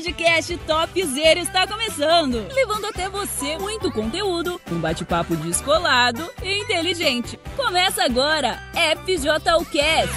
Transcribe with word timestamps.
podcast 0.00 0.56
Topzera 0.66 1.40
está 1.40 1.66
começando, 1.66 2.48
levando 2.54 2.86
até 2.86 3.10
você 3.10 3.58
muito 3.58 3.92
conteúdo, 3.92 4.58
um 4.72 4.80
bate-papo 4.80 5.36
descolado 5.36 6.26
e 6.42 6.62
inteligente. 6.62 7.38
Começa 7.54 8.02
agora, 8.02 8.62
FJUcast. 9.04 10.14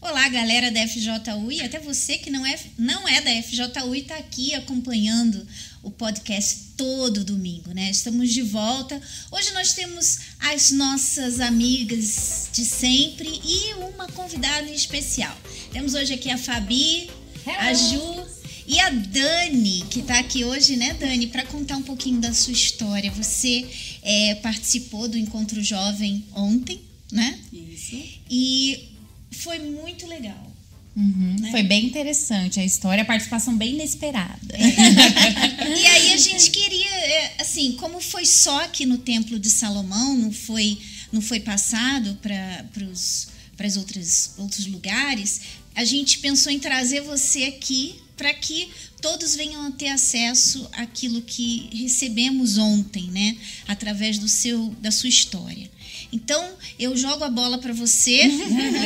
Olá, 0.00 0.26
galera 0.30 0.70
da 0.70 0.88
FJU 0.88 1.52
e 1.52 1.60
até 1.60 1.78
você 1.78 2.16
que 2.16 2.30
não 2.30 2.46
é, 2.46 2.58
não 2.78 3.06
é 3.06 3.20
da 3.20 3.42
FJU 3.42 3.94
e 3.94 3.98
está 4.00 4.16
aqui 4.16 4.54
acompanhando 4.54 5.46
o 5.82 5.90
podcast 5.90 6.69
todo 6.80 7.22
domingo, 7.22 7.74
né? 7.74 7.90
Estamos 7.90 8.32
de 8.32 8.40
volta. 8.40 8.98
Hoje 9.30 9.52
nós 9.52 9.74
temos 9.74 10.18
as 10.38 10.70
nossas 10.70 11.38
amigas 11.38 12.48
de 12.54 12.64
sempre 12.64 13.28
e 13.44 13.74
uma 13.74 14.06
convidada 14.08 14.66
em 14.66 14.72
especial. 14.72 15.36
Temos 15.70 15.92
hoje 15.92 16.14
aqui 16.14 16.30
a 16.30 16.38
Fabi, 16.38 17.10
Hello. 17.46 17.58
a 17.58 17.74
Ju 17.74 18.26
e 18.66 18.80
a 18.80 18.88
Dani, 18.88 19.84
que 19.90 20.00
está 20.00 20.20
aqui 20.20 20.42
hoje, 20.42 20.74
né, 20.76 20.94
Dani, 20.94 21.26
para 21.26 21.44
contar 21.44 21.76
um 21.76 21.82
pouquinho 21.82 22.18
da 22.18 22.32
sua 22.32 22.54
história. 22.54 23.10
Você 23.10 23.68
é, 24.02 24.36
participou 24.36 25.06
do 25.06 25.18
Encontro 25.18 25.62
Jovem 25.62 26.24
ontem, 26.34 26.80
né? 27.12 27.38
Isso. 27.52 28.02
E 28.30 28.88
foi 29.30 29.58
muito 29.58 30.06
legal. 30.06 30.49
Uhum, 30.96 31.36
né? 31.40 31.50
Foi 31.50 31.62
bem 31.62 31.86
interessante 31.86 32.58
a 32.58 32.64
história, 32.64 33.02
a 33.02 33.06
participação 33.06 33.56
bem 33.56 33.74
inesperada. 33.74 34.54
É. 34.54 35.68
e 35.78 35.86
aí 35.86 36.12
a 36.12 36.16
gente 36.16 36.50
queria, 36.50 36.90
é, 36.90 37.34
assim, 37.38 37.72
como 37.72 38.00
foi 38.00 38.26
só 38.26 38.64
aqui 38.64 38.84
no 38.84 38.98
Templo 38.98 39.38
de 39.38 39.48
Salomão, 39.48 40.16
não 40.16 40.32
foi, 40.32 40.78
não 41.12 41.20
foi 41.20 41.40
passado 41.40 42.18
para 42.20 42.66
os 42.84 43.28
outros, 43.76 44.30
outros 44.36 44.66
lugares, 44.66 45.40
a 45.74 45.84
gente 45.84 46.18
pensou 46.18 46.50
em 46.50 46.58
trazer 46.58 47.02
você 47.02 47.44
aqui 47.44 47.94
para 48.16 48.34
que 48.34 48.68
todos 49.00 49.34
venham 49.34 49.66
a 49.66 49.70
ter 49.70 49.88
acesso 49.88 50.68
àquilo 50.72 51.22
que 51.22 51.70
recebemos 51.72 52.58
ontem, 52.58 53.04
né? 53.04 53.36
Através 53.66 54.18
do 54.18 54.28
seu, 54.28 54.68
da 54.80 54.90
sua 54.90 55.08
história. 55.08 55.70
Então, 56.12 56.56
eu 56.78 56.96
jogo 56.96 57.22
a 57.24 57.30
bola 57.30 57.58
para 57.58 57.72
você 57.72 58.22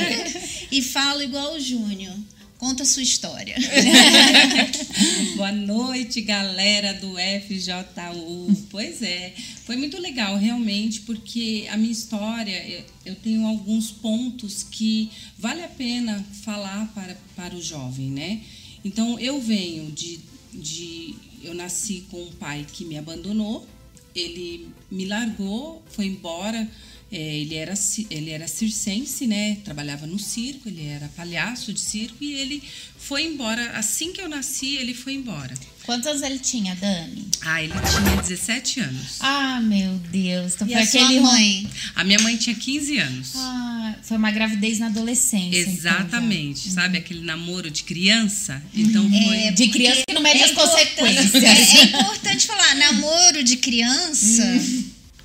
e 0.71 0.83
falo 0.83 1.23
igual 1.23 1.55
o 1.55 1.61
Júnior. 1.61 2.15
Conta 2.59 2.83
a 2.83 2.87
sua 2.87 3.03
história. 3.03 3.57
Boa 5.37 5.53
noite, 5.53 6.21
galera 6.21 6.95
do 6.95 7.15
FJU. 7.17 8.67
Pois 8.71 9.03
é, 9.03 9.35
foi 9.65 9.77
muito 9.77 9.99
legal, 9.99 10.37
realmente, 10.37 11.01
porque 11.01 11.67
a 11.71 11.77
minha 11.77 11.93
história, 11.93 12.85
eu 13.05 13.15
tenho 13.17 13.47
alguns 13.47 13.91
pontos 13.91 14.63
que 14.63 15.11
vale 15.39 15.63
a 15.63 15.69
pena 15.69 16.25
falar 16.43 16.91
para, 16.95 17.17
para 17.35 17.55
o 17.55 17.61
jovem, 17.61 18.07
né? 18.07 18.41
Então, 18.85 19.19
eu 19.19 19.41
venho 19.41 19.91
de, 19.91 20.21
de. 20.53 21.15
Eu 21.43 21.55
nasci 21.55 22.07
com 22.11 22.23
um 22.23 22.33
pai 22.33 22.65
que 22.73 22.85
me 22.85 22.97
abandonou, 22.97 23.67
ele 24.15 24.69
me 24.91 25.07
largou, 25.07 25.83
foi 25.91 26.07
embora 26.07 26.71
ele, 27.11 27.55
era, 27.55 27.75
ele 28.11 28.31
era 28.31 28.49
circense, 28.49 29.27
né? 29.27 29.59
Trabalhava 29.65 30.07
no 30.07 30.19
circo, 30.19 30.69
ele 30.69 30.87
era 30.87 31.09
palhaço 31.17 31.73
de 31.73 31.81
circo 31.81 32.23
e 32.23 32.35
ele 32.35 32.63
foi 32.99 33.25
embora. 33.25 33.71
Assim 33.73 34.13
que 34.13 34.21
eu 34.21 34.29
nasci, 34.29 34.77
ele 34.77 34.95
foi 34.95 35.15
embora. 35.15 35.55
Quantos 35.85 36.07
anos 36.07 36.23
ele 36.23 36.39
tinha, 36.39 36.75
Dani? 36.75 37.27
Ah, 37.43 37.63
ele 37.63 37.75
tinha 37.75 38.23
17 38.23 38.81
anos. 38.81 39.17
Ah, 39.21 39.61
meu 39.61 39.99
Deus. 40.11 40.55
Então 40.55 40.67
e 40.67 40.73
foi 40.73 40.83
aquele 40.83 41.21
mãe? 41.21 41.71
A 41.95 42.03
minha 42.03 42.19
mãe 42.21 42.37
tinha 42.39 42.57
15 42.57 42.99
anos. 42.99 43.33
Ah, 43.37 43.95
foi 44.03 44.17
uma 44.17 44.31
gravidez 44.31 44.79
na 44.79 44.87
adolescência. 44.87 45.61
Então, 45.61 45.73
Exatamente. 45.75 46.69
Então, 46.71 46.83
Sabe 46.83 46.97
uhum. 46.97 47.05
aquele 47.05 47.21
namoro 47.21 47.71
de 47.71 47.83
criança? 47.83 48.63
Então 48.75 49.05
uhum. 49.05 49.27
foi. 49.27 49.37
É, 49.37 49.53
de 49.53 49.69
criança 49.69 50.03
que 50.09 50.15
não 50.15 50.23
mede 50.23 50.41
é 50.41 50.45
as 50.45 50.53
consequências. 50.53 51.35
É, 51.45 51.81
é, 51.81 51.85
importante 51.85 52.47
falar, 52.47 52.75
namoro 52.77 53.45
de 53.45 53.57
criança. 53.57 54.43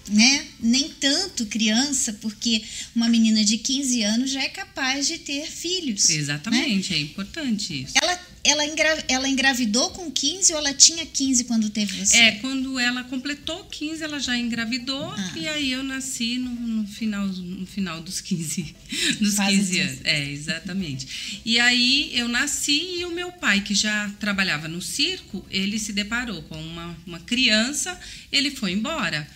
Né? 0.10 0.46
Nem 0.60 0.90
tanto 0.90 1.46
criança, 1.46 2.14
porque 2.14 2.64
uma 2.96 3.08
menina 3.08 3.46
de 3.46 3.58
15 3.58 4.04
anos 4.04 4.32
já 4.32 4.42
é 4.42 4.50
capaz 4.50 5.08
de 5.08 5.20
ter 5.20 5.46
filhos. 5.46 6.10
Exatamente, 6.10 6.92
né? 6.92 6.98
é 6.98 7.02
importante 7.02 7.84
isso. 7.84 7.94
Ela, 8.02 8.20
ela, 8.44 8.66
engra, 8.66 9.06
ela 9.08 9.28
engravidou 9.28 9.92
com 9.92 10.10
15 10.10 10.54
ou 10.54 10.60
ela 10.60 10.74
tinha 10.74 11.06
15 11.06 11.44
quando 11.44 11.70
teve 11.70 12.04
você? 12.04 12.18
É, 12.18 12.32
quando 12.34 12.80
ela 12.80 13.04
completou 13.04 13.66
15, 13.66 14.04
ela 14.04 14.20
já 14.20 14.38
engravidou 14.38 15.12
ah. 15.12 15.34
e 15.36 15.48
aí 15.48 15.72
eu 15.72 15.84
nasci 15.84 16.38
no, 16.38 16.50
no, 16.50 16.88
final, 16.88 17.28
no 17.28 17.68
final 17.68 18.02
dos 18.02 18.22
15, 18.22 18.76
dos 19.20 19.36
15 19.36 19.80
anos. 19.80 20.00
É, 20.04 20.32
exatamente. 20.32 21.42
E 21.46 21.60
aí 21.60 22.12
eu 22.14 22.28
nasci 22.28 23.00
e 23.00 23.06
o 23.06 23.12
meu 23.12 23.32
pai, 23.32 23.62
que 23.62 23.76
já 23.76 24.10
trabalhava 24.20 24.68
no 24.68 24.82
circo, 24.82 25.46
ele 25.52 25.78
se 25.78 25.94
deparou 25.94 26.42
com 26.44 26.60
uma, 26.62 26.98
uma 27.06 27.20
criança, 27.20 28.00
ele 28.32 28.52
foi 28.52 28.72
embora. 28.72 29.28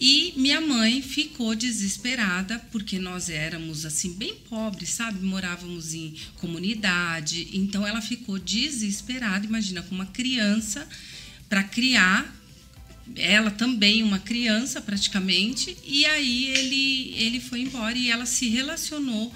E 0.00 0.34
minha 0.36 0.60
mãe 0.60 1.00
ficou 1.00 1.54
desesperada 1.54 2.58
porque 2.72 2.98
nós 2.98 3.28
éramos 3.28 3.86
assim 3.86 4.12
bem 4.12 4.34
pobres, 4.34 4.90
sabe? 4.90 5.24
Morávamos 5.24 5.94
em 5.94 6.14
comunidade, 6.36 7.48
então 7.52 7.86
ela 7.86 8.02
ficou 8.02 8.38
desesperada, 8.38 9.46
imagina 9.46 9.82
com 9.82 9.94
uma 9.94 10.06
criança 10.06 10.86
para 11.48 11.62
criar 11.62 12.34
ela 13.16 13.50
também 13.50 14.02
uma 14.02 14.18
criança 14.18 14.80
praticamente, 14.80 15.76
e 15.84 16.06
aí 16.06 16.46
ele 16.46 17.14
ele 17.16 17.40
foi 17.40 17.60
embora 17.60 17.96
e 17.96 18.10
ela 18.10 18.24
se 18.24 18.48
relacionou 18.48 19.32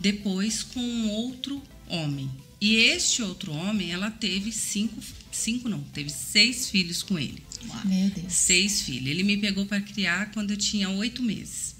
depois 0.00 0.62
com 0.62 1.08
outro 1.08 1.62
homem. 1.86 2.30
E 2.60 2.76
este 2.76 3.22
outro 3.22 3.52
homem, 3.52 3.90
ela 3.90 4.10
teve 4.10 4.52
cinco, 4.52 5.00
cinco 5.30 5.68
não, 5.68 5.80
teve 5.92 6.10
seis 6.10 6.70
filhos 6.70 7.02
com 7.02 7.18
ele. 7.18 7.42
Meu 7.84 8.10
Deus. 8.10 8.32
Seis 8.32 8.82
filhos. 8.82 9.08
Ele 9.08 9.22
me 9.22 9.36
pegou 9.36 9.66
para 9.66 9.80
criar 9.80 10.30
quando 10.32 10.50
eu 10.50 10.56
tinha 10.56 10.88
oito 10.90 11.22
meses. 11.22 11.76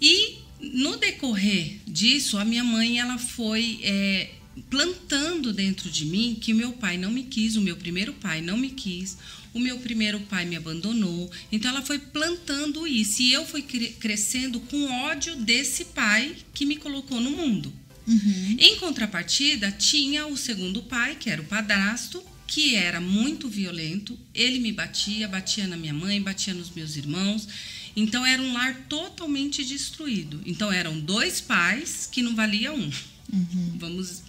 E 0.00 0.38
no 0.60 0.96
decorrer 0.96 1.78
disso, 1.86 2.38
a 2.38 2.44
minha 2.44 2.64
mãe 2.64 2.98
ela 2.98 3.18
foi 3.18 3.80
é, 3.82 4.30
plantando 4.70 5.52
dentro 5.52 5.90
de 5.90 6.04
mim 6.06 6.36
que 6.40 6.52
meu 6.52 6.72
pai 6.72 6.96
não 6.96 7.10
me 7.10 7.24
quis, 7.24 7.56
o 7.56 7.60
meu 7.60 7.76
primeiro 7.76 8.12
pai 8.14 8.40
não 8.40 8.56
me 8.56 8.70
quis, 8.70 9.16
o 9.52 9.58
meu 9.58 9.78
primeiro 9.78 10.20
pai 10.20 10.44
me 10.44 10.56
abandonou. 10.56 11.30
Então 11.50 11.70
ela 11.70 11.82
foi 11.82 11.98
plantando 11.98 12.86
isso 12.86 13.22
e 13.22 13.32
eu 13.32 13.46
fui 13.46 13.62
crescendo 13.62 14.60
com 14.60 14.90
ódio 15.06 15.36
desse 15.36 15.86
pai 15.86 16.34
que 16.52 16.66
me 16.66 16.76
colocou 16.76 17.20
no 17.20 17.30
mundo. 17.30 17.72
Uhum. 18.06 18.56
Em 18.58 18.76
contrapartida, 18.76 19.72
tinha 19.72 20.26
o 20.26 20.36
segundo 20.36 20.82
pai, 20.82 21.16
que 21.18 21.30
era 21.30 21.40
o 21.40 21.46
padrasto, 21.46 22.22
que 22.46 22.74
era 22.74 23.00
muito 23.00 23.48
violento. 23.48 24.18
Ele 24.34 24.58
me 24.58 24.72
batia, 24.72 25.28
batia 25.28 25.66
na 25.66 25.76
minha 25.76 25.94
mãe, 25.94 26.20
batia 26.20 26.54
nos 26.54 26.70
meus 26.70 26.96
irmãos. 26.96 27.48
Então 27.96 28.24
era 28.24 28.42
um 28.42 28.52
lar 28.52 28.86
totalmente 28.88 29.64
destruído. 29.64 30.42
Então 30.44 30.72
eram 30.72 30.98
dois 30.98 31.40
pais 31.40 32.08
que 32.10 32.22
não 32.22 32.34
valia 32.34 32.72
um. 32.72 32.90
Uhum. 33.32 33.76
Vamos, 33.78 34.22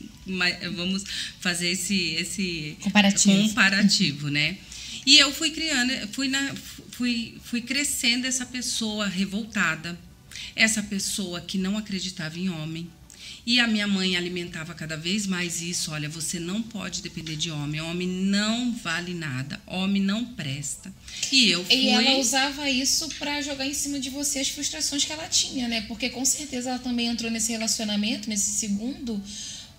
vamos 0.75 1.03
fazer 1.39 1.69
esse, 1.69 2.11
esse 2.11 2.77
comparativo. 2.81 3.47
comparativo, 3.47 4.29
né? 4.29 4.57
E 5.05 5.17
eu 5.17 5.31
fui 5.31 5.51
criando, 5.51 5.91
fui, 6.13 6.27
na, 6.27 6.55
fui, 6.91 7.37
fui 7.43 7.61
crescendo 7.61 8.25
essa 8.25 8.45
pessoa 8.45 9.07
revoltada, 9.07 9.99
essa 10.55 10.81
pessoa 10.81 11.41
que 11.41 11.57
não 11.57 11.77
acreditava 11.77 12.39
em 12.39 12.49
homem, 12.49 12.89
e 13.45 13.59
a 13.59 13.67
minha 13.67 13.87
mãe 13.87 14.17
alimentava 14.17 14.73
cada 14.73 14.97
vez 14.97 15.27
mais 15.27 15.61
isso. 15.61 15.91
Olha, 15.91 16.09
você 16.09 16.39
não 16.39 16.63
pode 16.63 17.03
depender 17.03 17.35
de 17.35 17.51
homem. 17.51 17.79
Homem 17.79 18.07
não 18.07 18.73
vale 18.73 19.13
nada. 19.13 19.61
Homem 19.67 20.01
não 20.01 20.25
presta. 20.25 20.91
E 21.31 21.51
eu 21.51 21.63
fui. 21.63 21.75
E 21.75 21.89
ela 21.89 22.17
usava 22.17 22.67
isso 22.69 23.07
para 23.19 23.41
jogar 23.41 23.67
em 23.67 23.73
cima 23.73 23.99
de 23.99 24.09
você 24.09 24.39
as 24.39 24.49
frustrações 24.49 25.05
que 25.05 25.13
ela 25.13 25.27
tinha, 25.27 25.67
né? 25.67 25.81
Porque 25.81 26.09
com 26.09 26.25
certeza 26.25 26.69
ela 26.69 26.79
também 26.79 27.05
entrou 27.05 27.29
nesse 27.29 27.51
relacionamento, 27.51 28.27
nesse 28.27 28.51
segundo, 28.51 29.21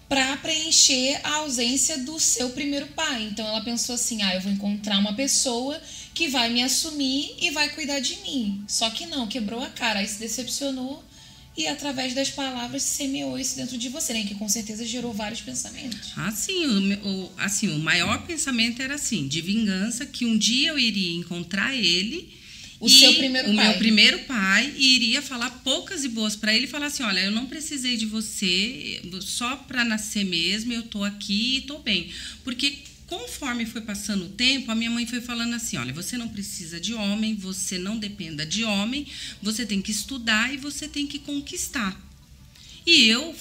para 0.08 0.36
preencher 0.36 1.20
a 1.24 1.38
ausência 1.38 1.98
do 1.98 2.20
seu 2.20 2.50
primeiro 2.50 2.86
pai. 2.88 3.24
Então 3.24 3.44
ela 3.48 3.62
pensou 3.62 3.96
assim: 3.96 4.22
ah, 4.22 4.32
eu 4.32 4.40
vou 4.40 4.52
encontrar 4.52 4.98
uma 4.98 5.14
pessoa 5.14 5.82
que 6.14 6.28
vai 6.28 6.50
me 6.50 6.62
assumir 6.62 7.34
e 7.40 7.50
vai 7.50 7.68
cuidar 7.70 7.98
de 7.98 8.16
mim. 8.20 8.64
Só 8.68 8.88
que 8.90 9.06
não, 9.06 9.26
quebrou 9.26 9.60
a 9.60 9.68
cara, 9.70 9.98
aí 9.98 10.06
se 10.06 10.20
decepcionou 10.20 11.04
e 11.56 11.66
através 11.66 12.14
das 12.14 12.30
palavras 12.30 12.82
semeou 12.82 13.38
isso 13.38 13.56
dentro 13.56 13.78
de 13.78 13.88
você, 13.88 14.12
né? 14.12 14.24
Que 14.24 14.34
com 14.34 14.48
certeza 14.48 14.84
gerou 14.84 15.12
vários 15.12 15.40
pensamentos. 15.40 16.12
Ah, 16.16 16.30
sim. 16.30 16.66
O, 16.66 17.08
o, 17.08 17.32
assim, 17.38 17.68
o 17.68 17.78
maior 17.78 18.26
pensamento 18.26 18.82
era 18.82 18.96
assim, 18.96 19.26
de 19.26 19.40
vingança, 19.40 20.04
que 20.04 20.26
um 20.26 20.36
dia 20.36 20.68
eu 20.68 20.78
iria 20.78 21.16
encontrar 21.16 21.74
ele. 21.74 22.36
O 22.78 22.90
seu 22.90 23.14
primeiro 23.14 23.50
o 23.50 23.56
pai. 23.56 23.64
O 23.64 23.68
meu 23.68 23.78
primeiro 23.78 24.18
pai 24.24 24.74
e 24.76 24.96
iria 24.96 25.22
falar 25.22 25.48
poucas 25.64 26.04
e 26.04 26.08
boas 26.08 26.36
para 26.36 26.54
ele 26.54 26.66
e 26.66 26.68
falar 26.68 26.86
assim: 26.86 27.02
olha, 27.02 27.20
eu 27.20 27.30
não 27.30 27.46
precisei 27.46 27.96
de 27.96 28.04
você 28.04 29.00
só 29.22 29.56
para 29.56 29.82
nascer 29.82 30.24
mesmo, 30.24 30.74
eu 30.74 30.82
tô 30.82 31.02
aqui 31.02 31.56
e 31.56 31.60
tô 31.62 31.78
bem. 31.78 32.10
Porque 32.44 32.76
Conforme 33.06 33.64
foi 33.64 33.82
passando 33.82 34.24
o 34.24 34.28
tempo, 34.30 34.70
a 34.70 34.74
minha 34.74 34.90
mãe 34.90 35.06
foi 35.06 35.20
falando 35.20 35.54
assim: 35.54 35.76
olha, 35.76 35.92
você 35.92 36.16
não 36.16 36.28
precisa 36.28 36.80
de 36.80 36.92
homem, 36.92 37.36
você 37.36 37.78
não 37.78 37.96
dependa 37.96 38.44
de 38.44 38.64
homem, 38.64 39.06
você 39.40 39.64
tem 39.64 39.80
que 39.80 39.92
estudar 39.92 40.52
e 40.52 40.56
você 40.56 40.88
tem 40.88 41.06
que 41.06 41.20
conquistar. 41.20 42.00
E 42.84 43.06
eu 43.06 43.34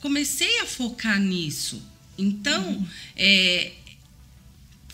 comecei 0.00 0.60
a 0.60 0.66
focar 0.66 1.20
nisso. 1.20 1.82
Então, 2.16 2.68
uhum. 2.68 2.86
é, 3.16 3.72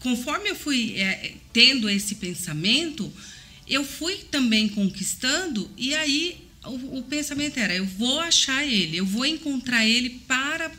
conforme 0.01 0.51
eu 0.51 0.57
fui 0.57 0.95
é, 0.97 1.35
tendo 1.53 1.89
esse 1.89 2.15
pensamento, 2.15 3.13
eu 3.69 3.85
fui 3.85 4.17
também 4.31 4.69
conquistando, 4.69 5.71
e 5.77 5.95
aí 5.95 6.39
o, 6.65 6.99
o, 6.99 7.03
pensamento 7.03 7.59
era: 7.59 7.75
eu 7.75 7.85
vou 7.85 8.21
achar 8.21 8.67
ele, 8.67 8.97
eu 8.97 9.07
vou 9.07 9.27
encontrar 9.27 9.87
ele 9.87 10.11
para 10.27 10.71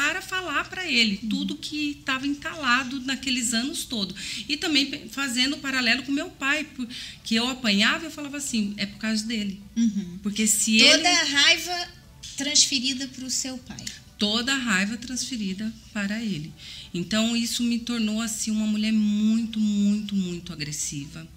para 0.00 0.22
falar 0.22 0.64
para 0.64 0.90
ele 0.90 1.18
tudo 1.28 1.54
que 1.54 1.98
estava 2.00 2.26
entalado 2.26 3.00
naqueles 3.02 3.52
anos 3.52 3.84
todos. 3.84 4.44
E 4.48 4.56
também 4.56 5.10
fazendo 5.10 5.58
paralelo 5.58 6.02
com 6.04 6.10
meu 6.10 6.30
pai, 6.30 6.66
que 7.22 7.34
eu 7.34 7.46
apanhava 7.46 8.06
eu 8.06 8.10
falava 8.10 8.38
assim, 8.38 8.72
é 8.78 8.86
por 8.86 8.96
causa 8.96 9.26
dele. 9.26 9.60
Uhum. 9.76 10.18
Porque 10.22 10.46
se 10.46 10.78
Toda 10.78 10.96
ele... 10.96 11.06
a 11.06 11.24
raiva 11.24 11.88
transferida 12.38 13.06
para 13.08 13.26
o 13.26 13.30
seu 13.30 13.58
pai. 13.58 13.84
Toda 14.16 14.54
a 14.54 14.58
raiva 14.58 14.96
transferida 14.96 15.70
para 15.92 16.22
ele. 16.22 16.50
Então 16.94 17.36
isso 17.36 17.62
me 17.62 17.78
tornou 17.78 18.22
assim 18.22 18.50
uma 18.50 18.66
mulher 18.66 18.92
muito, 18.92 19.60
muito, 19.60 20.14
muito 20.14 20.50
agressiva 20.50 21.28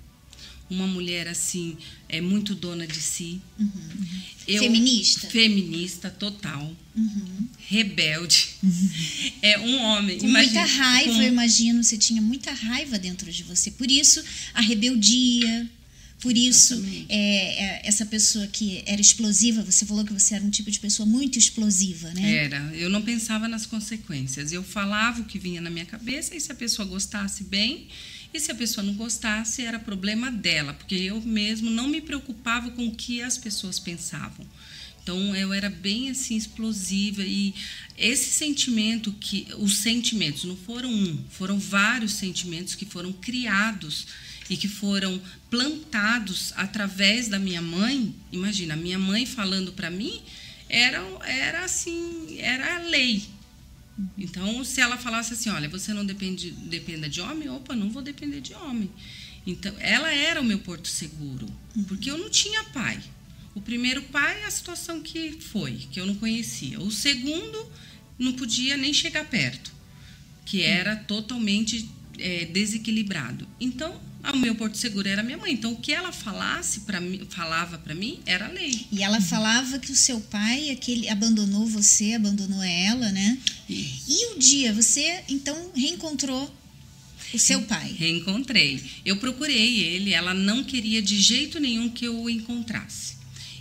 uma 0.70 0.88
mulher 0.88 1.28
assim, 1.28 1.78
é 2.10 2.22
muito 2.22 2.56
dona 2.56 2.88
de 2.88 3.00
si. 3.02 3.42
Uhum. 3.60 3.70
Eu, 4.48 4.64
feminista? 4.64 5.28
Feminista, 5.28 6.10
total. 6.10 6.76
Uhum. 6.96 7.48
Rebelde. 7.68 8.50
Uhum. 8.62 8.90
É 9.42 9.60
um 9.60 9.78
homem. 9.82 10.18
Com 10.20 10.28
imagina, 10.28 10.62
muita 10.62 10.74
raiva, 10.74 11.14
com... 11.14 11.22
eu 11.22 11.28
imagino. 11.28 11.84
Você 11.84 11.98
tinha 11.98 12.22
muita 12.22 12.52
raiva 12.52 12.98
dentro 12.98 13.30
de 13.32 13.44
você. 13.44 13.72
Por 13.72 13.92
isso, 13.92 14.24
a 14.54 14.62
rebeldia. 14.62 15.70
Por 16.22 16.38
isso, 16.38 16.82
é, 17.10 17.18
é, 17.18 17.82
essa 17.84 18.06
pessoa 18.06 18.48
que 18.48 18.82
era 18.86 19.02
explosiva, 19.02 19.62
você 19.62 19.86
falou 19.86 20.06
que 20.06 20.14
você 20.14 20.36
era 20.36 20.44
um 20.46 20.50
tipo 20.50 20.72
de 20.72 20.80
pessoa 20.80 21.06
muito 21.06 21.38
explosiva, 21.38 22.10
né? 22.14 22.46
Era. 22.46 22.72
Eu 22.74 22.90
não 22.90 23.02
pensava 23.02 23.46
nas 23.50 23.66
consequências. 23.66 24.54
Eu 24.54 24.64
falava 24.64 25.20
o 25.20 25.26
que 25.26 25.38
vinha 25.38 25.60
na 25.60 25.70
minha 25.70 25.86
cabeça 25.86 26.34
e 26.34 26.40
se 26.40 26.50
a 26.50 26.56
pessoa 26.56 26.88
gostasse 26.88 27.44
bem, 27.44 27.90
e 28.34 28.40
se 28.40 28.52
a 28.52 28.56
pessoa 28.56 28.84
não 28.84 28.96
gostasse, 28.96 29.62
era 29.62 29.78
problema 29.78 30.32
dela, 30.32 30.74
porque 30.74 30.96
eu 30.96 31.22
mesmo 31.22 31.70
não 31.70 31.88
me 31.88 32.02
preocupava 32.02 32.72
com 32.72 32.88
o 32.88 32.96
que 32.96 33.22
as 33.22 33.38
pessoas 33.38 33.80
pensavam. 33.80 34.46
Então 35.04 35.36
eu 35.36 35.54
era 35.54 35.70
bem 35.70 36.10
assim 36.10 36.36
explosiva 36.36 37.22
e 37.24 37.54
esse 37.98 38.32
sentimento 38.32 39.12
que 39.12 39.48
os 39.58 39.78
sentimentos 39.78 40.46
não 40.46 40.56
foram 40.56 40.90
um, 40.90 41.24
foram 41.30 41.60
vários 41.60 42.14
sentimentos 42.14 42.74
que 42.74 42.86
foram 42.86 43.12
criados 43.12 44.08
e 44.50 44.56
que 44.56 44.68
foram 44.68 45.22
plantados 45.50 46.54
através 46.56 47.28
da 47.28 47.38
minha 47.38 47.62
mãe. 47.62 48.16
Imagina, 48.32 48.74
a 48.76 48.78
minha 48.78 48.98
mãe 48.98 49.26
falando 49.26 49.74
para 49.74 49.90
mim 49.90 50.22
era 50.70 51.04
era 51.26 51.66
assim, 51.66 52.38
era 52.40 52.78
a 52.78 52.80
lei. 52.80 53.24
Então, 54.18 54.64
se 54.64 54.82
ela 54.82 54.98
falasse 54.98 55.34
assim, 55.34 55.50
olha, 55.50 55.70
você 55.70 55.94
não 55.94 56.06
depende, 56.06 56.52
dependa 56.52 57.08
de 57.08 57.22
homem, 57.22 57.50
opa, 57.50 57.76
não 57.76 57.90
vou 57.90 58.02
depender 58.02 58.42
de 58.42 58.54
homem. 58.54 58.90
Então, 59.46 59.74
ela 59.80 60.12
era 60.12 60.42
o 60.42 60.44
meu 60.44 60.60
porto 60.60 60.88
seguro, 60.88 61.48
porque 61.88 62.10
eu 62.10 62.18
não 62.18 62.30
tinha 62.30 62.64
pai. 62.66 63.00
O 63.54 63.62
primeiro 63.62 64.02
pai, 64.04 64.44
a 64.46 64.52
situação 64.52 65.02
que 65.02 65.34
foi, 65.34 65.74
que 65.92 66.00
eu 66.00 66.06
não 66.06 66.16
conhecia. 66.16 66.80
O 66.80 66.90
segundo, 66.90 67.72
não 68.18 68.34
podia 68.34 68.76
nem 68.78 68.94
chegar 68.94 69.26
perto, 69.26 69.72
que 70.46 70.64
era 70.64 70.96
totalmente 70.96 71.88
é, 72.18 72.46
desequilibrado. 72.46 73.48
Então, 73.60 74.02
o 74.32 74.38
meu 74.38 74.56
porto 74.56 74.78
seguro 74.78 75.08
era 75.08 75.22
minha 75.22 75.38
mãe. 75.38 75.54
Então, 75.54 75.74
o 75.74 75.78
que 75.78 75.92
ela 75.92 76.12
falasse 76.12 76.82
para 76.82 77.02
mim, 77.02 77.28
falava 77.30 77.78
para 77.78 77.94
mim, 77.94 78.20
era 78.26 78.48
lei. 78.48 78.88
E 78.92 79.04
ela 79.04 79.20
falava 79.20 79.80
que 79.80 79.92
o 79.92 79.96
seu 79.96 80.22
pai, 80.22 80.70
aquele 80.70 81.10
abandonou 81.10 81.66
você, 81.66 82.14
abandonou 82.14 82.64
ela, 82.64 83.12
né? 83.12 83.38
Isso. 83.70 84.06
E 84.08 84.34
o 84.34 84.40
dia 84.40 84.74
você 84.74 85.24
então 85.28 85.72
reencontrou 85.76 86.54
o 87.34 87.40
seu 87.40 87.62
pai? 87.64 87.94
Reencontrei. 87.98 88.82
Eu 89.04 89.18
procurei 89.18 89.80
ele, 89.80 90.14
ela 90.14 90.34
não 90.34 90.64
queria 90.64 91.02
de 91.02 91.20
jeito 91.20 91.60
nenhum 91.60 91.90
que 91.90 92.06
eu 92.06 92.18
o 92.18 92.30
encontrasse. 92.30 93.18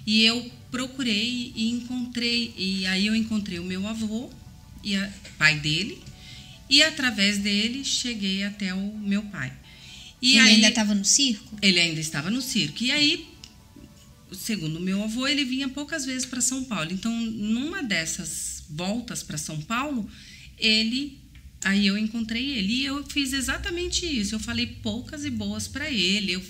E 0.06 0.22
eu 0.22 0.50
procurei 0.70 1.52
e 1.54 1.70
encontrei, 1.70 2.52
e 2.56 2.86
aí 2.86 3.06
eu 3.06 3.14
encontrei 3.14 3.58
o 3.58 3.64
meu 3.64 3.86
avô 3.86 4.30
e 4.82 4.96
a, 4.96 5.10
pai 5.38 5.58
dele, 5.58 5.98
e 6.68 6.82
através 6.82 7.38
dele 7.38 7.84
cheguei 7.84 8.42
até 8.44 8.72
o 8.74 8.98
meu 8.98 9.22
pai. 9.24 9.52
E 10.22 10.34
ele 10.34 10.40
aí, 10.40 10.54
ainda 10.54 10.68
estava 10.68 10.94
no 10.94 11.04
circo? 11.04 11.58
Ele 11.60 11.80
ainda 11.80 12.00
estava 12.00 12.30
no 12.30 12.40
circo. 12.40 12.84
E 12.84 12.92
aí, 12.92 13.26
segundo 14.32 14.78
meu 14.78 15.02
avô, 15.02 15.26
ele 15.26 15.44
vinha 15.44 15.68
poucas 15.68 16.06
vezes 16.06 16.24
para 16.24 16.40
São 16.40 16.62
Paulo. 16.62 16.92
Então, 16.92 17.12
numa 17.12 17.82
dessas 17.82 18.62
voltas 18.70 19.22
para 19.22 19.36
São 19.36 19.60
Paulo, 19.60 20.08
ele 20.56 21.18
aí 21.64 21.86
eu 21.86 21.96
encontrei 21.96 22.58
ele 22.58 22.72
e 22.72 22.84
eu 22.84 23.04
fiz 23.04 23.32
exatamente 23.32 24.06
isso. 24.06 24.34
Eu 24.36 24.40
falei 24.40 24.66
poucas 24.66 25.24
e 25.24 25.30
boas 25.30 25.66
para 25.66 25.90
ele. 25.90 26.32
Eu 26.32 26.42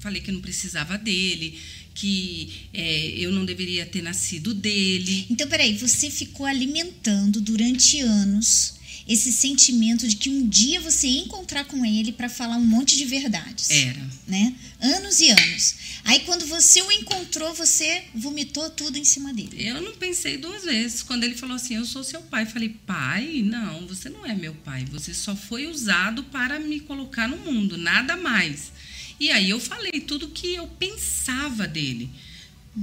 falei 0.00 0.20
que 0.20 0.32
não 0.32 0.40
precisava 0.40 0.98
dele, 0.98 1.58
que 1.94 2.68
é, 2.72 3.14
eu 3.16 3.30
não 3.30 3.44
deveria 3.44 3.86
ter 3.86 4.02
nascido 4.02 4.52
dele. 4.52 5.26
Então, 5.30 5.48
peraí, 5.48 5.76
você 5.78 6.10
ficou 6.10 6.46
alimentando 6.46 7.40
durante 7.40 8.00
anos 8.00 8.74
esse 9.06 9.32
sentimento 9.32 10.08
de 10.08 10.16
que 10.16 10.30
um 10.30 10.48
dia 10.48 10.80
você 10.80 11.06
ia 11.06 11.22
encontrar 11.22 11.64
com 11.64 11.84
ele 11.84 12.12
para 12.12 12.28
falar 12.28 12.56
um 12.56 12.64
monte 12.64 12.96
de 12.96 13.04
verdades. 13.04 13.70
Era. 13.70 14.10
Né? 14.26 14.54
Anos 14.80 15.20
e 15.20 15.30
anos. 15.30 15.74
Aí 16.04 16.20
quando 16.20 16.46
você 16.46 16.80
o 16.82 16.90
encontrou, 16.90 17.52
você 17.54 18.04
vomitou 18.14 18.70
tudo 18.70 18.98
em 18.98 19.04
cima 19.04 19.32
dele. 19.32 19.56
Eu 19.58 19.80
não 19.80 19.94
pensei 19.94 20.38
duas 20.38 20.64
vezes. 20.64 21.02
Quando 21.02 21.24
ele 21.24 21.34
falou 21.34 21.56
assim, 21.56 21.76
eu 21.76 21.84
sou 21.84 22.02
seu 22.02 22.22
pai, 22.22 22.46
falei, 22.46 22.70
pai? 22.86 23.42
Não, 23.44 23.86
você 23.86 24.08
não 24.08 24.24
é 24.24 24.34
meu 24.34 24.54
pai. 24.54 24.84
Você 24.92 25.12
só 25.12 25.36
foi 25.36 25.66
usado 25.66 26.24
para 26.24 26.58
me 26.58 26.80
colocar 26.80 27.28
no 27.28 27.36
mundo, 27.38 27.76
nada 27.76 28.16
mais. 28.16 28.72
E 29.20 29.30
aí 29.30 29.50
eu 29.50 29.60
falei 29.60 30.00
tudo 30.00 30.28
que 30.28 30.54
eu 30.54 30.66
pensava 30.66 31.66
dele. 31.68 32.10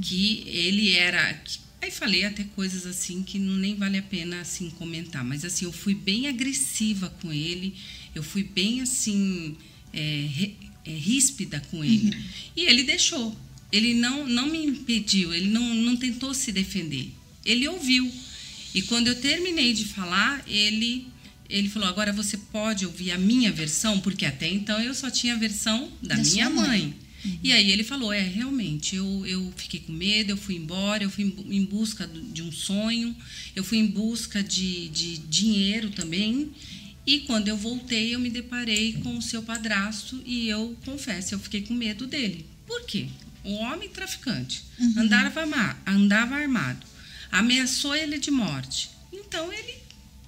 Que 0.01 0.43
ele 0.47 0.93
era 0.93 1.41
Aí 1.81 1.89
falei 1.89 2.23
até 2.25 2.43
coisas 2.43 2.85
assim 2.85 3.23
que 3.23 3.39
nem 3.39 3.75
vale 3.75 3.97
a 3.97 4.03
pena 4.03 4.41
assim 4.41 4.69
comentar, 4.69 5.23
mas 5.23 5.43
assim 5.43 5.65
eu 5.65 5.71
fui 5.71 5.95
bem 5.95 6.27
agressiva 6.27 7.09
com 7.21 7.33
ele, 7.33 7.73
eu 8.13 8.21
fui 8.21 8.43
bem 8.43 8.81
assim 8.81 9.57
é, 9.91 10.51
é, 10.85 10.91
ríspida 10.91 11.59
com 11.71 11.83
ele 11.83 12.15
uhum. 12.15 12.23
e 12.55 12.65
ele 12.65 12.83
deixou. 12.83 13.35
Ele 13.71 13.95
não 13.95 14.27
não 14.27 14.47
me 14.47 14.63
impediu, 14.63 15.33
ele 15.33 15.49
não 15.49 15.73
não 15.73 15.97
tentou 15.97 16.33
se 16.35 16.51
defender. 16.51 17.09
Ele 17.43 17.67
ouviu 17.67 18.11
e 18.75 18.83
quando 18.83 19.07
eu 19.07 19.19
terminei 19.19 19.73
de 19.73 19.85
falar 19.85 20.43
ele 20.47 21.07
ele 21.49 21.67
falou 21.67 21.89
agora 21.89 22.13
você 22.13 22.37
pode 22.37 22.85
ouvir 22.85 23.11
a 23.11 23.17
minha 23.17 23.51
versão 23.51 23.99
porque 24.01 24.25
até 24.25 24.47
então 24.47 24.79
eu 24.79 24.93
só 24.93 25.09
tinha 25.09 25.33
a 25.33 25.37
versão 25.37 25.91
da, 26.01 26.15
da 26.15 26.21
minha 26.21 26.49
mãe. 26.49 26.67
mãe. 26.67 26.95
Uhum. 27.23 27.39
E 27.43 27.51
aí 27.51 27.71
ele 27.71 27.83
falou: 27.83 28.11
é, 28.11 28.21
realmente, 28.21 28.95
eu, 28.95 29.25
eu 29.25 29.53
fiquei 29.55 29.79
com 29.79 29.91
medo, 29.91 30.31
eu 30.31 30.37
fui 30.37 30.55
embora, 30.55 31.03
eu 31.03 31.09
fui 31.09 31.33
em 31.49 31.65
busca 31.65 32.07
de 32.07 32.41
um 32.41 32.51
sonho, 32.51 33.15
eu 33.55 33.63
fui 33.63 33.77
em 33.77 33.87
busca 33.87 34.43
de, 34.43 34.89
de 34.89 35.17
dinheiro 35.17 35.89
também. 35.91 36.51
E 37.05 37.21
quando 37.21 37.47
eu 37.47 37.57
voltei, 37.57 38.13
eu 38.13 38.19
me 38.19 38.29
deparei 38.29 38.93
com 38.93 39.17
o 39.17 39.21
seu 39.21 39.41
padrasto 39.41 40.21
e 40.25 40.47
eu 40.47 40.77
confesso, 40.85 41.33
eu 41.33 41.39
fiquei 41.39 41.61
com 41.61 41.73
medo 41.73 42.05
dele. 42.05 42.45
Por 42.67 42.85
quê? 42.85 43.07
Um 43.43 43.55
homem 43.55 43.89
traficante, 43.89 44.63
uhum. 44.79 44.93
andava, 44.97 45.41
andava 45.87 46.35
armado, 46.35 46.85
ameaçou 47.31 47.95
ele 47.95 48.19
de 48.19 48.29
morte. 48.29 48.91
Então 49.11 49.51
ele 49.51 49.73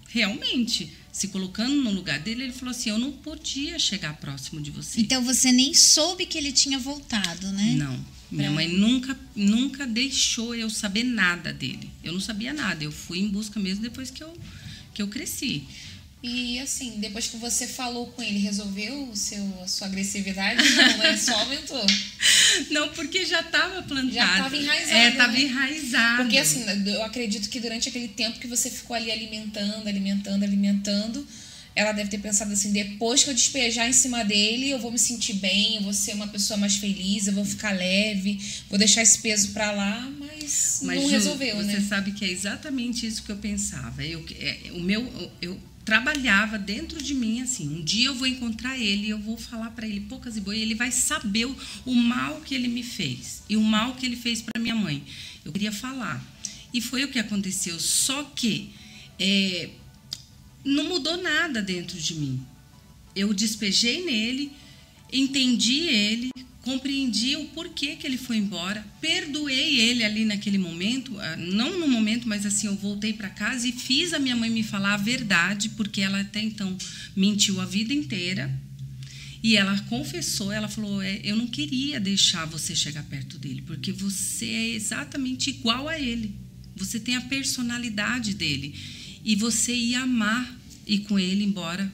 realmente 0.10 0.92
se 1.14 1.28
colocando 1.28 1.76
no 1.76 1.92
lugar 1.92 2.20
dele, 2.20 2.44
ele 2.44 2.54
falou 2.54 2.72
assim: 2.72 2.90
Eu 2.90 2.98
não 2.98 3.12
podia 3.12 3.78
chegar 3.78 4.18
próximo 4.18 4.60
de 4.60 4.72
você. 4.72 5.00
Então 5.00 5.24
você 5.24 5.52
nem 5.52 5.72
soube 5.74 6.26
que 6.26 6.38
ele 6.38 6.52
tinha 6.52 6.80
voltado, 6.80 7.48
né? 7.52 7.76
Não. 7.78 8.14
Minha 8.32 8.50
mãe 8.50 8.68
nunca, 8.68 9.16
nunca 9.36 9.86
deixou 9.86 10.56
eu 10.56 10.68
saber 10.68 11.04
nada 11.04 11.54
dele. 11.54 11.88
Eu 12.04 12.14
não 12.14 12.20
sabia 12.20 12.52
nada. 12.52 12.84
Eu 12.84 12.92
fui 12.92 13.20
em 13.20 13.28
busca 13.30 13.60
mesmo 13.60 13.84
depois 13.84 14.10
que 14.10 14.24
eu, 14.24 14.36
que 14.92 15.04
eu 15.04 15.08
cresci. 15.08 15.64
E 16.24 16.58
assim, 16.60 17.00
depois 17.00 17.28
que 17.28 17.36
você 17.36 17.68
falou 17.68 18.08
com 18.08 18.24
ele, 18.24 18.40
resolveu 18.40 19.10
o 19.10 19.14
seu, 19.16 19.44
a 19.62 19.68
sua 19.68 19.88
agressividade? 19.88 20.64
Não, 20.70 20.98
né? 21.00 21.18
Só 21.18 21.36
aumentou. 21.36 21.86
Não, 22.72 22.88
porque 22.94 23.26
já 23.26 23.42
estava 23.42 23.84
plantado. 23.84 24.14
Já 24.14 24.32
estava 24.32 24.56
enraizado. 24.56 24.98
É, 24.98 25.10
estava 25.10 25.34
né? 25.34 25.42
enraizado. 25.42 26.24
Porque 26.24 26.38
assim, 26.38 26.64
eu 26.88 27.04
acredito 27.04 27.50
que 27.50 27.60
durante 27.60 27.90
aquele 27.90 28.08
tempo 28.08 28.40
que 28.40 28.48
você 28.48 28.70
ficou 28.70 28.96
ali 28.96 29.12
alimentando, 29.12 29.86
alimentando, 29.86 30.44
alimentando, 30.44 31.28
ela 31.76 31.92
deve 31.92 32.10
ter 32.10 32.20
pensado 32.20 32.54
assim: 32.54 32.72
depois 32.72 33.22
que 33.22 33.30
eu 33.30 33.34
despejar 33.34 33.90
em 33.90 33.94
cima 33.94 34.24
dele, 34.24 34.70
eu 34.70 34.80
vou 34.80 34.94
me 34.94 35.00
sentir 35.00 35.34
bem, 35.34 35.76
eu 35.76 35.82
vou 35.82 35.94
ser 35.94 36.14
uma 36.14 36.28
pessoa 36.30 36.56
mais 36.56 36.78
feliz, 36.78 37.28
eu 37.28 37.34
vou 37.34 37.44
ficar 37.44 37.72
leve, 37.72 38.40
vou 38.70 38.80
deixar 38.80 39.02
esse 39.02 39.20
peso 39.20 39.50
para 39.50 39.72
lá, 39.72 40.10
mas, 40.18 40.80
mas 40.84 41.02
não 41.02 41.06
Ju, 41.06 41.12
resolveu, 41.16 41.58
você 41.58 41.64
né? 41.64 41.82
Você 41.82 41.88
sabe 41.88 42.14
que 42.14 42.24
é 42.24 42.30
exatamente 42.30 43.06
isso 43.06 43.24
que 43.24 43.32
eu 43.34 43.38
pensava. 43.38 44.06
Eu, 44.06 44.26
é, 44.40 44.72
o 44.72 44.80
meu, 44.80 45.32
eu 45.42 45.60
trabalhava 45.86 46.58
dentro 46.58 47.02
de 47.02 47.14
mim 47.14 47.42
assim. 47.42 47.68
Um 47.68 47.84
dia 47.84 48.08
eu 48.08 48.16
vou 48.16 48.28
encontrar 48.28 48.78
ele, 48.78 49.10
eu 49.10 49.20
vou 49.20 49.38
falar 49.38 49.72
para 49.72 49.88
ele 49.88 50.02
poucas 50.02 50.38
e 50.38 50.42
boas, 50.42 50.58
ele 50.58 50.76
vai 50.76 50.92
saber 50.92 51.46
o, 51.46 51.58
o, 51.86 51.94
mal 51.94 52.42
que 52.42 52.56
ele 52.56 52.68
me 52.68 52.84
fez 52.84 53.44
e 53.50 53.58
o 53.58 53.62
mal 53.62 53.96
que 53.96 54.06
ele 54.06 54.16
fez 54.16 54.42
para 54.42 54.62
minha 54.62 54.76
mãe. 54.76 55.04
Eu 55.44 55.52
queria 55.52 55.72
falar. 55.72 56.24
E 56.74 56.82
foi 56.82 57.04
o 57.04 57.10
que 57.10 57.20
aconteceu. 57.20 57.80
Só 57.80 58.24
que 58.24 58.72
é, 59.20 59.70
não 60.64 60.86
mudou 60.86 61.22
nada 61.22 61.62
dentro 61.62 62.00
de 62.00 62.16
mim. 62.16 62.42
Eu 63.16 63.34
despejei 63.34 64.04
nele, 64.06 64.52
entendi 65.12 65.82
ele, 65.82 66.32
compreendi 66.64 67.36
o 67.36 67.46
porquê 67.48 67.98
que 67.98 68.08
ele 68.08 68.18
foi 68.18 68.38
embora, 68.38 68.84
perdoei 69.02 69.82
ele 69.82 70.04
ali 70.04 70.24
naquele 70.24 70.58
momento, 70.58 71.20
ah, 71.20 71.36
não 71.36 71.78
no 71.78 71.90
momento, 71.90 72.28
mas 72.28 72.46
assim, 72.46 72.68
eu 72.68 72.76
voltei 72.76 73.12
para 73.12 73.30
casa 73.30 73.68
e 73.68 73.74
fiz 73.74 74.14
a 74.14 74.20
minha 74.20 74.36
mãe 74.36 74.50
me 74.50 74.64
falar 74.64 74.94
a 74.94 74.98
verdade, 74.98 75.70
porque 75.70 76.00
ela 76.00 76.22
até 76.22 76.42
então 76.42 76.76
mentiu 77.16 77.60
a 77.60 77.66
vida 77.66 77.94
inteira. 77.94 78.50
E 79.44 79.58
ela 79.58 79.78
confessou, 79.90 80.54
ela 80.54 80.70
falou: 80.70 81.02
é, 81.02 81.20
Eu 81.22 81.36
não 81.36 81.48
queria 81.48 82.00
deixar 82.00 82.46
você 82.46 82.74
chegar 82.74 83.04
perto 83.04 83.38
dele, 83.38 83.62
porque 83.68 83.92
você 83.92 84.46
é 84.46 84.70
exatamente 84.70 85.50
igual 85.50 85.90
a 85.90 86.00
ele. 86.00 86.34
Você 86.78 86.98
tem 86.98 87.18
a 87.18 87.22
personalidade 87.22 88.34
dele. 88.34 88.74
E 89.26 89.36
você 89.36 89.76
ia 89.76 90.02
amar 90.02 90.58
ir 90.88 91.00
com 91.00 91.20
ele 91.20 91.44
embora 91.44 91.92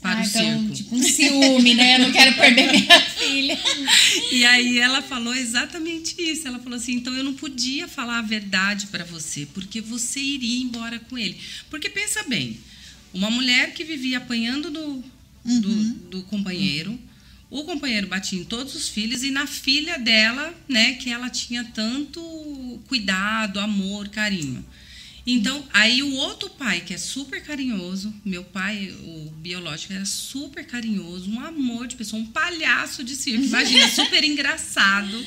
para 0.00 0.20
ah, 0.20 0.22
o 0.22 0.26
então, 0.26 0.60
circo. 0.60 0.74
tipo 0.74 0.96
um 0.96 1.02
ciúme, 1.02 1.74
né? 1.74 1.96
Eu 1.96 1.98
não 2.00 2.12
quero 2.12 2.36
perder 2.36 2.70
minha 2.70 3.00
E 4.32 4.44
aí 4.44 4.78
ela 4.78 5.02
falou 5.02 5.34
exatamente 5.34 6.20
isso. 6.20 6.46
Ela 6.46 6.58
falou 6.58 6.76
assim: 6.76 6.94
então 6.94 7.14
eu 7.14 7.24
não 7.24 7.34
podia 7.34 7.88
falar 7.88 8.18
a 8.18 8.22
verdade 8.22 8.86
para 8.88 9.04
você, 9.04 9.46
porque 9.46 9.80
você 9.80 10.20
iria 10.20 10.62
embora 10.62 10.98
com 10.98 11.16
ele. 11.16 11.38
Porque 11.70 11.88
pensa 11.88 12.22
bem, 12.24 12.58
uma 13.12 13.30
mulher 13.30 13.72
que 13.74 13.84
vivia 13.84 14.18
apanhando 14.18 14.70
do, 14.70 15.04
uhum. 15.44 15.60
do, 15.60 15.94
do, 16.10 16.22
companheiro, 16.24 16.98
o 17.50 17.64
companheiro 17.64 18.06
batia 18.06 18.38
em 18.38 18.44
todos 18.44 18.74
os 18.74 18.88
filhos 18.88 19.22
e 19.22 19.30
na 19.30 19.46
filha 19.46 19.98
dela, 19.98 20.54
né, 20.68 20.94
que 20.94 21.10
ela 21.10 21.30
tinha 21.30 21.64
tanto 21.64 22.80
cuidado, 22.86 23.58
amor, 23.58 24.08
carinho. 24.08 24.64
Então, 25.30 25.62
aí 25.74 26.02
o 26.02 26.14
outro 26.14 26.48
pai, 26.48 26.80
que 26.80 26.94
é 26.94 26.96
super 26.96 27.42
carinhoso, 27.42 28.14
meu 28.24 28.42
pai, 28.42 28.96
o 29.04 29.30
biológico, 29.32 29.92
era 29.92 30.06
super 30.06 30.64
carinhoso, 30.66 31.30
um 31.30 31.38
amor 31.38 31.86
de 31.86 31.96
pessoa, 31.96 32.22
um 32.22 32.24
palhaço 32.24 33.04
de 33.04 33.14
circo. 33.14 33.44
Imagina, 33.44 33.86
super 33.92 34.24
engraçado. 34.24 35.22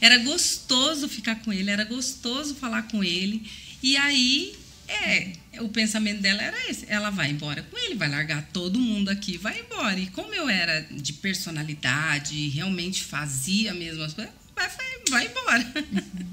Era 0.00 0.18
gostoso 0.18 1.08
ficar 1.08 1.36
com 1.36 1.52
ele, 1.52 1.70
era 1.70 1.84
gostoso 1.84 2.56
falar 2.56 2.88
com 2.88 3.04
ele. 3.04 3.48
E 3.80 3.96
aí, 3.96 4.52
é, 4.88 5.30
o 5.60 5.68
pensamento 5.68 6.20
dela 6.20 6.42
era 6.42 6.68
esse: 6.68 6.84
ela 6.88 7.10
vai 7.10 7.30
embora 7.30 7.62
com 7.62 7.78
ele, 7.78 7.94
vai 7.94 8.08
largar 8.08 8.50
todo 8.52 8.80
mundo 8.80 9.10
aqui, 9.10 9.38
vai 9.38 9.60
embora. 9.60 9.96
E 9.96 10.08
como 10.08 10.34
eu 10.34 10.48
era 10.48 10.80
de 10.90 11.12
personalidade, 11.12 12.48
realmente 12.48 13.04
fazia 13.04 13.72
mesmo 13.72 14.02
as 14.02 14.12
coisas, 14.12 14.34
vai, 14.56 14.68
vai, 15.10 15.26
embora. 15.26 15.72
Uhum. 15.92 16.26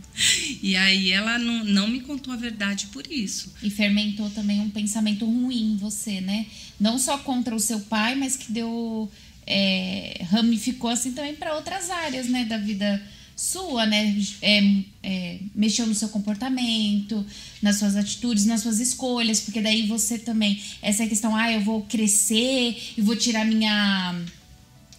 E 0.61 0.75
aí 0.75 1.11
ela 1.11 1.37
não, 1.37 1.63
não 1.65 1.87
me 1.87 2.01
contou 2.01 2.33
a 2.33 2.37
verdade 2.37 2.87
por 2.87 3.05
isso. 3.11 3.53
E 3.61 3.69
fermentou 3.69 4.29
também 4.29 4.59
um 4.59 4.69
pensamento 4.69 5.25
ruim 5.25 5.73
em 5.73 5.77
você, 5.77 6.21
né? 6.21 6.45
Não 6.79 6.97
só 6.97 7.17
contra 7.17 7.55
o 7.55 7.59
seu 7.59 7.79
pai, 7.81 8.15
mas 8.15 8.35
que 8.35 8.51
deu. 8.51 9.11
É, 9.45 10.21
ramificou 10.29 10.89
assim 10.89 11.11
também 11.11 11.35
para 11.35 11.55
outras 11.55 11.89
áreas, 11.89 12.27
né? 12.27 12.45
Da 12.45 12.57
vida 12.57 13.01
sua, 13.35 13.85
né? 13.85 14.15
É, 14.41 14.81
é, 15.01 15.39
mexeu 15.53 15.85
no 15.85 15.95
seu 15.95 16.07
comportamento, 16.09 17.25
nas 17.61 17.77
suas 17.77 17.95
atitudes, 17.95 18.45
nas 18.45 18.61
suas 18.61 18.79
escolhas, 18.79 19.41
porque 19.41 19.61
daí 19.61 19.87
você 19.87 20.17
também. 20.17 20.61
Essa 20.81 21.05
questão, 21.07 21.35
ah, 21.35 21.51
eu 21.51 21.61
vou 21.61 21.81
crescer 21.81 22.93
e 22.95 23.01
vou 23.01 23.15
tirar 23.15 23.45
minha 23.45 24.15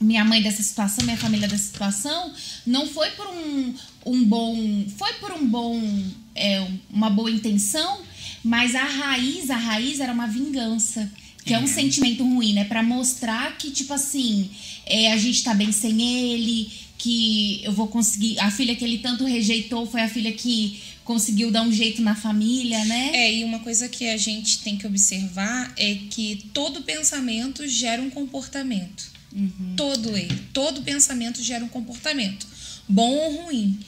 minha 0.00 0.24
mãe 0.24 0.42
dessa 0.42 0.62
situação, 0.62 1.04
minha 1.04 1.16
família 1.16 1.48
dessa 1.48 1.64
situação, 1.64 2.32
não 2.66 2.86
foi 2.86 3.10
por 3.10 3.26
um, 3.26 3.74
um 4.06 4.24
bom. 4.24 4.84
Foi 4.96 5.12
por 5.14 5.32
um 5.32 5.46
bom. 5.46 5.80
É, 6.36 6.66
uma 6.90 7.08
boa 7.10 7.30
intenção, 7.30 8.00
mas 8.42 8.74
a 8.74 8.82
raiz, 8.82 9.50
a 9.50 9.56
raiz 9.56 10.00
era 10.00 10.12
uma 10.12 10.26
vingança. 10.26 11.10
Que 11.44 11.52
é, 11.52 11.56
é 11.56 11.60
um 11.60 11.66
sentimento 11.66 12.24
ruim, 12.24 12.54
né? 12.54 12.64
Pra 12.64 12.82
mostrar 12.82 13.56
que, 13.58 13.70
tipo 13.70 13.92
assim, 13.92 14.50
é, 14.86 15.12
a 15.12 15.16
gente 15.16 15.44
tá 15.44 15.54
bem 15.54 15.70
sem 15.70 16.00
ele, 16.00 16.72
que 16.98 17.60
eu 17.62 17.72
vou 17.72 17.86
conseguir. 17.86 18.38
A 18.40 18.50
filha 18.50 18.74
que 18.74 18.84
ele 18.84 18.98
tanto 18.98 19.24
rejeitou 19.24 19.86
foi 19.86 20.00
a 20.00 20.08
filha 20.08 20.32
que 20.32 20.80
conseguiu 21.04 21.50
dar 21.50 21.62
um 21.62 21.70
jeito 21.70 22.00
na 22.00 22.14
família, 22.14 22.82
né? 22.86 23.10
É, 23.12 23.34
e 23.34 23.44
uma 23.44 23.58
coisa 23.58 23.88
que 23.88 24.08
a 24.08 24.16
gente 24.16 24.60
tem 24.60 24.76
que 24.76 24.86
observar 24.86 25.72
é 25.76 25.96
que 26.10 26.46
todo 26.52 26.82
pensamento 26.82 27.68
gera 27.68 28.00
um 28.00 28.10
comportamento. 28.10 29.13
Todo 29.76 30.16
ele. 30.16 30.34
Todo 30.52 30.82
pensamento 30.82 31.42
gera 31.42 31.64
um 31.64 31.68
comportamento, 31.68 32.46
bom 32.88 33.10
ou 33.10 33.44
ruim. 33.44 33.78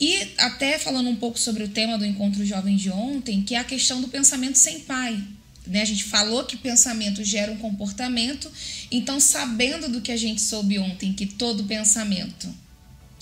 E 0.00 0.32
até 0.38 0.78
falando 0.78 1.08
um 1.08 1.16
pouco 1.16 1.38
sobre 1.38 1.62
o 1.62 1.68
tema 1.68 1.96
do 1.96 2.04
encontro 2.04 2.44
jovem 2.44 2.76
de 2.76 2.90
ontem, 2.90 3.42
que 3.42 3.54
é 3.54 3.58
a 3.58 3.64
questão 3.64 4.00
do 4.00 4.08
pensamento 4.08 4.58
sem 4.58 4.80
pai. 4.80 5.22
Né? 5.64 5.80
A 5.80 5.84
gente 5.84 6.02
falou 6.02 6.44
que 6.44 6.56
pensamento 6.56 7.22
gera 7.22 7.52
um 7.52 7.56
comportamento, 7.56 8.50
então 8.90 9.20
sabendo 9.20 9.88
do 9.88 10.00
que 10.00 10.10
a 10.10 10.16
gente 10.16 10.40
soube 10.40 10.78
ontem, 10.78 11.12
que 11.12 11.26
todo 11.26 11.64
pensamento 11.64 12.52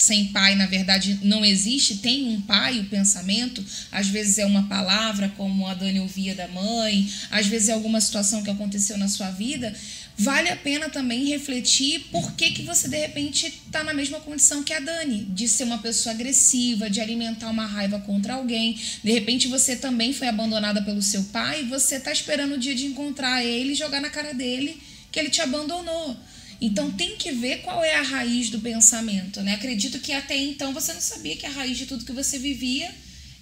sem 0.00 0.28
pai, 0.28 0.54
na 0.54 0.64
verdade, 0.64 1.20
não 1.22 1.44
existe, 1.44 1.98
tem 1.98 2.28
um 2.28 2.40
pai 2.40 2.80
o 2.80 2.84
pensamento, 2.86 3.62
às 3.92 4.08
vezes 4.08 4.38
é 4.38 4.46
uma 4.46 4.66
palavra, 4.66 5.28
como 5.36 5.66
a 5.66 5.74
Dani 5.74 6.00
ouvia 6.00 6.34
da 6.34 6.48
mãe, 6.48 7.06
às 7.30 7.46
vezes 7.46 7.68
é 7.68 7.72
alguma 7.72 8.00
situação 8.00 8.42
que 8.42 8.48
aconteceu 8.48 8.96
na 8.96 9.08
sua 9.08 9.30
vida, 9.30 9.76
vale 10.20 10.50
a 10.50 10.56
pena 10.56 10.90
também 10.90 11.24
refletir 11.24 12.00
por 12.12 12.32
que, 12.32 12.50
que 12.50 12.62
você 12.62 12.88
de 12.88 12.98
repente 12.98 13.46
está 13.46 13.82
na 13.82 13.94
mesma 13.94 14.20
condição 14.20 14.62
que 14.62 14.74
a 14.74 14.78
Dani, 14.78 15.24
de 15.24 15.48
ser 15.48 15.64
uma 15.64 15.78
pessoa 15.78 16.14
agressiva, 16.14 16.90
de 16.90 17.00
alimentar 17.00 17.48
uma 17.48 17.64
raiva 17.64 17.98
contra 18.00 18.34
alguém. 18.34 18.78
De 19.02 19.10
repente 19.12 19.48
você 19.48 19.76
também 19.76 20.12
foi 20.12 20.28
abandonada 20.28 20.82
pelo 20.82 21.00
seu 21.00 21.24
pai 21.24 21.62
e 21.62 21.68
você 21.68 21.96
está 21.96 22.12
esperando 22.12 22.56
o 22.56 22.58
dia 22.58 22.74
de 22.74 22.84
encontrar 22.84 23.42
ele 23.42 23.72
e 23.72 23.74
jogar 23.74 24.02
na 24.02 24.10
cara 24.10 24.34
dele 24.34 24.78
que 25.10 25.18
ele 25.18 25.30
te 25.30 25.40
abandonou. 25.40 26.14
Então 26.60 26.90
tem 26.90 27.16
que 27.16 27.32
ver 27.32 27.62
qual 27.62 27.82
é 27.82 27.94
a 27.94 28.02
raiz 28.02 28.50
do 28.50 28.60
pensamento, 28.60 29.40
né? 29.40 29.54
Acredito 29.54 29.98
que 30.00 30.12
até 30.12 30.36
então 30.36 30.74
você 30.74 30.92
não 30.92 31.00
sabia 31.00 31.34
que 31.34 31.46
a 31.46 31.50
raiz 31.50 31.78
de 31.78 31.86
tudo 31.86 32.04
que 32.04 32.12
você 32.12 32.38
vivia 32.38 32.94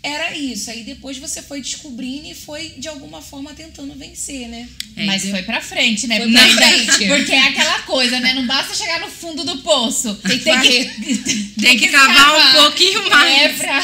era 0.09 0.37
isso. 0.37 0.71
Aí 0.71 0.83
depois 0.83 1.19
você 1.19 1.43
foi 1.43 1.61
descobrindo 1.61 2.27
e 2.29 2.35
foi, 2.35 2.71
de 2.79 2.89
alguma 2.89 3.21
forma, 3.23 3.55
tentando 3.55 3.95
vencer, 3.95 4.49
né? 4.49 4.69
É, 4.97 5.05
Mas 5.05 5.29
foi 5.29 5.43
pra 5.43 5.61
frente, 5.61 6.07
né? 6.07 6.19
Foi 6.19 6.33
pra 6.33 6.49
frente. 6.49 7.07
Porque 7.09 7.33
é 7.33 7.49
aquela 7.49 7.83
coisa, 7.83 8.19
né? 8.21 8.35
Não 8.35 8.47
basta 8.47 8.75
chegar 8.75 9.01
no 9.01 9.11
fundo 9.11 9.45
do 9.45 9.59
poço. 9.59 10.15
Tem 10.17 10.39
que, 10.39 10.45
tem 10.45 10.61
que, 10.61 11.17
tem 11.19 11.53
tem 11.61 11.79
que 11.79 11.89
cavar, 11.89 12.15
cavar 12.15 12.49
um 12.49 12.63
pouquinho 12.63 13.09
mais. 13.09 13.43
É 13.43 13.49
pra... 13.49 13.83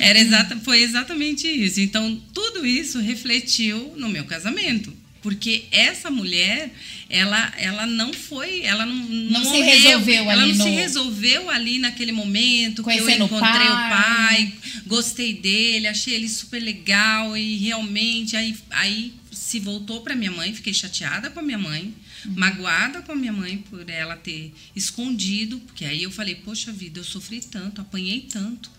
Era 0.06 0.18
exata, 0.18 0.58
foi 0.64 0.82
exatamente 0.82 1.46
isso. 1.46 1.80
Então, 1.80 2.20
tudo 2.32 2.66
isso 2.66 2.98
refletiu 2.98 3.94
no 3.96 4.08
meu 4.08 4.24
casamento. 4.24 4.92
Porque 5.22 5.64
essa 5.72 6.10
mulher, 6.10 6.70
ela, 7.10 7.52
ela 7.56 7.86
não 7.86 8.12
foi, 8.12 8.62
ela 8.62 8.84
não, 8.84 8.94
não, 8.94 9.42
não 9.42 9.50
se 9.50 9.60
resolveu 9.62 10.30
ela 10.30 10.42
ali 10.42 10.52
não 10.52 10.58
no... 10.58 10.64
se 10.64 10.70
resolveu 10.70 11.48
ali 11.48 11.78
naquele 11.78 12.12
momento 12.12 12.82
Conhecendo 12.82 13.26
que 13.26 13.34
eu 13.34 13.38
encontrei 13.38 13.66
o 13.66 13.70
pai. 13.70 13.86
o 13.86 13.90
pai, 13.90 14.54
gostei 14.86 15.32
dele, 15.32 15.86
achei 15.86 16.14
ele 16.14 16.28
super 16.28 16.62
legal 16.62 17.34
e 17.34 17.56
realmente 17.56 18.36
aí, 18.36 18.54
aí 18.70 19.14
se 19.32 19.58
voltou 19.58 20.02
para 20.02 20.14
minha 20.14 20.30
mãe, 20.30 20.52
fiquei 20.52 20.74
chateada 20.74 21.30
com 21.30 21.40
a 21.40 21.42
minha 21.42 21.56
mãe, 21.56 21.94
uhum. 22.26 22.34
magoada 22.36 23.00
com 23.00 23.12
a 23.12 23.16
minha 23.16 23.32
mãe 23.32 23.56
por 23.56 23.88
ela 23.88 24.14
ter 24.14 24.52
escondido, 24.76 25.58
porque 25.60 25.86
aí 25.86 26.02
eu 26.02 26.10
falei, 26.10 26.34
poxa 26.34 26.70
vida, 26.70 27.00
eu 27.00 27.04
sofri 27.04 27.40
tanto, 27.40 27.80
apanhei 27.80 28.20
tanto, 28.30 28.70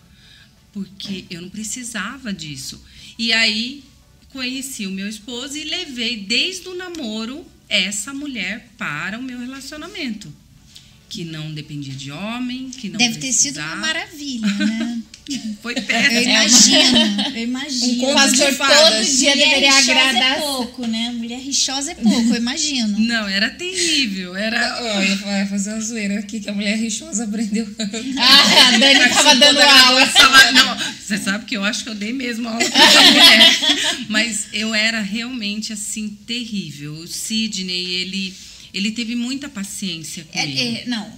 porque 0.72 1.24
eu 1.28 1.42
não 1.42 1.48
precisava 1.48 2.32
disso. 2.32 2.80
E 3.18 3.32
aí 3.32 3.82
conheci 4.28 4.86
o 4.86 4.90
meu 4.92 5.08
esposo 5.08 5.56
e 5.56 5.64
levei 5.64 6.18
desde 6.18 6.68
o 6.68 6.76
namoro 6.76 7.44
essa 7.70 8.12
mulher 8.12 8.68
para 8.76 9.18
o 9.18 9.22
meu 9.22 9.38
relacionamento. 9.38 10.30
Que 11.10 11.24
não 11.24 11.52
dependia 11.52 11.92
de 11.92 12.10
homem, 12.12 12.70
que 12.70 12.88
não 12.88 12.96
Deve 12.96 13.18
precisava. 13.18 13.22
ter 13.22 13.32
sido 13.32 13.60
uma 13.60 13.76
maravilha, 13.76 14.46
né? 14.46 15.02
Foi 15.62 15.74
péssimo. 15.74 16.16
Eu 16.16 16.22
imagino, 16.22 17.36
eu 17.36 17.42
imagino. 17.44 18.08
Um 18.10 18.14
pastor 18.14 18.48
todo 18.56 19.04
dia 19.04 19.30
Mulher 19.30 19.48
deveria 19.48 19.70
rixosa 19.72 19.92
agradar. 19.92 20.36
é 20.38 20.40
pouco, 20.40 20.86
né? 20.86 21.10
Mulher 21.12 21.38
rixosa 21.40 21.92
é 21.92 21.94
pouco, 21.94 22.30
eu 22.30 22.36
imagino. 22.36 22.98
Não, 22.98 23.28
era 23.28 23.50
terrível. 23.50 24.34
Era. 24.34 24.58
Eu 24.80 25.38
ia 25.38 25.46
fazer 25.46 25.70
uma 25.72 25.80
zoeira 25.80 26.18
aqui 26.18 26.40
que 26.40 26.48
a 26.50 26.52
mulher 26.52 26.76
rixosa 26.76 27.24
aprendeu. 27.24 27.66
Ah, 28.18 28.68
a 28.74 28.78
Dani 28.78 29.08
tava 29.14 29.34
dando 29.36 29.60
aula. 29.60 30.12
Não, 30.52 30.78
você 31.00 31.18
sabe 31.18 31.44
que 31.44 31.56
eu 31.56 31.62
acho 31.64 31.84
que 31.84 31.90
eu 31.90 31.94
dei 31.94 32.12
mesmo 32.12 32.48
aula 32.48 32.64
pra 32.68 32.84
essa 32.84 33.02
mulher. 33.02 33.58
Mas 34.08 34.46
eu 34.52 34.74
era 34.74 35.00
realmente 35.00 35.72
assim, 35.72 36.08
terrível. 36.26 36.92
O 36.94 37.06
Sidney, 37.06 37.86
ele, 38.00 38.34
ele 38.72 38.90
teve 38.92 39.14
muita 39.14 39.48
paciência 39.48 40.26
É, 40.32 40.42
comigo. 40.42 40.60
é, 40.60 40.84
não, 40.86 41.12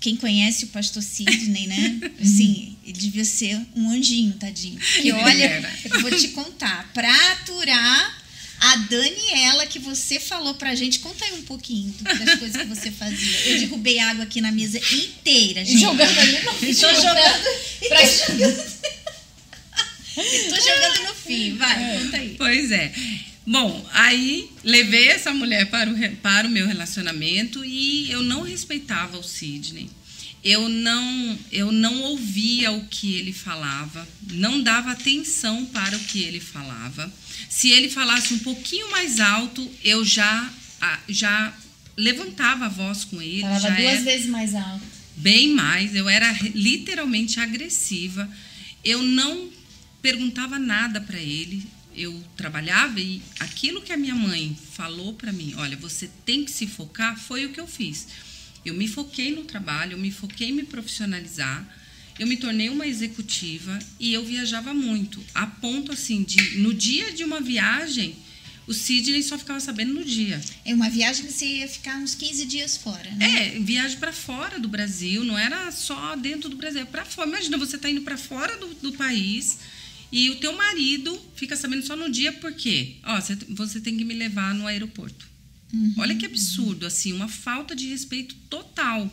quem 0.00 0.16
conhece 0.16 0.64
o 0.64 0.68
pastor 0.68 1.02
Sidney, 1.02 1.66
né? 1.66 2.00
Sim, 2.22 2.76
ele 2.84 2.92
devia 2.98 3.24
ser 3.24 3.60
um 3.76 3.90
anjinho, 3.90 4.32
tadinho. 4.34 4.78
Que 5.00 5.12
olha, 5.12 5.78
eu 5.84 6.00
vou 6.00 6.10
te 6.10 6.28
contar, 6.28 6.90
pra 6.92 7.12
aturar 7.32 8.22
a 8.60 8.76
Daniela 8.76 9.66
que 9.66 9.78
você 9.80 10.20
falou 10.20 10.54
pra 10.54 10.74
gente, 10.74 11.00
conta 11.00 11.24
aí 11.24 11.32
um 11.34 11.42
pouquinho 11.42 11.92
das 12.02 12.38
coisas 12.38 12.62
que 12.62 12.68
você 12.68 12.90
fazia. 12.92 13.38
Eu 13.46 13.58
derrubei 13.60 13.98
água 13.98 14.24
aqui 14.24 14.40
na 14.40 14.52
mesa 14.52 14.78
inteira, 14.78 15.64
gente. 15.64 15.80
Jogando 15.80 16.18
ali 16.18 16.38
no 16.42 16.68
Estou 16.68 16.94
jogando. 16.94 17.44
Pra- 17.88 18.06
jogando. 18.06 18.72
Tô 20.14 20.56
jogando 20.56 21.08
no 21.08 21.14
fim, 21.14 21.56
vai, 21.56 21.98
conta 21.98 22.16
aí. 22.18 22.34
Pois 22.36 22.70
é. 22.70 22.92
Bom, 23.46 23.84
aí 23.92 24.50
levei 24.62 25.08
essa 25.08 25.32
mulher 25.34 25.68
para 25.68 25.90
o, 25.90 26.16
para 26.18 26.46
o 26.46 26.50
meu 26.50 26.66
relacionamento 26.66 27.64
e 27.64 28.10
eu 28.10 28.22
não 28.22 28.42
respeitava 28.42 29.18
o 29.18 29.22
Sidney. 29.22 29.90
Eu 30.44 30.68
não, 30.68 31.38
eu 31.52 31.70
não 31.70 32.02
ouvia 32.02 32.72
o 32.72 32.84
que 32.86 33.14
ele 33.14 33.32
falava, 33.32 34.06
não 34.32 34.60
dava 34.60 34.90
atenção 34.90 35.64
para 35.66 35.96
o 35.96 36.00
que 36.00 36.22
ele 36.22 36.40
falava. 36.40 37.12
Se 37.48 37.70
ele 37.70 37.88
falasse 37.88 38.34
um 38.34 38.38
pouquinho 38.40 38.90
mais 38.90 39.20
alto, 39.20 39.70
eu 39.84 40.04
já, 40.04 40.52
já 41.08 41.54
levantava 41.96 42.66
a 42.66 42.68
voz 42.68 43.04
com 43.04 43.22
ele. 43.22 43.42
Falava 43.42 43.70
duas 43.70 44.02
vezes 44.02 44.26
mais 44.26 44.54
alto. 44.54 44.82
Bem 45.16 45.48
mais, 45.54 45.94
eu 45.94 46.08
era 46.08 46.32
literalmente 46.54 47.38
agressiva. 47.38 48.28
Eu 48.84 49.00
não 49.02 49.48
perguntava 50.00 50.58
nada 50.58 51.00
para 51.00 51.20
ele, 51.20 51.62
eu 51.96 52.22
trabalhava 52.36 53.00
e 53.00 53.22
aquilo 53.40 53.82
que 53.82 53.92
a 53.92 53.96
minha 53.96 54.14
mãe 54.14 54.56
falou 54.72 55.14
para 55.14 55.32
mim, 55.32 55.54
olha, 55.56 55.76
você 55.76 56.08
tem 56.24 56.44
que 56.44 56.50
se 56.50 56.66
focar, 56.66 57.18
foi 57.18 57.46
o 57.46 57.52
que 57.52 57.60
eu 57.60 57.66
fiz. 57.66 58.08
Eu 58.64 58.74
me 58.74 58.86
foquei 58.86 59.34
no 59.34 59.44
trabalho, 59.44 59.92
eu 59.92 59.98
me 59.98 60.10
foquei 60.10 60.50
em 60.50 60.52
me 60.52 60.62
profissionalizar, 60.62 61.66
eu 62.18 62.26
me 62.26 62.36
tornei 62.36 62.68
uma 62.68 62.86
executiva 62.86 63.78
e 63.98 64.12
eu 64.12 64.24
viajava 64.24 64.72
muito, 64.72 65.22
a 65.34 65.46
ponto 65.46 65.92
assim 65.92 66.22
de 66.22 66.58
no 66.58 66.72
dia 66.72 67.12
de 67.12 67.24
uma 67.24 67.40
viagem, 67.40 68.16
o 68.66 68.72
Sidney 68.72 69.22
só 69.22 69.36
ficava 69.36 69.58
sabendo 69.58 69.92
no 69.92 70.04
dia. 70.04 70.40
É 70.64 70.72
uma 70.72 70.88
viagem 70.88 71.26
que 71.26 71.32
você 71.32 71.46
ia 71.46 71.68
ficar 71.68 71.96
uns 71.96 72.14
15 72.14 72.46
dias 72.46 72.76
fora, 72.76 73.10
né? 73.10 73.56
É, 73.56 73.58
viagem 73.58 73.98
para 73.98 74.12
fora 74.12 74.60
do 74.60 74.68
Brasil, 74.68 75.24
não 75.24 75.36
era 75.36 75.70
só 75.72 76.14
dentro 76.14 76.48
do 76.48 76.56
Brasil, 76.56 76.82
é 76.82 76.84
para 76.84 77.04
fora. 77.04 77.28
Imagina, 77.28 77.58
você 77.58 77.76
tá 77.76 77.90
indo 77.90 78.02
para 78.02 78.16
fora 78.16 78.56
do, 78.56 78.68
do 78.74 78.92
país 78.92 79.58
e 80.12 80.28
o 80.28 80.36
teu 80.36 80.54
marido 80.54 81.18
fica 81.34 81.56
sabendo 81.56 81.86
só 81.86 81.96
no 81.96 82.10
dia 82.10 82.32
porque, 82.34 82.96
ó, 83.02 83.18
você, 83.48 83.80
tem 83.80 83.96
que 83.96 84.04
me 84.04 84.12
levar 84.12 84.54
no 84.54 84.66
aeroporto. 84.66 85.26
Uhum. 85.72 85.94
Olha 85.96 86.14
que 86.14 86.26
absurdo, 86.26 86.84
assim, 86.84 87.14
uma 87.14 87.28
falta 87.28 87.74
de 87.74 87.86
respeito 87.86 88.34
total. 88.50 89.10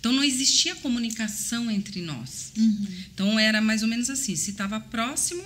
Então 0.00 0.12
não 0.12 0.24
existia 0.24 0.74
comunicação 0.74 1.70
entre 1.70 2.02
nós. 2.02 2.52
Uhum. 2.56 2.86
Então 3.14 3.38
era 3.38 3.60
mais 3.60 3.82
ou 3.82 3.88
menos 3.88 4.10
assim, 4.10 4.34
se 4.34 4.50
estava 4.50 4.80
próximo, 4.80 5.44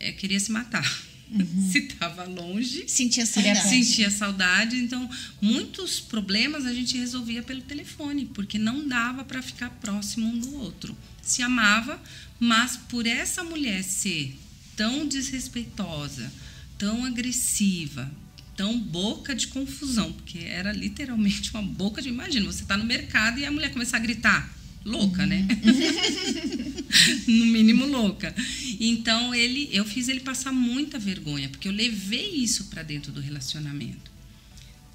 é, 0.00 0.12
queria 0.12 0.40
se 0.40 0.50
matar. 0.50 1.06
Uhum. 1.30 1.70
Se 1.70 1.78
estava 1.78 2.24
longe, 2.24 2.84
sentia 2.88 3.26
saudade. 3.26 3.68
Sentia 3.68 4.10
saudade. 4.10 4.76
Então, 4.76 5.08
muitos 5.40 5.98
problemas 5.98 6.64
a 6.64 6.72
gente 6.72 6.96
resolvia 6.96 7.42
pelo 7.42 7.60
telefone, 7.62 8.26
porque 8.26 8.58
não 8.58 8.86
dava 8.86 9.24
para 9.24 9.42
ficar 9.42 9.70
próximo 9.70 10.28
um 10.28 10.38
do 10.38 10.54
outro. 10.56 10.96
Se 11.22 11.42
amava, 11.42 12.00
mas 12.38 12.76
por 12.76 13.06
essa 13.06 13.42
mulher 13.42 13.82
ser 13.82 14.38
tão 14.76 15.06
desrespeitosa, 15.06 16.32
tão 16.78 17.04
agressiva, 17.04 18.10
tão 18.56 18.78
boca 18.78 19.34
de 19.34 19.48
confusão, 19.48 20.12
porque 20.12 20.38
era 20.38 20.72
literalmente 20.72 21.50
uma 21.50 21.62
boca 21.62 22.00
de. 22.00 22.08
Imagina, 22.08 22.46
você 22.46 22.62
está 22.62 22.76
no 22.76 22.84
mercado 22.84 23.40
e 23.40 23.44
a 23.44 23.50
mulher 23.50 23.72
começar 23.72 23.96
a 23.96 24.00
gritar. 24.00 24.55
Louca, 24.86 25.26
né? 25.26 25.44
no 27.26 27.46
mínimo 27.46 27.86
louca. 27.86 28.32
Então 28.78 29.34
ele, 29.34 29.68
eu 29.72 29.84
fiz 29.84 30.06
ele 30.06 30.20
passar 30.20 30.52
muita 30.52 30.96
vergonha, 30.96 31.48
porque 31.48 31.66
eu 31.66 31.72
levei 31.72 32.36
isso 32.36 32.66
para 32.66 32.84
dentro 32.84 33.10
do 33.10 33.20
relacionamento. 33.20 34.12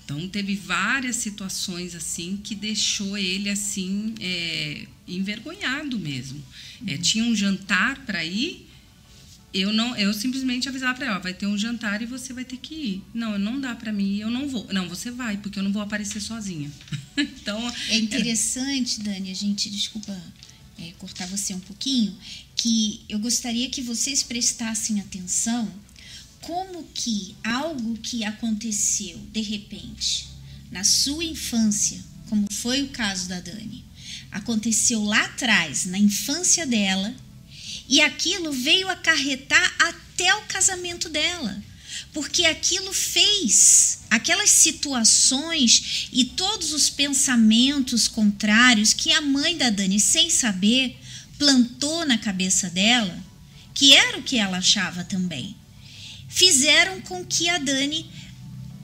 Então 0.06 0.30
teve 0.30 0.56
várias 0.56 1.18
situações 1.18 1.94
assim 1.94 2.40
que 2.42 2.56
deixou 2.56 3.18
ele 3.18 3.50
assim 3.50 4.16
é, 4.22 4.88
envergonhado 5.06 6.00
mesmo. 6.00 6.42
É, 6.88 6.98
tinha 6.98 7.26
um 7.26 7.36
jantar 7.36 8.06
para 8.06 8.24
ir, 8.24 8.66
eu 9.54 9.74
não, 9.74 9.96
eu 9.98 10.14
simplesmente 10.14 10.70
avisava 10.70 10.96
para 10.96 11.08
ela, 11.08 11.20
vai 11.20 11.34
ter 11.34 11.46
um 11.46 11.58
jantar 11.58 12.02
e 12.02 12.06
você 12.06 12.34
vai 12.34 12.46
ter 12.46 12.58
que 12.58 12.74
ir. 12.74 13.04
Não, 13.14 13.38
não 13.38 13.60
dá 13.60 13.76
para 13.76 13.92
mim, 13.92 14.18
eu 14.18 14.30
não 14.30 14.48
vou. 14.48 14.66
Não, 14.72 14.88
você 14.88 15.12
vai, 15.12 15.38
porque 15.38 15.60
eu 15.60 15.64
não 15.64 15.72
vou 15.72 15.82
aparecer 15.82 16.22
sozinha. 16.22 16.72
então 17.18 17.60
é 17.90 17.98
interessante, 17.98 19.02
Dani, 19.02 19.30
a 19.30 19.36
gente 19.36 19.70
desculpa 19.70 20.18
é, 20.80 20.92
cortar 20.98 21.28
você 21.28 21.54
um 21.54 21.60
pouquinho, 21.60 22.16
que 22.56 23.02
eu 23.10 23.20
gostaria 23.20 23.70
que 23.70 23.82
vocês 23.82 24.24
prestassem 24.24 25.00
atenção 25.00 25.72
como 26.42 26.84
que 26.94 27.36
algo 27.44 27.98
que 27.98 28.24
aconteceu 28.24 29.18
de 29.32 29.42
repente 29.42 30.28
na 30.72 30.84
sua 30.84 31.24
infância, 31.24 32.00
como 32.30 32.48
foi 32.52 32.82
o 32.82 32.90
caso 32.90 33.28
da 33.28 33.40
Dani, 33.40 33.84
aconteceu 34.32 35.04
lá 35.04 35.26
atrás, 35.26 35.86
na 35.86 35.98
infância 35.98 36.66
dela, 36.66 37.14
e 37.92 38.02
aquilo 38.02 38.52
veio 38.52 38.90
acarretar 38.90 39.76
até 39.78 40.34
o 40.34 40.48
casamento 40.48 41.08
dela. 41.08 41.62
Porque 42.12 42.46
aquilo 42.46 42.92
fez, 42.92 44.00
aquelas 44.10 44.50
situações 44.50 46.10
e 46.12 46.26
todos 46.26 46.74
os 46.74 46.90
pensamentos 46.90 48.08
contrários 48.08 48.94
que 48.94 49.14
a 49.14 49.22
mãe 49.22 49.56
da 49.56 49.70
Dani, 49.70 50.00
sem 50.00 50.32
saber, 50.32 50.98
plantou 51.38 52.04
na 52.04 52.18
cabeça 52.18 52.68
dela, 52.70 53.16
que 53.76 53.94
era 53.94 54.18
o 54.18 54.24
que 54.24 54.38
ela 54.38 54.58
achava 54.58 55.04
também 55.04 55.56
fizeram 56.32 57.02
com 57.02 57.26
que 57.26 57.50
a 57.50 57.58
Dani 57.58 58.10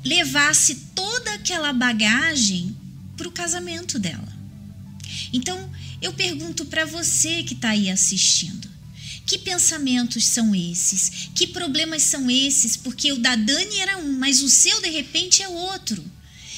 levasse 0.03 0.75
toda 0.93 1.33
aquela 1.33 1.71
bagagem 1.71 2.75
para 3.15 3.27
o 3.27 3.31
casamento 3.31 3.97
dela. 3.97 4.27
Então, 5.31 5.69
eu 6.01 6.13
pergunto 6.13 6.65
para 6.65 6.85
você 6.85 7.41
que 7.43 7.53
está 7.53 7.69
aí 7.69 7.89
assistindo: 7.89 8.69
que 9.27 9.37
pensamentos 9.37 10.25
são 10.25 10.55
esses? 10.55 11.29
Que 11.35 11.45
problemas 11.45 12.01
são 12.01 12.31
esses? 12.31 12.75
Porque 12.75 13.11
o 13.11 13.19
da 13.19 13.35
Dani 13.35 13.79
era 13.79 13.97
um, 13.97 14.17
mas 14.17 14.41
o 14.41 14.49
seu 14.49 14.81
de 14.81 14.89
repente 14.89 15.43
é 15.43 15.47
outro. 15.49 16.03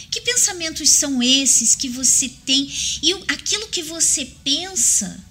Que 0.09 0.21
pensamentos 0.21 0.89
são 0.89 1.21
esses 1.21 1.75
que 1.75 1.89
você 1.89 2.29
tem? 2.45 2.71
E 3.01 3.11
aquilo 3.27 3.67
que 3.67 3.83
você 3.83 4.25
pensa 4.43 5.27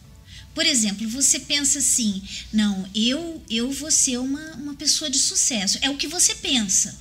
por 0.59 0.67
exemplo, 0.67 1.09
você 1.09 1.39
pensa 1.39 1.79
assim: 1.79 2.21
não, 2.53 2.85
eu, 2.93 3.41
eu 3.49 3.71
vou 3.71 3.93
ser 3.93 4.19
uma, 4.19 4.55
uma 4.55 4.75
pessoa 4.75 5.09
de 5.09 5.17
sucesso. 5.17 5.79
É 5.81 5.89
o 5.89 5.97
que 5.97 6.09
você 6.09 6.35
pensa. 6.35 6.99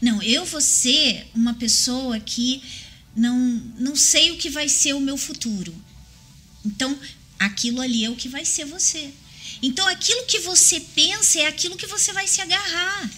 Não, 0.00 0.22
eu 0.22 0.46
vou 0.46 0.62
ser 0.62 1.28
uma 1.34 1.52
pessoa 1.52 2.18
que 2.18 2.62
não, 3.14 3.38
não 3.78 3.94
sei 3.94 4.30
o 4.30 4.38
que 4.38 4.48
vai 4.48 4.70
ser 4.70 4.94
o 4.94 5.00
meu 5.00 5.18
futuro. 5.18 5.74
Então, 6.64 6.98
aquilo 7.38 7.82
ali 7.82 8.06
é 8.06 8.10
o 8.10 8.16
que 8.16 8.26
vai 8.26 8.46
ser 8.46 8.64
você. 8.64 9.12
Então, 9.62 9.86
aquilo 9.86 10.26
que 10.26 10.40
você 10.40 10.80
pensa 10.80 11.40
é 11.40 11.46
aquilo 11.46 11.76
que 11.76 11.86
você 11.86 12.12
vai 12.12 12.26
se 12.26 12.40
agarrar. 12.40 13.10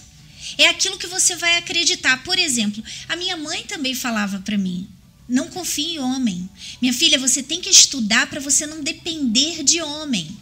É 0.57 0.69
aquilo 0.69 0.99
que 0.99 1.07
você 1.07 1.37
vai 1.37 1.57
acreditar. 1.57 2.23
Por 2.25 2.39
exemplo, 2.39 2.83
a 3.09 3.17
minha 3.17 3.37
mãe 3.37 3.65
também 3.65 3.95
falava 3.95 4.41
para 4.41 4.59
mim: 4.59 4.89
não 5.29 5.49
confie 5.49 5.95
em 5.95 5.99
homem. 6.01 6.49
Minha 6.81 6.93
filha, 6.93 7.19
você 7.19 7.43
tem 7.43 7.61
que 7.61 7.71
estudar 7.71 8.29
para 8.29 8.41
você 8.41 8.67
não 8.67 8.83
depender 8.83 9.63
de 9.63 9.81
homem. 9.81 10.37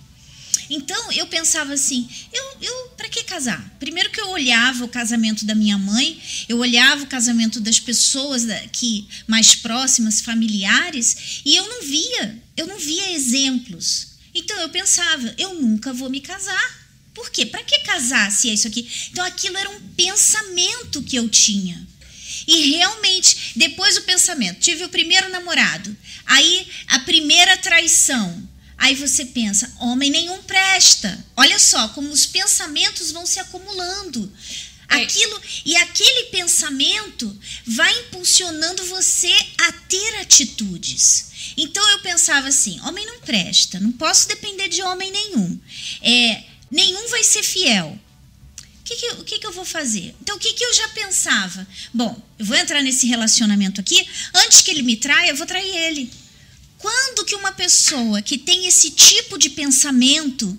Então 0.71 1.13
eu 1.13 1.27
pensava 1.27 1.73
assim, 1.73 2.09
eu, 2.33 2.45
eu 2.61 2.89
para 2.97 3.09
que 3.09 3.25
casar? 3.25 3.77
Primeiro 3.79 4.11
que 4.11 4.21
eu 4.21 4.29
olhava 4.29 4.85
o 4.85 4.89
casamento 4.89 5.45
da 5.47 5.55
minha 5.55 5.79
mãe, 5.79 6.21
eu 6.49 6.59
olhava 6.59 7.05
o 7.05 7.07
casamento 7.07 7.59
das 7.59 7.81
pessoas 7.81 8.45
que 8.71 9.09
mais 9.27 9.55
próximas, 9.55 10.21
familiares, 10.21 11.41
e 11.45 11.57
eu 11.57 11.67
não 11.67 11.83
via, 11.83 12.43
eu 12.57 12.67
não 12.67 12.79
via 12.79 13.13
exemplos. 13.13 14.08
Então 14.39 14.57
eu 14.61 14.69
pensava, 14.69 15.35
eu 15.37 15.55
nunca 15.55 15.93
vou 15.93 16.09
me 16.09 16.21
casar. 16.21 16.79
Por 17.13 17.29
quê? 17.31 17.45
Para 17.45 17.65
que 17.65 17.81
casar 17.81 18.31
se 18.31 18.49
é 18.49 18.55
isso 18.55 18.69
aqui? 18.69 18.89
Então 19.11 19.25
aquilo 19.25 19.57
era 19.57 19.69
um 19.69 19.81
pensamento 19.97 21.03
que 21.03 21.17
eu 21.17 21.29
tinha. 21.29 21.85
E 22.47 22.71
realmente, 22.71 23.53
depois 23.57 23.97
o 23.97 24.03
pensamento, 24.03 24.61
tive 24.61 24.85
o 24.85 24.89
primeiro 24.89 25.29
namorado, 25.29 25.95
aí 26.25 26.69
a 26.87 27.01
primeira 27.01 27.57
traição. 27.57 28.49
Aí 28.79 28.95
você 28.95 29.25
pensa, 29.25 29.73
homem 29.81 30.09
nenhum 30.09 30.41
presta. 30.45 31.27
Olha 31.37 31.59
só 31.59 31.89
como 31.89 32.11
os 32.11 32.25
pensamentos 32.25 33.11
vão 33.11 33.27
se 33.27 33.41
acumulando. 33.41 34.33
É. 34.91 35.03
Aquilo 35.03 35.41
e 35.65 35.77
aquele 35.77 36.25
pensamento 36.31 37.39
vai 37.67 37.93
impulsionando 38.01 38.85
você 38.87 39.33
a 39.59 39.73
ter 39.73 40.17
atitudes. 40.21 41.27
Então 41.57 41.87
eu 41.91 41.99
pensava 42.01 42.49
assim: 42.49 42.81
homem 42.81 43.05
não 43.07 43.21
presta, 43.21 43.79
não 43.79 43.93
posso 43.93 44.29
depender 44.29 44.69
de 44.69 44.83
homem 44.83 45.11
nenhum. 45.11 45.61
É, 46.03 46.45
nenhum 46.71 47.09
vai 47.09 47.23
ser 47.23 47.43
fiel 47.43 47.99
que, 48.89 48.97
que, 48.97 49.09
o 49.21 49.25
que, 49.25 49.39
que 49.39 49.47
eu 49.47 49.53
vou 49.53 49.65
fazer? 49.65 50.15
Então, 50.23 50.37
o 50.37 50.39
que, 50.39 50.53
que 50.55 50.65
eu 50.65 50.73
já 50.73 50.89
pensava? 50.89 51.67
Bom, 51.93 52.21
eu 52.39 52.45
vou 52.47 52.57
entrar 52.57 52.83
nesse 52.83 53.07
relacionamento 53.07 53.81
aqui, 53.81 54.07
antes 54.35 54.63
que 54.63 54.71
ele 54.71 54.83
me 54.83 54.97
traia, 54.97 55.31
eu 55.31 55.37
vou 55.37 55.47
trair 55.47 55.75
ele. 55.77 56.11
Quando 56.79 57.25
que 57.25 57.35
uma 57.35 57.53
pessoa 57.53 58.23
que 58.23 58.39
tem 58.39 58.67
esse 58.67 58.91
tipo 58.91 59.37
de 59.37 59.51
pensamento 59.51 60.57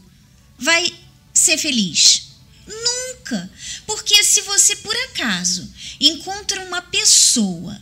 vai 0.58 0.94
ser 1.34 1.58
feliz? 1.58 2.29
Nunca. 2.70 3.50
Porque 3.86 4.24
se 4.24 4.42
você, 4.42 4.76
por 4.78 4.96
acaso, 4.96 5.72
encontra 6.00 6.62
uma 6.62 6.82
pessoa 6.82 7.82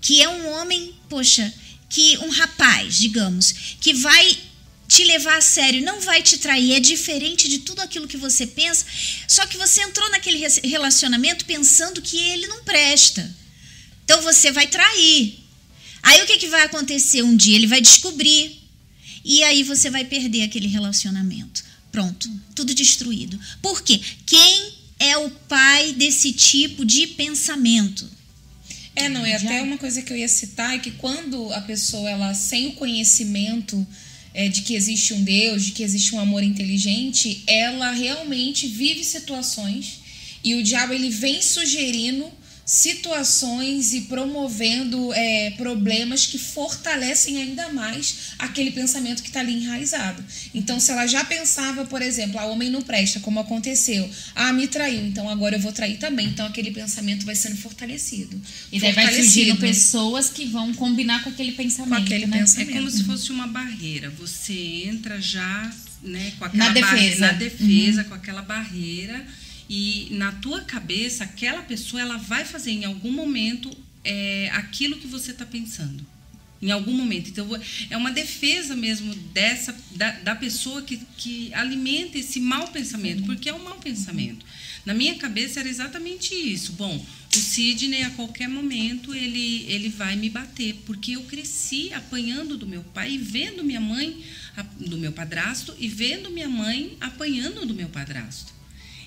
que 0.00 0.22
é 0.22 0.28
um 0.28 0.48
homem, 0.52 0.94
poxa, 1.08 1.52
que 1.88 2.18
um 2.18 2.28
rapaz, 2.28 2.98
digamos, 2.98 3.76
que 3.80 3.94
vai 3.94 4.38
te 4.86 5.02
levar 5.04 5.38
a 5.38 5.40
sério, 5.40 5.82
não 5.82 6.00
vai 6.00 6.22
te 6.22 6.38
trair, 6.38 6.72
é 6.74 6.80
diferente 6.80 7.48
de 7.48 7.58
tudo 7.58 7.80
aquilo 7.80 8.06
que 8.06 8.16
você 8.16 8.46
pensa. 8.46 8.84
Só 9.26 9.44
que 9.46 9.56
você 9.56 9.82
entrou 9.82 10.08
naquele 10.10 10.38
relacionamento 10.64 11.44
pensando 11.44 12.00
que 12.00 12.16
ele 12.16 12.46
não 12.46 12.62
presta. 12.62 13.34
Então 14.04 14.22
você 14.22 14.52
vai 14.52 14.66
trair. 14.68 15.40
Aí 16.02 16.22
o 16.22 16.26
que, 16.26 16.38
que 16.38 16.48
vai 16.48 16.62
acontecer? 16.62 17.22
Um 17.22 17.36
dia 17.36 17.56
ele 17.56 17.66
vai 17.66 17.80
descobrir. 17.80 18.62
E 19.24 19.42
aí 19.42 19.64
você 19.64 19.90
vai 19.90 20.04
perder 20.04 20.42
aquele 20.42 20.68
relacionamento. 20.68 21.64
Pronto, 21.96 22.30
tudo 22.54 22.74
destruído. 22.74 23.40
Por 23.62 23.80
quê? 23.80 23.98
Quem 24.26 24.70
é 24.98 25.16
o 25.16 25.30
pai 25.30 25.94
desse 25.94 26.30
tipo 26.30 26.84
de 26.84 27.06
pensamento? 27.06 28.06
É, 28.94 29.08
não, 29.08 29.24
é 29.24 29.34
até 29.34 29.62
uma 29.62 29.78
coisa 29.78 30.02
que 30.02 30.12
eu 30.12 30.16
ia 30.18 30.28
citar 30.28 30.74
é 30.74 30.78
que 30.78 30.90
quando 30.90 31.50
a 31.54 31.62
pessoa 31.62 32.10
ela 32.10 32.34
sem 32.34 32.66
o 32.66 32.72
conhecimento 32.72 33.86
é, 34.34 34.46
de 34.46 34.60
que 34.60 34.74
existe 34.74 35.14
um 35.14 35.24
Deus, 35.24 35.64
de 35.64 35.72
que 35.72 35.82
existe 35.82 36.14
um 36.14 36.20
amor 36.20 36.42
inteligente, 36.42 37.42
ela 37.46 37.90
realmente 37.92 38.66
vive 38.66 39.02
situações 39.02 40.00
e 40.44 40.54
o 40.54 40.62
diabo 40.62 40.92
ele 40.92 41.08
vem 41.08 41.40
sugerindo 41.40 42.30
situações 42.66 43.94
e 43.94 44.00
promovendo 44.02 45.14
é, 45.14 45.50
problemas 45.52 46.26
que 46.26 46.36
fortalecem 46.36 47.40
ainda 47.40 47.68
mais 47.68 48.32
aquele 48.40 48.72
pensamento 48.72 49.22
que 49.22 49.28
está 49.28 49.38
ali 49.38 49.54
enraizado. 49.54 50.22
Então, 50.52 50.80
se 50.80 50.90
ela 50.90 51.06
já 51.06 51.24
pensava, 51.24 51.84
por 51.84 52.02
exemplo, 52.02 52.40
ah, 52.40 52.46
homem 52.46 52.68
não 52.68 52.82
presta, 52.82 53.20
como 53.20 53.38
aconteceu, 53.38 54.10
ah, 54.34 54.52
me 54.52 54.66
traiu, 54.66 55.06
então 55.06 55.30
agora 55.30 55.54
eu 55.54 55.60
vou 55.60 55.72
trair 55.72 55.96
também. 55.98 56.26
Então, 56.26 56.44
aquele 56.44 56.72
pensamento 56.72 57.24
vai 57.24 57.36
sendo 57.36 57.56
fortalecido. 57.56 58.40
E 58.72 58.80
daí 58.80 58.92
vai 58.92 59.14
surgindo 59.14 59.56
pessoas 59.58 60.28
que 60.28 60.46
vão 60.46 60.74
combinar 60.74 61.22
com 61.22 61.30
aquele 61.30 61.52
pensamento. 61.52 61.96
Com 61.96 62.02
aquele 62.02 62.26
né? 62.26 62.38
pensamento. 62.38 62.70
É 62.70 62.74
como 62.74 62.90
se 62.90 63.04
fosse 63.04 63.30
uma 63.30 63.46
barreira. 63.46 64.10
Você 64.18 64.82
entra 64.86 65.20
já 65.20 65.72
né, 66.02 66.32
com 66.36 66.44
aquela 66.44 66.64
na 66.64 66.72
defesa, 66.72 67.26
na 67.26 67.32
defesa 67.32 68.02
uhum. 68.02 68.08
com 68.08 68.14
aquela 68.14 68.42
barreira 68.42 69.24
e 69.68 70.08
na 70.12 70.32
tua 70.32 70.60
cabeça, 70.60 71.24
aquela 71.24 71.62
pessoa 71.62 72.00
ela 72.00 72.16
vai 72.16 72.44
fazer 72.44 72.70
em 72.70 72.84
algum 72.84 73.10
momento 73.10 73.70
é, 74.04 74.48
aquilo 74.52 74.96
que 74.98 75.06
você 75.06 75.32
está 75.32 75.44
pensando. 75.44 76.06
Em 76.62 76.70
algum 76.70 76.92
momento. 76.92 77.28
Então, 77.28 77.48
é 77.90 77.96
uma 77.96 78.10
defesa 78.10 78.74
mesmo 78.74 79.14
dessa 79.14 79.76
da, 79.90 80.12
da 80.12 80.34
pessoa 80.34 80.80
que, 80.82 80.96
que 81.16 81.52
alimenta 81.52 82.16
esse 82.16 82.40
mau 82.40 82.68
pensamento, 82.68 83.24
porque 83.24 83.48
é 83.48 83.54
um 83.54 83.62
mau 83.62 83.78
pensamento. 83.78 84.46
Na 84.86 84.94
minha 84.94 85.16
cabeça 85.16 85.60
era 85.60 85.68
exatamente 85.68 86.32
isso. 86.32 86.72
Bom, 86.72 87.04
o 87.34 87.38
Sidney, 87.38 88.04
a 88.04 88.10
qualquer 88.10 88.48
momento, 88.48 89.14
ele, 89.14 89.66
ele 89.68 89.90
vai 89.90 90.16
me 90.16 90.30
bater, 90.30 90.80
porque 90.86 91.16
eu 91.16 91.22
cresci 91.24 91.92
apanhando 91.92 92.56
do 92.56 92.66
meu 92.66 92.82
pai 92.82 93.12
e 93.12 93.18
vendo 93.18 93.62
minha 93.62 93.80
mãe, 93.80 94.24
do 94.78 94.96
meu 94.96 95.12
padrasto, 95.12 95.74
e 95.78 95.88
vendo 95.88 96.30
minha 96.30 96.48
mãe 96.48 96.96
apanhando 97.00 97.66
do 97.66 97.74
meu 97.74 97.88
padrasto. 97.88 98.55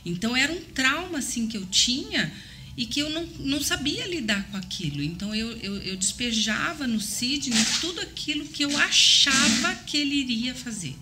Então 0.06 0.36
era 0.36 0.52
um 0.52 0.62
trauma 0.62 1.20
assim 1.20 1.48
que 1.48 1.58
eu 1.58 1.66
tinha 1.66 2.32
e 2.78 2.86
que 2.86 3.02
eu 3.02 3.10
não, 3.10 3.26
não 3.40 3.62
sabia 3.62 4.08
lidar 4.08 4.50
com 4.50 4.58
aquilo. 4.58 5.02
Então 5.02 5.36
eu, 5.36 5.52
eu, 5.58 5.78
eu 5.80 5.98
despejava 5.98 6.88
no 6.88 7.00
Sidney 7.00 7.60
tudo 7.82 8.00
aquilo 8.02 8.46
que 8.46 8.64
eu 8.64 8.78
achava 8.78 9.76
que 9.76 9.98
ele 9.98 10.16
iria 10.16 10.56
fazer. 10.56 10.96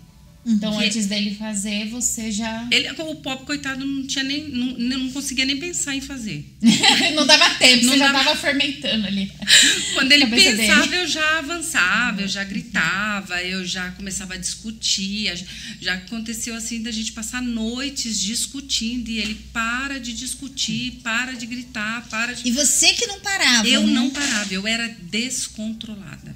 Então, 0.48 0.80
antes 0.80 1.08
dele 1.08 1.36
fazer, 1.36 1.90
você 1.90 2.32
já. 2.32 2.66
Ele, 2.72 2.90
o 2.90 3.16
pobre, 3.16 3.46
coitado, 3.46 3.86
não 3.86 4.08
tinha 4.08 4.24
nem. 4.24 4.48
Não, 4.48 4.98
não 4.98 5.12
conseguia 5.12 5.44
nem 5.44 5.58
pensar 5.58 5.94
em 5.94 6.00
fazer. 6.00 6.46
não 7.14 7.28
dava 7.28 7.50
tempo, 7.56 7.84
não 7.84 7.94
você 7.94 8.00
dava... 8.00 8.14
já 8.14 8.20
estava 8.20 8.40
fermentando 8.40 9.08
ali. 9.08 9.30
Quando 9.94 10.10
ele 10.14 10.26
pensava, 10.26 10.88
dele. 10.88 11.04
eu 11.04 11.08
já 11.08 11.40
avançava, 11.40 12.22
eu 12.22 12.30
já 12.30 12.46
gritava, 12.46 13.44
eu 13.44 13.66
já 13.66 13.92
começava 13.92 14.36
a 14.36 14.38
discutir. 14.38 15.46
Já 15.82 15.96
aconteceu 15.96 16.56
assim 16.56 16.82
da 16.82 16.92
gente 16.92 17.12
passar 17.12 17.42
noites 17.42 18.18
discutindo 18.18 19.10
e 19.10 19.20
ele 19.20 19.36
para 19.52 20.00
de 20.00 20.14
discutir, 20.14 21.02
para 21.04 21.34
de 21.34 21.46
gritar, 21.46 22.08
para 22.08 22.32
de. 22.32 22.48
E 22.48 22.52
você 22.54 22.94
que 22.94 23.06
não 23.06 23.20
parava. 23.20 23.68
Eu 23.68 23.86
né? 23.86 23.94
não 23.94 24.10
parava, 24.12 24.54
eu 24.54 24.66
era 24.66 24.88
descontrolada. 25.02 26.34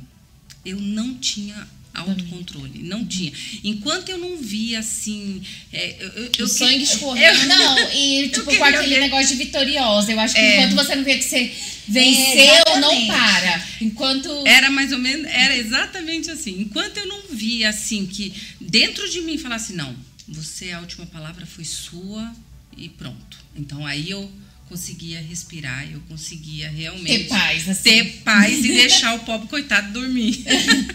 Eu 0.65 0.79
não 0.79 1.15
tinha 1.15 1.55
autocontrole. 1.93 2.83
Não 2.83 3.05
tinha. 3.05 3.31
Enquanto 3.63 4.09
eu 4.09 4.17
não 4.17 4.37
via 4.37 4.79
assim. 4.79 5.41
É, 5.71 5.95
eu, 5.99 6.29
eu, 6.39 6.45
o 6.45 6.47
sangue 6.47 6.83
escorrendo. 6.83 7.45
Não, 7.47 7.91
e 7.93 8.29
tipo 8.33 8.55
com 8.55 8.63
aquele 8.63 8.99
negócio 8.99 9.35
de 9.35 9.43
vitoriosa. 9.43 10.11
Eu 10.11 10.19
acho 10.19 10.33
que 10.33 10.39
é. 10.39 10.57
enquanto 10.57 10.75
você 10.75 10.95
não 10.95 11.03
vê 11.03 11.17
que 11.17 11.23
você 11.23 11.51
venceu, 11.87 12.53
é, 12.67 12.79
não 12.79 13.07
para. 13.07 13.67
Enquanto. 13.81 14.47
Era 14.47 14.71
mais 14.71 14.91
ou 14.91 14.99
menos. 14.99 15.25
Era 15.27 15.55
exatamente 15.55 16.31
assim. 16.31 16.61
Enquanto 16.61 16.97
eu 16.97 17.07
não 17.07 17.21
via 17.29 17.69
assim 17.69 18.05
que 18.05 18.33
dentro 18.59 19.09
de 19.09 19.21
mim 19.21 19.37
falasse, 19.37 19.73
não, 19.73 19.95
você, 20.27 20.71
a 20.71 20.79
última 20.79 21.05
palavra 21.05 21.45
foi 21.45 21.65
sua 21.65 22.33
e 22.77 22.89
pronto. 22.89 23.37
Então 23.55 23.85
aí 23.85 24.09
eu 24.09 24.31
conseguia 24.71 25.21
respirar, 25.21 25.91
eu 25.91 25.99
conseguia 26.07 26.69
realmente 26.69 27.25
ter 27.25 27.27
paz, 27.27 27.67
assim. 27.67 27.83
ter 27.83 28.21
paz 28.23 28.63
e 28.63 28.69
deixar 28.71 29.13
o 29.15 29.19
pobre 29.19 29.49
coitado 29.49 29.91
dormir. 29.91 30.45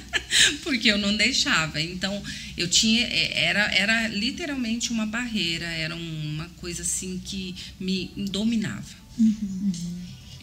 Porque 0.64 0.88
eu 0.88 0.96
não 0.96 1.14
deixava. 1.14 1.78
Então, 1.80 2.22
eu 2.56 2.68
tinha 2.68 3.06
é, 3.06 3.44
era 3.44 3.74
era 3.74 4.08
literalmente 4.08 4.90
uma 4.90 5.04
barreira, 5.04 5.66
era 5.66 5.94
uma 5.94 6.48
coisa 6.56 6.80
assim 6.80 7.20
que 7.22 7.54
me 7.78 8.10
dominava. 8.16 8.96
Uhum. 9.18 9.72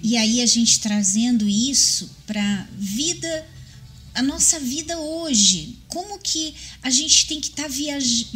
E 0.04 0.16
aí 0.16 0.40
a 0.40 0.46
gente 0.46 0.80
trazendo 0.80 1.50
isso 1.50 2.16
para 2.28 2.68
vida 2.78 3.48
a 4.14 4.22
nossa 4.22 4.60
vida 4.60 4.98
hoje. 5.00 5.78
Como 5.88 6.20
que 6.20 6.54
a 6.82 6.90
gente 6.90 7.28
tem 7.28 7.40
que 7.40 7.48
estar 7.48 7.64
tá 7.64 7.70
viaj... 7.70 8.28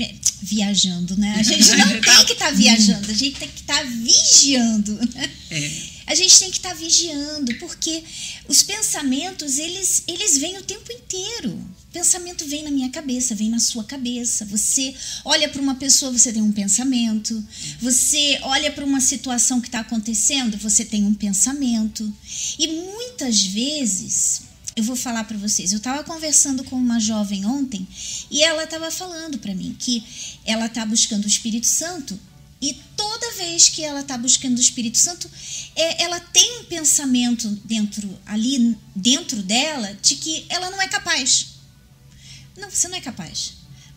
viajando, 0.42 1.18
né? 1.18 1.36
A 1.38 1.44
gente 1.44 1.70
não 1.76 1.88
tem 2.02 2.26
que 2.26 2.34
estar 2.34 2.46
tá 2.46 2.52
viajando, 2.52 3.12
a 3.12 3.14
gente 3.14 3.40
tem 3.40 3.50
que 3.50 3.62
estar 3.62 3.78
tá 3.78 3.84
vigiando. 3.84 4.94
Né? 4.94 5.32
É. 5.52 5.98
A 6.08 6.16
gente 6.16 6.40
tem 6.40 6.50
que 6.50 6.58
estar 6.58 6.70
tá 6.70 6.76
vigiando, 6.76 7.54
porque 7.56 8.02
os 8.48 8.64
pensamentos, 8.64 9.58
eles, 9.58 10.04
eles 10.08 10.38
vêm 10.38 10.58
o 10.58 10.64
tempo 10.64 10.92
inteiro. 10.92 11.52
O 11.52 11.92
pensamento 11.92 12.46
vem 12.46 12.64
na 12.64 12.72
minha 12.72 12.90
cabeça, 12.90 13.36
vem 13.36 13.50
na 13.50 13.60
sua 13.60 13.84
cabeça. 13.84 14.46
Você 14.46 14.96
olha 15.26 15.50
para 15.50 15.62
uma 15.62 15.76
pessoa, 15.76 16.12
você 16.12 16.32
tem 16.32 16.42
um 16.42 16.52
pensamento. 16.52 17.46
Você 17.82 18.40
olha 18.44 18.72
para 18.72 18.86
uma 18.86 19.02
situação 19.02 19.60
que 19.60 19.68
está 19.68 19.82
acontecendo, 19.82 20.58
você 20.58 20.86
tem 20.86 21.04
um 21.04 21.14
pensamento. 21.14 22.14
E 22.58 22.68
muitas 22.68 23.42
vezes 23.42 24.47
eu 24.78 24.84
vou 24.84 24.96
falar 24.96 25.24
para 25.24 25.36
vocês. 25.38 25.72
Eu 25.72 25.80
estava 25.80 26.04
conversando 26.04 26.64
com 26.64 26.76
uma 26.76 27.00
jovem 27.00 27.44
ontem 27.48 27.86
e 28.30 28.44
ela 28.44 28.64
estava 28.64 28.92
falando 28.92 29.40
para 29.40 29.56
mim 29.56 29.76
que 29.78 30.04
ela 30.46 30.68
está 30.68 30.86
buscando 30.86 31.26
o 31.26 31.28
Espírito 31.28 31.66
Santo 31.66 32.18
e 32.62 32.76
toda 32.96 33.34
vez 33.34 33.70
que 33.70 33.84
ela 33.84 34.02
está 34.02 34.16
buscando 34.16 34.56
o 34.56 34.62
Espírito 34.62 35.00
Santo, 35.00 35.28
é, 35.76 36.04
ela 36.04 36.20
tem 36.20 36.60
um 36.60 36.66
pensamento 36.66 37.50
dentro 37.66 38.08
ali 38.24 38.78
dentro 38.96 39.42
dela 39.42 39.98
de 40.00 40.16
que 40.16 40.46
ela 40.48 40.70
não 40.70 40.80
é 40.80 40.88
capaz. 40.88 41.48
Não, 42.56 42.70
você 42.70 42.88
não 42.88 42.98
é 42.98 43.02
capaz. 43.02 43.54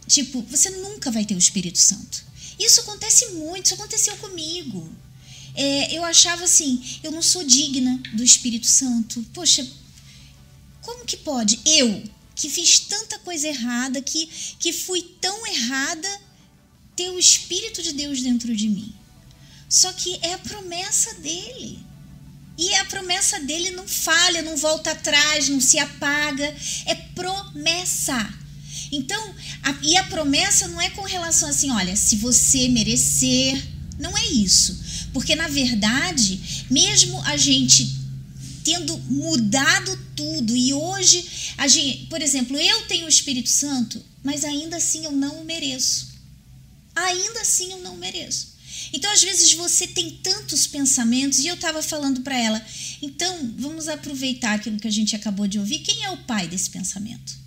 Tipo, 0.06 0.40
você 0.42 0.70
nunca 0.70 1.10
vai 1.10 1.26
ter 1.26 1.34
o 1.34 1.38
Espírito 1.38 1.78
Santo. 1.78 2.24
Isso 2.58 2.80
acontece 2.80 3.32
muito, 3.32 3.66
isso 3.66 3.74
aconteceu 3.74 4.16
comigo. 4.16 4.90
É, 5.54 5.94
eu 5.94 6.02
achava 6.04 6.44
assim, 6.44 6.82
eu 7.02 7.12
não 7.12 7.20
sou 7.20 7.44
digna 7.44 8.00
do 8.14 8.24
Espírito 8.24 8.66
Santo. 8.66 9.22
Poxa, 9.34 9.66
como 10.82 11.04
que 11.04 11.16
pode? 11.16 11.60
Eu, 11.64 12.02
que 12.34 12.48
fiz 12.48 12.80
tanta 12.80 13.18
coisa 13.18 13.48
errada, 13.48 14.00
que, 14.00 14.26
que 14.58 14.72
fui 14.72 15.02
tão 15.20 15.46
errada, 15.46 16.08
ter 16.96 17.10
o 17.10 17.18
Espírito 17.18 17.82
de 17.82 17.92
Deus 17.92 18.22
dentro 18.22 18.54
de 18.54 18.68
mim. 18.68 18.94
Só 19.68 19.92
que 19.92 20.18
é 20.22 20.34
a 20.34 20.38
promessa 20.38 21.14
dele. 21.14 21.78
E 22.58 22.74
a 22.74 22.84
promessa 22.86 23.40
dele 23.40 23.70
não 23.70 23.86
falha, 23.86 24.42
não 24.42 24.56
volta 24.56 24.90
atrás, 24.90 25.48
não 25.48 25.60
se 25.60 25.78
apaga. 25.78 26.54
É 26.86 26.94
promessa. 26.94 28.34
Então, 28.92 29.34
a, 29.62 29.76
e 29.82 29.96
a 29.96 30.04
promessa 30.04 30.66
não 30.68 30.80
é 30.80 30.90
com 30.90 31.02
relação 31.02 31.48
assim, 31.48 31.70
olha, 31.70 31.94
se 31.94 32.16
você 32.16 32.68
merecer. 32.68 33.62
Não 33.98 34.16
é 34.16 34.26
isso. 34.28 34.78
Porque, 35.12 35.36
na 35.36 35.46
verdade, 35.46 36.66
mesmo 36.70 37.20
a 37.22 37.36
gente 37.36 37.99
tendo 38.64 38.96
mudado 38.98 39.98
tudo. 40.16 40.56
E 40.56 40.72
hoje, 40.72 41.54
a 41.56 41.66
gente, 41.66 42.06
por 42.06 42.20
exemplo, 42.20 42.56
eu 42.58 42.82
tenho 42.86 43.06
o 43.06 43.08
Espírito 43.08 43.48
Santo, 43.48 44.02
mas 44.22 44.44
ainda 44.44 44.76
assim 44.76 45.04
eu 45.04 45.12
não 45.12 45.40
o 45.40 45.44
mereço. 45.44 46.08
Ainda 46.94 47.40
assim 47.40 47.72
eu 47.72 47.78
não 47.78 47.96
mereço. 47.96 48.50
Então, 48.92 49.10
às 49.12 49.22
vezes, 49.22 49.52
você 49.52 49.86
tem 49.86 50.10
tantos 50.22 50.66
pensamentos, 50.66 51.40
e 51.40 51.46
eu 51.46 51.54
estava 51.54 51.82
falando 51.82 52.22
para 52.22 52.36
ela, 52.36 52.64
então 53.00 53.54
vamos 53.56 53.88
aproveitar 53.88 54.54
aquilo 54.54 54.78
que 54.78 54.88
a 54.88 54.92
gente 54.92 55.14
acabou 55.14 55.46
de 55.46 55.58
ouvir. 55.58 55.80
Quem 55.80 56.04
é 56.04 56.10
o 56.10 56.16
pai 56.18 56.48
desse 56.48 56.70
pensamento? 56.70 57.38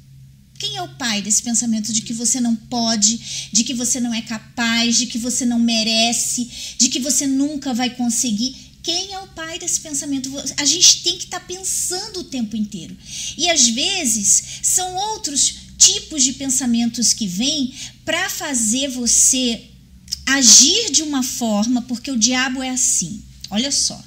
Quem 0.57 0.77
é 0.77 0.81
o 0.81 0.87
pai 0.95 1.21
desse 1.21 1.43
pensamento 1.43 1.91
de 1.91 2.01
que 2.01 2.13
você 2.13 2.39
não 2.39 2.55
pode, 2.55 3.49
de 3.51 3.63
que 3.65 3.73
você 3.73 3.99
não 3.99 4.13
é 4.13 4.21
capaz, 4.21 4.97
de 4.97 5.07
que 5.07 5.17
você 5.17 5.45
não 5.45 5.59
merece, 5.59 6.49
de 6.77 6.87
que 6.87 6.99
você 6.99 7.27
nunca 7.27 7.73
vai 7.73 7.89
conseguir? 7.89 8.55
Quem 8.83 9.13
é 9.13 9.19
o 9.19 9.27
pai 9.27 9.57
desse 9.57 9.79
pensamento? 9.79 10.29
A 10.57 10.65
gente 10.65 11.03
tem 11.03 11.17
que 11.17 11.23
estar 11.23 11.39
tá 11.39 11.45
pensando 11.45 12.19
o 12.19 12.23
tempo 12.25 12.57
inteiro. 12.57 12.95
E 13.37 13.49
às 13.49 13.69
vezes 13.69 14.43
são 14.61 14.93
outros 14.95 15.55
tipos 15.77 16.21
de 16.21 16.33
pensamentos 16.33 17.13
que 17.13 17.25
vêm 17.25 17.73
para 18.03 18.29
fazer 18.29 18.89
você 18.89 19.69
agir 20.25 20.91
de 20.91 21.01
uma 21.01 21.23
forma, 21.23 21.81
porque 21.83 22.11
o 22.11 22.17
diabo 22.17 22.61
é 22.61 22.69
assim. 22.69 23.23
Olha 23.49 23.71
só. 23.71 24.01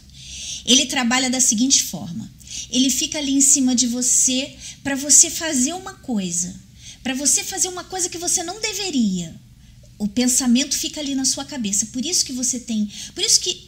Ele 0.66 0.84
trabalha 0.84 1.30
da 1.30 1.40
seguinte 1.40 1.82
forma: 1.84 2.30
ele 2.70 2.90
fica 2.90 3.16
ali 3.16 3.32
em 3.32 3.40
cima 3.40 3.74
de 3.74 3.86
você 3.86 4.54
para 4.82 4.94
você 4.94 5.30
fazer 5.30 5.72
uma 5.72 5.94
coisa, 5.94 6.54
para 7.02 7.14
você 7.14 7.42
fazer 7.42 7.68
uma 7.68 7.84
coisa 7.84 8.10
que 8.10 8.18
você 8.18 8.42
não 8.42 8.60
deveria. 8.60 9.34
O 9.98 10.06
pensamento 10.06 10.76
fica 10.76 11.00
ali 11.00 11.14
na 11.14 11.24
sua 11.24 11.46
cabeça. 11.46 11.86
Por 11.86 12.04
isso 12.04 12.26
que 12.26 12.32
você 12.32 12.60
tem, 12.60 12.90
por 13.14 13.24
isso 13.24 13.40
que 13.40 13.65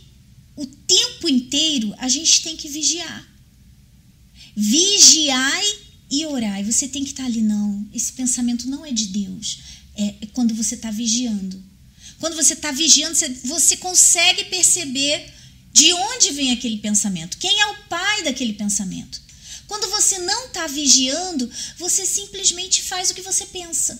o 0.59 0.67
tempo 0.67 1.29
inteiro 1.29 1.95
a 1.99 2.09
gente 2.09 2.43
tem 2.43 2.57
que 2.57 2.69
vigiar. 2.69 3.25
Vigiai 4.57 5.79
e 6.11 6.27
orai. 6.27 6.65
Você 6.65 6.89
tem 6.89 7.05
que 7.05 7.11
estar 7.11 7.27
ali, 7.27 7.41
não. 7.41 7.89
Esse 7.95 8.13
pensamento 8.13 8.69
não 8.69 8.85
é 8.85 8.91
de 8.91 9.07
Deus. 9.07 9.61
É, 9.95 10.15
é 10.21 10.27
quando 10.33 10.53
você 10.55 10.75
está 10.75 10.91
vigiando. 10.91 11.63
Quando 12.19 12.35
você 12.35 12.55
está 12.55 12.73
vigiando, 12.73 13.15
você, 13.15 13.29
você 13.45 13.77
consegue 13.77 14.47
perceber 14.47 15.33
de 15.73 15.93
onde 15.93 16.33
vem 16.33 16.51
aquele 16.51 16.79
pensamento. 16.79 17.39
Quem 17.39 17.61
é 17.61 17.67
o 17.69 17.85
pai 17.89 18.25
daquele 18.25 18.55
pensamento? 18.55 19.23
Quando 19.69 19.89
você 19.91 20.19
não 20.19 20.47
está 20.47 20.67
vigiando, 20.67 21.49
você 21.79 22.05
simplesmente 22.05 22.83
faz 22.83 23.11
o 23.11 23.15
que 23.15 23.23
você 23.23 23.47
pensa. 23.47 23.97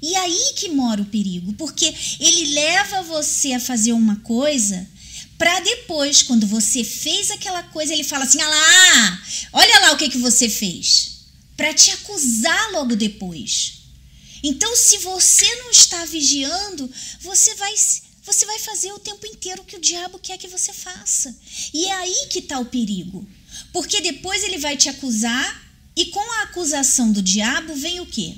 E 0.00 0.16
aí 0.16 0.54
que 0.56 0.70
mora 0.70 1.02
o 1.02 1.06
perigo, 1.06 1.52
porque 1.54 1.92
ele 2.18 2.54
leva 2.54 3.02
você 3.02 3.52
a 3.52 3.60
fazer 3.60 3.92
uma 3.92 4.16
coisa 4.16 4.88
para 5.38 5.60
depois, 5.60 6.22
quando 6.22 6.46
você 6.46 6.82
fez 6.82 7.30
aquela 7.30 7.62
coisa, 7.64 7.92
ele 7.92 8.04
fala 8.04 8.24
assim: 8.24 8.40
ah 8.40 8.48
lá, 8.48 9.22
olha 9.52 9.80
lá 9.80 9.92
o 9.92 9.96
que, 9.96 10.08
que 10.08 10.18
você 10.18 10.48
fez. 10.48 11.16
Para 11.56 11.72
te 11.74 11.90
acusar 11.90 12.72
logo 12.72 12.96
depois. 12.96 13.74
Então, 14.42 14.76
se 14.76 14.98
você 14.98 15.46
não 15.56 15.70
está 15.70 16.04
vigiando, 16.04 16.90
você 17.20 17.54
vai, 17.54 17.74
você 18.22 18.46
vai 18.46 18.58
fazer 18.58 18.92
o 18.92 18.98
tempo 18.98 19.26
inteiro 19.26 19.62
o 19.62 19.64
que 19.64 19.76
o 19.76 19.80
diabo 19.80 20.18
quer 20.18 20.38
que 20.38 20.48
você 20.48 20.72
faça. 20.72 21.34
E 21.72 21.86
é 21.86 21.92
aí 21.92 22.26
que 22.30 22.40
está 22.40 22.58
o 22.58 22.66
perigo. 22.66 23.26
Porque 23.72 24.00
depois 24.00 24.42
ele 24.44 24.58
vai 24.58 24.76
te 24.76 24.88
acusar, 24.88 25.64
e 25.96 26.06
com 26.06 26.32
a 26.32 26.42
acusação 26.42 27.10
do 27.10 27.22
diabo 27.22 27.74
vem 27.74 28.00
o 28.00 28.06
quê? 28.06 28.36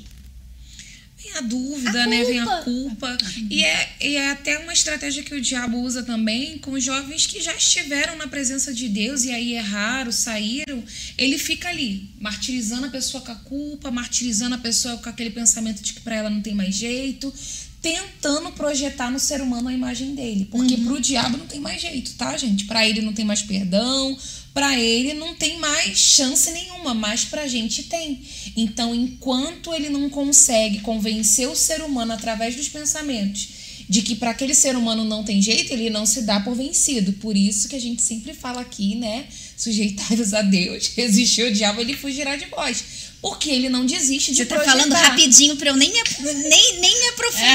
Vem 1.29 1.37
a 1.37 1.41
dúvida, 1.41 2.03
a 2.05 2.07
né? 2.07 2.25
Vem 2.25 2.41
a 2.41 2.62
culpa. 2.62 3.19
E 3.51 3.64
é, 3.64 3.93
e 4.01 4.17
é 4.17 4.31
até 4.31 4.59
uma 4.59 4.73
estratégia 4.73 5.23
que 5.23 5.35
o 5.35 5.41
diabo 5.41 5.79
usa 5.79 6.03
também 6.03 6.59
com 6.59 6.79
jovens 6.81 7.27
que 7.27 7.41
já 7.41 7.55
estiveram 7.55 8.17
na 8.17 8.27
presença 8.27 8.73
de 8.73 8.88
Deus 8.88 9.25
e 9.25 9.31
aí 9.31 9.55
erraram, 9.55 10.11
saíram. 10.11 10.83
Ele 11.17 11.38
fica 11.38 11.69
ali, 11.69 12.09
martirizando 12.21 12.87
a 12.87 12.91
pessoa 12.91 13.23
com 13.23 13.33
a 13.33 13.37
culpa, 13.37 13.91
martirizando 13.91 14.55
a 14.55 14.59
pessoa 14.59 14.97
com 14.99 15.09
aquele 15.09 15.31
pensamento 15.31 15.83
de 15.83 15.93
que 15.93 16.01
para 16.01 16.17
ela 16.17 16.31
não 16.31 16.41
tem 16.41 16.55
mais 16.55 16.75
jeito, 16.75 17.33
tentando 17.81 18.51
projetar 18.53 19.11
no 19.11 19.19
ser 19.19 19.41
humano 19.41 19.69
a 19.69 19.73
imagem 19.73 20.14
dele. 20.14 20.49
Porque 20.51 20.75
uhum. 20.75 20.85
pro 20.85 21.01
diabo 21.01 21.37
não 21.37 21.47
tem 21.47 21.61
mais 21.61 21.81
jeito, 21.81 22.14
tá, 22.14 22.37
gente? 22.37 22.64
Para 22.64 22.87
ele 22.88 23.03
não 23.03 23.12
tem 23.12 23.25
mais 23.25 23.43
perdão, 23.43 24.17
para 24.53 24.79
ele 24.79 25.15
não 25.15 25.35
tem 25.35 25.59
mais 25.59 25.99
chance 25.99 26.51
nenhuma, 26.51 26.95
mas 26.95 27.25
para 27.25 27.43
a 27.43 27.49
gente 27.49 27.85
tem. 27.85 28.21
Então, 28.57 28.95
enquanto 28.95 29.73
ele 29.73 29.89
não 29.89 30.09
consegue 30.11 30.81
convencer 30.81 31.49
o 31.49 31.57
ser 31.57 31.83
humano 31.83 32.13
através 32.13 32.57
dos 32.57 32.69
pensamentos 32.69 33.49
de 33.89 34.03
que 34.03 34.15
para 34.15 34.31
aquele 34.31 34.55
ser 34.55 34.77
humano 34.77 35.03
não 35.03 35.25
tem 35.25 35.41
jeito, 35.41 35.73
ele 35.73 35.89
não 35.89 36.05
se 36.05 36.23
dá 36.23 36.41
por 36.41 36.55
vencido. 36.55 37.15
Por 37.15 37.37
isso 37.37 37.69
que 37.69 37.77
a 37.77 37.81
gente 37.81 38.03
sempre 38.03 38.35
fala 38.35 38.61
aqui, 38.61 38.95
né? 38.95 39.27
Sujeitai-vos 39.57 40.35
a 40.35 40.43
Deus, 40.43 40.89
resistir 40.95 41.45
o 41.45 41.53
diabo, 41.53 41.81
ele 41.81 41.97
fugirá 41.97 42.37
de 42.37 42.47
vós 42.47 42.98
porque 43.20 43.50
ele 43.50 43.68
não 43.68 43.85
desiste 43.85 44.31
de 44.31 44.38
Você 44.38 44.46
tá 44.46 44.61
falando 44.61 44.92
rapidinho 44.92 45.57
para 45.57 45.70
eu 45.70 45.76
nem 45.76 45.90
me, 45.90 45.98
nem, 46.48 46.81
nem 46.81 47.00
me 47.00 47.09
aprofundar 47.09 47.48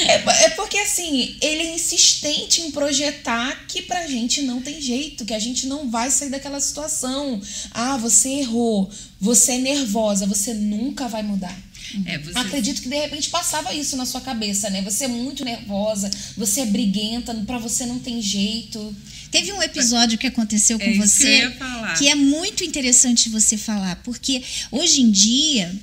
é. 0.00 0.12
é, 0.12 0.44
é 0.44 0.50
porque 0.50 0.78
assim, 0.78 1.36
ele 1.40 1.62
é 1.62 1.74
insistente 1.74 2.62
em 2.62 2.70
projetar 2.70 3.66
que 3.66 3.82
pra 3.82 4.06
gente 4.06 4.42
não 4.42 4.60
tem 4.60 4.80
jeito, 4.80 5.24
que 5.24 5.34
a 5.34 5.38
gente 5.38 5.66
não 5.66 5.90
vai 5.90 6.10
sair 6.10 6.30
daquela 6.30 6.60
situação. 6.60 7.40
Ah, 7.72 7.96
você 7.96 8.30
errou, 8.30 8.90
você 9.20 9.52
é 9.52 9.58
nervosa, 9.58 10.26
você 10.26 10.54
nunca 10.54 11.08
vai 11.08 11.22
mudar. 11.22 11.56
É, 12.04 12.18
você... 12.18 12.38
Acredito 12.38 12.82
que 12.82 12.88
de 12.88 12.96
repente 12.96 13.30
passava 13.30 13.72
isso 13.72 13.96
na 13.96 14.06
sua 14.06 14.20
cabeça, 14.20 14.68
né? 14.70 14.82
Você 14.82 15.04
é 15.04 15.08
muito 15.08 15.44
nervosa, 15.44 16.10
você 16.36 16.62
é 16.62 16.66
briguenta, 16.66 17.34
para 17.46 17.58
você 17.58 17.86
não 17.86 17.98
tem 17.98 18.20
jeito. 18.20 18.94
Teve 19.36 19.52
um 19.52 19.62
episódio 19.62 20.16
que 20.16 20.26
aconteceu 20.26 20.78
com 20.78 20.84
é 20.86 20.94
você 20.94 21.50
que, 21.50 21.98
que, 21.98 22.08
é 22.08 22.14
muito 22.14 22.64
interessante 22.64 23.28
você 23.28 23.56
falar, 23.56 23.96
porque 23.96 24.42
hoje 24.70 25.02
em 25.02 25.10
dia 25.10 25.78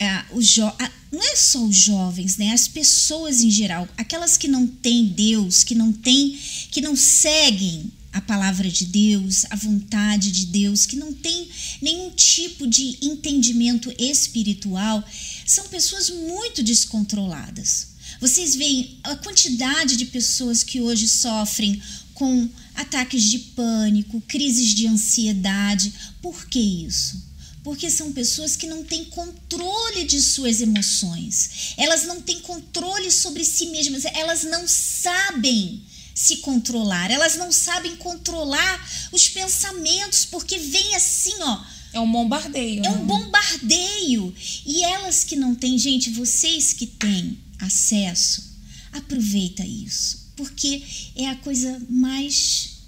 é, 0.00 0.24
jo 0.40 0.64
não 1.12 1.22
é 1.22 1.36
só 1.36 1.64
os 1.64 1.76
jovens, 1.76 2.36
né? 2.36 2.52
As 2.52 2.66
pessoas 2.66 3.40
em 3.40 3.50
geral, 3.50 3.88
aquelas 3.96 4.36
que 4.36 4.48
não 4.48 4.66
têm 4.66 5.06
Deus, 5.06 5.62
que 5.62 5.74
não 5.74 5.92
têm, 5.92 6.36
que 6.70 6.80
não 6.80 6.96
seguem 6.96 7.90
a 8.12 8.20
palavra 8.20 8.68
de 8.68 8.84
Deus, 8.86 9.44
a 9.48 9.56
vontade 9.56 10.32
de 10.32 10.46
Deus, 10.46 10.84
que 10.84 10.96
não 10.96 11.12
tem 11.12 11.48
nenhum 11.80 12.10
tipo 12.10 12.66
de 12.66 12.98
entendimento 13.00 13.94
espiritual, 13.98 15.04
são 15.46 15.68
pessoas 15.68 16.10
muito 16.10 16.62
descontroladas. 16.62 17.88
Vocês 18.20 18.56
veem 18.56 18.98
a 19.04 19.14
quantidade 19.16 19.96
de 19.96 20.06
pessoas 20.06 20.64
que 20.64 20.80
hoje 20.80 21.06
sofrem 21.06 21.80
com 22.14 22.48
ataques 22.78 23.24
de 23.24 23.38
pânico, 23.40 24.22
crises 24.28 24.68
de 24.68 24.86
ansiedade. 24.86 25.92
Por 26.22 26.46
que 26.46 26.60
isso? 26.60 27.26
Porque 27.64 27.90
são 27.90 28.12
pessoas 28.12 28.54
que 28.54 28.68
não 28.68 28.84
têm 28.84 29.04
controle 29.06 30.04
de 30.04 30.22
suas 30.22 30.60
emoções. 30.60 31.74
Elas 31.76 32.04
não 32.04 32.22
têm 32.22 32.38
controle 32.40 33.10
sobre 33.10 33.44
si 33.44 33.66
mesmas, 33.66 34.04
elas 34.04 34.44
não 34.44 34.66
sabem 34.66 35.82
se 36.14 36.36
controlar, 36.38 37.10
elas 37.10 37.36
não 37.36 37.50
sabem 37.50 37.96
controlar 37.96 39.08
os 39.12 39.28
pensamentos, 39.28 40.24
porque 40.24 40.56
vem 40.56 40.94
assim, 40.94 41.34
ó. 41.40 41.60
É 41.92 42.00
um 42.00 42.10
bombardeio. 42.10 42.84
É 42.84 42.90
um 42.90 42.98
né? 42.98 43.04
bombardeio. 43.04 44.34
E 44.64 44.84
elas 44.84 45.24
que 45.24 45.34
não 45.34 45.54
têm, 45.54 45.76
gente, 45.78 46.10
vocês 46.10 46.72
que 46.72 46.86
têm 46.86 47.38
acesso, 47.60 48.56
aproveita 48.92 49.64
isso 49.64 50.27
porque 50.38 50.80
é 51.16 51.26
a 51.26 51.34
coisa 51.34 51.82
mais 51.90 52.78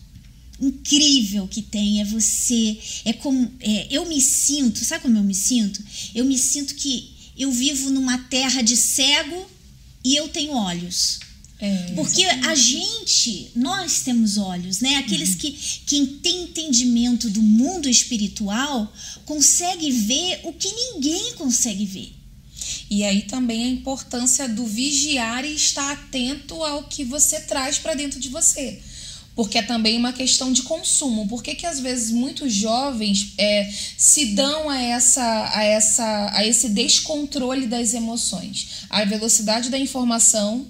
incrível 0.61 1.49
que 1.49 1.63
tem 1.63 2.01
é 2.01 2.05
você 2.05 2.79
é 3.05 3.13
como 3.15 3.51
é, 3.61 3.89
eu 3.91 4.07
me 4.07 4.21
sinto 4.21 4.85
sabe 4.85 5.03
como 5.03 5.17
eu 5.17 5.25
me 5.25 5.35
sinto? 5.35 5.83
Eu 6.15 6.25
me 6.25 6.39
sinto 6.39 6.75
que 6.77 7.11
eu 7.37 7.51
vivo 7.51 7.91
numa 7.91 8.19
terra 8.19 8.63
de 8.63 8.77
cego 8.77 9.51
e 10.05 10.15
eu 10.15 10.29
tenho 10.29 10.53
olhos. 10.53 11.19
É, 11.63 11.93
porque 11.95 12.25
a 12.25 12.55
gente 12.55 13.51
nós 13.55 14.01
temos 14.01 14.39
olhos 14.39 14.81
né? 14.81 14.97
Aqueles 14.97 15.31
uhum. 15.31 15.37
que 15.37 15.59
quem 15.87 16.07
tem 16.07 16.45
entendimento 16.45 17.29
do 17.29 17.43
mundo 17.43 17.89
espiritual 17.89 18.91
consegue 19.27 19.91
ver 19.91 20.41
o 20.45 20.53
que 20.53 20.73
ninguém 20.73 21.35
consegue 21.35 21.85
ver 21.85 22.20
e 22.91 23.05
aí 23.05 23.23
também 23.23 23.65
a 23.65 23.69
importância 23.69 24.49
do 24.49 24.67
vigiar 24.67 25.45
e 25.45 25.55
estar 25.55 25.93
atento 25.93 26.65
ao 26.65 26.83
que 26.83 27.05
você 27.05 27.41
traz 27.41 27.79
para 27.79 27.95
dentro 27.95 28.19
de 28.19 28.29
você. 28.29 28.81
Porque 29.37 29.59
é 29.59 29.63
também 29.63 29.97
uma 29.97 30.13
questão 30.13 30.53
de 30.53 30.63
consumo. 30.63 31.29
Por 31.29 31.41
que, 31.41 31.55
que 31.55 31.65
às 31.65 31.79
vezes 31.79 32.11
muitos 32.11 32.53
jovens 32.53 33.33
é, 33.39 33.73
se 33.97 34.35
dão 34.35 34.69
a, 34.69 34.83
essa, 34.83 35.51
a, 35.55 35.65
essa, 35.65 36.31
a 36.35 36.45
esse 36.45 36.69
descontrole 36.71 37.69
das 37.69 37.95
emoções? 37.95 38.85
A 38.91 39.05
velocidade 39.05 39.71
da 39.71 39.79
informação 39.79 40.67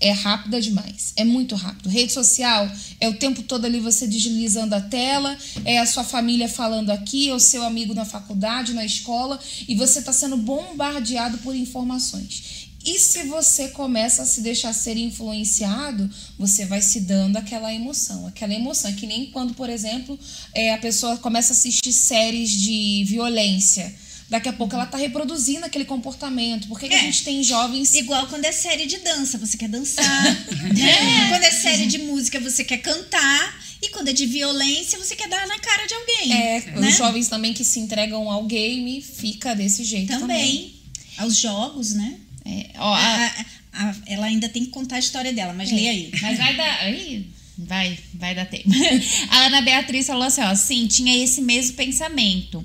é 0.00 0.12
rápida 0.12 0.60
demais, 0.60 1.12
é 1.16 1.24
muito 1.24 1.54
rápido. 1.54 1.88
Rede 1.88 2.12
social 2.12 2.70
é 3.00 3.08
o 3.08 3.14
tempo 3.14 3.42
todo 3.42 3.64
ali 3.64 3.80
você 3.80 4.06
deslizando 4.06 4.74
a 4.74 4.80
tela, 4.80 5.36
é 5.64 5.78
a 5.78 5.86
sua 5.86 6.04
família 6.04 6.48
falando 6.48 6.90
aqui, 6.90 7.28
é 7.28 7.34
o 7.34 7.40
seu 7.40 7.64
amigo 7.64 7.94
na 7.94 8.04
faculdade, 8.04 8.74
na 8.74 8.84
escola, 8.84 9.38
e 9.66 9.74
você 9.74 9.98
está 9.98 10.12
sendo 10.12 10.36
bombardeado 10.36 11.38
por 11.38 11.54
informações. 11.54 12.68
E 12.84 12.98
se 12.98 13.24
você 13.24 13.68
começa 13.68 14.22
a 14.22 14.26
se 14.26 14.40
deixar 14.40 14.72
ser 14.72 14.96
influenciado, 14.96 16.08
você 16.38 16.64
vai 16.64 16.80
se 16.80 17.00
dando 17.00 17.36
aquela 17.36 17.74
emoção. 17.74 18.26
Aquela 18.26 18.54
emoção, 18.54 18.90
é 18.90 18.94
que 18.94 19.06
nem 19.06 19.26
quando, 19.26 19.52
por 19.54 19.68
exemplo, 19.68 20.18
é, 20.54 20.72
a 20.72 20.78
pessoa 20.78 21.16
começa 21.18 21.52
a 21.52 21.56
assistir 21.56 21.92
séries 21.92 22.50
de 22.50 23.04
violência 23.04 23.94
daqui 24.28 24.48
a 24.48 24.52
pouco 24.52 24.74
ela 24.74 24.86
tá 24.86 24.98
reproduzindo 24.98 25.64
aquele 25.64 25.84
comportamento. 25.84 26.68
Por 26.68 26.78
que, 26.78 26.86
é. 26.86 26.88
que 26.88 26.94
a 26.94 26.98
é. 26.98 27.02
gente 27.02 27.24
tem 27.24 27.42
jovens. 27.42 27.94
Igual 27.94 28.26
quando 28.26 28.44
é 28.44 28.52
série 28.52 28.86
de 28.86 28.98
dança, 28.98 29.38
você 29.38 29.56
quer 29.56 29.68
dançar. 29.68 30.24
né? 30.76 31.28
Quando 31.28 31.44
é 31.44 31.50
série 31.50 31.86
de 31.86 31.98
música, 31.98 32.38
você 32.38 32.62
quer 32.64 32.78
cantar. 32.78 33.68
E 33.80 33.90
quando 33.90 34.08
é 34.08 34.12
de 34.12 34.26
violência, 34.26 34.98
você 34.98 35.14
quer 35.14 35.28
dar 35.28 35.46
na 35.46 35.58
cara 35.58 35.86
de 35.86 35.94
alguém. 35.94 36.32
É, 36.32 36.60
né? 36.72 36.88
os 36.88 36.96
jovens 36.96 37.28
também 37.28 37.52
que 37.54 37.64
se 37.64 37.78
entregam 37.78 38.30
ao 38.30 38.44
game 38.44 39.00
fica 39.00 39.54
desse 39.54 39.84
jeito 39.84 40.08
também. 40.08 40.26
também. 40.26 40.74
Aos 41.18 41.36
jogos, 41.36 41.94
né? 41.94 42.18
É, 42.44 42.70
ó, 42.76 42.94
a, 42.94 43.26
a, 43.26 43.90
a, 43.90 43.96
ela 44.06 44.26
ainda 44.26 44.48
tem 44.48 44.64
que 44.64 44.70
contar 44.70 44.96
a 44.96 44.98
história 44.98 45.32
dela, 45.32 45.52
mas 45.52 45.70
é. 45.70 45.74
lê 45.74 45.88
aí. 45.88 46.10
Mas 46.20 46.38
vai 46.38 46.56
dar. 46.56 46.80
Aí, 46.80 47.26
vai, 47.56 47.98
vai 48.14 48.34
dar 48.34 48.46
tempo. 48.46 48.68
a 49.30 49.46
Ana 49.46 49.60
Beatriz 49.60 50.06
falou 50.06 50.24
assim: 50.24 50.42
ó, 50.42 50.54
sim, 50.54 50.86
tinha 50.86 51.22
esse 51.22 51.40
mesmo 51.40 51.76
pensamento. 51.76 52.64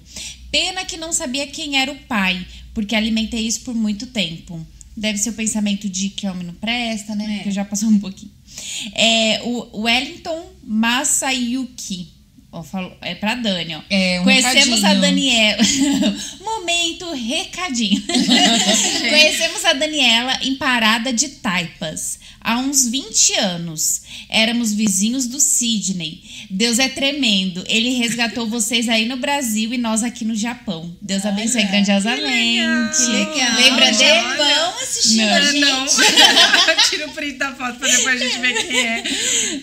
Pena 0.53 0.85
que 0.85 0.97
não 0.97 1.11
sabia 1.11 1.47
quem 1.47 1.79
era 1.81 1.91
o 1.91 1.95
pai, 1.95 2.45
porque 2.75 2.95
alimentei 2.95 3.39
isso 3.41 3.61
por 3.61 3.73
muito 3.73 4.05
tempo. 4.05 4.63
Deve 4.95 5.17
ser 5.17 5.31
o 5.31 5.33
pensamento 5.33 5.89
de 5.89 6.09
que 6.09 6.27
homem 6.27 6.45
não 6.45 6.53
presta, 6.53 7.15
né? 7.15 7.39
É. 7.39 7.43
Que 7.43 7.49
já 7.49 7.65
passou 7.65 7.89
um 7.89 7.99
pouquinho. 7.99 8.31
É, 8.93 9.41
o 9.43 9.81
Wellington 9.81 10.45
Masayuki. 10.63 12.09
Ó, 12.51 12.61
falou, 12.61 12.95
é 13.01 13.15
pra 13.15 13.33
Dani, 13.33 13.77
ó. 13.77 13.81
É, 13.89 14.21
um 14.21 14.25
Conhecemos 14.25 14.79
recadinho. 14.79 14.85
a 14.85 14.93
Daniela. 14.93 15.63
Momento 16.45 17.11
recadinho. 17.11 18.03
Conhecemos 19.09 19.65
a 19.65 19.73
Daniela 19.73 20.37
em 20.43 20.55
Parada 20.55 21.11
de 21.11 21.29
Taipas. 21.29 22.19
Há 22.43 22.57
uns 22.57 22.87
20 22.87 23.33
anos. 23.35 24.01
Éramos 24.29 24.73
vizinhos 24.73 25.27
do 25.27 25.39
Sidney. 25.39 26.21
Deus 26.49 26.77
é 26.77 26.89
tremendo. 26.89 27.63
Ele 27.67 27.91
resgatou 27.91 28.47
vocês 28.47 28.89
aí 28.89 29.07
no 29.07 29.17
Brasil 29.17 29.73
e 29.73 29.77
nós 29.77 30.03
aqui 30.03 30.25
no 30.25 30.35
Japão. 30.35 30.93
Deus 31.01 31.25
abençoe 31.25 31.61
Olha, 31.61 31.71
grandiosamente. 31.71 32.97
Que 32.97 33.11
legal. 33.11 33.55
Lembra 33.55 33.91
no 33.91 33.97
dele? 33.97 34.13
Japão 34.13 34.73
assistindo 34.81 35.25
Não. 35.25 35.33
a 35.33 35.41
gente. 35.41 35.59
não. 35.59 35.85
Tira 36.89 37.07
o 37.07 37.11
print 37.13 37.37
da 37.37 37.53
foto 37.53 37.79
pra 37.79 37.87
depois 37.87 38.21
a 38.21 38.25
gente 38.25 38.39
ver 38.39 38.53
quem 38.53 38.79
é. 38.79 39.03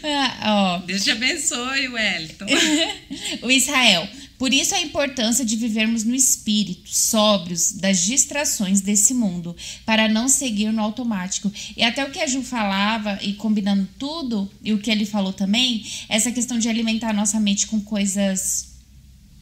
Ah, 0.43 0.79
ó. 0.81 0.87
Deus 0.87 1.05
te 1.05 1.11
abençoe, 1.11 1.89
Wellington. 1.89 2.47
o 3.43 3.51
Israel. 3.51 4.09
Por 4.41 4.55
isso 4.55 4.75
a 4.75 4.81
importância 4.81 5.45
de 5.45 5.55
vivermos 5.55 6.03
no 6.03 6.15
espírito, 6.15 6.89
sóbrios 6.89 7.73
das 7.73 8.01
distrações 8.01 8.81
desse 8.81 9.13
mundo, 9.13 9.55
para 9.85 10.09
não 10.09 10.31
seguir 10.31 10.73
no 10.73 10.81
automático. 10.81 11.53
E 11.77 11.83
até 11.83 12.03
o 12.03 12.11
que 12.11 12.19
a 12.19 12.27
Ju 12.27 12.43
falava, 12.43 13.19
e 13.21 13.35
combinando 13.35 13.87
tudo, 13.99 14.51
e 14.65 14.73
o 14.73 14.79
que 14.79 14.91
ele 14.91 15.05
falou 15.05 15.35
também, 15.35 15.85
essa 16.09 16.33
questão 16.33 16.59
de 16.59 16.71
alimentar 16.71 17.13
nossa 17.13 17.39
mente 17.39 17.67
com 17.67 17.83
coisas 17.83 18.69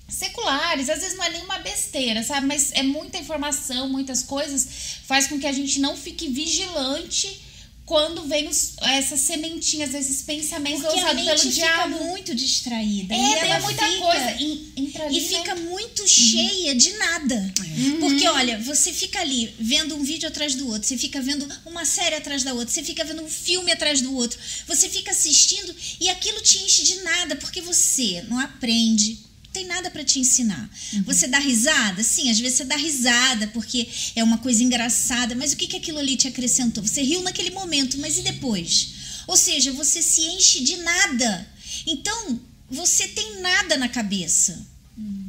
seculares, 0.08 0.88
às 0.88 0.98
vezes 0.98 1.16
não 1.16 1.26
é 1.26 1.30
nenhuma 1.30 1.60
besteira, 1.60 2.24
sabe? 2.24 2.48
Mas 2.48 2.72
é 2.72 2.82
muita 2.82 3.18
informação, 3.18 3.88
muitas 3.88 4.24
coisas, 4.24 4.66
faz 5.04 5.28
com 5.28 5.38
que 5.38 5.46
a 5.46 5.52
gente 5.52 5.78
não 5.78 5.96
fique 5.96 6.26
vigilante 6.26 7.47
quando 7.88 8.22
vem 8.24 8.46
os- 8.48 8.72
essas 8.82 9.20
sementinhas, 9.20 9.94
esses 9.94 10.20
pensamentos 10.20 10.82
Porque 10.82 11.00
lançados 11.00 11.24
pelo 11.24 11.38
fica 11.38 11.50
diabo. 11.54 12.04
muito 12.04 12.34
distraída. 12.34 13.14
É, 13.14 13.16
e 13.16 13.20
daí 13.22 13.40
ela 13.48 13.56
é 13.56 13.60
muita 13.62 13.86
fica- 13.86 13.98
coisa. 14.04 14.30
E, 14.38 14.72
E 14.76 14.82
né? 14.82 15.20
fica 15.26 15.54
muito 15.56 16.06
cheia 16.06 16.74
de 16.74 16.90
nada. 16.98 17.54
Porque, 17.98 18.28
olha, 18.28 18.58
você 18.58 18.92
fica 18.92 19.20
ali 19.20 19.54
vendo 19.58 19.96
um 19.96 20.04
vídeo 20.04 20.28
atrás 20.28 20.54
do 20.54 20.68
outro, 20.68 20.86
você 20.86 20.98
fica 20.98 21.18
vendo 21.22 21.48
uma 21.64 21.86
série 21.86 22.14
atrás 22.16 22.42
da 22.42 22.52
outra, 22.52 22.68
você 22.74 22.82
fica 22.82 23.02
vendo 23.04 23.22
um 23.22 23.28
filme 23.28 23.72
atrás 23.72 24.02
do 24.02 24.14
outro, 24.14 24.38
você 24.66 24.86
fica 24.90 25.10
assistindo 25.12 25.74
e 25.98 26.10
aquilo 26.10 26.42
te 26.42 26.58
enche 26.58 26.82
de 26.82 26.96
nada, 26.96 27.36
porque 27.36 27.62
você 27.62 28.22
não 28.28 28.38
aprende. 28.38 29.18
Tem 29.58 29.66
nada 29.66 29.90
para 29.90 30.04
te 30.04 30.20
ensinar. 30.20 30.70
Você 31.04 31.26
dá 31.26 31.40
risada? 31.40 32.00
Sim, 32.04 32.30
às 32.30 32.38
vezes 32.38 32.58
você 32.58 32.64
dá 32.64 32.76
risada 32.76 33.48
porque 33.48 33.88
é 34.14 34.22
uma 34.22 34.38
coisa 34.38 34.62
engraçada, 34.62 35.34
mas 35.34 35.52
o 35.52 35.56
que, 35.56 35.66
que 35.66 35.78
aquilo 35.78 35.98
ali 35.98 36.16
te 36.16 36.28
acrescentou? 36.28 36.84
Você 36.84 37.02
riu 37.02 37.22
naquele 37.22 37.50
momento, 37.50 37.98
mas 37.98 38.18
e 38.18 38.22
depois? 38.22 38.90
Ou 39.26 39.36
seja, 39.36 39.72
você 39.72 40.00
se 40.00 40.20
enche 40.20 40.62
de 40.62 40.76
nada. 40.76 41.50
Então, 41.84 42.40
você 42.70 43.08
tem 43.08 43.40
nada 43.40 43.76
na 43.76 43.88
cabeça. 43.88 44.64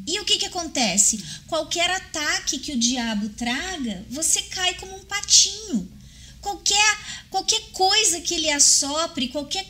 E 0.05 0.19
o 0.19 0.25
que, 0.25 0.37
que 0.37 0.45
acontece? 0.45 1.23
Qualquer 1.47 1.89
ataque 1.89 2.59
que 2.59 2.73
o 2.73 2.79
diabo 2.79 3.29
traga, 3.29 4.05
você 4.11 4.43
cai 4.43 4.75
como 4.75 4.95
um 4.95 5.05
patinho. 5.05 5.91
Qualquer, 6.39 6.99
qualquer 7.31 7.61
coisa 7.71 8.21
que 8.21 8.35
ele 8.35 8.51
assopre, 8.51 9.29
qualquer 9.29 9.65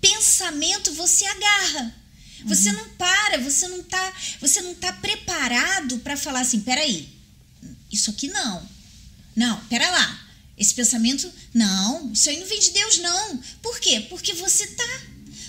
pensamento, 0.00 0.92
você 0.92 1.26
agarra. 1.26 2.03
Você 2.44 2.72
não 2.72 2.88
para, 2.90 3.38
você 3.38 3.68
não 3.68 3.82
tá, 3.82 4.12
você 4.40 4.60
não 4.60 4.74
tá 4.74 4.92
preparado 4.92 5.98
para 5.98 6.16
falar 6.16 6.40
assim, 6.40 6.60
peraí, 6.60 7.08
isso 7.90 8.10
aqui 8.10 8.28
não. 8.28 8.68
Não, 9.34 9.60
pera 9.66 9.90
lá. 9.90 10.20
Esse 10.56 10.74
pensamento, 10.74 11.30
não, 11.52 12.12
isso 12.12 12.30
aí 12.30 12.38
não 12.38 12.46
vem 12.46 12.60
de 12.60 12.70
Deus, 12.70 12.98
não. 12.98 13.40
Por 13.60 13.80
quê? 13.80 14.06
Porque 14.08 14.32
você 14.34 14.66
tá. 14.68 15.00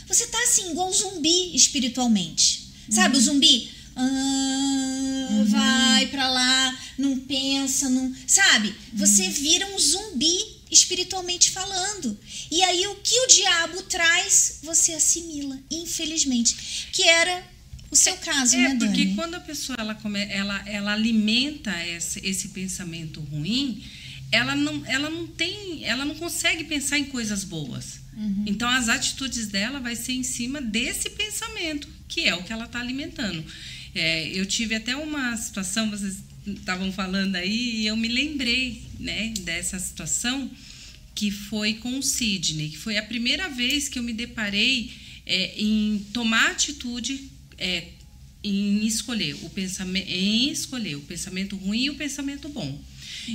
Você 0.07 0.27
tá 0.27 0.41
assim, 0.43 0.71
igual 0.71 0.89
um 0.89 0.93
zumbi 0.93 1.55
espiritualmente. 1.55 2.71
Sabe, 2.89 3.17
o 3.17 3.21
zumbi? 3.21 3.71
Ah, 3.95 5.43
Vai 5.47 6.07
pra 6.07 6.29
lá, 6.29 6.79
não 6.97 7.19
pensa, 7.19 7.89
não. 7.89 8.13
Sabe? 8.27 8.75
Você 8.93 9.29
vira 9.29 9.67
um 9.73 9.79
zumbi 9.79 10.54
espiritualmente 10.71 11.51
falando. 11.51 12.17
E 12.51 12.63
aí 12.63 12.87
o 12.87 12.95
que 12.95 13.17
o 13.19 13.27
diabo 13.27 13.81
traz, 13.83 14.59
você 14.63 14.93
assimila, 14.93 15.59
infelizmente. 15.69 16.89
Que 16.91 17.03
era 17.03 17.43
o 17.91 17.95
seu 17.95 18.15
caso, 18.17 18.55
É, 18.55 18.59
né, 18.59 18.75
porque 18.79 19.03
Dani? 19.05 19.15
quando 19.15 19.35
a 19.35 19.39
pessoa 19.39 19.75
ela, 19.79 19.95
come, 19.95 20.19
ela, 20.25 20.67
ela 20.67 20.93
alimenta 20.93 21.71
esse, 21.85 22.19
esse 22.27 22.49
pensamento 22.49 23.19
ruim, 23.21 23.83
ela 24.31 24.55
não, 24.55 24.85
ela 24.85 25.09
não 25.09 25.27
tem, 25.27 25.85
ela 25.85 26.03
não 26.03 26.15
consegue 26.15 26.63
pensar 26.63 26.97
em 26.97 27.05
coisas 27.05 27.43
boas. 27.43 28.03
Então 28.45 28.69
as 28.69 28.87
atitudes 28.87 29.47
dela 29.47 29.81
vai 29.81 29.93
ser 29.93 30.13
em 30.13 30.23
cima 30.23 30.61
desse 30.61 31.09
pensamento, 31.09 31.85
que 32.07 32.21
é 32.25 32.33
o 32.33 32.43
que 32.43 32.53
ela 32.53 32.63
está 32.63 32.79
alimentando. 32.79 33.43
É, 33.93 34.27
eu 34.29 34.45
tive 34.45 34.73
até 34.73 34.95
uma 34.95 35.35
situação, 35.35 35.89
vocês 35.89 36.17
estavam 36.47 36.91
falando 36.91 37.35
aí, 37.35 37.81
e 37.81 37.87
eu 37.87 37.97
me 37.97 38.07
lembrei 38.07 38.83
né, 38.99 39.33
dessa 39.41 39.79
situação 39.79 40.49
que 41.13 41.31
foi 41.31 41.75
com 41.75 41.97
o 41.97 42.03
Sidney, 42.03 42.69
que 42.69 42.77
foi 42.77 42.97
a 42.97 43.03
primeira 43.03 43.47
vez 43.49 43.87
que 43.87 43.97
eu 43.97 44.03
me 44.03 44.13
deparei 44.13 44.91
é, 45.25 45.53
em 45.57 46.05
tomar 46.13 46.51
atitude 46.51 47.29
é, 47.57 47.87
em 48.43 48.85
escolher 48.85 49.33
o 49.41 49.49
pensamento, 49.49 50.07
em 50.07 50.51
escolher 50.51 50.95
o 50.95 51.01
pensamento 51.01 51.55
ruim 51.55 51.85
e 51.85 51.89
o 51.89 51.95
pensamento 51.95 52.47
bom. 52.49 52.79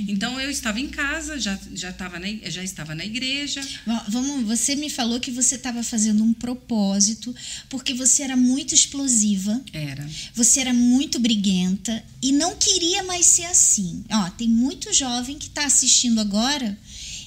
Então 0.07 0.39
eu 0.39 0.49
estava 0.49 0.79
em 0.79 0.87
casa, 0.89 1.39
já 1.39 1.57
já 1.73 1.89
estava 1.89 2.19
na, 2.19 2.27
já 2.49 2.63
estava 2.63 2.95
na 2.95 3.05
igreja. 3.05 3.61
Va- 3.85 4.05
Vamos, 4.09 4.45
você 4.45 4.75
me 4.75 4.89
falou 4.89 5.19
que 5.19 5.31
você 5.31 5.55
estava 5.55 5.83
fazendo 5.83 6.23
um 6.23 6.33
propósito 6.33 7.33
porque 7.69 7.93
você 7.93 8.23
era 8.23 8.35
muito 8.35 8.73
explosiva, 8.75 9.61
Era. 9.73 10.07
você 10.33 10.59
era 10.61 10.73
muito 10.73 11.19
briguenta 11.19 12.03
e 12.21 12.31
não 12.31 12.55
queria 12.55 13.03
mais 13.03 13.25
ser 13.25 13.45
assim. 13.45 14.03
Ó, 14.11 14.29
tem 14.31 14.47
muito 14.47 14.93
jovem 14.93 15.37
que 15.37 15.47
está 15.47 15.65
assistindo 15.65 16.19
agora 16.21 16.77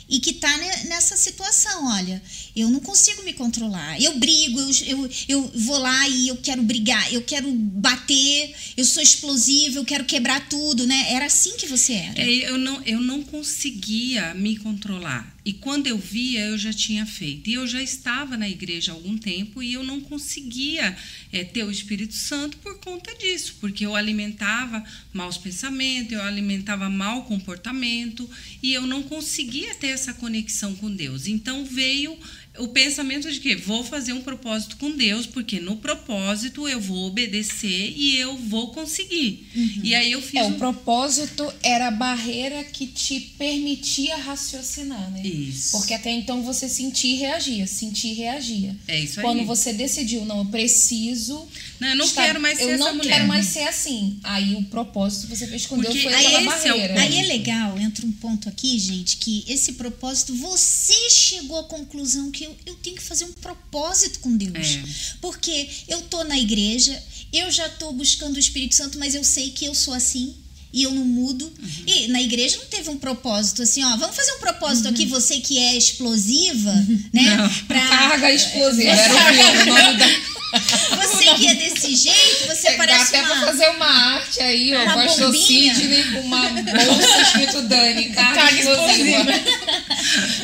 e 0.08 0.20
que 0.20 0.30
está 0.30 0.56
nessa 0.84 1.16
situação. 1.16 1.86
Olha, 1.86 2.22
eu 2.54 2.68
não 2.68 2.80
consigo 2.80 3.22
me 3.22 3.32
controlar. 3.32 4.00
Eu 4.00 4.18
brigo, 4.18 4.60
eu, 4.60 4.70
eu, 4.86 5.10
eu 5.28 5.52
vou 5.54 5.78
lá 5.78 6.08
e 6.08 6.28
eu 6.28 6.36
quero 6.36 6.62
brigar, 6.62 7.12
eu 7.12 7.22
quero 7.22 7.50
bater, 7.50 8.54
eu 8.76 8.84
sou 8.84 9.02
explosiva, 9.02 9.78
eu 9.78 9.84
quero 9.84 10.04
quebrar 10.04 10.48
tudo, 10.48 10.86
né? 10.86 11.06
Era 11.12 11.26
assim 11.26 11.56
que 11.56 11.66
você 11.66 11.94
era. 11.94 12.20
É, 12.20 12.50
eu 12.50 12.58
não 12.58 12.82
eu 12.82 13.00
não 13.00 13.22
conseguia 13.22 14.34
me 14.34 14.56
controlar. 14.56 15.33
E 15.44 15.52
quando 15.52 15.86
eu 15.86 15.98
via, 15.98 16.40
eu 16.46 16.56
já 16.56 16.72
tinha 16.72 17.04
feito. 17.04 17.50
E 17.50 17.54
eu 17.54 17.66
já 17.66 17.82
estava 17.82 18.36
na 18.36 18.48
igreja 18.48 18.92
há 18.92 18.94
algum 18.94 19.18
tempo 19.18 19.62
e 19.62 19.74
eu 19.74 19.84
não 19.84 20.00
conseguia 20.00 20.96
é, 21.30 21.44
ter 21.44 21.64
o 21.64 21.70
Espírito 21.70 22.14
Santo 22.14 22.56
por 22.58 22.78
conta 22.78 23.14
disso, 23.16 23.56
porque 23.60 23.84
eu 23.84 23.94
alimentava 23.94 24.82
maus 25.12 25.36
pensamentos, 25.36 26.12
eu 26.12 26.22
alimentava 26.22 26.88
mau 26.88 27.24
comportamento 27.24 28.28
e 28.62 28.72
eu 28.72 28.86
não 28.86 29.02
conseguia 29.02 29.74
ter 29.74 29.88
essa 29.88 30.14
conexão 30.14 30.74
com 30.76 30.90
Deus. 30.90 31.26
Então 31.26 31.64
veio 31.66 32.16
o 32.58 32.68
pensamento 32.68 33.30
de 33.32 33.40
que 33.40 33.56
vou 33.56 33.82
fazer 33.82 34.12
um 34.12 34.22
propósito 34.22 34.76
com 34.76 34.90
Deus, 34.92 35.26
porque 35.26 35.58
no 35.58 35.76
propósito 35.76 36.68
eu 36.68 36.80
vou 36.80 37.08
obedecer 37.08 37.92
e 37.96 38.16
eu 38.16 38.36
vou 38.36 38.68
conseguir. 38.72 39.48
E 39.82 39.92
aí 39.94 40.12
eu 40.12 40.22
fiz 40.22 40.34
É, 40.40 40.44
um 40.44 40.50
o 40.50 40.54
propósito 40.54 41.52
era 41.62 41.88
a 41.88 41.90
barreira 41.90 42.62
que 42.62 42.86
te 42.86 43.18
permitia 43.36 44.16
raciocinar, 44.18 45.10
né? 45.10 45.26
Isso. 45.26 45.72
Porque 45.72 45.94
até 45.94 46.10
então 46.12 46.42
você 46.44 46.68
sentia 46.68 47.12
e 47.14 47.16
reagia, 47.18 47.66
sentia 47.66 48.12
e 48.12 48.14
reagia. 48.14 48.76
É 48.86 49.00
isso 49.00 49.18
aí. 49.18 49.24
Quando 49.26 49.44
você 49.44 49.72
decidiu, 49.72 50.24
não, 50.24 50.38
eu 50.38 50.44
preciso. 50.44 51.46
Não, 51.80 51.88
eu 51.88 51.96
não 51.96 52.04
estar- 52.04 52.24
quero 52.26 52.40
mais 52.40 52.58
ser 52.58 52.64
Eu 52.64 52.70
essa 52.70 52.84
não 52.84 52.94
mulher. 52.96 53.14
quero 53.14 53.26
mais 53.28 53.46
ser 53.46 53.64
assim. 53.66 54.18
Aí 54.22 54.54
o 54.54 54.62
propósito 54.66 55.26
que 55.26 55.36
você 55.36 55.46
fez 55.48 55.66
com 55.66 55.74
Porque 55.76 55.90
Deus 55.92 56.04
foi 56.04 56.14
aí 56.14 56.26
aquela 56.26 56.56
esse 56.56 56.68
é 56.68 56.72
o 56.72 56.76
barreira. 56.76 57.00
Aí 57.00 57.16
é 57.18 57.22
legal, 57.26 57.78
entra 57.80 58.06
um 58.06 58.12
ponto 58.12 58.48
aqui, 58.48 58.78
gente, 58.78 59.16
que 59.16 59.44
esse 59.48 59.72
propósito, 59.72 60.34
você 60.36 61.10
chegou 61.10 61.58
à 61.58 61.64
conclusão 61.64 62.30
que 62.30 62.43
eu, 62.44 62.56
eu 62.66 62.74
tenho 62.76 62.96
que 62.96 63.02
fazer 63.02 63.24
um 63.24 63.32
propósito 63.32 64.20
com 64.20 64.36
Deus. 64.36 64.76
É. 64.76 64.82
Porque 65.20 65.68
eu 65.88 66.02
tô 66.02 66.22
na 66.24 66.38
igreja, 66.38 67.00
eu 67.32 67.50
já 67.50 67.68
tô 67.68 67.92
buscando 67.92 68.36
o 68.36 68.38
Espírito 68.38 68.74
Santo, 68.74 68.98
mas 68.98 69.14
eu 69.14 69.24
sei 69.24 69.50
que 69.50 69.64
eu 69.64 69.74
sou 69.74 69.94
assim. 69.94 70.34
E 70.72 70.82
eu 70.82 70.90
não 70.90 71.04
mudo. 71.04 71.44
Uhum. 71.44 71.84
E 71.86 72.08
na 72.08 72.20
igreja 72.20 72.56
não 72.56 72.66
teve 72.66 72.90
um 72.90 72.98
propósito 72.98 73.62
assim, 73.62 73.84
ó. 73.84 73.96
Vamos 73.96 74.16
fazer 74.16 74.32
um 74.32 74.40
propósito 74.40 74.88
aqui, 74.88 75.06
você 75.06 75.38
que 75.38 75.56
é 75.56 75.76
explosiva, 75.76 76.72
né? 77.14 77.22
Uhum. 77.22 77.36
Não. 77.36 77.54
Pra, 77.68 77.86
Carga 77.86 78.32
explosiva. 78.32 78.90
Era 78.90 79.14
o 79.14 79.66
nome 79.66 79.98
da. 79.98 80.06
você 80.96 81.24
que 81.34 81.46
é 81.46 81.54
desse 81.54 81.94
jeito, 81.94 82.46
você 82.48 82.70
Dá 82.70 82.76
parece 82.76 83.16
até 83.16 83.22
pra 83.22 83.34
uma. 83.34 83.46
fazer 83.46 83.68
uma 83.70 83.86
arte 83.86 84.40
aí, 84.40 84.74
ó. 84.74 84.82
Uma 84.82 84.94
Pastor 84.94 85.32
bombinha. 85.32 85.74
Sidney 85.74 86.04
com 86.12 86.20
uma 86.20 86.48
bolsa 86.48 87.22
escrito 87.22 87.62
Dani. 87.62 88.10
Carga 88.14 88.52
explosiva. 88.52 89.32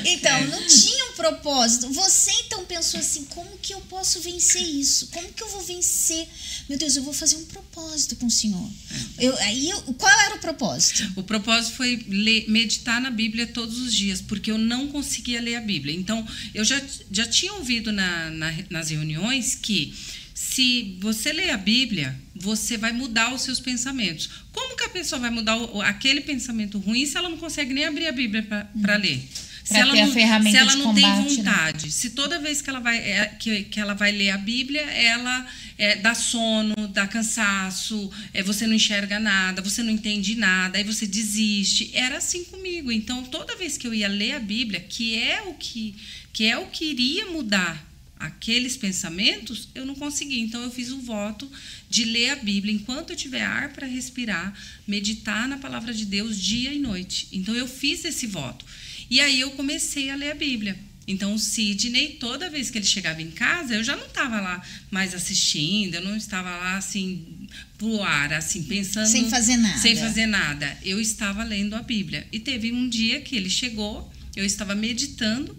Então, 0.05 0.47
não 0.47 0.67
tinha 0.67 0.90
um 0.90 0.90
propósito. 1.21 1.93
Você 1.93 2.31
então 2.47 2.65
pensou 2.65 2.99
assim: 2.99 3.25
como 3.27 3.59
que 3.59 3.75
eu 3.75 3.81
posso 3.83 4.21
vencer 4.21 4.63
isso? 4.63 5.09
Como 5.09 5.31
que 5.33 5.43
eu 5.43 5.49
vou 5.51 5.63
vencer? 5.63 6.27
Meu 6.69 6.79
Deus, 6.79 6.97
eu 6.97 7.03
vou 7.03 7.13
fazer 7.13 7.37
um 7.37 7.45
propósito 7.45 8.17
com 8.17 8.27
o 8.27 8.31
Senhor. 8.31 8.71
Eu, 9.19 9.37
aí 9.39 9.69
eu, 9.69 9.81
qual 9.95 10.21
era 10.21 10.37
o 10.37 10.39
propósito? 10.39 11.13
O 11.17 11.23
propósito 11.23 11.77
foi 11.77 12.05
ler, 12.09 12.49
meditar 12.49 13.01
na 13.01 13.11
Bíblia 13.11 13.47
todos 13.47 13.79
os 13.79 13.95
dias, 13.95 14.21
porque 14.21 14.51
eu 14.51 14.59
não 14.59 14.89
conseguia 14.89 15.41
ler 15.41 15.57
a 15.57 15.61
Bíblia. 15.61 15.95
Então, 15.95 16.27
eu 16.55 16.65
já, 16.65 16.81
já 17.11 17.27
tinha 17.27 17.53
ouvido 17.53 17.93
na, 17.93 18.31
na, 18.31 18.55
nas 18.71 18.91
reuniões 18.91 19.55
que 19.55 19.95
se 20.35 20.97
você 21.01 21.33
ler 21.33 21.51
a 21.51 21.59
Bíblia, 21.59 22.19
você 22.35 22.79
vai 22.79 22.93
mudar 22.93 23.35
os 23.35 23.43
seus 23.43 23.61
pensamentos. 23.61 24.31
Como 24.53 24.75
que 24.75 24.85
a 24.85 24.89
pessoa 24.89 25.21
vai 25.21 25.31
mudar 25.31 25.57
o, 25.57 25.83
aquele 25.83 26.23
pensamento 26.23 26.79
ruim 26.79 27.05
se 27.05 27.17
ela 27.17 27.29
não 27.29 27.37
consegue 27.37 27.75
nem 27.75 27.85
abrir 27.85 28.07
a 28.07 28.13
Bíblia 28.13 28.43
para 28.81 28.97
ler? 28.97 29.23
Se 29.65 29.77
ela, 29.77 29.95
não, 29.95 30.13
se 30.13 30.21
ela 30.57 30.77
não 30.77 30.85
combate, 30.87 31.27
tem 31.27 31.37
vontade, 31.37 31.87
né? 31.87 31.93
se 31.93 32.11
toda 32.11 32.39
vez 32.39 32.61
que 32.61 32.71
ela 32.71 32.81
vai, 32.81 32.99
é, 32.99 33.27
que, 33.39 33.65
que 33.65 33.79
ela 33.79 33.95
vai 33.95 34.11
ler 34.11 34.31
a 34.31 34.39
Bíblia, 34.39 34.83
ela 34.83 35.47
é, 35.79 35.97
dá 35.97 36.15
sono, 36.15 36.89
dá 36.89 37.07
cansaço, 37.07 38.11
é, 38.35 38.43
você 38.43 38.67
não 38.67 38.75
enxerga 38.75 39.19
nada, 39.19 39.63
você 39.63 39.83
não 39.83 39.91
entende 39.91 40.35
nada, 40.35 40.79
aí 40.79 40.85
você 40.85 41.07
desiste. 41.07 41.91
Era 41.95 42.19
assim 42.19 42.45
comigo. 42.45 42.91
Então, 42.91 43.23
toda 43.25 43.57
vez 43.57 43.77
que 43.77 43.87
eu 43.87 43.95
ia 43.95 44.09
ler 44.09 44.33
a 44.33 44.41
Bíblia, 44.41 44.81
que 44.81 45.17
é 45.17 45.43
o 45.43 45.55
que, 45.55 45.95
que 46.33 46.47
é 46.47 46.59
o 46.59 46.67
que 46.67 46.85
iria 46.87 47.27
mudar 47.27 47.91
aqueles 48.21 48.77
pensamentos, 48.77 49.69
eu 49.75 49.87
não 49.87 49.95
consegui. 49.95 50.41
Então 50.41 50.63
eu 50.63 50.71
fiz 50.71 50.91
o 50.91 51.01
voto 51.01 51.51
de 51.89 52.05
ler 52.05 52.31
a 52.31 52.37
Bíblia 52.37 52.75
enquanto 52.75 53.11
eu 53.11 53.17
tiver 53.17 53.43
ar 53.43 53.73
para 53.73 53.87
respirar, 53.87 54.53
meditar 54.87 55.49
na 55.49 55.57
palavra 55.57 55.95
de 55.95 56.05
Deus 56.05 56.39
dia 56.39 56.73
e 56.73 56.79
noite. 56.79 57.27
Então 57.33 57.55
eu 57.55 57.67
fiz 57.67 58.05
esse 58.05 58.27
voto. 58.27 58.65
E 59.11 59.21
aí 59.21 59.41
eu 59.41 59.51
comecei 59.51 60.09
a 60.09 60.15
ler 60.15 60.31
a 60.31 60.35
Bíblia. 60.35 60.79
Então 61.07 61.35
o 61.35 61.39
Sidney, 61.39 62.19
toda 62.21 62.49
vez 62.49 62.71
que 62.71 62.79
ele 62.79 62.87
chegava 62.87 63.21
em 63.21 63.33
casa, 63.33 63.75
eu 63.75 63.83
já 63.83 63.97
não 63.97 64.07
estava 64.07 64.41
lá 64.41 64.63
mais 64.91 65.13
assistindo, 65.13 65.97
eu 65.97 66.03
não 66.03 66.17
estava 66.17 66.51
lá 66.51 66.77
assim 66.77 67.49
pro 67.77 68.01
ar, 68.03 68.33
assim, 68.33 68.63
pensando 68.63 69.09
sem 69.09 69.29
fazer 69.29 69.57
nada. 69.57 69.79
Sem 69.79 69.97
fazer 69.97 70.27
nada. 70.27 70.79
Eu 70.85 71.01
estava 71.01 71.43
lendo 71.43 71.75
a 71.75 71.83
Bíblia. 71.83 72.27
E 72.31 72.39
teve 72.39 72.71
um 72.71 72.89
dia 72.89 73.21
que 73.21 73.35
ele 73.35 73.51
chegou, 73.51 74.11
eu 74.37 74.45
estava 74.45 74.75
meditando 74.75 75.57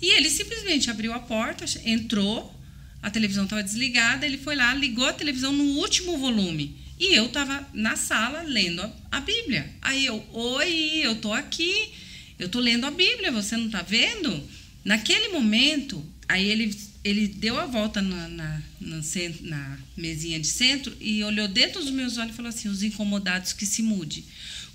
e 0.00 0.16
ele 0.16 0.30
simplesmente 0.30 0.90
abriu 0.90 1.12
a 1.12 1.18
porta, 1.18 1.64
entrou, 1.84 2.54
a 3.02 3.10
televisão 3.10 3.44
estava 3.44 3.62
desligada, 3.62 4.26
ele 4.26 4.38
foi 4.38 4.54
lá, 4.54 4.74
ligou 4.74 5.06
a 5.06 5.12
televisão 5.12 5.52
no 5.52 5.64
último 5.78 6.18
volume. 6.18 6.76
E 6.98 7.14
eu 7.14 7.26
estava 7.26 7.66
na 7.74 7.96
sala 7.96 8.42
lendo 8.42 8.82
a, 8.82 8.92
a, 9.10 9.20
Bíblia. 9.20 9.70
Aí 9.82 10.06
eu, 10.06 10.24
oi, 10.32 11.00
eu 11.02 11.16
tô 11.16 11.32
aqui, 11.32 11.90
eu 12.38 12.48
tô 12.48 12.60
lendo 12.60 12.84
a 12.86 12.90
Bíblia, 12.90 13.32
você 13.32 13.56
não 13.56 13.66
está 13.66 13.82
vendo? 13.82 14.42
Naquele 14.84 15.28
momento, 15.28 16.04
aí 16.28 16.48
ele, 16.48 16.76
ele 17.02 17.26
deu 17.26 17.58
a 17.58 17.66
volta 17.66 18.02
na, 18.02 18.28
na, 18.28 18.62
na, 18.80 19.00
na 19.40 19.78
mesinha 19.96 20.38
de 20.38 20.46
centro 20.46 20.96
e 21.00 21.24
olhou 21.24 21.48
dentro 21.48 21.80
dos 21.80 21.90
meus 21.90 22.18
olhos 22.18 22.32
e 22.32 22.36
falou 22.36 22.50
assim: 22.50 22.68
os 22.68 22.82
incomodados 22.82 23.52
que 23.52 23.66
se 23.66 23.82
mude. 23.82 24.24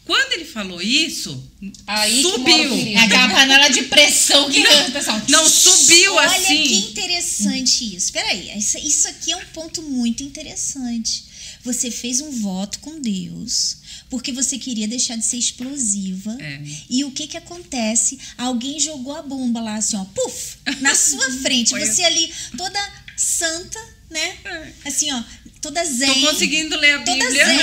Quando 0.04 0.34
ele 0.34 0.46
falou 0.46 0.82
isso, 0.82 1.52
Aí 1.86 2.24
subiu. 2.24 2.98
Aquela 2.98 3.30
panela 3.36 3.70
de 3.70 3.84
pressão 3.84 4.50
que 4.50 4.60
não, 4.60 4.92
pessoal. 4.92 5.22
Não, 5.30 5.48
subiu 5.48 6.16
Olha 6.16 6.28
assim. 6.28 6.58
Olha 6.58 6.68
que 6.68 6.76
interessante 6.76 7.96
isso. 7.96 8.12
Peraí, 8.12 8.58
isso, 8.58 8.78
isso 8.80 9.08
aqui 9.08 9.32
é 9.32 9.38
um 9.38 9.46
ponto 9.54 9.84
muito 9.84 10.24
interessante. 10.24 11.26
Você 11.64 11.92
fez 11.92 12.20
um 12.20 12.32
voto 12.32 12.80
com 12.80 13.00
Deus 13.00 13.78
porque 14.12 14.34
você 14.34 14.58
queria 14.60 14.90
deixar 14.90 15.16
de 15.16 15.26
ser 15.26 15.38
explosiva. 15.38 16.36
É. 16.38 16.62
E 16.90 17.06
o 17.06 17.12
que 17.12 17.28
que 17.28 17.38
acontece? 17.38 18.20
Alguém 18.38 18.78
jogou 18.78 19.16
a 19.16 19.22
bomba 19.22 19.62
lá 19.62 19.76
assim, 19.76 19.96
ó, 19.96 20.04
puf, 20.04 20.58
na 20.82 20.94
sua 20.94 21.32
frente. 21.42 21.72
Você 21.72 22.04
ali 22.04 22.32
toda 22.58 22.94
santa, 23.16 23.80
né? 24.10 24.38
É. 24.44 24.74
Assim, 24.86 25.10
ó, 25.14 25.24
toda 25.62 25.84
zen. 25.86 26.14
Tô 26.14 26.28
conseguindo 26.28 26.76
ler 26.76 26.96
a 26.96 27.04
toda 27.04 27.26
Bíblia. 27.26 27.46
Zen, 27.46 27.58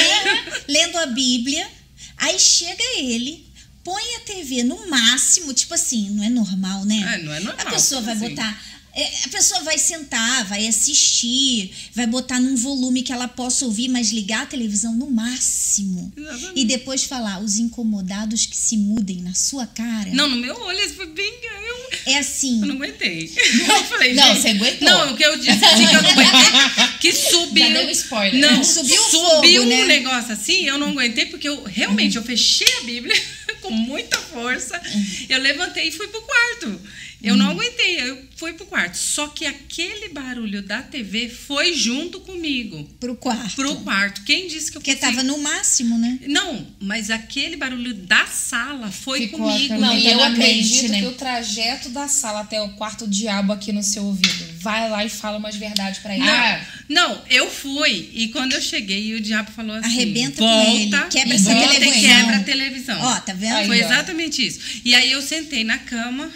lendo 0.67 0.97
a 0.97 1.07
Bíblia. 1.07 1.69
Aí 2.17 2.41
chega 2.41 2.83
ele, 2.97 3.47
põe 3.85 4.03
a 4.17 4.21
TV 4.21 4.65
no 4.65 4.89
máximo, 4.89 5.53
tipo 5.53 5.75
assim, 5.75 6.09
não 6.11 6.25
é 6.25 6.31
normal, 6.31 6.83
né? 6.87 7.15
É, 7.15 7.23
não 7.23 7.35
é 7.35 7.41
normal. 7.41 7.67
A 7.67 7.71
pessoa 7.71 8.01
vai 8.01 8.15
assim. 8.15 8.31
botar. 8.31 8.78
É, 9.01 9.11
A 9.25 9.29
pessoa 9.29 9.63
vai 9.63 9.79
sentar, 9.79 10.45
vai 10.47 10.67
assistir, 10.67 11.71
vai 11.95 12.07
botar 12.07 12.41
num 12.41 12.57
volume 12.57 13.03
que 13.03 13.13
ela 13.13 13.29
possa 13.29 13.65
ouvir, 13.65 13.89
mas 13.89 14.11
ligar 14.11 14.43
a 14.43 14.47
televisão 14.47 14.95
no 14.95 15.11
máximo. 15.11 16.13
Exatamente. 16.17 16.53
E 16.57 16.65
depois 16.65 17.05
falar, 17.05 17.41
os 17.41 17.57
incomodados 17.59 18.47
que 18.47 18.57
se 18.57 18.77
mudem 18.77 19.19
na 19.23 19.35
sua 19.35 19.67
cara. 19.67 20.11
Não, 20.13 20.29
no 20.29 20.37
meu 20.37 20.55
olho, 20.63 20.81
isso 20.81 20.95
foi 20.95 21.07
bem. 21.07 21.33
Eu, 21.67 22.13
É 22.13 22.19
assim. 22.19 22.61
eu 22.61 22.67
não 22.67 22.77
aguentei. 22.77 23.31
Eu 23.69 23.85
falei, 23.85 24.15
Não, 24.15 24.25
gente, 24.35 24.41
você 24.43 24.49
aguentou. 24.49 24.89
Não, 24.89 25.13
o 25.13 25.17
que 25.17 25.25
eu 25.25 25.39
disse 25.39 25.65
assim, 25.65 25.87
que 25.87 25.95
eu 25.95 26.03
não 26.03 26.11
aguentei. 26.11 26.99
Que 27.01 27.13
subiu. 27.13 27.67
Já 27.69 27.73
deu 27.81 27.91
spoiler. 27.91 28.41
Não, 28.41 28.65
Subiu 28.65 29.03
subiu 29.05 29.63
fogo, 29.63 29.65
né? 29.69 29.85
um 29.85 29.87
negócio 29.87 30.33
assim, 30.33 30.65
eu 30.65 30.79
não 30.79 30.89
aguentei, 30.91 31.27
porque 31.27 31.49
eu 31.49 31.63
realmente 31.65 32.17
eu 32.17 32.23
fechei 32.23 32.67
a 32.79 32.85
Bíblia 32.85 33.15
com 33.61 33.71
muita 33.71 34.19
força. 34.19 34.81
Eu 35.29 35.41
levantei 35.41 35.89
e 35.89 35.93
fui 35.93 36.09
pro 36.09 36.23
quarto. 36.23 36.81
Eu 37.21 37.37
não 37.37 37.51
aguentei, 37.51 38.01
eu 38.01 38.17
fui 38.37 38.53
pro 38.53 38.67
quarto. 38.67 38.97
Só 38.97 39.27
que 39.27 39.45
aquele 39.45 40.09
barulho 40.11 40.63
da 40.63 40.83
TV 40.83 41.29
foi 41.29 41.75
junto 41.75 42.21
comigo. 42.21 42.89
Pro 43.01 43.17
quarto. 43.17 43.57
Pro 43.57 43.75
quarto. 43.77 44.23
Quem 44.23 44.47
disse 44.47 44.71
que 44.71 44.77
eu 44.79 44.81
Porque 44.81 44.95
tava 44.95 45.25
no 45.25 45.37
máximo, 45.39 45.99
né? 45.99 46.21
Não, 46.29 46.65
mas 46.81 47.11
aquele 47.11 47.57
barulho 47.57 47.93
da 47.93 48.25
sala 48.27 48.91
foi 48.93 49.23
Ficou 49.23 49.41
comigo. 49.41 49.75
Não, 49.79 49.93
e 49.97 50.07
eu 50.07 50.13
Internamente, 50.13 50.41
acredito 50.43 50.91
né? 50.93 51.01
que 51.01 51.07
o 51.07 51.13
trajeto 51.13 51.89
da 51.89 52.07
sala 52.07 52.41
até 52.41 52.63
o 52.63 52.69
quarto 52.71 53.07
diabo 53.09 53.53
aqui 53.53 53.73
no 53.73 53.83
seu 53.83 54.05
ouvido. 54.05 54.45
Vai 54.61 54.89
lá 54.89 55.05
e 55.05 55.09
fala 55.09 55.39
umas 55.39 55.57
verdades 55.57 55.99
pra 56.01 56.15
ele. 56.15 56.23
Ah, 56.29 56.65
Não, 56.89 57.21
eu 57.29 57.51
fui. 57.51 58.11
E 58.15 58.29
quando 58.29 58.53
eu 58.53 58.61
cheguei, 58.63 59.15
o 59.15 59.21
diabo 59.21 59.51
falou 59.51 59.75
assim: 59.77 59.87
Arrebenta 59.89 60.37
com 60.37 60.47
volta, 60.47 60.71
ele, 60.71 60.91
quebra 61.11 61.35
e 61.35 61.37
essa 61.37 61.53
volta 61.55 61.75
e 61.75 61.79
televisão." 61.81 62.01
quebra 62.11 62.37
a 62.37 62.43
televisão. 62.45 63.01
Ó, 63.03 63.21
tá 63.21 63.33
vendo? 63.33 63.57
Aí, 63.57 63.67
Foi 63.67 63.83
ó. 63.83 63.85
exatamente 63.87 64.47
isso. 64.47 64.61
E 64.85 64.95
aí 64.95 65.11
eu 65.11 65.21
sentei 65.21 65.65
na 65.65 65.79
cama, 65.79 66.31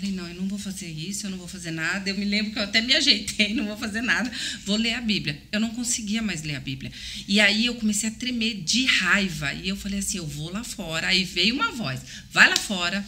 falei, 0.00 0.14
não, 0.14 0.28
eu 0.28 0.34
não 0.34 0.48
vou 0.48 0.58
fazer 0.58 0.88
isso, 0.88 1.26
eu 1.26 1.30
não 1.30 1.38
vou 1.38 1.48
fazer 1.48 1.70
nada. 1.70 2.08
Eu 2.08 2.16
me 2.16 2.24
lembro 2.24 2.52
que 2.52 2.58
eu 2.58 2.62
até 2.62 2.80
me 2.80 2.94
ajeitei, 2.94 3.52
não 3.54 3.66
vou 3.66 3.76
fazer 3.76 4.02
nada, 4.02 4.30
vou 4.64 4.76
ler 4.76 4.94
a 4.94 5.00
Bíblia. 5.00 5.40
Eu 5.50 5.60
não 5.60 5.70
conseguia 5.70 6.22
mais 6.22 6.42
ler 6.42 6.56
a 6.56 6.60
Bíblia. 6.60 6.92
E 7.26 7.40
aí 7.40 7.66
eu 7.66 7.74
comecei 7.74 8.08
a 8.08 8.12
tremer 8.12 8.54
de 8.62 8.84
raiva. 8.84 9.52
E 9.54 9.68
eu 9.68 9.76
falei 9.76 9.98
assim, 9.98 10.18
eu 10.18 10.26
vou 10.26 10.50
lá 10.52 10.64
fora. 10.64 11.08
Aí 11.08 11.24
veio 11.24 11.54
uma 11.54 11.72
voz, 11.72 12.00
vai 12.30 12.48
lá 12.48 12.56
fora, 12.56 13.04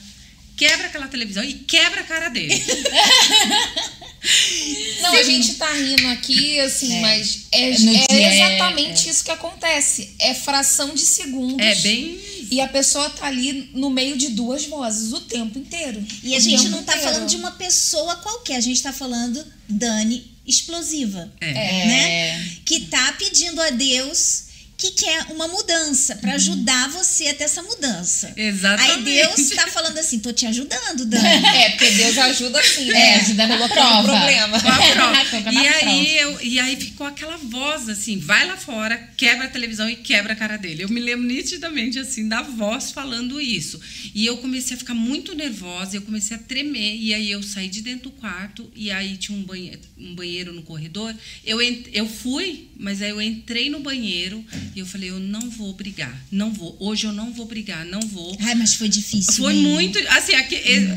quebra 0.57 0.87
aquela 0.87 1.09
televisão 1.09 1.43
e 1.45 1.55
quebra 1.55 2.01
a 2.01 2.05
cara 2.05 2.29
dele. 2.29 2.55
Não, 5.01 5.15
a 5.15 5.23
gente 5.23 5.55
tá 5.55 5.73
rindo 5.73 6.07
aqui, 6.09 6.61
assim, 6.61 6.97
É. 6.97 7.01
mas 7.01 7.47
é, 7.53 7.71
é 7.71 7.73
dia, 7.73 8.35
exatamente 8.35 9.09
isso 9.09 9.25
que 9.25 9.31
acontece. 9.31 10.15
É 10.19 10.35
fração 10.35 10.95
de 10.95 11.01
segundos. 11.01 11.65
É 11.65 11.75
bem. 11.77 12.21
E 12.51 12.61
a 12.61 12.67
pessoa 12.69 13.09
tá 13.11 13.27
ali 13.27 13.71
no 13.75 13.91
meio 13.91 14.17
de 14.17 14.29
duas 14.31 14.67
vozes 14.67 15.13
o 15.13 15.21
tempo 15.21 15.59
inteiro. 15.59 16.05
E 16.23 16.35
a 16.35 16.41
gente 16.41 16.69
não 16.69 16.83
tá 16.83 16.95
inteiro. 16.97 17.13
falando 17.15 17.29
de 17.29 17.37
uma 17.37 17.53
pessoa 17.53 18.17
qualquer, 18.17 18.57
a 18.57 18.61
gente 18.61 18.83
tá 18.83 18.93
falando 18.93 19.45
Dani 19.69 20.25
explosiva, 20.47 21.31
É. 21.41 21.53
né? 21.87 22.51
Que 22.65 22.81
tá 22.87 23.13
pedindo 23.19 23.61
a 23.63 23.71
Deus 23.71 24.50
que 24.81 24.91
quer 24.93 25.27
uma 25.31 25.47
mudança 25.47 26.15
Uhum. 26.15 26.21
pra 26.21 26.33
ajudar 26.35 26.89
você 26.89 27.27
a 27.29 27.35
ter 27.35 27.45
essa 27.45 27.63
mudança. 27.63 28.33
Exatamente. 28.37 28.93
Aí 28.93 29.03
Deus 29.37 29.51
tá 29.51 29.67
falando 29.67 29.99
assim, 29.99 30.19
tô 30.19 30.33
te 30.33 30.47
ajudando, 30.47 31.05
Dani. 31.05 31.23
É, 31.61 31.71
porque 31.71 31.91
Deus 31.91 32.17
ajuda 32.19 32.63
sim, 32.63 32.89
É, 32.89 32.93
né? 32.93 33.15
ajuda 33.17 33.47
na 33.47 33.69
prova. 33.69 34.03
problema. 34.09 34.61
Com 34.61 34.69
a 34.69 34.77
prova. 34.93 35.21
E, 35.51 35.53
na 35.55 35.61
aí 35.61 36.17
eu, 36.19 36.41
e 36.43 36.59
aí 36.61 36.77
ficou 36.77 37.07
aquela 37.07 37.37
voz 37.37 37.89
assim, 37.89 38.19
vai 38.19 38.47
lá 38.47 38.57
fora, 38.57 38.97
quebra 39.17 39.47
a 39.47 39.49
televisão 39.49 39.89
e 39.89 39.97
quebra 39.97 40.33
a 40.33 40.37
cara 40.37 40.57
dele. 40.57 40.83
Eu 40.85 40.89
me 40.89 41.01
lembro 41.01 41.27
nitidamente 41.27 41.99
assim 41.99 42.27
da 42.29 42.43
voz 42.43 42.91
falando 42.91 43.41
isso. 43.41 43.79
E 44.15 44.25
eu 44.25 44.39
comecei 44.39 44.77
a 44.77 44.79
ficar 44.79 44.95
muito 44.95 45.35
nervosa, 45.35 45.97
eu 45.97 46.03
comecei 46.03 46.37
a 46.37 46.41
tremer. 46.41 46.97
E 46.97 47.13
aí 47.13 47.31
eu 47.31 47.43
saí 47.43 47.69
de 47.69 47.83
dentro 47.83 48.05
do 48.05 48.11
quarto 48.13 48.71
e 48.75 48.91
aí 48.91 49.17
tinha 49.17 49.37
um 49.37 49.43
banheiro, 49.43 49.81
um 49.99 50.15
banheiro 50.15 50.53
no 50.53 50.63
corredor. 50.63 51.15
Eu, 51.45 51.61
eu 51.93 52.09
fui, 52.09 52.69
mas 52.79 53.03
aí 53.03 53.11
eu 53.11 53.21
entrei 53.21 53.69
no 53.69 53.81
banheiro 53.81 54.43
e 54.75 54.81
eu 54.81 54.87
falei, 54.87 55.11
eu 55.11 55.19
não 55.21 55.49
vou 55.51 55.73
brigar, 55.73 56.15
não 56.31 56.53
vou. 56.53 56.77
Hoje 56.79 57.07
eu 57.07 57.13
não 57.13 57.33
vou 57.33 57.47
brigar, 57.47 57.85
não 57.85 58.01
vou. 58.01 58.37
Ai, 58.41 58.55
mas 58.55 58.75
foi 58.75 58.89
difícil. 58.89 59.35
Foi 59.35 59.55
hein? 59.55 59.63
muito, 59.63 59.99
assim, 60.09 60.35
aqui, 60.35 60.57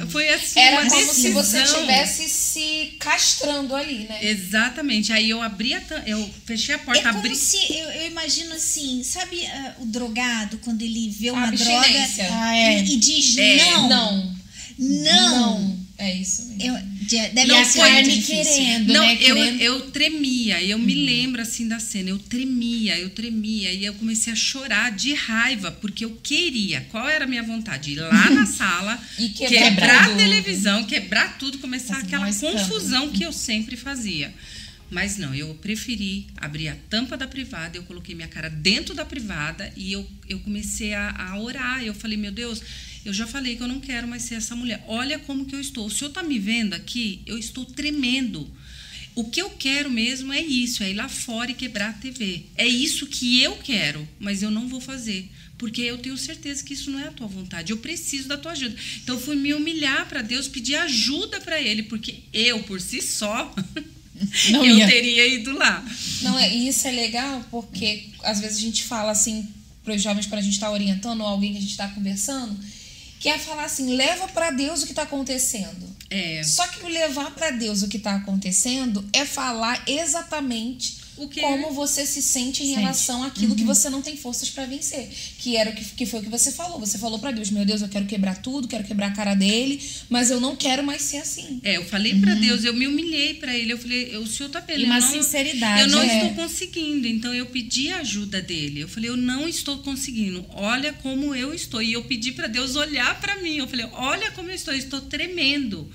foi 0.10 0.30
assim 0.30 0.60
Era 0.60 0.82
uma 0.82 0.90
como 0.90 1.14
se 1.14 1.30
você 1.32 1.64
estivesse 1.64 2.30
se 2.30 2.94
castrando 3.00 3.76
ali, 3.76 4.06
né? 4.08 4.20
Exatamente. 4.26 5.12
Aí 5.12 5.30
eu 5.30 5.42
abri 5.42 5.74
a 5.74 5.82
eu 6.06 6.30
fechei 6.46 6.76
a 6.76 6.80
porta, 6.80 7.02
É 7.02 7.04
como 7.04 7.20
abri. 7.20 7.36
se, 7.36 7.58
eu, 7.74 7.90
eu 7.90 8.08
imagino 8.08 8.54
assim, 8.56 9.04
sabe 9.04 9.46
ah, 9.46 9.76
o 9.80 9.86
drogado, 9.86 10.58
quando 10.60 10.82
ele 10.82 11.10
vê 11.10 11.32
uma 11.32 11.52
droga 11.52 12.08
Ah, 12.32 12.56
é. 12.58 12.84
e, 12.84 12.94
e 12.94 12.98
diz 12.98 13.38
É, 13.38 13.58
não, 13.88 13.90
Não. 13.90 14.34
não. 14.80 15.83
Não. 16.04 16.10
É 16.10 16.16
isso 16.16 16.46
mesmo. 16.48 16.64
Eu, 16.64 16.76
de- 17.06 17.30
deve 17.30 17.54
a 17.54 17.66
ser 17.66 17.82
muito 17.92 18.10
difícil. 18.12 18.44
querendo, 18.44 18.94
Não, 18.94 19.06
né? 19.06 19.14
eu, 19.22 19.36
Querendo- 19.36 19.62
eu 19.62 19.92
tremia, 19.92 20.62
eu 20.64 20.78
me 20.80 20.94
lembro 20.94 21.42
assim 21.42 21.68
da 21.68 21.80
cena, 21.80 22.10
eu 22.10 22.20
tremia, 22.20 22.98
eu 23.00 23.10
tremia, 23.10 23.72
e 23.72 23.86
eu 23.86 23.94
comecei 23.96 24.32
a 24.34 24.36
chorar 24.36 24.92
de 24.92 25.14
raiva, 25.14 25.72
porque 25.72 26.04
eu 26.06 26.12
queria. 26.22 26.82
Qual 26.92 27.08
era 27.08 27.26
a 27.26 27.28
minha 27.28 27.44
vontade? 27.44 27.92
Ir 27.92 27.96
lá 28.00 28.30
na 28.30 28.46
sala, 28.48 29.02
E 29.18 29.30
quebrar 29.30 29.60
quebrar 29.72 30.04
a 30.12 30.16
televisão, 30.16 30.84
quebrar 30.86 31.38
tudo, 31.38 31.58
começar 31.60 31.98
aquela 31.98 32.32
confusão 32.34 33.10
que 33.10 33.24
eu 33.24 33.32
sempre 33.32 33.76
fazia. 33.78 34.34
Mas 34.92 35.18
não, 35.18 35.34
eu 35.34 35.56
preferi 35.56 36.28
abrir 36.38 36.68
a 36.68 36.76
tampa 36.88 37.18
da 37.18 37.28
privada, 37.28 37.76
eu 37.78 37.84
coloquei 37.84 38.14
minha 38.14 38.28
cara 38.28 38.48
dentro 38.50 38.94
da 38.94 39.04
privada 39.04 39.72
e 39.76 39.92
eu, 39.92 40.08
eu 40.30 40.40
comecei 40.42 40.94
a, 40.94 41.10
a 41.32 41.40
orar. 41.40 41.84
Eu 41.84 41.96
falei, 41.96 42.16
meu 42.16 42.32
Deus, 42.32 42.62
eu 43.06 43.14
já 43.14 43.28
falei 43.28 43.56
que 43.56 43.64
eu 43.64 43.68
não 43.68 43.80
quero 43.80 44.08
mais 44.08 44.24
ser 44.24 44.36
essa 44.36 44.56
mulher. 44.56 44.84
Olha 44.88 45.20
como 45.20 45.46
que 45.46 45.56
eu 45.56 45.60
estou. 45.62 45.86
O 45.86 45.92
senhor 45.92 46.10
está 46.10 46.24
me 46.24 46.40
vendo 46.40 46.74
aqui? 46.74 47.22
Eu 47.26 47.38
estou 47.38 47.66
tremendo. 47.66 48.50
O 49.16 49.26
que 49.26 49.42
eu 49.42 49.50
quero 49.52 49.92
mesmo 49.92 50.34
é 50.34 50.42
isso, 50.42 50.82
é 50.84 50.90
ir 50.90 50.96
lá 50.96 51.08
fora 51.08 51.52
e 51.52 51.54
quebrar 51.54 51.90
a 51.90 51.94
TV. 51.94 52.44
É 52.56 52.68
isso 52.68 53.06
que 53.06 53.42
eu 53.42 53.58
quero, 53.58 54.08
mas 54.20 54.42
eu 54.42 54.50
não 54.50 54.68
vou 54.68 54.82
fazer. 54.82 55.30
Porque 55.58 55.82
eu 55.82 55.98
tenho 56.00 56.18
certeza 56.18 56.64
que 56.64 56.74
isso 56.74 56.90
não 56.90 57.00
é 57.00 57.08
a 57.08 57.12
tua 57.12 57.28
vontade. 57.28 57.72
Eu 57.72 57.78
preciso 57.78 58.28
da 58.28 58.38
tua 58.38 58.54
ajuda. 58.54 58.76
Então 59.04 59.16
eu 59.16 59.22
fui 59.22 59.36
me 59.36 59.54
humilhar 59.54 60.08
para 60.10 60.22
Deus, 60.22 60.48
pedir 60.48 60.76
ajuda 60.76 61.40
para 61.42 61.62
Ele, 61.62 61.84
porque 61.84 62.16
eu, 62.34 62.64
por 62.64 62.82
si 62.82 63.02
só, 63.02 63.54
Não 64.52 64.66
eu 64.66 64.78
ia. 64.78 64.88
teria 64.88 65.28
ido 65.28 65.52
lá. 65.54 65.86
Não, 66.22 66.38
é, 66.38 66.56
e 66.56 66.68
isso 66.68 66.88
é 66.88 66.92
legal 66.92 67.46
porque 67.52 68.06
às 68.24 68.40
vezes 68.40 68.58
a 68.58 68.62
gente 68.62 68.84
fala 68.84 69.12
assim 69.12 69.48
para 69.84 69.96
os 69.96 70.02
jovens 70.02 70.26
quando 70.26 70.40
a 70.40 70.44
gente 70.44 70.54
está 70.54 70.72
orientando 70.72 71.22
ou 71.22 71.28
alguém 71.28 71.52
que 71.52 71.58
a 71.58 71.62
gente 71.62 71.72
está 71.72 71.88
conversando, 71.90 72.58
que 73.24 73.30
é 73.30 73.40
falar 73.40 73.64
assim, 73.64 73.96
leva 73.96 74.28
para 74.28 74.52
Deus 74.52 74.84
o 74.84 74.86
que 74.86 74.92
está 74.92 75.04
acontecendo. 75.04 75.88
É. 76.10 76.44
Só 76.44 76.68
que 76.68 76.84
o 76.84 76.90
levar 76.90 77.32
para 77.32 77.52
Deus 77.52 77.82
o 77.82 77.88
que 77.88 77.96
está 77.96 78.16
acontecendo 78.16 79.02
é 79.14 79.24
falar 79.24 79.82
exatamente 79.88 81.03
como 81.16 81.72
você 81.72 82.06
se 82.06 82.22
sente 82.22 82.64
em 82.64 82.68
Sente. 82.68 82.80
relação 82.80 83.24
àquilo 83.24 83.56
que 83.56 83.64
você 83.64 83.90
não 83.90 84.02
tem 84.02 84.18
forças 84.18 84.50
para 84.50 84.66
vencer. 84.66 85.10
Que 85.40 85.56
era 85.58 85.70
o 85.70 85.74
que, 85.74 85.84
que 85.86 86.06
foi 86.06 86.20
o 86.20 86.24
que 86.24 86.30
você 86.30 86.52
falou. 86.52 86.80
Você 86.80 86.98
falou 86.98 87.20
para 87.20 87.32
Deus, 87.32 87.50
meu 87.50 87.66
Deus, 87.66 87.82
eu 87.82 87.90
quero 87.90 88.06
quebrar 88.06 88.42
tudo, 88.42 88.68
quero 88.68 88.84
quebrar 88.84 89.08
a 89.08 89.12
cara 89.12 89.36
dele, 89.36 89.82
mas 90.10 90.32
eu 90.32 90.40
não 90.40 90.56
quero 90.56 90.84
mais 90.84 91.02
ser 91.02 91.18
assim. 91.18 91.60
É, 91.64 91.78
eu 91.78 91.86
falei 91.86 92.20
pra 92.20 92.34
Deus, 92.36 92.64
eu 92.64 92.74
me 92.74 92.88
humilhei 92.88 93.36
pra 93.36 93.56
ele. 93.56 93.74
Eu 93.74 93.78
falei, 93.78 94.16
o 94.18 94.26
senhor 94.28 94.50
tá 94.50 94.64
eu 94.68 94.86
uma 94.86 95.00
não- 95.00 95.12
sinceridade, 95.12 95.82
Eu 95.82 95.88
não 95.90 96.02
é. 96.02 96.16
estou 96.18 96.30
conseguindo. 96.44 97.08
Então 97.08 97.34
eu 97.34 97.46
pedi 97.48 97.92
a 97.92 97.98
ajuda 98.00 98.42
dele. 98.42 98.82
Eu 98.82 98.88
falei, 98.88 99.10
eu 99.10 99.18
não 99.18 99.48
estou 99.48 99.78
conseguindo. 99.80 100.46
Olha 100.50 100.94
como 100.94 101.36
eu 101.36 101.54
estou. 101.54 101.82
E 101.82 101.94
eu 101.94 102.04
pedi 102.04 102.32
pra 102.32 102.48
Deus 102.48 102.76
olhar 102.76 103.20
pra 103.22 103.42
mim. 103.42 103.58
Eu 103.58 103.68
falei, 103.68 103.86
olha 103.94 104.32
como 104.32 104.50
eu 104.50 104.56
estou. 104.56 104.74
Eu 104.74 104.80
estou 104.80 105.02
tremendo. 105.02 105.90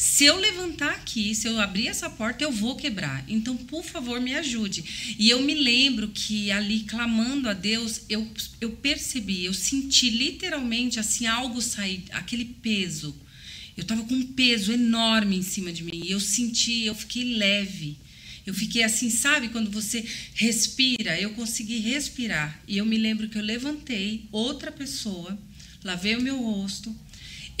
Se 0.00 0.24
eu 0.24 0.36
levantar 0.38 0.92
aqui, 0.92 1.34
se 1.34 1.46
eu 1.46 1.60
abrir 1.60 1.86
essa 1.86 2.08
porta, 2.08 2.42
eu 2.42 2.50
vou 2.50 2.74
quebrar. 2.74 3.22
Então, 3.28 3.54
por 3.54 3.84
favor, 3.84 4.18
me 4.18 4.34
ajude. 4.34 5.14
E 5.18 5.28
eu 5.28 5.42
me 5.42 5.52
lembro 5.52 6.08
que 6.08 6.50
ali, 6.50 6.84
clamando 6.84 7.50
a 7.50 7.52
Deus, 7.52 8.00
eu, 8.08 8.26
eu 8.62 8.70
percebi, 8.70 9.44
eu 9.44 9.52
senti 9.52 10.08
literalmente 10.08 10.98
assim 10.98 11.26
algo 11.26 11.60
sair, 11.60 12.02
aquele 12.12 12.46
peso. 12.46 13.14
Eu 13.76 13.84
tava 13.84 14.02
com 14.04 14.14
um 14.14 14.26
peso 14.28 14.72
enorme 14.72 15.36
em 15.36 15.42
cima 15.42 15.70
de 15.70 15.84
mim. 15.84 16.00
E 16.02 16.12
eu 16.12 16.18
senti, 16.18 16.86
eu 16.86 16.94
fiquei 16.94 17.36
leve. 17.36 17.98
Eu 18.46 18.54
fiquei 18.54 18.82
assim, 18.82 19.10
sabe, 19.10 19.50
quando 19.50 19.70
você 19.70 20.02
respira, 20.32 21.20
eu 21.20 21.34
consegui 21.34 21.76
respirar. 21.76 22.58
E 22.66 22.78
eu 22.78 22.86
me 22.86 22.96
lembro 22.96 23.28
que 23.28 23.36
eu 23.36 23.42
levantei 23.42 24.24
outra 24.32 24.72
pessoa, 24.72 25.38
lavei 25.84 26.16
o 26.16 26.22
meu 26.22 26.38
rosto, 26.38 26.90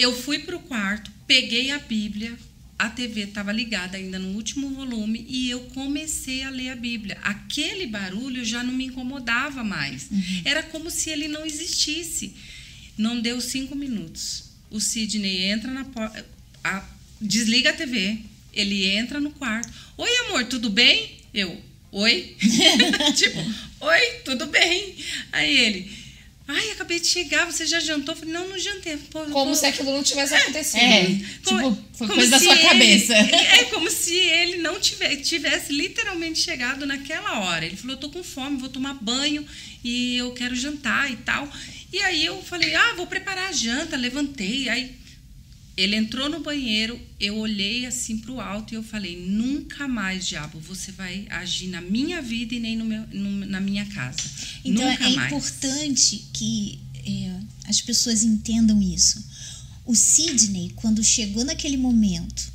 eu 0.00 0.16
fui 0.16 0.38
pro 0.38 0.58
quarto, 0.60 1.10
peguei 1.26 1.70
a 1.70 1.78
Bíblia, 1.78 2.34
a 2.78 2.88
TV 2.88 3.24
estava 3.24 3.52
ligada 3.52 3.98
ainda 3.98 4.18
no 4.18 4.28
último 4.34 4.70
volume 4.70 5.26
e 5.28 5.50
eu 5.50 5.60
comecei 5.74 6.42
a 6.42 6.48
ler 6.48 6.70
a 6.70 6.74
Bíblia. 6.74 7.18
Aquele 7.22 7.86
barulho 7.86 8.42
já 8.42 8.64
não 8.64 8.72
me 8.72 8.86
incomodava 8.86 9.62
mais. 9.62 10.08
Era 10.42 10.62
como 10.62 10.90
se 10.90 11.10
ele 11.10 11.28
não 11.28 11.44
existisse. 11.44 12.34
Não 12.96 13.20
deu 13.20 13.38
cinco 13.42 13.76
minutos. 13.76 14.44
O 14.70 14.80
Sidney 14.80 15.44
entra 15.44 15.70
na 15.70 15.84
porta, 15.84 16.24
desliga 17.20 17.68
a 17.68 17.74
TV, 17.74 18.20
ele 18.54 18.86
entra 18.86 19.20
no 19.20 19.30
quarto. 19.32 19.70
Oi, 19.98 20.16
amor, 20.26 20.46
tudo 20.46 20.70
bem? 20.70 21.18
Eu, 21.34 21.60
oi? 21.92 22.34
tipo, 23.14 23.38
oi, 23.80 24.06
tudo 24.24 24.46
bem? 24.46 24.96
Aí 25.32 25.54
ele, 25.58 25.99
ai, 26.50 26.70
acabei 26.72 26.98
de 27.00 27.06
chegar, 27.06 27.44
você 27.46 27.64
já 27.66 27.80
jantou? 27.80 28.14
Eu 28.14 28.18
falei, 28.18 28.34
não, 28.34 28.48
não 28.48 28.58
jantei. 28.58 28.96
Pô, 29.10 29.20
Como 29.26 29.50
pô, 29.50 29.54
se 29.54 29.66
aquilo 29.66 29.92
não 29.92 30.02
tivesse 30.02 30.34
acontecido. 30.34 30.80
É, 30.80 31.06
como- 31.44 31.72
tipo, 31.72 31.88
foi 31.94 32.08
coisa 32.08 32.30
da 32.30 32.38
sua 32.38 32.54
ele- 32.54 32.62
cabeça. 32.68 33.14
É 33.60 33.64
como 33.64 33.90
se 33.90 34.14
ele 34.16 34.56
não 34.58 34.78
tivesse, 34.80 35.22
tivesse 35.22 35.72
literalmente 35.72 36.38
chegado 36.40 36.84
naquela 36.86 37.40
hora. 37.40 37.64
Ele 37.66 37.76
falou: 37.76 37.96
Eu 37.96 38.00
tô 38.00 38.08
com 38.10 38.22
fome, 38.22 38.58
vou 38.58 38.68
tomar 38.68 38.94
banho 38.94 39.46
e 39.84 40.16
eu 40.16 40.32
quero 40.32 40.54
jantar 40.54 41.10
e 41.10 41.16
tal. 41.16 41.50
E 41.92 41.98
aí 42.00 42.24
eu 42.24 42.40
falei: 42.42 42.74
Ah, 42.74 42.94
vou 42.96 43.06
preparar 43.06 43.48
a 43.48 43.52
janta. 43.52 43.96
Levantei. 43.96 44.68
Aí 44.68 44.94
ele 45.80 45.96
entrou 45.96 46.28
no 46.28 46.40
banheiro, 46.40 47.00
eu 47.18 47.36
olhei 47.38 47.86
assim 47.86 48.18
pro 48.18 48.40
alto 48.40 48.72
e 48.72 48.76
eu 48.76 48.82
falei: 48.82 49.16
Nunca 49.26 49.86
mais, 49.88 50.26
diabo, 50.26 50.58
você 50.60 50.92
vai 50.92 51.26
agir 51.30 51.68
na 51.68 51.80
minha 51.80 52.20
vida 52.20 52.54
e 52.54 52.60
nem 52.60 52.76
no 52.76 52.84
meu, 52.84 53.06
no- 53.08 53.46
na 53.46 53.60
minha 53.60 53.86
casa. 53.86 54.22
Então 54.64 54.88
Nunca 54.90 55.04
é 55.04 55.14
mais. 55.14 55.32
importante 55.32 56.24
que 56.32 56.78
é, 57.06 57.40
as 57.66 57.80
pessoas 57.80 58.22
entendam 58.22 58.80
isso. 58.82 59.24
O 59.86 59.94
Sidney, 59.94 60.72
quando 60.76 61.02
chegou 61.02 61.44
naquele 61.44 61.76
momento, 61.76 62.50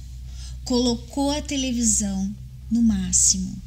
colocou 0.63 1.32
a 1.32 1.41
televisão 1.41 2.34
no 2.71 2.82
máximo 2.82 3.61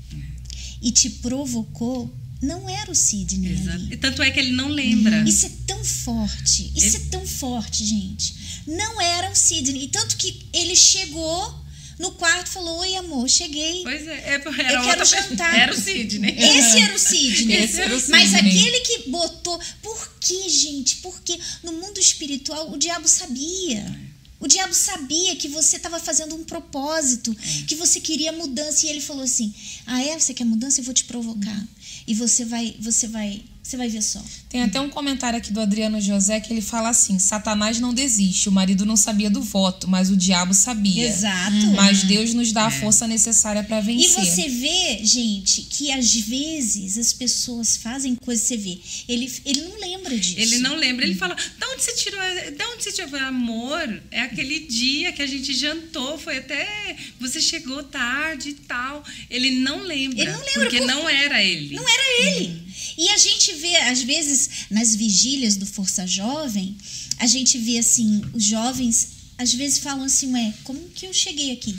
e 0.81 0.91
te 0.93 1.11
provocou, 1.11 2.15
não 2.41 2.69
era 2.69 2.91
o 2.91 2.95
Sidney 2.95 3.53
Exato. 3.53 3.71
ali. 3.71 3.95
E 3.95 3.97
Tanto 3.97 4.23
é 4.23 4.31
que 4.31 4.39
ele 4.39 4.53
não 4.53 4.69
lembra. 4.69 5.23
Isso 5.29 5.47
é 5.47 5.51
tão 5.67 5.85
forte, 5.85 6.71
isso 6.77 6.97
Ele- 6.97 7.07
é 7.07 7.09
tão 7.11 7.27
forte, 7.27 7.85
gente. 7.85 8.35
Não 8.67 9.01
era 9.01 9.31
o 9.31 9.35
Sidney. 9.35 9.85
E 9.85 9.89
tanto 9.89 10.17
que 10.17 10.47
ele 10.53 10.77
chegou 10.77 11.55
no 11.99 12.13
quarto 12.13 12.47
e 12.47 12.51
falou: 12.51 12.79
Oi, 12.81 12.95
amor, 12.97 13.29
cheguei. 13.29 13.83
Pois 13.83 14.07
é, 14.07 14.13
é 14.13 14.35
era 14.35 14.43
Eu 14.45 14.49
outra 14.51 14.83
quero 14.85 14.99
pessoa. 15.01 15.23
jantar. 15.23 15.59
Era 15.59 15.73
o 15.73 15.77
Sidney. 15.81 16.35
Esse 16.39 16.79
era 16.79 16.95
o 16.95 16.99
Sidney. 16.99 17.57
Esse 17.65 17.81
era 17.81 17.97
o 17.97 18.03
Mas 18.11 18.31
Sidney. 18.31 18.39
aquele 18.59 18.81
que 18.81 19.11
botou. 19.11 19.59
Por 19.83 20.13
que, 20.21 20.49
gente? 20.49 20.97
Porque 20.97 21.39
no 21.65 21.73
mundo 21.73 21.99
espiritual 21.99 22.71
o 22.71 22.77
diabo 22.79 23.09
sabia. 23.09 24.09
O 24.41 24.47
diabo 24.47 24.73
sabia 24.73 25.35
que 25.35 25.49
você 25.49 25.77
estava 25.77 25.99
fazendo 25.99 26.37
um 26.37 26.45
propósito, 26.45 27.35
que 27.67 27.75
você 27.75 27.99
queria 28.01 28.31
mudança 28.31 28.87
e 28.87 28.91
ele 28.91 29.01
falou 29.01 29.25
assim: 29.25 29.53
"Ah, 29.85 30.01
é, 30.01 30.17
você 30.19 30.33
quer 30.33 30.45
mudança? 30.45 30.79
Eu 30.81 30.85
vou 30.85 30.95
te 30.95 31.05
provocar. 31.05 31.67
E 32.09 32.15
você 32.15 32.43
vai, 32.47 32.75
você 32.81 33.07
vai, 33.07 33.43
você 33.69 33.77
vai 33.77 33.89
ver 33.89 34.03
só". 34.03 34.23
Tem 34.49 34.63
até 34.63 34.81
um 34.81 34.89
comentário 34.89 35.39
aqui 35.39 35.53
do 35.53 35.61
Adriano 35.61 36.01
José 36.01 36.41
que 36.41 36.53
ele 36.53 36.61
fala 36.63 36.89
assim: 36.89 37.19
Satanás 37.19 37.79
não 37.79 37.93
desiste, 37.93 38.49
o 38.49 38.53
marido 38.53 38.85
não 38.87 38.97
sabia 38.97 39.29
do 39.31 39.43
voto, 39.43 39.89
mas 39.89 40.11
o 40.11 40.17
diabo 40.17 40.55
sabia. 40.55 41.07
Exato. 41.09 41.67
Mas 41.77 42.03
Deus 42.05 42.33
nos 42.35 42.53
dá 42.53 42.67
a 42.67 42.71
força 42.71 43.07
necessária 43.07 43.63
para 43.63 43.79
E 43.81 43.83
vencer. 43.83 44.25
você 44.25 44.49
vê, 44.49 45.01
gente, 45.05 45.63
que 45.63 45.93
às 45.93 46.15
vezes 46.15 46.97
as 46.99 47.13
pessoas 47.13 47.77
fazem 47.77 48.15
coisas, 48.15 48.47
você 48.47 48.57
vê, 48.57 48.79
ele, 49.09 49.31
ele 49.45 49.61
não 49.63 49.79
lembra 49.81 50.19
disso. 50.19 50.39
Ele 50.39 50.59
não 50.59 50.77
lembra, 50.77 51.05
ele 51.05 51.15
fala: 51.15 51.35
"Da 51.59 51.69
onde 51.71 51.83
você 51.83 51.93
tirou? 51.95 52.19
Da 52.57 52.69
onde 52.71 52.85
você 52.85 52.93
tirou?" 52.93 53.09
Amor, 53.19 54.03
é 54.11 54.21
aquele 54.23 54.61
dia 54.61 55.13
que 55.13 55.21
a 55.23 55.27
gente 55.27 55.53
jantou, 55.55 56.17
foi 56.19 56.39
até 56.39 56.97
você 57.21 57.41
chegou 57.41 57.83
tarde 57.83 58.51
e 58.51 58.55
tal. 58.55 59.03
Ele 59.29 59.51
não 59.61 59.83
lembra, 59.83 60.21
Ele 60.21 60.31
não 60.33 60.39
lembra 60.41 60.53
porque 60.63 60.79
por- 60.79 60.87
não 60.87 61.09
era 61.09 61.43
ele. 61.43 61.75
Não 61.75 61.85
era 61.89 62.27
ele. 62.27 62.68
E 62.97 63.09
a 63.09 63.17
gente 63.17 63.53
vê, 63.55 63.77
às 63.77 64.03
vezes, 64.03 64.51
nas 64.71 64.95
vigílias 64.95 65.57
do 65.57 65.67
Força 65.67 66.07
Jovem, 66.07 66.77
a 67.19 67.27
gente 67.27 67.59
vê 67.59 67.79
assim, 67.79 68.23
os 68.33 68.45
jovens 68.45 69.19
às 69.39 69.55
vezes 69.55 69.79
falam 69.79 70.05
assim, 70.05 70.33
ué, 70.33 70.53
como 70.65 70.81
que 70.91 71.07
eu 71.07 71.15
cheguei 71.15 71.53
aqui? 71.53 71.79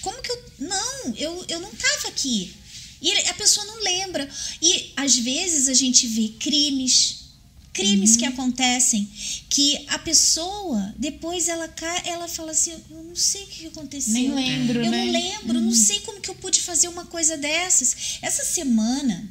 Como 0.00 0.22
que 0.22 0.30
eu. 0.30 0.44
Não, 0.58 1.14
eu, 1.16 1.44
eu 1.48 1.60
não 1.60 1.70
estava 1.70 2.08
aqui. 2.08 2.54
E 3.02 3.12
a 3.28 3.34
pessoa 3.34 3.66
não 3.66 3.82
lembra. 3.82 4.28
E 4.62 4.92
às 4.96 5.18
vezes 5.18 5.68
a 5.68 5.74
gente 5.74 6.06
vê 6.06 6.28
crimes. 6.40 7.26
Crimes 7.74 8.16
que 8.16 8.24
acontecem 8.24 9.06
que 9.50 9.84
a 9.88 9.98
pessoa 9.98 10.94
depois 10.96 11.46
ela 11.46 11.68
ela 12.06 12.26
fala 12.26 12.52
assim, 12.52 12.70
eu 12.70 13.04
não 13.04 13.14
sei 13.14 13.42
o 13.42 13.46
que 13.48 13.66
aconteceu. 13.66 14.14
Nem 14.14 14.34
lembro, 14.34 14.82
Eu 14.82 14.90
né? 14.90 15.04
não 15.04 15.12
lembro, 15.12 15.60
não 15.60 15.74
sei 15.74 16.00
como 16.00 16.18
que 16.18 16.30
eu 16.30 16.34
pude 16.36 16.58
fazer 16.62 16.88
uma 16.88 17.04
coisa 17.04 17.36
dessas. 17.36 18.18
Essa 18.22 18.46
semana 18.46 19.30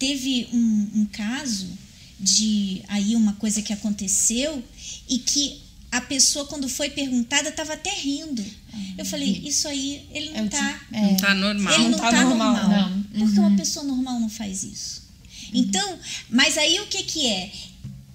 teve 0.00 0.48
um, 0.52 0.90
um 1.02 1.06
caso 1.12 1.68
de 2.18 2.82
aí 2.88 3.14
uma 3.14 3.34
coisa 3.34 3.62
que 3.62 3.72
aconteceu 3.72 4.62
e 5.08 5.18
que 5.18 5.60
a 5.92 6.00
pessoa 6.00 6.46
quando 6.46 6.68
foi 6.68 6.90
perguntada 6.90 7.48
estava 7.50 7.74
até 7.74 7.92
rindo. 7.94 8.44
Eu 8.96 9.04
falei, 9.04 9.42
isso 9.44 9.66
aí 9.68 10.06
ele 10.12 10.30
É 10.34 10.40
não 10.42 10.48
tá, 10.48 10.72
ti- 10.72 10.80
é. 10.92 11.00
Não 11.02 11.16
tá 11.16 11.34
normal. 11.34 11.74
ele 11.74 11.82
não, 11.84 11.90
Não 11.90 11.98
tá, 11.98 12.10
tá 12.10 12.24
normal, 12.24 12.56
normal, 12.56 12.90
não. 12.90 13.02
porque 13.26 13.38
Uhum. 13.40 13.46
uma 13.48 13.56
pessoa 13.56 13.84
normal 13.84 14.18
não 14.20 14.28
faz 14.30 14.62
isso. 14.64 15.02
Então, 15.52 15.98
mas 16.28 16.56
aí 16.56 16.78
o 16.80 16.86
que 16.86 17.02
que 17.02 17.26
é? 17.26 17.50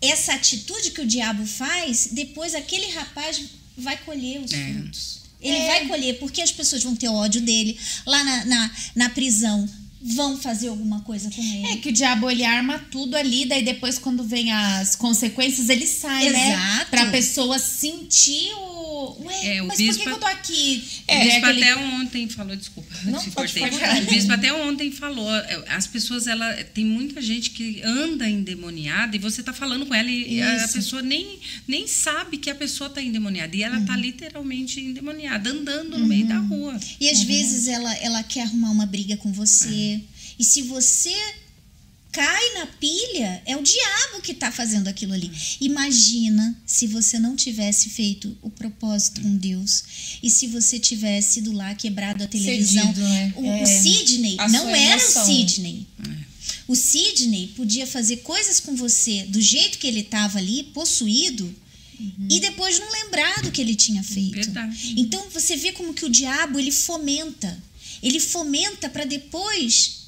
Essa 0.01 0.33
atitude 0.33 0.91
que 0.91 1.01
o 1.01 1.05
diabo 1.05 1.45
faz, 1.45 2.09
depois 2.11 2.55
aquele 2.55 2.89
rapaz 2.91 3.41
vai 3.77 3.97
colher 3.97 4.39
os 4.41 4.51
é. 4.53 4.73
frutos. 4.73 5.19
Ele 5.41 5.57
é. 5.57 5.67
vai 5.67 5.88
colher, 5.88 6.17
porque 6.19 6.41
as 6.41 6.51
pessoas 6.51 6.81
vão 6.83 6.95
ter 6.95 7.07
ódio 7.09 7.41
dele. 7.41 7.77
Lá 8.05 8.23
na, 8.23 8.45
na, 8.45 8.71
na 8.95 9.09
prisão, 9.09 9.67
vão 10.07 10.37
fazer 10.37 10.67
alguma 10.67 11.01
coisa 11.01 11.31
com 11.31 11.41
ele. 11.41 11.65
É 11.65 11.77
que 11.77 11.89
o 11.89 11.91
diabo 11.91 12.29
ele 12.29 12.45
arma 12.45 12.77
tudo 12.91 13.17
ali, 13.17 13.45
daí 13.45 13.63
depois 13.63 13.97
quando 13.97 14.23
vem 14.23 14.51
as 14.51 14.95
consequências 14.95 15.67
ele 15.67 15.87
sai, 15.87 16.29
né? 16.29 16.49
Exato. 16.49 16.61
né? 16.61 16.87
Pra 16.91 17.05
pessoa 17.07 17.57
sentir 17.57 18.53
o 18.53 18.84
Ué, 19.19 19.55
é, 19.55 19.61
o 19.61 19.67
mas 19.67 19.77
bispo, 19.77 20.03
por 20.03 20.03
que, 20.03 20.15
eu 20.15 20.19
tô 20.19 20.25
aqui? 20.25 20.83
É, 21.07 21.17
o 21.17 21.23
bispo 21.23 21.45
aquele... 21.45 21.63
até 21.63 21.75
ontem 21.77 22.29
falou, 22.29 22.55
desculpa, 22.55 22.95
Não, 23.05 23.19
te 23.19 23.31
cortei. 23.31 23.63
O 23.63 24.05
bispo 24.09 24.31
até 24.31 24.53
ontem 24.53 24.91
falou, 24.91 25.33
é, 25.33 25.63
as 25.69 25.87
pessoas, 25.87 26.27
ela 26.27 26.53
tem 26.63 26.85
muita 26.85 27.21
gente 27.21 27.51
que 27.51 27.81
anda 27.83 28.29
endemoniada 28.29 29.15
e 29.15 29.19
você 29.19 29.43
tá 29.43 29.53
falando 29.53 29.85
com 29.85 29.93
ela 29.93 30.09
e 30.09 30.39
Isso. 30.39 30.65
a 30.65 30.67
pessoa 30.69 31.01
nem, 31.01 31.39
nem 31.67 31.87
sabe 31.87 32.37
que 32.37 32.49
a 32.49 32.55
pessoa 32.55 32.89
tá 32.89 33.01
endemoniada. 33.01 33.55
E 33.55 33.63
ela 33.63 33.75
tá 33.75 33.79
uhum. 33.79 33.85
tá 33.85 33.97
literalmente 33.97 34.79
endemoniada, 34.79 35.49
andando 35.49 35.91
no 35.91 36.03
uhum. 36.03 36.07
meio 36.07 36.27
da 36.27 36.39
rua. 36.39 36.79
E 36.99 37.09
às 37.09 37.21
é 37.21 37.25
vezes 37.25 37.67
ela, 37.67 37.93
ela 37.97 38.23
quer 38.23 38.41
arrumar 38.41 38.71
uma 38.71 38.85
briga 38.85 39.17
com 39.17 39.31
você. 39.31 40.01
É. 40.01 40.15
E 40.37 40.43
se 40.43 40.61
você 40.63 41.15
cai 42.16 42.53
na 42.53 42.66
pilha, 42.66 43.43
é 43.45 43.57
o 43.57 43.61
diabo 43.61 44.22
que 44.24 44.32
está 44.32 44.49
fazendo 44.49 44.88
aquilo 44.88 45.11
ali. 45.11 45.30
Imagina 45.59 46.57
se 46.66 46.88
você 46.88 47.20
não 47.20 47.36
tivesse 47.36 47.89
feito 47.89 48.38
o 48.41 48.49
propósito 48.49 49.20
com 49.20 49.36
Deus 49.36 49.84
e 50.24 50.30
se 50.30 50.47
você 50.47 50.80
tivesse 50.80 51.39
ido 51.39 51.51
lá 51.51 51.76
quebrado 51.76 52.24
a 52.24 52.28
televisão. 52.28 52.88
Cedido, 52.88 53.01
né? 53.01 53.34
o, 53.36 53.45
é, 53.45 53.63
o 53.63 53.66
Sidney 53.68 54.38
não 54.49 54.70
era 54.74 54.95
o 54.95 55.26
Sidney. 55.26 55.86
O 56.70 56.76
Sidney 56.76 57.47
podia 57.47 57.86
fazer 57.86 58.18
coisas 58.18 58.61
com 58.61 58.78
você 58.78 59.26
do 59.26 59.41
jeito 59.41 59.78
que 59.78 59.86
ele 59.86 59.99
estava 59.99 60.38
ali, 60.38 60.63
possuído, 60.74 61.53
Uhum. 61.97 62.28
e 62.30 62.41
depois 62.41 62.78
não 62.78 62.91
lembrar 62.91 63.41
do 63.41 63.51
que 63.51 63.61
ele 63.61 63.74
tinha 63.74 64.03
feito. 64.03 64.36
Verdade. 64.36 64.95
Então 64.97 65.30
você 65.30 65.55
vê 65.55 65.72
como 65.72 65.93
que 65.93 66.03
o 66.03 66.09
diabo 66.09 66.59
ele 66.59 66.72
fomenta, 66.72 67.57
ele 68.03 68.20
fomenta 68.20 68.89
para 68.89 69.05
depois 69.05 70.07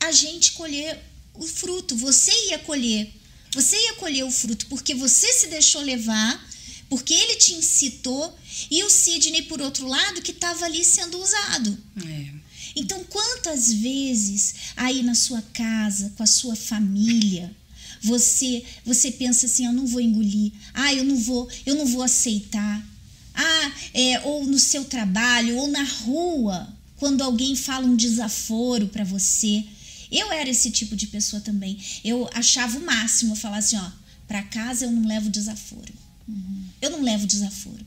a 0.00 0.10
gente 0.10 0.52
colher 0.52 0.98
o 1.34 1.46
fruto, 1.46 1.96
você 1.96 2.32
ia 2.48 2.58
colher. 2.58 3.12
Você 3.54 3.76
ia 3.76 3.94
colher 3.94 4.24
o 4.24 4.30
fruto 4.30 4.66
porque 4.66 4.94
você 4.94 5.32
se 5.32 5.48
deixou 5.48 5.82
levar, 5.82 6.48
porque 6.88 7.14
ele 7.14 7.36
te 7.36 7.54
incitou, 7.54 8.36
e 8.70 8.82
o 8.84 8.90
Sidney, 8.90 9.42
por 9.42 9.60
outro 9.60 9.86
lado, 9.86 10.22
que 10.22 10.32
estava 10.32 10.64
ali 10.64 10.84
sendo 10.84 11.20
usado. 11.20 11.78
É. 12.04 12.40
Então, 12.76 13.02
quantas 13.04 13.72
vezes 13.72 14.54
aí 14.76 15.02
na 15.02 15.14
sua 15.14 15.42
casa, 15.52 16.12
com 16.16 16.22
a 16.22 16.26
sua 16.26 16.54
família, 16.54 17.54
você 18.02 18.64
você 18.84 19.10
pensa 19.10 19.46
assim, 19.46 19.66
eu 19.66 19.72
não 19.72 19.86
vou 19.86 20.00
engolir, 20.00 20.52
ah, 20.72 20.94
eu 20.94 21.04
não 21.04 21.16
vou, 21.16 21.48
eu 21.66 21.74
não 21.74 21.86
vou 21.86 22.02
aceitar. 22.02 22.86
Ah, 23.34 23.72
é, 23.94 24.20
ou 24.20 24.46
no 24.46 24.58
seu 24.58 24.84
trabalho, 24.84 25.56
ou 25.56 25.68
na 25.68 25.82
rua, 25.82 26.68
quando 26.96 27.22
alguém 27.22 27.56
fala 27.56 27.86
um 27.86 27.96
desaforo 27.96 28.88
para 28.88 29.04
você, 29.04 29.64
eu 30.10 30.32
era 30.32 30.50
esse 30.50 30.70
tipo 30.70 30.96
de 30.96 31.06
pessoa 31.06 31.40
também. 31.40 31.78
Eu 32.04 32.28
achava 32.34 32.78
o 32.78 32.84
máximo 32.84 33.36
falar 33.36 33.58
assim, 33.58 33.76
ó, 33.76 33.90
para 34.26 34.42
casa 34.42 34.84
eu 34.84 34.90
não 34.90 35.06
levo 35.06 35.30
desaforo. 35.30 35.92
Uhum. 36.28 36.64
Eu 36.80 36.90
não 36.90 37.02
levo 37.02 37.26
desaforo. 37.26 37.86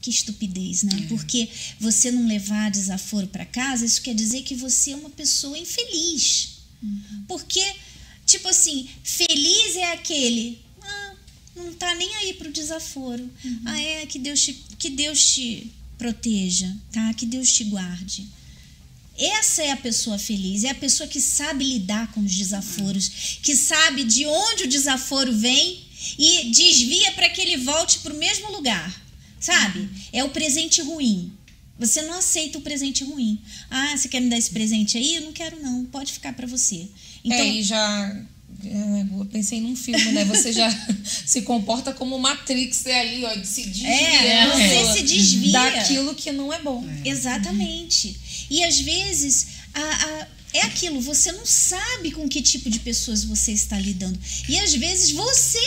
Que 0.00 0.10
estupidez, 0.10 0.82
né? 0.82 1.00
É. 1.02 1.06
Porque 1.06 1.48
você 1.80 2.10
não 2.10 2.26
levar 2.26 2.70
desaforo 2.70 3.26
para 3.26 3.44
casa, 3.44 3.84
isso 3.84 4.02
quer 4.02 4.14
dizer 4.14 4.42
que 4.42 4.54
você 4.54 4.92
é 4.92 4.96
uma 4.96 5.10
pessoa 5.10 5.56
infeliz. 5.58 6.58
Uhum. 6.82 7.24
Porque, 7.26 7.64
tipo 8.26 8.46
assim, 8.48 8.88
feliz 9.02 9.76
é 9.76 9.92
aquele. 9.92 10.58
Ah, 10.82 11.14
não 11.56 11.72
tá 11.72 11.94
nem 11.94 12.14
aí 12.16 12.34
pro 12.34 12.52
desaforo. 12.52 13.22
Uhum. 13.44 13.60
Ah, 13.64 13.80
é 13.80 14.06
que 14.06 14.18
Deus 14.18 14.42
te, 14.42 14.52
que 14.78 14.90
Deus 14.90 15.34
te 15.34 15.72
proteja, 15.96 16.74
tá? 16.92 17.14
Que 17.14 17.24
Deus 17.24 17.50
te 17.50 17.64
guarde. 17.64 18.28
Essa 19.16 19.62
é 19.62 19.70
a 19.70 19.76
pessoa 19.76 20.18
feliz, 20.18 20.64
é 20.64 20.70
a 20.70 20.74
pessoa 20.74 21.08
que 21.08 21.20
sabe 21.20 21.64
lidar 21.64 22.10
com 22.12 22.20
os 22.20 22.34
desaforos, 22.34 23.38
que 23.42 23.54
sabe 23.54 24.04
de 24.04 24.26
onde 24.26 24.64
o 24.64 24.68
desaforo 24.68 25.32
vem 25.32 25.78
e 26.18 26.50
desvia 26.50 27.12
para 27.12 27.28
que 27.28 27.40
ele 27.40 27.58
volte 27.58 28.00
para 28.00 28.12
o 28.12 28.18
mesmo 28.18 28.50
lugar. 28.50 29.02
Sabe? 29.38 29.88
É 30.12 30.24
o 30.24 30.30
presente 30.30 30.80
ruim. 30.80 31.32
Você 31.78 32.02
não 32.02 32.14
aceita 32.14 32.58
o 32.58 32.62
presente 32.62 33.04
ruim. 33.04 33.38
Ah, 33.70 33.96
você 33.96 34.08
quer 34.08 34.20
me 34.20 34.30
dar 34.30 34.38
esse 34.38 34.50
presente 34.50 34.96
aí? 34.96 35.16
Eu 35.16 35.22
não 35.22 35.32
quero, 35.32 35.60
não. 35.60 35.84
Pode 35.86 36.12
ficar 36.12 36.32
para 36.32 36.46
você. 36.46 36.88
Então, 37.24 37.38
é, 37.38 37.48
e 37.48 37.62
já. 37.62 38.16
É, 38.64 39.18
eu 39.18 39.24
pensei 39.26 39.60
num 39.60 39.74
filme, 39.74 40.12
né? 40.12 40.24
Você 40.24 40.52
já 40.52 40.70
se 41.26 41.42
comporta 41.42 41.92
como 41.92 42.18
Matrix 42.18 42.86
é 42.86 43.00
ali, 43.00 43.24
ó, 43.24 43.44
se 43.44 43.64
desvia. 43.64 43.88
É, 43.90 44.46
você 44.46 44.98
se 44.98 45.02
desvia. 45.02 45.52
Daquilo 45.52 46.14
que 46.14 46.30
não 46.30 46.52
é 46.52 46.62
bom. 46.62 46.82
É. 47.04 47.08
Exatamente. 47.08 48.16
E 48.50 48.62
às 48.64 48.80
vezes 48.80 49.46
a, 49.72 49.80
a, 49.80 50.28
é 50.54 50.62
aquilo, 50.62 51.00
você 51.00 51.32
não 51.32 51.44
sabe 51.44 52.12
com 52.12 52.28
que 52.28 52.40
tipo 52.40 52.70
de 52.70 52.78
pessoas 52.78 53.24
você 53.24 53.52
está 53.52 53.78
lidando. 53.78 54.18
E 54.48 54.58
às 54.58 54.74
vezes 54.74 55.10
você 55.10 55.58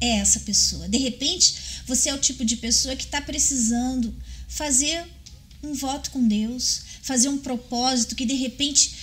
é 0.00 0.18
essa 0.18 0.40
pessoa. 0.40 0.88
De 0.88 0.98
repente, 0.98 1.54
você 1.86 2.08
é 2.08 2.14
o 2.14 2.18
tipo 2.18 2.44
de 2.44 2.56
pessoa 2.56 2.96
que 2.96 3.04
está 3.04 3.20
precisando 3.20 4.14
fazer 4.48 5.04
um 5.62 5.74
voto 5.74 6.10
com 6.10 6.26
Deus, 6.26 6.82
fazer 7.02 7.28
um 7.28 7.38
propósito 7.38 8.14
que 8.14 8.24
de 8.24 8.34
repente 8.34 8.94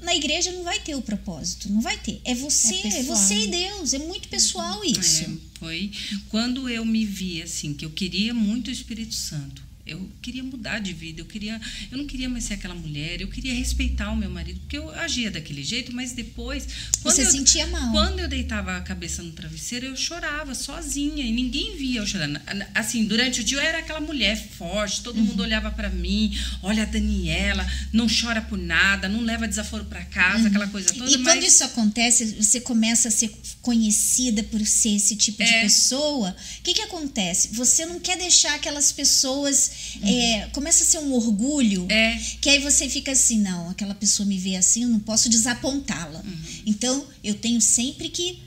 na 0.00 0.14
igreja 0.14 0.52
não 0.52 0.62
vai 0.62 0.78
ter 0.80 0.94
o 0.94 1.02
propósito, 1.02 1.70
não 1.70 1.80
vai 1.80 1.96
ter. 1.98 2.20
É 2.24 2.34
você, 2.34 2.74
é, 2.74 3.00
é 3.00 3.02
você 3.02 3.34
e 3.34 3.46
Deus, 3.48 3.94
é 3.94 3.98
muito 3.98 4.28
pessoal 4.28 4.84
isso. 4.84 5.24
É, 5.24 5.30
foi 5.58 5.90
quando 6.28 6.68
eu 6.68 6.84
me 6.84 7.04
vi 7.04 7.42
assim 7.42 7.74
que 7.74 7.84
eu 7.84 7.90
queria 7.90 8.32
muito 8.32 8.68
o 8.68 8.70
Espírito 8.70 9.14
Santo. 9.14 9.67
Eu 9.88 10.08
queria 10.20 10.42
mudar 10.42 10.78
de 10.78 10.92
vida, 10.92 11.20
eu 11.20 11.24
queria, 11.24 11.60
eu 11.90 11.98
não 11.98 12.06
queria 12.06 12.28
mais 12.28 12.44
ser 12.44 12.54
aquela 12.54 12.74
mulher, 12.74 13.20
eu 13.20 13.28
queria 13.28 13.54
respeitar 13.54 14.10
o 14.10 14.16
meu 14.16 14.30
marido, 14.30 14.60
porque 14.60 14.76
eu 14.76 14.90
agia 14.90 15.30
daquele 15.30 15.62
jeito, 15.62 15.92
mas 15.94 16.12
depois, 16.12 16.66
quando 17.02 17.14
você 17.14 17.22
eu, 17.22 17.30
sentia 17.30 17.66
mal. 17.66 17.92
Quando 17.92 18.20
eu 18.20 18.28
deitava 18.28 18.76
a 18.76 18.80
cabeça 18.80 19.22
no 19.22 19.32
travesseiro, 19.32 19.86
eu 19.86 19.96
chorava 19.96 20.54
sozinha 20.54 21.24
e 21.24 21.32
ninguém 21.32 21.76
via 21.76 22.00
eu 22.00 22.06
chorando. 22.06 22.40
Assim, 22.74 23.04
durante 23.04 23.40
o 23.40 23.44
dia 23.44 23.58
eu 23.58 23.62
era 23.62 23.78
aquela 23.78 24.00
mulher 24.00 24.36
forte, 24.36 25.02
todo 25.02 25.16
uhum. 25.16 25.24
mundo 25.24 25.42
olhava 25.42 25.70
para 25.70 25.88
mim, 25.90 26.36
olha 26.62 26.82
a 26.82 26.86
Daniela, 26.86 27.66
não 27.92 28.06
chora 28.06 28.42
por 28.42 28.58
nada, 28.58 29.08
não 29.08 29.22
leva 29.22 29.48
desaforo 29.48 29.84
para 29.84 30.04
casa, 30.04 30.40
uhum. 30.40 30.46
aquela 30.46 30.66
coisa 30.68 30.92
toda. 30.92 31.10
E 31.10 31.16
mas... 31.18 31.32
quando 31.32 31.44
isso 31.44 31.64
acontece, 31.64 32.36
você 32.40 32.60
começa 32.60 33.08
a 33.08 33.10
ser 33.10 33.30
conhecida 33.62 34.42
por 34.42 34.64
ser 34.66 34.96
esse 34.96 35.16
tipo 35.16 35.42
é. 35.42 35.46
de 35.46 35.52
pessoa, 35.62 36.36
o 36.58 36.62
que 36.62 36.74
que 36.74 36.82
acontece? 36.82 37.48
Você 37.52 37.84
não 37.86 38.00
quer 38.00 38.16
deixar 38.16 38.54
aquelas 38.54 38.92
pessoas 38.92 39.70
Uhum. 40.02 40.08
É, 40.08 40.48
começa 40.52 40.84
a 40.84 40.86
ser 40.86 40.98
um 40.98 41.12
orgulho, 41.12 41.86
é. 41.90 42.18
que 42.40 42.48
aí 42.48 42.58
você 42.58 42.88
fica 42.88 43.12
assim, 43.12 43.38
não, 43.38 43.70
aquela 43.70 43.94
pessoa 43.94 44.26
me 44.26 44.38
vê 44.38 44.56
assim, 44.56 44.82
eu 44.82 44.88
não 44.88 45.00
posso 45.00 45.28
desapontá-la. 45.28 46.20
Uhum. 46.20 46.38
Então, 46.66 47.06
eu 47.22 47.34
tenho 47.34 47.60
sempre 47.60 48.08
que, 48.08 48.38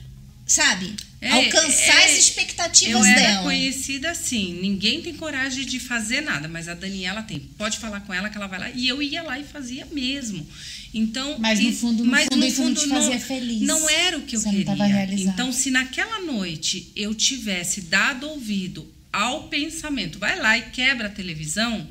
sabe, 0.46 0.94
é, 1.20 1.30
alcançar 1.30 2.00
é, 2.00 2.04
as 2.06 2.18
expectativas 2.18 3.06
eu 3.06 3.14
dela. 3.14 3.20
Era 3.20 3.42
conhecida 3.42 4.10
assim, 4.10 4.58
ninguém 4.60 5.02
tem 5.02 5.14
coragem 5.14 5.64
de 5.64 5.78
fazer 5.78 6.20
nada, 6.20 6.48
mas 6.48 6.68
a 6.68 6.74
Daniela 6.74 7.22
tem. 7.22 7.38
Pode 7.38 7.78
falar 7.78 8.00
com 8.00 8.12
ela 8.12 8.28
que 8.28 8.36
ela 8.36 8.48
vai 8.48 8.58
lá. 8.58 8.70
E 8.70 8.88
eu 8.88 9.02
ia 9.02 9.22
lá 9.22 9.38
e 9.38 9.44
fazia 9.44 9.86
mesmo. 9.86 10.46
Então, 10.94 11.36
mas 11.38 11.60
no 11.60 11.72
fundo, 11.72 12.04
no 12.04 12.10
mas 12.10 12.24
fundo, 12.24 12.44
no 12.44 12.50
fundo 12.50 12.86
não, 12.86 13.20
feliz. 13.20 13.62
Não 13.62 13.88
era 13.88 14.18
o 14.18 14.22
que 14.22 14.36
eu 14.36 14.40
Você 14.40 14.50
queria. 14.50 15.14
Então, 15.14 15.52
se 15.52 15.70
naquela 15.70 16.20
noite 16.20 16.92
eu 16.94 17.14
tivesse 17.14 17.82
dado 17.82 18.28
ouvido 18.28 18.86
ao 19.12 19.48
pensamento, 19.48 20.18
vai 20.18 20.38
lá 20.38 20.56
e 20.56 20.70
quebra 20.70 21.08
a 21.08 21.10
televisão, 21.10 21.86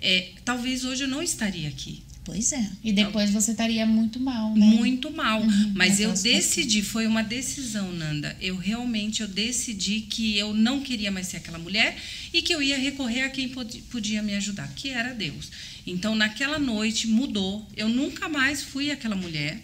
é, 0.00 0.30
talvez 0.44 0.84
hoje 0.84 1.04
eu 1.04 1.08
não 1.08 1.22
estaria 1.22 1.68
aqui. 1.68 2.02
Pois 2.26 2.52
é. 2.52 2.70
E 2.82 2.92
depois 2.92 3.30
você 3.30 3.52
estaria 3.52 3.86
muito 3.86 4.18
mal, 4.18 4.52
né? 4.52 4.66
Muito 4.66 5.12
mal. 5.12 5.42
Uhum, 5.42 5.72
Mas 5.76 6.00
eu 6.00 6.12
decidi, 6.12 6.82
foi 6.82 7.06
uma 7.06 7.22
decisão, 7.22 7.92
Nanda. 7.92 8.36
Eu 8.40 8.56
realmente 8.56 9.22
eu 9.22 9.28
decidi 9.28 10.00
que 10.00 10.36
eu 10.36 10.52
não 10.52 10.80
queria 10.80 11.12
mais 11.12 11.28
ser 11.28 11.36
aquela 11.36 11.58
mulher 11.58 11.96
e 12.32 12.42
que 12.42 12.52
eu 12.52 12.60
ia 12.60 12.76
recorrer 12.76 13.22
a 13.22 13.28
quem 13.28 13.48
podia 13.48 14.24
me 14.24 14.34
ajudar, 14.34 14.66
que 14.74 14.88
era 14.88 15.14
Deus. 15.14 15.52
Então, 15.86 16.16
naquela 16.16 16.58
noite 16.58 17.06
mudou. 17.06 17.64
Eu 17.76 17.88
nunca 17.88 18.28
mais 18.28 18.60
fui 18.60 18.90
aquela 18.90 19.14
mulher 19.14 19.62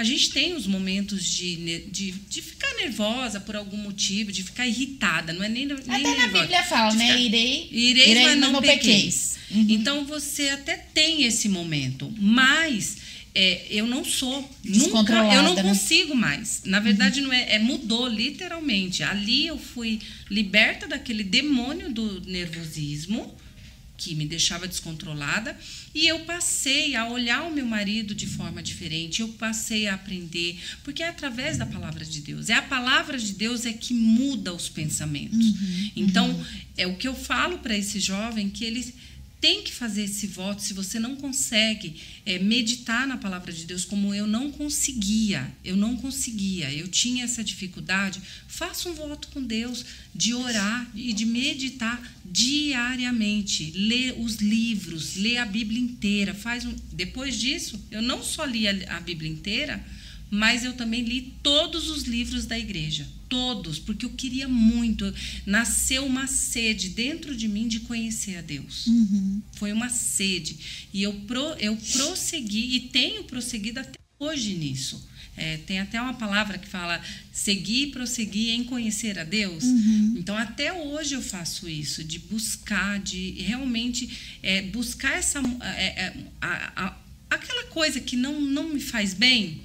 a 0.00 0.04
gente 0.04 0.30
tem 0.30 0.54
os 0.54 0.66
momentos 0.66 1.22
de, 1.22 1.80
de, 1.90 2.12
de 2.12 2.40
ficar 2.40 2.72
nervosa 2.76 3.38
por 3.38 3.54
algum 3.54 3.76
motivo, 3.76 4.32
de 4.32 4.42
ficar 4.42 4.66
irritada, 4.66 5.30
não 5.30 5.44
é 5.44 5.48
nem, 5.48 5.66
nem 5.66 5.76
Até 5.76 5.98
nervosa, 5.98 6.16
na 6.16 6.40
Bíblia 6.40 6.62
fala, 6.62 6.94
né? 6.94 7.06
Ficar, 7.06 7.20
irei, 7.20 7.68
irei, 7.70 8.10
irei, 8.10 8.24
mas 8.24 8.38
não, 8.38 8.52
não 8.52 8.62
pequeis. 8.62 9.36
Uhum. 9.50 9.66
Então 9.68 10.06
você 10.06 10.48
até 10.48 10.78
tem 10.78 11.24
esse 11.24 11.50
momento, 11.50 12.10
mas 12.18 12.96
é, 13.34 13.66
eu 13.68 13.86
não 13.86 14.02
sou 14.02 14.48
nunca, 14.64 15.12
eu 15.34 15.42
não 15.42 15.54
né? 15.54 15.62
consigo 15.62 16.16
mais. 16.16 16.62
Na 16.64 16.80
verdade, 16.80 17.20
uhum. 17.20 17.26
não 17.26 17.32
é, 17.34 17.56
é, 17.56 17.58
mudou 17.58 18.08
literalmente. 18.08 19.02
Ali 19.02 19.48
eu 19.48 19.58
fui 19.58 20.00
liberta 20.30 20.88
daquele 20.88 21.22
demônio 21.22 21.92
do 21.92 22.22
nervosismo 22.22 23.36
que 24.00 24.14
me 24.14 24.24
deixava 24.24 24.66
descontrolada 24.66 25.54
e 25.94 26.08
eu 26.08 26.20
passei 26.20 26.96
a 26.96 27.06
olhar 27.06 27.42
o 27.42 27.52
meu 27.52 27.66
marido 27.66 28.14
de 28.14 28.26
forma 28.26 28.62
diferente, 28.62 29.20
eu 29.20 29.28
passei 29.28 29.86
a 29.86 29.94
aprender, 29.94 30.58
porque 30.82 31.02
é 31.02 31.08
através 31.08 31.58
da 31.58 31.66
palavra 31.66 32.02
de 32.02 32.22
Deus. 32.22 32.48
É 32.48 32.54
a 32.54 32.62
palavra 32.62 33.18
de 33.18 33.34
Deus 33.34 33.66
é 33.66 33.72
que 33.74 33.92
muda 33.92 34.54
os 34.54 34.70
pensamentos. 34.70 35.46
Uhum, 35.46 35.90
então, 35.94 36.30
uhum. 36.30 36.44
é 36.78 36.86
o 36.86 36.96
que 36.96 37.06
eu 37.06 37.14
falo 37.14 37.58
para 37.58 37.76
esse 37.76 38.00
jovem 38.00 38.48
que 38.48 38.64
ele 38.64 38.94
tem 39.40 39.62
que 39.62 39.72
fazer 39.72 40.04
esse 40.04 40.26
voto. 40.26 40.62
Se 40.62 40.74
você 40.74 41.00
não 41.00 41.16
consegue 41.16 41.96
é, 42.26 42.38
meditar 42.38 43.06
na 43.06 43.16
palavra 43.16 43.52
de 43.52 43.64
Deus 43.64 43.84
como 43.84 44.14
eu 44.14 44.26
não 44.26 44.52
conseguia, 44.52 45.50
eu 45.64 45.76
não 45.76 45.96
conseguia, 45.96 46.72
eu 46.72 46.86
tinha 46.86 47.24
essa 47.24 47.42
dificuldade, 47.42 48.20
faça 48.46 48.88
um 48.88 48.94
voto 48.94 49.28
com 49.28 49.42
Deus 49.42 49.84
de 50.14 50.34
orar 50.34 50.90
e 50.94 51.12
de 51.12 51.24
meditar 51.24 52.00
diariamente. 52.24 53.72
Lê 53.74 54.12
os 54.18 54.36
livros, 54.36 55.16
lê 55.16 55.38
a 55.38 55.46
Bíblia 55.46 55.80
inteira. 55.80 56.34
Faz 56.34 56.66
um... 56.66 56.74
Depois 56.92 57.38
disso, 57.38 57.82
eu 57.90 58.02
não 58.02 58.22
só 58.22 58.44
li 58.44 58.68
a, 58.68 58.96
a 58.96 59.00
Bíblia 59.00 59.30
inteira, 59.30 59.82
mas 60.30 60.64
eu 60.64 60.74
também 60.74 61.02
li 61.02 61.32
todos 61.42 61.88
os 61.88 62.02
livros 62.02 62.44
da 62.44 62.58
igreja 62.58 63.19
todos, 63.30 63.78
porque 63.78 64.04
eu 64.04 64.10
queria 64.10 64.48
muito. 64.48 65.14
Nasceu 65.46 66.04
uma 66.04 66.26
sede 66.26 66.90
dentro 66.90 67.34
de 67.34 67.48
mim 67.48 67.68
de 67.68 67.80
conhecer 67.80 68.36
a 68.36 68.42
Deus. 68.42 68.86
Uhum. 68.88 69.40
Foi 69.52 69.72
uma 69.72 69.88
sede. 69.88 70.58
E 70.92 71.02
eu, 71.02 71.14
pro, 71.20 71.54
eu 71.58 71.76
prossegui 71.76 72.76
e 72.76 72.80
tenho 72.80 73.24
prosseguido 73.24 73.80
até 73.80 73.98
hoje 74.18 74.52
nisso. 74.54 75.08
É, 75.36 75.56
tem 75.58 75.78
até 75.78 75.98
uma 76.02 76.12
palavra 76.14 76.58
que 76.58 76.68
fala 76.68 77.00
seguir 77.32 77.84
e 77.84 77.86
prosseguir 77.92 78.50
em 78.50 78.64
conhecer 78.64 79.18
a 79.18 79.24
Deus. 79.24 79.64
Uhum. 79.64 80.16
Então, 80.18 80.36
até 80.36 80.72
hoje 80.72 81.14
eu 81.14 81.22
faço 81.22 81.68
isso, 81.68 82.04
de 82.04 82.18
buscar, 82.18 82.98
de 82.98 83.40
realmente 83.40 84.38
é, 84.42 84.60
buscar 84.62 85.16
essa. 85.16 85.40
É, 85.62 86.02
é 86.02 86.16
a, 86.40 86.84
a, 86.84 86.96
aquela 87.30 87.64
coisa 87.66 88.00
que 88.00 88.16
não, 88.16 88.40
não 88.40 88.68
me 88.68 88.80
faz 88.80 89.14
bem, 89.14 89.62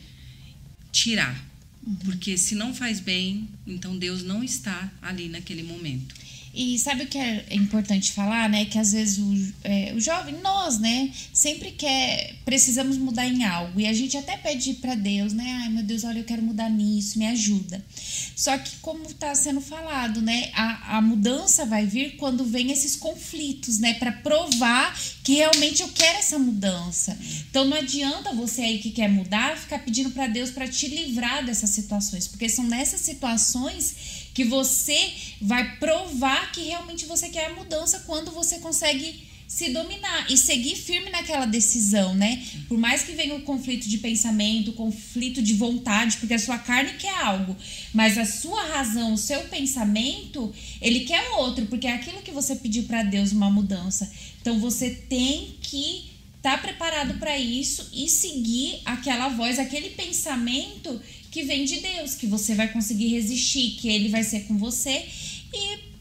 tirar 0.91 1.54
porque 2.03 2.38
se 2.38 2.55
não 2.55 2.73
faz 2.73 2.99
bem, 2.99 3.47
então 3.65 3.97
Deus 3.97 4.23
não 4.23 4.43
está 4.43 4.91
ali 5.01 5.29
naquele 5.29 5.63
momento. 5.63 6.15
E 6.55 6.79
sabe 6.79 7.03
o 7.03 7.07
que 7.07 7.17
é 7.17 7.45
importante 7.51 8.11
falar, 8.11 8.47
né? 8.49 8.65
Que 8.65 8.77
às 8.77 8.93
vezes 8.93 9.17
o, 9.17 9.53
é, 9.63 9.93
o 9.95 9.99
jovem, 9.99 10.35
nós, 10.41 10.79
né? 10.79 11.11
Sempre 11.33 11.71
quer, 11.71 12.35
precisamos 12.45 12.97
mudar 12.97 13.27
em 13.27 13.43
algo. 13.43 13.79
E 13.79 13.87
a 13.87 13.93
gente 13.93 14.15
até 14.15 14.37
pede 14.37 14.75
para 14.75 14.95
Deus, 14.95 15.33
né? 15.33 15.61
Ai, 15.63 15.69
meu 15.69 15.83
Deus, 15.83 16.03
olha, 16.03 16.19
eu 16.19 16.23
quero 16.23 16.41
mudar 16.41 16.69
nisso, 16.69 17.19
me 17.19 17.27
ajuda. 17.27 17.83
Só 18.35 18.57
que, 18.57 18.77
como 18.77 19.03
está 19.05 19.33
sendo 19.35 19.61
falado, 19.61 20.21
né? 20.21 20.51
A, 20.53 20.97
a 20.97 21.01
mudança 21.01 21.65
vai 21.65 21.85
vir 21.85 22.15
quando 22.17 22.45
vem 22.45 22.71
esses 22.71 22.95
conflitos, 22.95 23.79
né? 23.79 23.95
Para 23.95 24.11
provar 24.11 24.97
que 25.23 25.33
realmente 25.33 25.81
eu 25.81 25.89
quero 25.89 26.19
essa 26.19 26.39
mudança. 26.39 27.17
Então 27.49 27.65
não 27.65 27.77
adianta 27.77 28.33
você 28.33 28.61
aí 28.61 28.79
que 28.79 28.91
quer 28.91 29.09
mudar 29.09 29.57
ficar 29.57 29.79
pedindo 29.79 30.11
para 30.11 30.27
Deus 30.27 30.51
para 30.51 30.67
te 30.67 30.87
livrar 30.87 31.45
dessas 31.45 31.71
situações, 31.71 32.27
porque 32.27 32.47
são 32.47 32.65
nessas 32.65 33.01
situações 33.01 34.24
que 34.36 34.43
você 34.43 35.13
vai 35.41 35.77
provar 35.77 36.51
que 36.51 36.61
realmente 36.61 37.05
você 37.05 37.29
quer 37.29 37.45
a 37.45 37.55
mudança 37.55 38.03
quando 38.05 38.31
você 38.31 38.59
consegue 38.59 39.23
se 39.47 39.69
dominar 39.69 40.29
e 40.29 40.36
seguir 40.36 40.75
firme 40.75 41.09
naquela 41.09 41.45
decisão, 41.45 42.13
né? 42.13 42.43
Por 42.67 42.77
mais 42.77 43.03
que 43.03 43.13
venha 43.13 43.36
o 43.36 43.43
conflito 43.43 43.88
de 43.88 43.99
pensamento, 43.99 44.71
o 44.71 44.73
conflito 44.73 45.41
de 45.41 45.53
vontade, 45.53 46.17
porque 46.17 46.33
a 46.33 46.39
sua 46.39 46.57
carne 46.57 46.93
quer 46.93 47.15
algo, 47.17 47.55
mas 47.93 48.17
a 48.17 48.25
sua 48.25 48.61
razão, 48.63 49.13
o 49.13 49.17
seu 49.17 49.41
pensamento, 49.43 50.53
ele 50.81 51.01
quer 51.01 51.23
outro, 51.38 51.67
porque 51.67 51.88
é 51.88 51.93
aquilo 51.93 52.21
que 52.21 52.31
você 52.31 52.55
pediu 52.57 52.83
para 52.83 53.03
Deus 53.03 53.31
uma 53.31 53.49
mudança. 53.49 54.11
Então 54.41 54.59
você 54.59 54.89
tem 54.89 55.55
que 55.61 56.11
estar 56.38 56.57
tá 56.57 56.57
preparado 56.57 57.17
para 57.19 57.38
isso 57.38 57.89
e 57.93 58.09
seguir 58.09 58.81
aquela 58.83 59.29
voz, 59.29 59.59
aquele 59.59 59.91
pensamento 59.91 61.01
que 61.36 61.43
vem 61.43 61.65
de 61.65 61.81
Deus, 61.81 62.15
que 62.15 62.25
você 62.25 62.55
vai 62.55 62.71
conseguir 62.71 63.09
resistir, 63.09 63.71
que 63.71 63.89
ele 63.89 64.07
vai 64.07 64.23
ser 64.23 64.45
com 64.45 64.57
você 64.57 65.05
e 65.53 65.95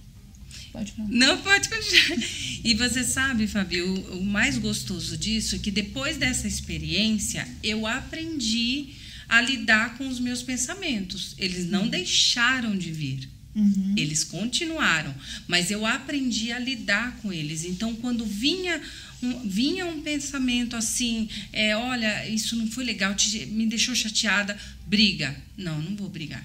Pode 0.70 0.92
falar. 0.92 1.08
Não, 1.08 1.42
pode 1.42 1.68
continuar. 1.68 2.18
E 2.64 2.74
você 2.74 3.04
sabe, 3.04 3.46
Fabio, 3.46 3.84
o, 3.84 4.18
o 4.18 4.24
mais 4.24 4.58
gostoso 4.58 5.16
disso 5.16 5.56
é 5.56 5.58
que 5.58 5.70
depois 5.72 6.16
dessa 6.16 6.46
experiência 6.48 7.46
eu 7.62 7.84
aprendi 7.84 8.94
a 9.28 9.40
lidar 9.40 9.98
com 9.98 10.08
os 10.08 10.20
meus 10.20 10.42
pensamentos. 10.42 11.34
Eles 11.36 11.66
não 11.66 11.82
uhum. 11.82 11.88
deixaram 11.88 12.76
de 12.76 12.92
vir. 12.92 13.28
Uhum. 13.54 13.94
Eles 13.96 14.24
continuaram, 14.24 15.14
mas 15.46 15.70
eu 15.70 15.86
aprendi 15.86 16.50
a 16.50 16.58
lidar 16.58 17.16
com 17.18 17.32
eles. 17.32 17.64
Então, 17.64 17.94
quando 17.94 18.24
vinha 18.24 18.80
um, 19.22 19.48
vinha 19.48 19.86
um 19.86 20.00
pensamento 20.00 20.76
assim, 20.76 21.28
é, 21.52 21.76
olha, 21.76 22.28
isso 22.28 22.56
não 22.56 22.66
foi 22.66 22.84
legal, 22.84 23.14
te, 23.14 23.46
me 23.46 23.66
deixou 23.66 23.94
chateada, 23.94 24.58
briga. 24.86 25.34
Não, 25.56 25.80
não 25.80 25.96
vou 25.96 26.08
brigar. 26.08 26.44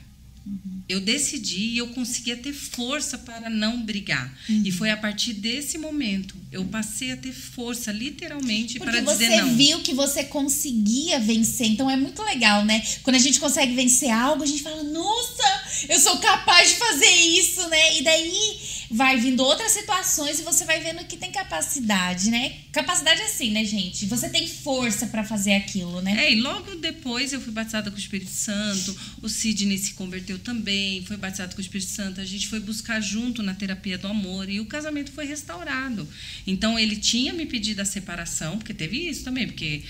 Uhum. 0.49 0.81
Eu 0.89 0.99
decidi 0.99 1.61
e 1.61 1.77
eu 1.77 1.89
conseguia 1.89 2.35
ter 2.35 2.53
força 2.53 3.17
para 3.17 3.49
não 3.49 3.83
brigar. 3.83 4.33
Uhum. 4.49 4.63
E 4.65 4.71
foi 4.71 4.89
a 4.89 4.97
partir 4.97 5.33
desse 5.33 5.77
momento 5.77 6.35
eu 6.51 6.65
passei 6.65 7.11
a 7.11 7.17
ter 7.17 7.31
força, 7.31 7.91
literalmente, 7.91 8.79
Porque 8.79 8.91
para 8.91 9.01
dizer 9.01 9.29
não. 9.29 9.37
Porque 9.37 9.49
você 9.51 9.55
viu 9.55 9.79
que 9.81 9.93
você 9.93 10.23
conseguia 10.23 11.19
vencer. 11.19 11.67
Então 11.67 11.89
é 11.89 11.95
muito 11.95 12.23
legal, 12.23 12.65
né? 12.65 12.83
Quando 13.03 13.17
a 13.17 13.19
gente 13.19 13.39
consegue 13.39 13.73
vencer 13.75 14.09
algo, 14.09 14.41
a 14.41 14.47
gente 14.47 14.63
fala: 14.63 14.81
"Nossa, 14.81 15.63
eu 15.87 15.99
sou 15.99 16.17
capaz 16.17 16.69
de 16.69 16.75
fazer 16.75 17.11
isso", 17.11 17.67
né? 17.69 17.97
E 17.99 18.03
daí 18.03 18.59
vai 18.89 19.17
vindo 19.17 19.43
outras 19.43 19.71
situações 19.71 20.39
e 20.39 20.43
você 20.43 20.65
vai 20.65 20.79
vendo 20.79 21.05
que 21.05 21.15
tem 21.15 21.31
capacidade, 21.31 22.31
né? 22.31 22.55
Capacidade 22.71 23.21
assim, 23.21 23.51
né, 23.51 23.63
gente? 23.63 24.07
Você 24.07 24.27
tem 24.29 24.47
força 24.47 25.05
para 25.07 25.23
fazer 25.23 25.53
aquilo, 25.53 26.01
né? 26.01 26.25
É, 26.25 26.33
e 26.33 26.41
logo 26.41 26.75
depois 26.75 27.31
eu 27.31 27.39
fui 27.39 27.51
batizada 27.51 27.91
com 27.91 27.97
o 27.97 27.99
Espírito 27.99 28.31
Santo, 28.31 28.97
o 29.21 29.29
Sidney 29.29 29.77
se 29.77 29.93
converteu 29.93 30.38
também, 30.39 31.03
foi 31.05 31.17
batizado 31.17 31.53
com 31.53 31.59
o 31.59 31.61
Espírito 31.61 31.89
Santo, 31.89 32.21
a 32.21 32.25
gente 32.25 32.47
foi 32.47 32.59
buscar 32.59 32.99
junto 32.99 33.43
na 33.43 33.53
terapia 33.53 33.97
do 33.97 34.07
amor 34.07 34.49
e 34.49 34.59
o 34.59 34.65
casamento 34.65 35.11
foi 35.11 35.25
restaurado. 35.25 36.07
Então 36.45 36.77
ele 36.77 36.95
tinha 36.95 37.33
me 37.33 37.45
pedido 37.45 37.81
a 37.81 37.85
separação, 37.85 38.57
porque 38.57 38.73
teve 38.73 38.97
isso 39.09 39.23
também, 39.23 39.47
porque 39.47 39.83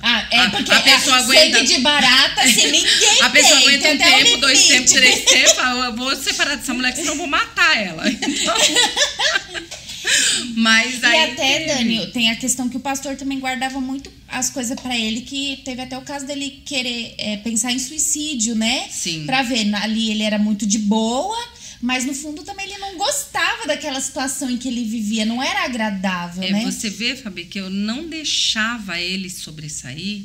ah, 0.00 0.26
é 0.30 0.48
porque 0.48 0.72
a, 0.72 0.78
a 0.78 0.80
pessoa 0.80 1.16
aguenta 1.16 1.58
sangue 1.58 1.74
de 1.74 1.80
barata, 1.80 2.42
assim, 2.42 2.70
ninguém 2.72 3.22
A 3.22 3.30
pessoa 3.30 3.60
tem, 3.60 3.68
aguenta 3.68 3.88
um 3.88 3.98
tempo, 3.98 4.36
dois 4.38 4.66
tempos, 4.66 4.92
três 4.92 5.24
tempos, 5.24 5.58
eu 5.58 5.96
vou 5.96 6.16
separar 6.16 6.56
dessa 6.56 6.74
mulher, 6.74 6.94
senão 6.94 7.12
eu 7.12 7.18
vou 7.18 7.26
matar 7.26 7.76
ela. 7.76 8.04
Então... 8.12 8.54
Mas 10.56 11.02
aí. 11.04 11.20
E 11.20 11.32
até, 11.32 11.66
Dani, 11.66 12.06
tem 12.08 12.30
a 12.30 12.36
questão 12.36 12.68
que 12.68 12.76
o 12.76 12.80
pastor 12.80 13.16
também 13.16 13.38
guardava 13.38 13.80
muito 13.80 14.10
as 14.32 14.50
coisas 14.50 14.78
para 14.80 14.98
ele, 14.98 15.20
que 15.20 15.60
teve 15.64 15.82
até 15.82 15.96
o 15.96 16.02
caso 16.02 16.26
dele 16.26 16.62
querer 16.64 17.14
é, 17.18 17.36
pensar 17.36 17.70
em 17.70 17.78
suicídio, 17.78 18.54
né? 18.54 18.88
Sim. 18.90 19.26
Pra 19.26 19.42
ver, 19.42 19.72
ali 19.74 20.10
ele 20.10 20.22
era 20.22 20.38
muito 20.38 20.66
de 20.66 20.78
boa, 20.78 21.38
mas 21.80 22.04
no 22.04 22.14
fundo 22.14 22.42
também 22.42 22.66
ele 22.66 22.78
não 22.78 22.96
gostava 22.96 23.66
daquela 23.66 24.00
situação 24.00 24.50
em 24.50 24.56
que 24.56 24.68
ele 24.68 24.84
vivia, 24.84 25.26
não 25.26 25.42
era 25.42 25.64
agradável, 25.64 26.42
é, 26.42 26.50
né? 26.50 26.64
Você 26.64 26.88
vê, 26.88 27.14
Fabi, 27.14 27.44
que 27.44 27.60
eu 27.60 27.68
não 27.68 28.08
deixava 28.08 28.98
ele 28.98 29.28
sobressair, 29.28 30.22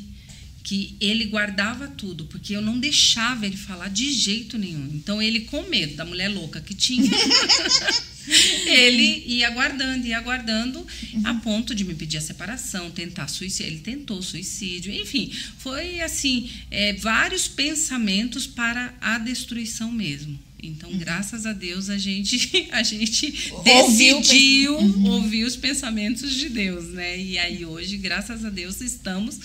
que 0.62 0.96
ele 1.00 1.24
guardava 1.26 1.88
tudo, 1.88 2.26
porque 2.26 2.54
eu 2.54 2.60
não 2.60 2.78
deixava 2.78 3.46
ele 3.46 3.56
falar 3.56 3.88
de 3.88 4.12
jeito 4.12 4.58
nenhum. 4.58 4.90
Então 4.94 5.22
ele 5.22 5.40
com 5.40 5.62
medo 5.62 5.96
da 5.96 6.04
mulher 6.04 6.28
louca 6.28 6.60
que 6.60 6.74
tinha, 6.74 7.10
ele 8.66 9.24
ia 9.26 9.48
aguardando, 9.48 10.06
ia 10.06 10.18
aguardando, 10.18 10.78
uhum. 10.80 11.22
a 11.24 11.34
ponto 11.34 11.74
de 11.74 11.84
me 11.84 11.94
pedir 11.94 12.18
a 12.18 12.20
separação, 12.20 12.90
tentar 12.90 13.28
suicídio. 13.28 13.72
Ele 13.72 13.80
tentou 13.80 14.20
suicídio, 14.22 14.92
enfim, 14.92 15.32
foi 15.58 16.00
assim, 16.00 16.50
é, 16.70 16.92
vários 16.94 17.48
pensamentos 17.48 18.46
para 18.46 18.94
a 19.00 19.18
destruição 19.18 19.90
mesmo. 19.90 20.38
Então, 20.62 20.90
uhum. 20.90 20.98
graças 20.98 21.46
a 21.46 21.52
Deus, 21.52 21.88
a 21.88 21.96
gente, 21.96 22.68
a 22.72 22.82
gente 22.82 23.52
ouviu, 23.52 24.20
decidiu 24.20 24.76
uhum. 24.76 25.06
ouvir 25.12 25.44
os 25.44 25.56
pensamentos 25.56 26.34
de 26.34 26.48
Deus, 26.48 26.88
né? 26.88 27.18
E 27.18 27.38
aí 27.38 27.64
hoje, 27.64 27.96
graças 27.96 28.44
a 28.44 28.50
Deus, 28.50 28.80
estamos 28.80 29.38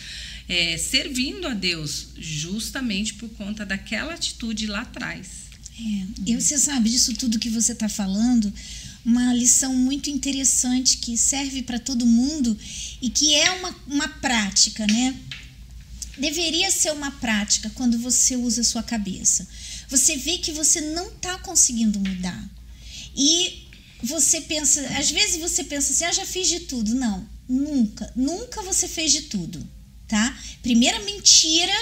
é, 0.48 0.78
servindo 0.78 1.48
a 1.48 1.54
Deus 1.54 2.08
justamente 2.18 3.14
por 3.16 3.30
conta 3.30 3.66
daquela 3.66 4.14
atitude 4.14 4.68
lá 4.68 4.82
atrás. 4.82 5.44
É, 5.80 6.32
e 6.32 6.36
você 6.36 6.58
sabe 6.58 6.90
disso 6.90 7.14
tudo 7.16 7.40
que 7.40 7.50
você 7.50 7.72
está 7.72 7.90
falando, 7.90 8.54
uma 9.04 9.34
lição 9.34 9.76
muito 9.76 10.10
interessante 10.10 10.98
que 10.98 11.18
serve 11.18 11.64
para 11.64 11.80
todo 11.80 12.06
mundo 12.06 12.58
e 13.02 13.10
que 13.10 13.34
é 13.34 13.52
uma, 13.52 13.76
uma 13.88 14.08
prática, 14.08 14.86
né? 14.88 15.16
Deveria 16.18 16.70
ser 16.70 16.92
uma 16.92 17.12
prática 17.12 17.72
quando 17.72 17.98
você 17.98 18.36
usa 18.36 18.62
a 18.62 18.64
sua 18.64 18.84
cabeça 18.84 19.48
você 19.94 20.18
vê 20.18 20.40
que 20.40 20.52
você 20.52 20.82
não 20.82 21.08
está 21.08 21.38
conseguindo 21.40 22.00
mudar. 22.00 22.50
E 23.16 23.68
você 24.02 24.42
pensa, 24.42 24.82
às 24.98 25.12
vezes 25.12 25.38
você 25.38 25.64
pensa 25.64 25.94
assim, 25.94 26.06
ah, 26.06 26.12
já 26.12 26.26
fiz 26.26 26.48
de 26.48 26.62
tudo. 26.62 26.96
Não, 26.96 27.28
nunca, 27.48 28.12
nunca 28.16 28.62
você 28.64 28.88
fez 28.88 29.12
de 29.12 29.24
tudo, 29.24 29.66
tá? 30.14 30.38
Primeira 30.62 31.00
mentira 31.00 31.74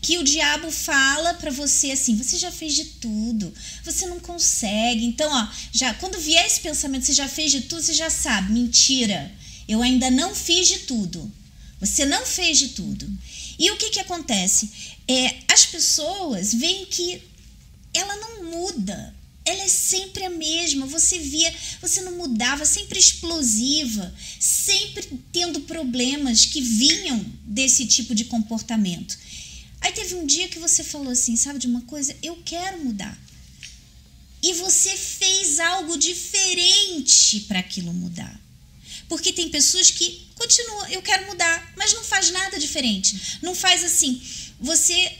que 0.00 0.16
o 0.18 0.22
diabo 0.22 0.70
fala 0.70 1.34
para 1.34 1.50
você 1.50 1.90
assim, 1.90 2.16
você 2.16 2.38
já 2.38 2.52
fez 2.52 2.76
de 2.76 2.84
tudo, 2.84 3.52
você 3.84 4.06
não 4.06 4.20
consegue. 4.20 5.04
Então, 5.04 5.28
ó, 5.28 5.48
já 5.72 5.92
quando 5.94 6.16
vier 6.20 6.46
esse 6.46 6.60
pensamento, 6.60 7.06
você 7.06 7.12
já 7.12 7.26
fez 7.26 7.50
de 7.50 7.62
tudo, 7.62 7.82
você 7.82 7.92
já 7.92 8.08
sabe, 8.08 8.52
mentira. 8.52 9.32
Eu 9.66 9.82
ainda 9.82 10.12
não 10.12 10.32
fiz 10.32 10.68
de 10.68 10.78
tudo. 10.80 11.28
Você 11.80 12.04
não 12.04 12.24
fez 12.24 12.56
de 12.58 12.68
tudo. 12.68 13.10
E 13.58 13.68
o 13.72 13.76
que 13.76 13.90
que 13.90 14.00
acontece? 14.00 14.70
É, 15.08 15.38
as 15.52 15.66
pessoas 15.66 16.54
veem 16.54 16.86
que 16.86 17.20
ela 17.92 18.14
não 18.16 18.44
muda. 18.44 19.12
Ela 19.44 19.62
é 19.62 19.68
sempre 19.68 20.24
a 20.24 20.30
mesma. 20.30 20.86
Você 20.86 21.18
via, 21.18 21.52
você 21.80 22.00
não 22.02 22.16
mudava, 22.16 22.64
sempre 22.64 22.98
explosiva, 22.98 24.14
sempre 24.38 25.20
tendo 25.32 25.60
problemas 25.62 26.46
que 26.46 26.60
vinham 26.60 27.24
desse 27.44 27.86
tipo 27.86 28.14
de 28.14 28.24
comportamento. 28.26 29.18
Aí 29.80 29.92
teve 29.92 30.14
um 30.14 30.24
dia 30.24 30.48
que 30.48 30.60
você 30.60 30.84
falou 30.84 31.10
assim, 31.10 31.36
sabe 31.36 31.58
de 31.58 31.66
uma 31.66 31.80
coisa? 31.82 32.16
Eu 32.22 32.40
quero 32.44 32.84
mudar. 32.84 33.18
E 34.40 34.54
você 34.54 34.96
fez 34.96 35.58
algo 35.60 35.96
diferente 35.96 37.40
para 37.40 37.58
aquilo 37.58 37.92
mudar. 37.92 38.40
Porque 39.08 39.32
tem 39.32 39.48
pessoas 39.50 39.90
que 39.90 40.26
continuam, 40.34 40.88
eu 40.88 41.02
quero 41.02 41.26
mudar, 41.26 41.72
mas 41.76 41.92
não 41.94 42.02
faz 42.02 42.30
nada 42.30 42.58
diferente. 42.58 43.38
Não 43.42 43.54
faz 43.54 43.84
assim. 43.84 44.20
Você 44.60 45.16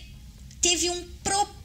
teve 0.61 0.91
um 0.91 1.05
propósito. 1.23 1.62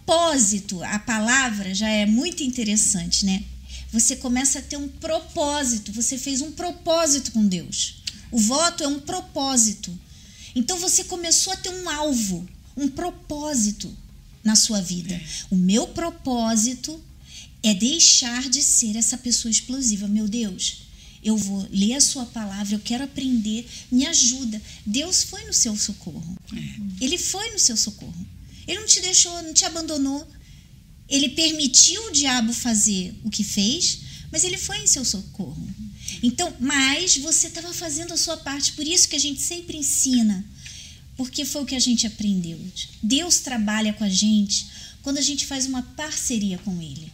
A 0.84 1.00
palavra 1.00 1.74
já 1.74 1.90
é 1.90 2.06
muito 2.06 2.44
interessante, 2.44 3.26
né? 3.26 3.44
Você 3.92 4.16
começa 4.16 4.60
a 4.60 4.62
ter 4.62 4.78
um 4.78 4.88
propósito. 4.88 5.92
Você 5.92 6.18
fez 6.18 6.42
um 6.42 6.52
propósito 6.52 7.32
com 7.32 7.46
Deus. 7.46 8.04
O 8.32 8.40
voto 8.40 8.84
é 8.84 8.88
um 8.88 9.00
propósito. 9.00 9.98
Então 10.56 10.80
você 10.80 11.04
começou 11.04 11.54
a 11.54 11.58
ter 11.58 11.70
um 11.70 11.90
alvo 11.90 12.48
um 12.78 12.88
propósito 12.88 13.92
na 14.44 14.56
sua 14.56 14.80
vida. 14.82 15.20
O 15.50 15.56
meu 15.56 15.88
propósito 15.88 17.04
é 17.64 17.74
deixar 17.74 18.48
de 18.48 18.62
ser 18.62 18.96
essa 18.96 19.18
pessoa 19.18 19.52
explosiva. 19.52 20.08
Meu 20.08 20.28
Deus, 20.28 20.84
eu 21.24 21.36
vou 21.36 21.68
ler 21.72 21.96
a 21.96 22.02
sua 22.02 22.26
palavra, 22.28 22.76
eu 22.76 22.80
quero 22.80 23.04
aprender, 23.04 23.68
me 23.92 24.06
ajuda. 24.06 24.62
Deus 24.86 25.24
foi 25.24 25.44
no 25.46 25.54
seu 25.54 25.76
socorro. 25.76 26.38
É. 26.54 27.04
Ele 27.04 27.18
foi 27.18 27.52
no 27.52 27.60
seu 27.60 27.76
socorro. 27.76 28.26
Ele 28.68 28.80
não 28.80 28.88
te 28.88 29.02
deixou, 29.02 29.42
não 29.44 29.54
te 29.54 29.66
abandonou. 29.66 30.28
Ele 31.10 31.30
permitiu 31.30 32.08
o 32.08 32.12
diabo 32.12 32.52
fazer 32.52 33.16
o 33.24 33.30
que 33.30 33.44
fez, 33.44 34.00
mas 34.32 34.44
ele 34.44 34.58
foi 34.58 34.78
em 34.80 34.88
seu 34.88 35.06
socorro. 35.06 35.68
Então, 36.22 36.54
mas 36.60 37.18
você 37.18 37.48
estava 37.48 37.74
fazendo 37.74 38.14
a 38.14 38.18
sua 38.18 38.38
parte, 38.38 38.74
por 38.74 38.86
isso 38.86 39.08
que 39.08 39.16
a 39.16 39.20
gente 39.20 39.42
sempre 39.42 39.78
ensina 39.78 40.46
porque 41.18 41.44
foi 41.44 41.64
o 41.64 41.66
que 41.66 41.76
a 41.76 41.80
gente 41.80 42.06
aprendeu. 42.06 42.60
Deus 43.02 43.40
trabalha 43.40 43.92
com 43.92 44.04
a 44.04 44.10
gente 44.10 44.68
quando 45.02 45.18
a 45.18 45.22
gente 45.22 45.46
faz 45.46 45.66
uma 45.66 45.82
parceria 45.82 46.60
com 46.60 46.80
Ele. 46.80 47.12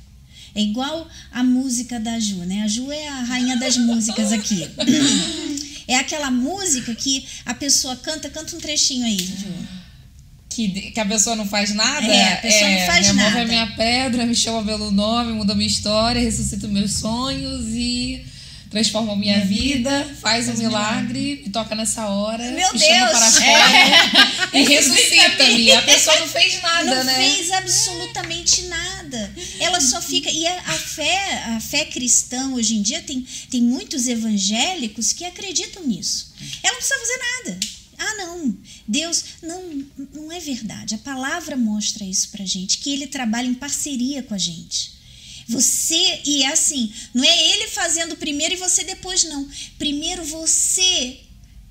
É 0.54 0.62
igual 0.62 1.10
a 1.32 1.42
música 1.42 2.00
da 2.00 2.20
Ju, 2.20 2.36
né? 2.44 2.62
A 2.64 2.68
Ju 2.68 2.92
é 2.92 3.08
a 3.08 3.24
rainha 3.24 3.58
das 3.58 3.78
músicas 3.78 4.32
aqui. 4.32 4.68
É 5.86 5.98
aquela 5.98 6.32
música 6.32 6.96
que 6.96 7.26
a 7.46 7.54
pessoa 7.54 7.94
canta, 7.98 8.30
canta 8.30 8.56
um 8.56 8.60
trechinho 8.60 9.06
aí, 9.06 9.18
Ju. 9.18 9.83
Que, 10.54 10.92
que 10.92 11.00
a 11.00 11.06
pessoa 11.06 11.36
não 11.36 11.48
faz 11.48 11.74
nada? 11.74 12.06
É, 12.06 12.34
a 12.34 12.38
pessoa 12.38 12.70
é, 12.70 12.80
não 12.80 12.86
faz 12.86 13.12
minha 13.12 13.24
nada. 13.24 13.40
É 13.40 13.46
minha 13.46 13.68
pedra, 13.76 14.26
me 14.26 14.36
chama 14.36 14.64
pelo 14.64 14.92
nome, 14.92 15.34
muda 15.34 15.56
minha 15.56 15.68
história, 15.68 16.22
ressuscita 16.22 16.68
meus 16.68 16.94
sonhos 16.94 17.66
e 17.70 18.24
transforma 18.74 19.16
minha, 19.16 19.36
minha 19.38 19.46
vida, 19.46 20.04
vida, 20.04 20.16
faz, 20.20 20.48
faz 20.48 20.50
um 20.50 20.64
milagre, 20.64 21.20
milagre, 21.20 21.42
me 21.46 21.50
toca 21.52 21.76
nessa 21.76 22.08
hora, 22.08 22.44
Meu 22.52 22.74
me 22.74 22.80
Deus. 22.80 22.84
chama 22.84 23.08
para 23.12 23.32
fora 23.32 24.50
é. 24.52 24.60
e 24.60 24.64
ressuscita-me. 24.66 25.72
A 25.72 25.82
pessoa 25.84 26.20
não 26.20 26.28
fez 26.28 26.62
nada, 26.62 26.96
não 26.96 27.04
né? 27.04 27.14
Não 27.14 27.36
fez 27.36 27.52
absolutamente 27.52 28.64
nada. 28.64 29.32
Ela 29.60 29.80
só 29.80 30.02
fica. 30.02 30.30
E 30.30 30.46
a, 30.48 30.58
a, 30.58 30.74
fé, 30.74 31.44
a 31.56 31.60
fé 31.60 31.86
cristã 31.86 32.52
hoje 32.54 32.76
em 32.76 32.82
dia 32.82 33.02
tem, 33.04 33.26
tem 33.50 33.62
muitos 33.62 34.08
evangélicos 34.08 35.14
que 35.14 35.24
acreditam 35.24 35.86
nisso. 35.86 36.34
Ela 36.64 36.74
não 36.74 36.80
precisa 36.80 37.00
fazer 37.00 37.20
nada. 37.20 37.83
Ah, 38.04 38.16
não, 38.18 38.58
Deus, 38.86 39.24
não, 39.42 39.86
não 40.14 40.32
é 40.32 40.40
verdade. 40.40 40.96
A 40.96 40.98
palavra 40.98 41.56
mostra 41.56 42.04
isso 42.04 42.30
pra 42.30 42.46
gente, 42.46 42.80
que 42.80 42.92
ele 42.92 43.08
trabalha 43.08 43.48
em 43.48 43.54
parceria 43.54 44.22
com 44.22 44.34
a 44.34 44.38
gente. 44.38 44.92
Você, 45.48 46.22
e 46.26 46.44
é 46.44 46.52
assim, 46.52 46.92
não 47.14 47.24
é 47.24 47.52
ele 47.52 47.68
fazendo 47.68 48.18
primeiro 48.18 48.56
e 48.56 48.58
você 48.58 48.84
depois, 48.84 49.24
não. 49.24 49.48
Primeiro 49.78 50.24
você 50.26 51.20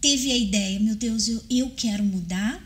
teve 0.01 0.33
a 0.33 0.37
ideia, 0.37 0.80
meu 0.80 0.95
Deus, 0.95 1.28
eu, 1.28 1.43
eu 1.51 1.70
quero 1.70 2.03
mudar 2.03 2.62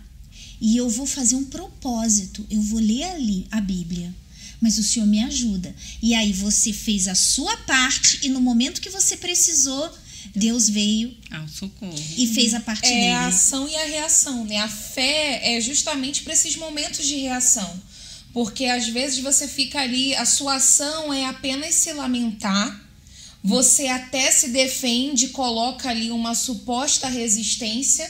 e 0.60 0.76
eu 0.76 0.88
vou 0.88 1.06
fazer 1.06 1.34
um 1.34 1.44
propósito, 1.44 2.46
eu 2.48 2.60
vou 2.62 2.80
ler 2.80 3.04
ali 3.04 3.46
a 3.50 3.60
Bíblia. 3.60 4.14
Mas 4.60 4.78
o 4.78 4.82
Senhor 4.82 5.06
me 5.06 5.22
ajuda. 5.22 5.74
E 6.02 6.14
aí 6.14 6.32
você 6.32 6.72
fez 6.72 7.08
a 7.08 7.14
sua 7.14 7.56
parte 7.58 8.20
e 8.22 8.28
no 8.28 8.40
momento 8.40 8.80
que 8.80 8.88
você 8.88 9.16
precisou, 9.16 9.92
Deus 10.34 10.68
veio 10.68 11.16
ao 11.30 11.48
socorro 11.48 11.94
e 12.16 12.26
fez 12.26 12.54
a 12.54 12.60
parte 12.60 12.86
é 12.86 12.90
dele. 12.90 13.04
É 13.06 13.14
a 13.14 13.26
ação 13.28 13.68
e 13.68 13.76
a 13.76 13.84
reação, 13.84 14.44
né? 14.44 14.58
A 14.58 14.68
fé 14.68 15.56
é 15.56 15.60
justamente 15.60 16.22
para 16.22 16.32
esses 16.32 16.56
momentos 16.56 17.06
de 17.06 17.16
reação. 17.16 17.82
Porque 18.32 18.66
às 18.66 18.88
vezes 18.88 19.20
você 19.20 19.48
fica 19.48 19.80
ali, 19.80 20.14
a 20.14 20.26
sua 20.26 20.56
ação 20.56 21.12
é 21.12 21.24
apenas 21.26 21.74
se 21.74 21.92
lamentar, 21.92 22.84
você 23.42 23.86
até 23.86 24.30
se 24.30 24.48
defende, 24.48 25.28
coloca 25.28 25.88
ali 25.88 26.10
uma 26.10 26.34
suposta 26.34 27.08
resistência 27.08 28.08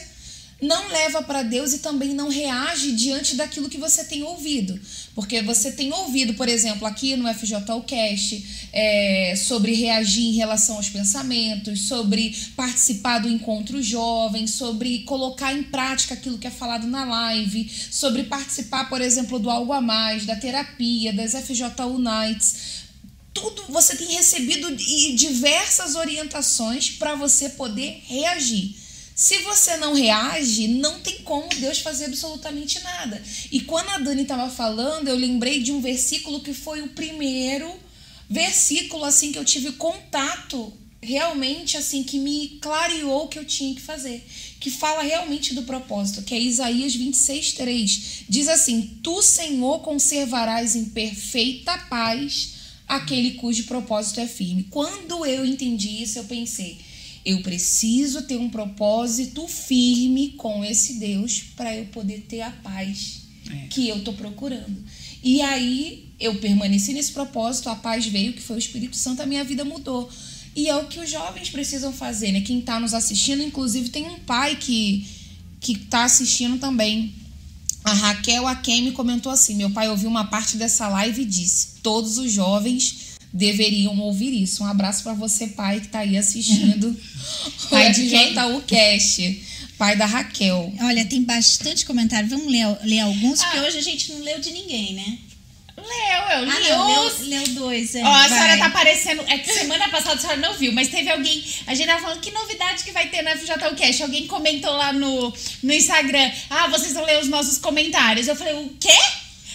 não 0.61 0.87
leva 0.87 1.21
para 1.21 1.43
Deus 1.43 1.73
e 1.73 1.79
também 1.79 2.13
não 2.13 2.29
reage 2.29 2.91
diante 2.93 3.35
daquilo 3.35 3.69
que 3.69 3.77
você 3.77 4.03
tem 4.03 4.23
ouvido. 4.23 4.79
Porque 5.17 5.41
você 5.41 5.71
tem 5.71 5.91
ouvido, 5.91 6.35
por 6.35 6.47
exemplo, 6.47 6.85
aqui 6.85 7.15
no 7.15 7.27
FJCast, 7.27 8.69
é, 8.71 9.33
sobre 9.35 9.73
reagir 9.73 10.25
em 10.27 10.33
relação 10.33 10.75
aos 10.75 10.89
pensamentos, 10.89 11.87
sobre 11.87 12.37
participar 12.55 13.17
do 13.17 13.27
encontro 13.27 13.81
jovem, 13.81 14.45
sobre 14.45 14.99
colocar 14.99 15.51
em 15.51 15.63
prática 15.63 16.13
aquilo 16.13 16.37
que 16.37 16.45
é 16.45 16.51
falado 16.51 16.85
na 16.85 17.03
live, 17.03 17.67
sobre 17.89 18.25
participar, 18.25 18.89
por 18.89 19.01
exemplo, 19.01 19.39
do 19.39 19.49
Algo 19.49 19.73
a 19.73 19.81
Mais, 19.81 20.23
da 20.23 20.35
terapia, 20.35 21.11
das 21.11 21.31
FJU 21.33 21.97
Nights 21.97 22.85
tudo 23.33 23.65
você 23.69 23.95
tem 23.95 24.07
recebido 24.15 24.75
diversas 24.75 25.95
orientações 25.95 26.89
para 26.89 27.13
você 27.13 27.49
poder 27.49 28.01
reagir. 28.07 28.75
Se 29.17 29.39
você 29.39 29.77
não 29.77 29.95
reage, 29.95 30.67
não 30.67 30.99
tem 30.99 31.23
como 31.23 31.49
Deus 31.49 31.79
fazer 31.79 32.05
absolutamente 32.05 32.79
nada. 32.81 33.19
E 33.51 33.61
quando 33.61 33.89
a 33.89 33.97
Dani 33.97 34.21
estava 34.21 34.47
falando, 34.47 35.07
eu 35.07 35.15
lembrei 35.15 35.63
de 35.63 35.71
um 35.71 35.81
versículo 35.81 36.39
que 36.41 36.53
foi 36.53 36.83
o 36.83 36.89
primeiro 36.89 37.67
versículo 38.29 39.03
assim 39.03 39.31
que 39.31 39.39
eu 39.39 39.43
tive 39.43 39.71
contato 39.71 40.71
realmente 41.01 41.77
assim 41.77 42.03
que 42.03 42.19
me 42.19 42.59
clareou 42.61 43.23
o 43.23 43.27
que 43.27 43.39
eu 43.39 43.45
tinha 43.45 43.73
que 43.73 43.81
fazer, 43.81 44.23
que 44.59 44.69
fala 44.69 45.01
realmente 45.01 45.55
do 45.55 45.63
propósito, 45.63 46.21
que 46.21 46.35
é 46.35 46.39
Isaías 46.39 46.95
26:3. 46.95 48.25
Diz 48.29 48.47
assim: 48.47 48.99
"Tu, 49.01 49.23
Senhor, 49.23 49.79
conservarás 49.79 50.75
em 50.75 50.85
perfeita 50.85 51.75
paz 51.89 52.49
aquele 52.87 53.31
cujo 53.31 53.63
propósito 53.63 54.19
é 54.19 54.27
firme". 54.27 54.67
Quando 54.69 55.25
eu 55.25 55.43
entendi 55.43 56.03
isso, 56.03 56.19
eu 56.19 56.25
pensei: 56.25 56.85
eu 57.27 57.41
preciso 57.41 58.21
ter 58.21 58.37
um 58.37 58.49
propósito 58.49 59.45
firme 59.49 60.29
com 60.37 60.63
esse 60.63 60.93
Deus 60.93 61.43
para 61.57 61.75
eu 61.75 61.83
poder 61.87 62.21
ter 62.21 62.39
a 62.39 62.51
paz 62.51 63.23
é. 63.51 63.67
que 63.67 63.89
eu 63.89 64.01
tô 64.01 64.13
procurando. 64.13 64.81
E 65.21 65.41
aí 65.41 66.05
eu 66.17 66.35
permaneci 66.35 66.93
nesse 66.93 67.11
propósito, 67.11 67.69
a 67.69 67.75
paz 67.75 68.05
veio, 68.05 68.31
que 68.31 68.41
foi 68.41 68.55
o 68.55 68.59
Espírito 68.59 68.95
Santo, 68.95 69.21
a 69.21 69.25
minha 69.25 69.43
vida 69.43 69.65
mudou. 69.65 70.09
E 70.55 70.69
é 70.69 70.75
o 70.77 70.85
que 70.85 71.01
os 71.01 71.09
jovens 71.11 71.49
precisam 71.49 71.91
fazer, 71.91 72.31
né? 72.31 72.39
Quem 72.39 72.59
está 72.59 72.79
nos 72.79 72.93
assistindo, 72.93 73.43
inclusive 73.43 73.89
tem 73.89 74.07
um 74.07 74.19
pai 74.19 74.55
que 74.55 75.05
que 75.59 75.73
está 75.73 76.05
assistindo 76.05 76.57
também. 76.59 77.13
A 77.83 77.91
Raquel 77.91 78.47
Akemi 78.47 78.93
comentou 78.93 79.33
assim: 79.33 79.55
Meu 79.55 79.69
pai 79.71 79.89
ouviu 79.89 80.09
uma 80.09 80.25
parte 80.25 80.55
dessa 80.55 80.87
live 80.87 81.23
e 81.23 81.25
disse: 81.25 81.79
Todos 81.83 82.17
os 82.17 82.31
jovens 82.31 82.96
deveriam 83.33 83.97
ouvir 83.99 84.41
isso. 84.41 84.63
Um 84.63 84.67
abraço 84.67 85.03
para 85.03 85.13
você, 85.13 85.47
pai, 85.47 85.79
que 85.79 85.87
está 85.87 85.99
aí 85.99 86.17
assistindo. 86.17 86.95
pai 87.69 87.91
de 87.91 88.09
quem 88.09 88.33
tá 88.33 88.47
o 88.47 88.61
cast. 88.61 89.43
Pai 89.77 89.95
da 89.95 90.05
Raquel. 90.05 90.73
Olha, 90.81 91.05
tem 91.05 91.23
bastante 91.23 91.85
comentário. 91.85 92.27
Vamos 92.29 92.51
ler, 92.51 92.65
ler 92.83 92.99
alguns, 93.01 93.41
ah. 93.41 93.45
porque 93.45 93.59
hoje 93.59 93.77
a 93.77 93.81
gente 93.81 94.11
não 94.11 94.21
leu 94.21 94.39
de 94.39 94.51
ninguém, 94.51 94.93
né? 94.93 95.17
Leu, 95.77 96.37
eu 96.39 96.45
li 96.45 96.51
ah, 96.51 96.69
não, 96.75 97.05
os... 97.05 97.19
leu, 97.19 97.27
leu 97.29 97.47
dois, 97.49 97.93
é. 97.93 98.03
Ó, 98.03 98.11
a 98.11 98.27
senhora 98.27 98.57
tá 98.57 98.65
aparecendo. 98.65 99.21
É 99.27 99.37
que 99.37 99.53
semana 99.53 99.87
passada 99.89 100.15
a 100.15 100.17
senhora 100.17 100.39
não 100.39 100.53
viu, 100.55 100.71
mas 100.71 100.87
teve 100.87 101.07
alguém. 101.07 101.43
A 101.67 101.75
gente 101.75 101.85
tava 101.85 102.01
falando 102.01 102.19
que 102.19 102.31
novidade 102.31 102.83
que 102.83 102.91
vai 102.91 103.07
ter 103.09 103.21
no 103.21 103.29
FJU 103.29 103.75
Cash. 103.77 104.01
Alguém 104.01 104.25
comentou 104.25 104.71
lá 104.71 104.91
no, 104.91 105.31
no 105.61 105.73
Instagram. 105.73 106.31
Ah, 106.49 106.67
vocês 106.69 106.93
vão 106.93 107.05
ler 107.05 107.19
os 107.21 107.27
nossos 107.27 107.59
comentários. 107.59 108.27
Eu 108.27 108.35
falei, 108.35 108.55
o 108.55 108.75
quê? 108.79 108.97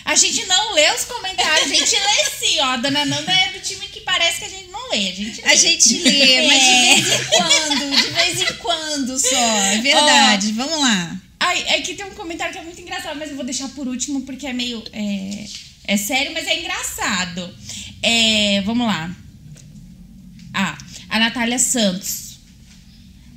A 0.05 0.14
gente 0.14 0.44
não 0.46 0.74
lê 0.74 0.90
os 0.94 1.05
comentários, 1.05 1.70
a 1.70 1.74
gente 1.74 1.94
lê 1.94 2.30
sim, 2.38 2.61
ó. 2.61 2.64
A 2.64 2.76
dona 2.76 3.05
Nanda 3.05 3.32
é 3.32 3.53
do 3.53 3.61
time 3.61 3.86
que 3.86 4.00
parece 4.00 4.40
que 4.40 4.44
a 4.46 4.48
gente 4.48 4.68
não 4.70 4.90
lê. 4.90 5.09
A 5.09 5.12
gente 5.12 5.40
lê, 5.40 5.48
a 5.48 5.55
gente 5.55 5.94
lê 6.03 6.46
mas 6.48 6.62
de 6.62 6.70
é. 6.70 6.94
vez 6.94 7.20
em 7.20 7.24
quando, 7.24 7.96
de 7.96 8.11
vez 8.11 8.40
em 8.40 8.55
quando 8.57 9.18
só. 9.18 9.36
É 9.36 9.78
verdade. 9.78 10.48
Ó, 10.48 10.55
Vamos 10.55 10.80
lá. 10.80 11.20
Ai, 11.38 11.64
é 11.68 11.80
que 11.80 11.94
tem 11.94 12.07
um 12.07 12.14
comentário 12.14 12.53
que 12.53 12.59
é 12.59 12.62
muito 12.62 12.80
engraçado, 12.80 13.18
mas 13.18 13.30
eu 13.30 13.36
vou 13.36 13.44
deixar 13.44 13.68
por 13.70 13.88
último 13.88 14.22
porque 14.22 14.46
é 14.46 14.53
meio. 14.53 14.82
É, 14.92 15.44
é 15.84 15.96
sério, 15.96 16.32
mas 16.32 16.46
é 16.46 16.61
engraçado. 16.61 17.55
É, 18.03 18.61
vamos 18.62 18.86
lá. 18.86 19.14
Ah, 20.53 20.76
a 21.09 21.18
Natália 21.18 21.59
Santos. 21.59 22.38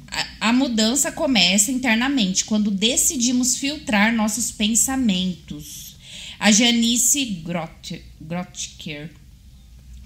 A, 0.08 0.50
a 0.50 0.54
mudança 0.54 1.12
começa 1.12 1.72
internamente, 1.72 2.46
quando 2.46 2.72
decidimos 2.72 3.58
filtrar 3.58 4.14
nossos 4.14 4.52
pensamentos. 4.52 5.85
A 6.40 6.52
Janice 6.52 7.26
Grot, 7.44 8.04
Grotker. 8.20 9.12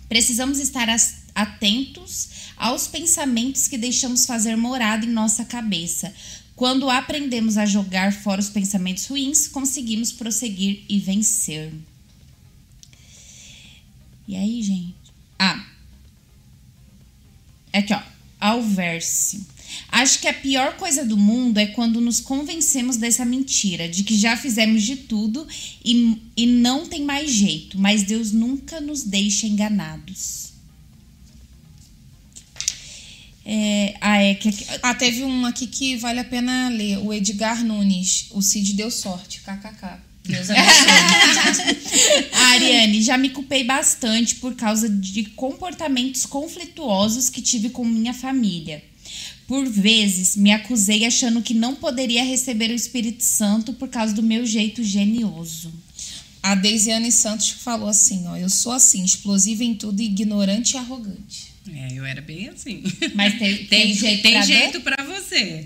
Precisamos 0.07 0.59
estar 0.59 0.88
atentos 1.36 2.30
aos 2.57 2.88
pensamentos 2.88 3.67
que 3.67 3.77
deixamos 3.77 4.25
fazer 4.25 4.55
morada 4.55 5.05
em 5.05 5.09
nossa 5.09 5.45
cabeça. 5.45 6.13
Quando 6.55 6.89
aprendemos 6.89 7.57
a 7.57 7.65
jogar 7.65 8.11
fora 8.11 8.41
os 8.41 8.49
pensamentos 8.49 9.05
ruins, 9.05 9.47
conseguimos 9.47 10.11
prosseguir 10.11 10.84
e 10.89 10.99
vencer. 10.99 11.71
E 14.27 14.36
aí, 14.36 14.61
gente? 14.61 14.95
Ah. 15.38 15.65
Aqui, 17.71 17.93
ó. 17.93 18.01
Alverse. 18.39 19.45
Acho 19.89 20.20
que 20.20 20.28
a 20.28 20.34
pior 20.34 20.78
coisa 20.78 21.05
do 21.05 21.17
mundo 21.17 21.57
é 21.57 21.67
quando 21.67 22.01
nos 22.01 22.20
convencemos 22.20 22.97
dessa 22.97 23.26
mentira, 23.26 23.88
de 23.88 24.03
que 24.03 24.17
já 24.17 24.38
fizemos 24.38 24.84
de 24.84 24.95
tudo 24.95 25.47
e, 25.84 26.17
e 26.36 26.45
não 26.45 26.88
tem 26.88 27.03
mais 27.03 27.32
jeito, 27.32 27.80
mas 27.80 28.03
Deus 28.03 28.32
nunca 28.32 28.80
nos 28.80 29.03
deixa 29.03 29.47
enganados. 29.47 30.49
É, 33.51 33.95
ah, 33.99 34.22
é 34.22 34.36
que, 34.36 34.49
ah, 34.84 34.93
teve 34.93 35.24
um 35.24 35.43
aqui 35.43 35.65
que 35.65 35.97
vale 35.97 36.20
a 36.20 36.24
pena 36.24 36.70
ler, 36.70 36.99
o 36.99 37.11
Edgar 37.11 37.63
Nunes. 37.65 38.28
O 38.30 38.43
Cid 38.43 38.74
deu 38.74 38.91
sorte, 38.91 39.41
kkk. 39.41 40.01
Deus 40.24 40.49
abençoe. 40.51 42.30
Ariane, 42.32 43.01
já 43.01 43.17
me 43.17 43.30
culpei 43.30 43.63
bastante 43.63 44.36
por 44.36 44.53
causa 44.53 44.88
de 44.88 45.26
comportamentos 45.26 46.28
conflituosos 46.28 47.30
que 47.30 47.41
tive 47.41 47.70
com 47.70 47.84
minha 47.84 48.13
família. 48.13 48.84
Por 49.50 49.68
vezes, 49.68 50.36
me 50.36 50.52
acusei 50.52 51.08
achando 51.08 51.41
que 51.41 51.56
não 51.56 51.74
poderia 51.74 52.24
receber 52.24 52.70
o 52.70 52.76
Espírito 52.76 53.24
Santo 53.24 53.74
por 53.74 53.89
causa 53.89 54.14
do 54.14 54.22
meu 54.22 54.45
jeito 54.45 54.84
genioso. 54.84 55.74
A 56.43 56.54
Deisiane 56.54 57.12
Santos 57.12 57.50
falou 57.50 57.89
assim, 57.89 58.28
ó, 58.28 58.38
eu 58.38 58.47
sou 58.47 58.72
assim, 58.72 59.04
explosiva 59.04 59.64
em 59.64 59.74
tudo, 59.74 60.04
ignorante 60.04 60.76
e 60.76 60.78
arrogante. 60.78 61.52
É, 61.74 61.93
eu 61.93 62.06
era 62.06 62.22
bem 62.22 62.47
assim. 62.50 62.84
Mas 63.16 63.39
tem, 63.39 63.58
tem, 63.66 63.68
tem 63.68 63.93
jeito, 63.95 64.22
tem 64.22 64.34
pra 64.34 64.41
jeito 64.43 64.82
pra 64.82 65.04
você. 65.04 65.66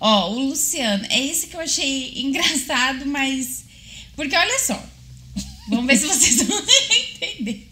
Ó, 0.00 0.30
o 0.30 0.48
Luciano, 0.50 1.04
é 1.10 1.20
isso 1.20 1.48
que 1.48 1.56
eu 1.56 1.60
achei 1.60 2.12
engraçado, 2.22 3.04
mas. 3.04 3.64
Porque 4.14 4.36
olha 4.36 4.60
só. 4.60 4.80
Vamos 5.68 5.86
ver 5.86 5.96
se 5.96 6.06
vocês 6.06 6.42
vão 6.46 6.62
entender. 6.92 7.66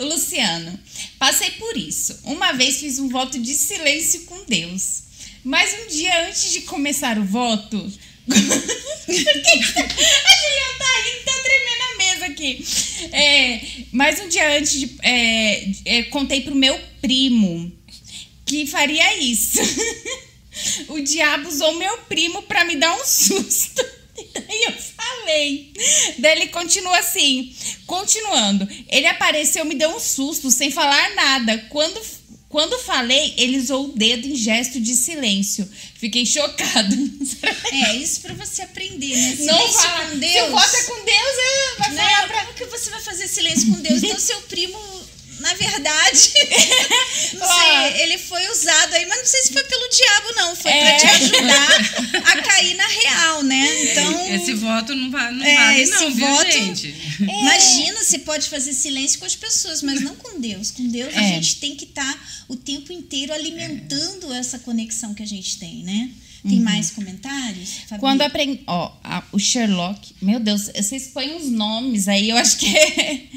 O 0.00 0.04
Luciano, 0.06 0.76
passei 1.18 1.50
por 1.52 1.76
isso. 1.76 2.18
Uma 2.24 2.52
vez 2.52 2.78
fiz 2.78 2.98
um 2.98 3.08
voto 3.08 3.38
de 3.38 3.54
silêncio 3.54 4.22
com 4.22 4.44
Deus. 4.44 5.02
Mas 5.44 5.72
um 5.72 5.86
dia 5.88 6.28
antes 6.28 6.52
de 6.52 6.62
começar 6.62 7.18
o 7.18 7.24
voto. 7.24 7.76
a 8.26 8.34
Juliana 8.34 9.48
tá 10.78 10.92
rindo, 11.04 11.24
tá 11.24 11.32
tremendo 11.44 11.82
a 11.82 11.96
mesa 11.98 12.26
aqui. 12.26 12.66
É, 13.12 13.60
mas 13.92 14.18
um 14.20 14.28
dia 14.28 14.58
antes 14.58 14.80
de. 14.80 14.96
É, 15.02 15.68
é, 15.84 16.02
contei 16.04 16.40
pro 16.40 16.54
meu 16.54 16.78
primo 17.00 17.72
que 18.44 18.66
faria 18.66 19.18
isso. 19.18 19.58
o 20.88 21.00
diabo 21.00 21.48
usou 21.48 21.74
meu 21.74 21.98
primo 21.98 22.42
para 22.42 22.64
me 22.64 22.76
dar 22.76 22.94
um 22.96 23.04
susto. 23.04 23.84
E 24.48 24.68
eu 24.68 24.72
falei. 24.72 25.72
Daí 26.18 26.32
ele 26.32 26.48
continua 26.48 26.98
assim, 26.98 27.54
continuando. 27.86 28.68
Ele 28.88 29.06
apareceu, 29.06 29.64
me 29.64 29.74
deu 29.74 29.90
um 29.94 30.00
susto, 30.00 30.50
sem 30.50 30.70
falar 30.70 31.14
nada. 31.14 31.58
Quando, 31.70 32.00
quando 32.48 32.78
falei, 32.78 33.34
ele 33.36 33.58
usou 33.58 33.86
o 33.86 33.92
dedo 33.92 34.26
em 34.26 34.36
gesto 34.36 34.80
de 34.80 34.94
silêncio. 34.94 35.68
Fiquei 35.94 36.24
chocado. 36.24 36.96
É, 37.72 37.96
isso 37.96 38.20
para 38.20 38.34
você 38.34 38.62
aprender, 38.62 39.14
né? 39.14 39.36
Silêncio 39.36 39.46
Não 39.46 39.72
fala, 39.72 40.10
com 40.10 40.18
Deus. 40.18 40.64
Se 40.64 40.76
é 40.76 40.82
com 40.84 41.04
Deus, 41.04 41.36
é, 41.38 41.78
vai 41.78 41.94
falar 41.94 42.22
né? 42.22 42.26
pra... 42.28 42.40
Como 42.44 42.54
que 42.54 42.64
você 42.66 42.90
vai 42.90 43.00
fazer 43.00 43.28
silêncio 43.28 43.72
com 43.72 43.80
Deus? 43.80 44.02
Então, 44.02 44.18
seu 44.18 44.40
primo 44.42 44.78
na 45.40 45.52
verdade, 45.54 46.32
não 47.34 47.46
sei, 47.46 48.02
ele 48.02 48.18
foi 48.18 48.48
usado 48.48 48.94
aí, 48.94 49.06
mas 49.06 49.18
não 49.18 49.26
sei 49.26 49.42
se 49.42 49.52
foi 49.52 49.64
pelo 49.64 49.88
diabo, 49.88 50.32
não. 50.34 50.56
Foi 50.56 50.70
é. 50.70 50.80
para 50.80 50.96
te 50.96 51.06
ajudar 51.06 52.22
a 52.24 52.42
cair 52.42 52.74
na 52.74 52.86
real, 52.86 53.42
né? 53.42 53.84
Então. 53.84 54.34
Esse 54.34 54.54
voto 54.54 54.94
não, 54.94 55.10
vai, 55.10 55.32
não 55.32 55.44
é, 55.44 55.54
vale, 55.54 55.86
não, 55.86 56.14
voto, 56.14 56.42
viu, 56.42 56.52
gente? 56.52 56.94
É. 57.20 57.40
Imagina, 57.40 58.02
você 58.02 58.18
pode 58.20 58.48
fazer 58.48 58.72
silêncio 58.72 59.18
com 59.18 59.26
as 59.26 59.36
pessoas, 59.36 59.82
mas 59.82 60.00
não 60.00 60.16
com 60.16 60.40
Deus. 60.40 60.70
Com 60.70 60.88
Deus 60.88 61.14
a 61.14 61.22
é. 61.22 61.34
gente 61.34 61.56
tem 61.56 61.76
que 61.76 61.84
estar 61.84 62.12
tá 62.12 62.20
o 62.48 62.56
tempo 62.56 62.92
inteiro 62.92 63.32
alimentando 63.32 64.32
essa 64.32 64.58
conexão 64.58 65.14
que 65.14 65.22
a 65.22 65.26
gente 65.26 65.58
tem, 65.58 65.82
né? 65.82 66.10
Tem 66.48 66.58
uhum. 66.58 66.64
mais 66.64 66.90
comentários? 66.90 67.70
Fabi? 67.88 68.00
Quando 68.00 68.22
aprendi. 68.22 68.60
Ó, 68.66 68.92
a, 69.02 69.22
o 69.32 69.38
Sherlock. 69.38 70.14
Meu 70.22 70.38
Deus, 70.38 70.70
vocês 70.74 71.08
põem 71.08 71.34
uns 71.34 71.50
nomes 71.50 72.08
aí, 72.08 72.30
eu 72.30 72.36
acho 72.36 72.58
que. 72.58 72.66
É, 72.66 73.28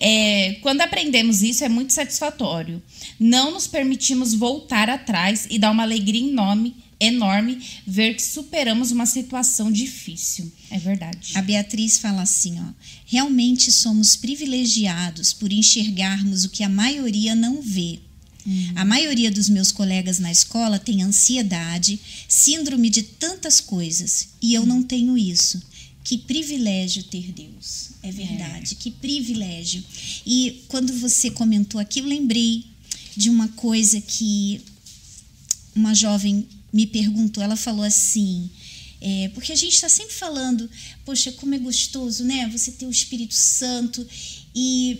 é, 0.00 0.52
quando 0.62 0.80
aprendemos 0.80 1.42
isso, 1.42 1.64
é 1.64 1.68
muito 1.68 1.92
satisfatório. 1.92 2.82
Não 3.18 3.50
nos 3.50 3.66
permitimos 3.66 4.34
voltar 4.34 4.88
atrás 4.88 5.46
e 5.50 5.58
dar 5.58 5.70
uma 5.70 5.82
alegria 5.82 6.28
enorme, 6.28 6.76
enorme 7.00 7.60
ver 7.86 8.14
que 8.14 8.22
superamos 8.22 8.92
uma 8.92 9.06
situação 9.06 9.70
difícil. 9.72 10.52
É 10.70 10.78
verdade. 10.78 11.32
A 11.34 11.42
Beatriz 11.42 11.98
fala 11.98 12.22
assim: 12.22 12.60
ó, 12.60 12.72
realmente 13.06 13.72
somos 13.72 14.16
privilegiados 14.16 15.32
por 15.32 15.52
enxergarmos 15.52 16.44
o 16.44 16.50
que 16.50 16.62
a 16.62 16.68
maioria 16.68 17.34
não 17.34 17.60
vê 17.60 18.00
Uhum. 18.46 18.72
A 18.76 18.84
maioria 18.84 19.30
dos 19.30 19.48
meus 19.48 19.70
colegas 19.70 20.18
na 20.18 20.32
escola 20.32 20.78
tem 20.78 21.02
ansiedade, 21.02 22.00
síndrome 22.26 22.88
de 22.88 23.02
tantas 23.02 23.60
coisas, 23.60 24.28
e 24.40 24.54
eu 24.54 24.64
não 24.64 24.82
tenho 24.82 25.18
isso. 25.18 25.60
Que 26.04 26.16
privilégio 26.16 27.02
ter 27.02 27.32
Deus. 27.32 27.90
É 28.02 28.10
verdade, 28.10 28.74
é. 28.74 28.76
que 28.76 28.90
privilégio. 28.90 29.84
E 30.24 30.62
quando 30.68 30.92
você 30.94 31.30
comentou 31.30 31.80
aqui, 31.80 32.00
eu 32.00 32.06
lembrei 32.06 32.64
de 33.14 33.28
uma 33.28 33.48
coisa 33.48 34.00
que 34.00 34.62
uma 35.74 35.94
jovem 35.94 36.48
me 36.72 36.86
perguntou. 36.86 37.42
Ela 37.42 37.56
falou 37.56 37.84
assim: 37.84 38.48
é, 39.00 39.28
porque 39.34 39.52
a 39.52 39.56
gente 39.56 39.74
está 39.74 39.88
sempre 39.88 40.14
falando, 40.14 40.68
poxa, 41.04 41.30
como 41.32 41.54
é 41.54 41.58
gostoso, 41.58 42.24
né? 42.24 42.48
Você 42.48 42.72
ter 42.72 42.86
o 42.86 42.90
Espírito 42.90 43.34
Santo 43.34 44.06
e 44.54 44.98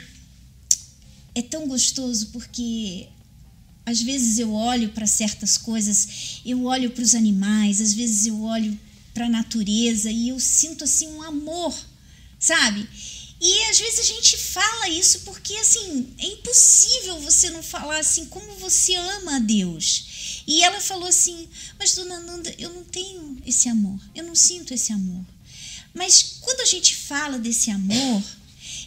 é 1.34 1.42
tão 1.42 1.66
gostoso 1.66 2.28
porque 2.32 3.08
às 3.88 4.02
vezes 4.02 4.38
eu 4.38 4.52
olho 4.52 4.90
para 4.90 5.06
certas 5.06 5.56
coisas, 5.56 6.40
eu 6.44 6.64
olho 6.64 6.90
para 6.90 7.02
os 7.02 7.14
animais, 7.14 7.80
às 7.80 7.94
vezes 7.94 8.26
eu 8.26 8.42
olho 8.42 8.78
para 9.14 9.24
a 9.24 9.30
natureza 9.30 10.10
e 10.10 10.28
eu 10.28 10.38
sinto 10.38 10.84
assim 10.84 11.08
um 11.08 11.22
amor, 11.22 11.74
sabe? 12.38 12.86
E 13.40 13.62
às 13.70 13.78
vezes 13.78 14.00
a 14.00 14.02
gente 14.02 14.36
fala 14.36 14.90
isso 14.90 15.20
porque 15.20 15.54
assim, 15.56 16.12
é 16.18 16.26
impossível 16.26 17.18
você 17.20 17.48
não 17.48 17.62
falar 17.62 17.98
assim 17.98 18.26
como 18.26 18.56
você 18.56 18.94
ama 18.94 19.36
a 19.36 19.38
Deus. 19.38 20.42
E 20.46 20.62
ela 20.62 20.80
falou 20.80 21.08
assim: 21.08 21.48
"Mas 21.78 21.94
dona 21.94 22.20
Nanda, 22.20 22.54
eu 22.58 22.70
não 22.74 22.84
tenho 22.84 23.40
esse 23.46 23.68
amor. 23.68 23.98
Eu 24.14 24.24
não 24.24 24.34
sinto 24.34 24.74
esse 24.74 24.92
amor". 24.92 25.24
Mas 25.94 26.36
quando 26.40 26.60
a 26.60 26.66
gente 26.66 26.94
fala 26.94 27.38
desse 27.38 27.70
amor, 27.70 28.22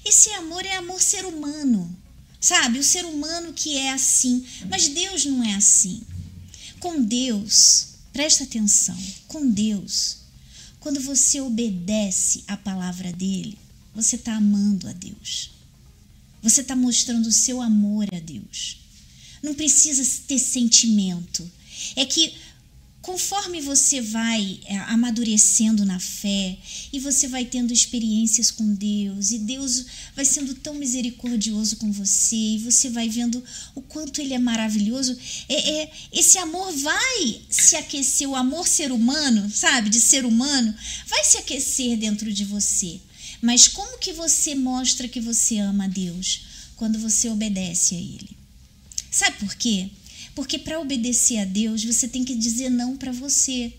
esse 0.06 0.30
amor 0.32 0.64
é 0.64 0.76
amor 0.76 1.02
ser 1.02 1.26
humano. 1.26 1.98
Sabe? 2.42 2.80
O 2.80 2.84
ser 2.84 3.06
humano 3.06 3.54
que 3.54 3.78
é 3.78 3.94
assim. 3.94 4.44
Mas 4.68 4.88
Deus 4.88 5.26
não 5.26 5.44
é 5.44 5.54
assim. 5.54 6.02
Com 6.80 7.00
Deus, 7.00 7.90
presta 8.12 8.44
atenção, 8.44 8.98
com 9.28 9.48
Deus, 9.48 10.18
quando 10.80 11.00
você 11.00 11.40
obedece 11.40 12.44
à 12.48 12.58
palavra 12.58 13.14
dele, 13.14 13.56
você 13.94 14.16
está 14.16 14.36
amando 14.36 14.88
a 14.90 14.94
Deus. 14.94 15.52
Você 16.42 16.62
está 16.62 16.76
mostrando 16.76 17.28
o 17.28 17.32
seu 17.32 17.62
amor 17.62 18.08
a 18.12 18.20
Deus. 18.20 18.80
Não 19.44 19.54
precisa 19.54 20.04
ter 20.28 20.40
sentimento. 20.40 21.50
É 21.96 22.04
que 22.04 22.34
Conforme 23.02 23.62
você 23.62 24.00
vai 24.00 24.60
é, 24.66 24.78
amadurecendo 24.78 25.84
na 25.84 26.00
fé 26.00 26.56
e 26.94 27.00
você 27.00 27.28
vai 27.28 27.44
tendo 27.44 27.74
experiências 27.74 28.52
com 28.52 28.76
Deus, 28.76 29.32
e 29.32 29.40
Deus 29.40 29.86
vai 30.16 30.24
sendo 30.24 30.54
tão 30.54 30.76
misericordioso 30.76 31.78
com 31.78 31.92
você, 31.92 32.36
e 32.36 32.60
você 32.60 32.92
vai 32.92 33.10
vendo 33.10 33.44
o 33.74 33.82
quanto 33.82 34.22
Ele 34.22 34.36
é 34.36 34.40
maravilhoso, 34.40 35.18
é, 35.50 35.82
é, 35.82 35.92
esse 36.12 36.38
amor 36.38 36.72
vai 36.74 37.42
se 37.50 37.76
aquecer, 37.76 38.30
o 38.30 38.36
amor 38.36 38.68
ser 38.68 38.92
humano, 38.92 39.50
sabe, 39.50 39.90
de 39.90 40.00
ser 40.00 40.24
humano, 40.24 40.74
vai 41.08 41.24
se 41.24 41.40
aquecer 41.40 41.98
dentro 41.98 42.32
de 42.32 42.46
você. 42.46 43.02
Mas 43.42 43.68
como 43.68 43.98
que 43.98 44.14
você 44.14 44.54
mostra 44.54 45.08
que 45.08 45.20
você 45.20 45.58
ama 45.58 45.86
a 45.86 45.88
Deus? 45.88 46.42
Quando 46.76 47.00
você 47.00 47.30
obedece 47.30 47.96
a 47.96 47.98
Ele. 47.98 48.30
Sabe 49.10 49.38
por 49.38 49.56
quê? 49.56 49.90
Porque 50.36 50.58
para 50.58 50.80
obedecer 50.80 51.40
a 51.40 51.46
Deus, 51.46 51.84
você 51.84 52.08
tem 52.08 52.24
que 52.24 52.36
dizer 52.36 52.70
não 52.70 52.96
para 52.96 53.12
você. 53.12 53.74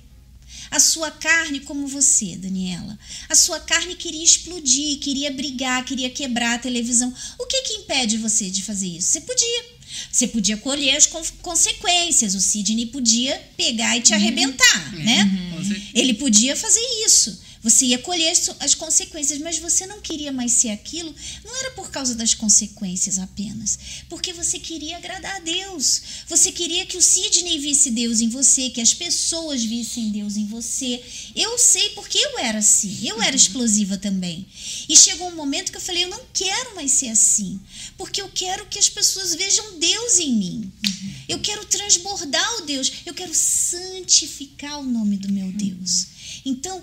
a 0.71 0.81
sua 0.81 1.11
carne 1.11 1.61
como 1.61 1.87
você, 1.87 2.37
Daniela. 2.37 2.99
A 3.29 3.35
sua 3.35 3.61
carne 3.61 3.95
queria 3.95 4.25
explodir, 4.25 4.99
queria 5.01 5.31
brigar, 5.31 5.85
queria 5.85 6.09
quebrar 6.09 6.55
a 6.55 6.59
televisão. 6.59 7.13
O 7.39 7.47
que 7.47 7.63
que 7.63 7.75
impede 7.75 8.17
você 8.17 8.49
de 8.49 8.63
fazer 8.63 8.89
isso? 8.89 9.09
Você 9.09 9.21
podia. 9.21 9.65
Você 10.11 10.27
podia 10.27 10.57
colher 10.57 10.97
as 10.97 11.07
consequências. 11.07 12.35
O 12.35 12.41
Sidney 12.41 12.87
podia 12.87 13.39
pegar 13.57 13.97
e 13.97 14.01
te 14.01 14.13
uhum. 14.13 14.19
arrebentar, 14.19 14.95
uhum. 14.95 15.05
né? 15.05 15.53
Uhum. 15.59 15.83
Ele 15.95 16.15
podia 16.15 16.57
fazer 16.57 16.81
isso. 17.07 17.42
Você 17.63 17.87
ia 17.87 17.99
colher 17.99 18.33
as 18.59 18.75
consequências, 18.75 19.39
mas 19.39 19.59
você 19.59 19.87
não 19.87 20.01
queria 20.01 20.33
mais 20.33 20.53
ser 20.53 20.71
aquilo. 20.71 21.15
Não 21.45 21.57
era 21.57 21.71
por 21.73 21.91
causa 21.91 22.15
das 22.15 22.35
consequências 22.35 23.19
apenas, 23.19 23.79
porque 24.09 24.33
você 24.33 24.59
queria 24.59 24.97
agradar 24.97 25.37
a 25.37 25.41
Deus. 25.41 26.03
Você 26.29 26.51
queria 26.51 26.85
que 26.85 26.97
o 26.97 27.03
Sidney 27.03 27.59
visse 27.59 27.91
Deus 27.91 28.21
em 28.21 28.29
você, 28.29 28.69
que 28.71 28.81
as 28.81 28.93
pessoas 28.93 29.63
vissem 29.63 30.11
Deus 30.11 30.37
em 30.37 30.47
você. 30.47 31.01
Eu 31.37 31.57
sei 31.57 31.91
porque 31.91 32.19
eu 32.19 32.39
era 32.41 32.59
assim. 32.59 33.07
Eu 33.07 33.23
era 33.23 33.31
uhum. 33.31 33.37
explosiva 33.37 33.97
também. 33.97 34.45
E 34.89 34.97
chegou 34.97 35.29
um 35.29 35.37
momento 35.37 35.71
que 35.71 35.79
eu 35.79 35.83
falei: 35.83 36.05
eu 36.05 36.11
não 36.11 36.23
quero 36.33 36.75
mais 36.75 36.91
ser 36.91 37.09
assim, 37.09 37.61
porque 37.97 38.21
eu 38.21 38.29
quero 38.29 38.67
que 38.67 38.79
as 38.79 38.89
pessoas 38.89 39.37
vejam 39.37 39.79
Deus 39.79 40.19
em 40.19 40.33
mim. 40.33 40.73
Uhum. 40.85 41.15
Eu 41.29 41.39
quero 41.39 41.65
transbordar 41.67 42.57
o 42.57 42.63
Deus. 42.63 42.93
Eu 43.07 43.15
quero 43.15 43.33
santificar 43.33 44.81
o 44.81 44.85
nome 44.85 45.17
do 45.17 45.33
meu 45.33 45.53
Deus. 45.53 46.07
Então, 46.45 46.83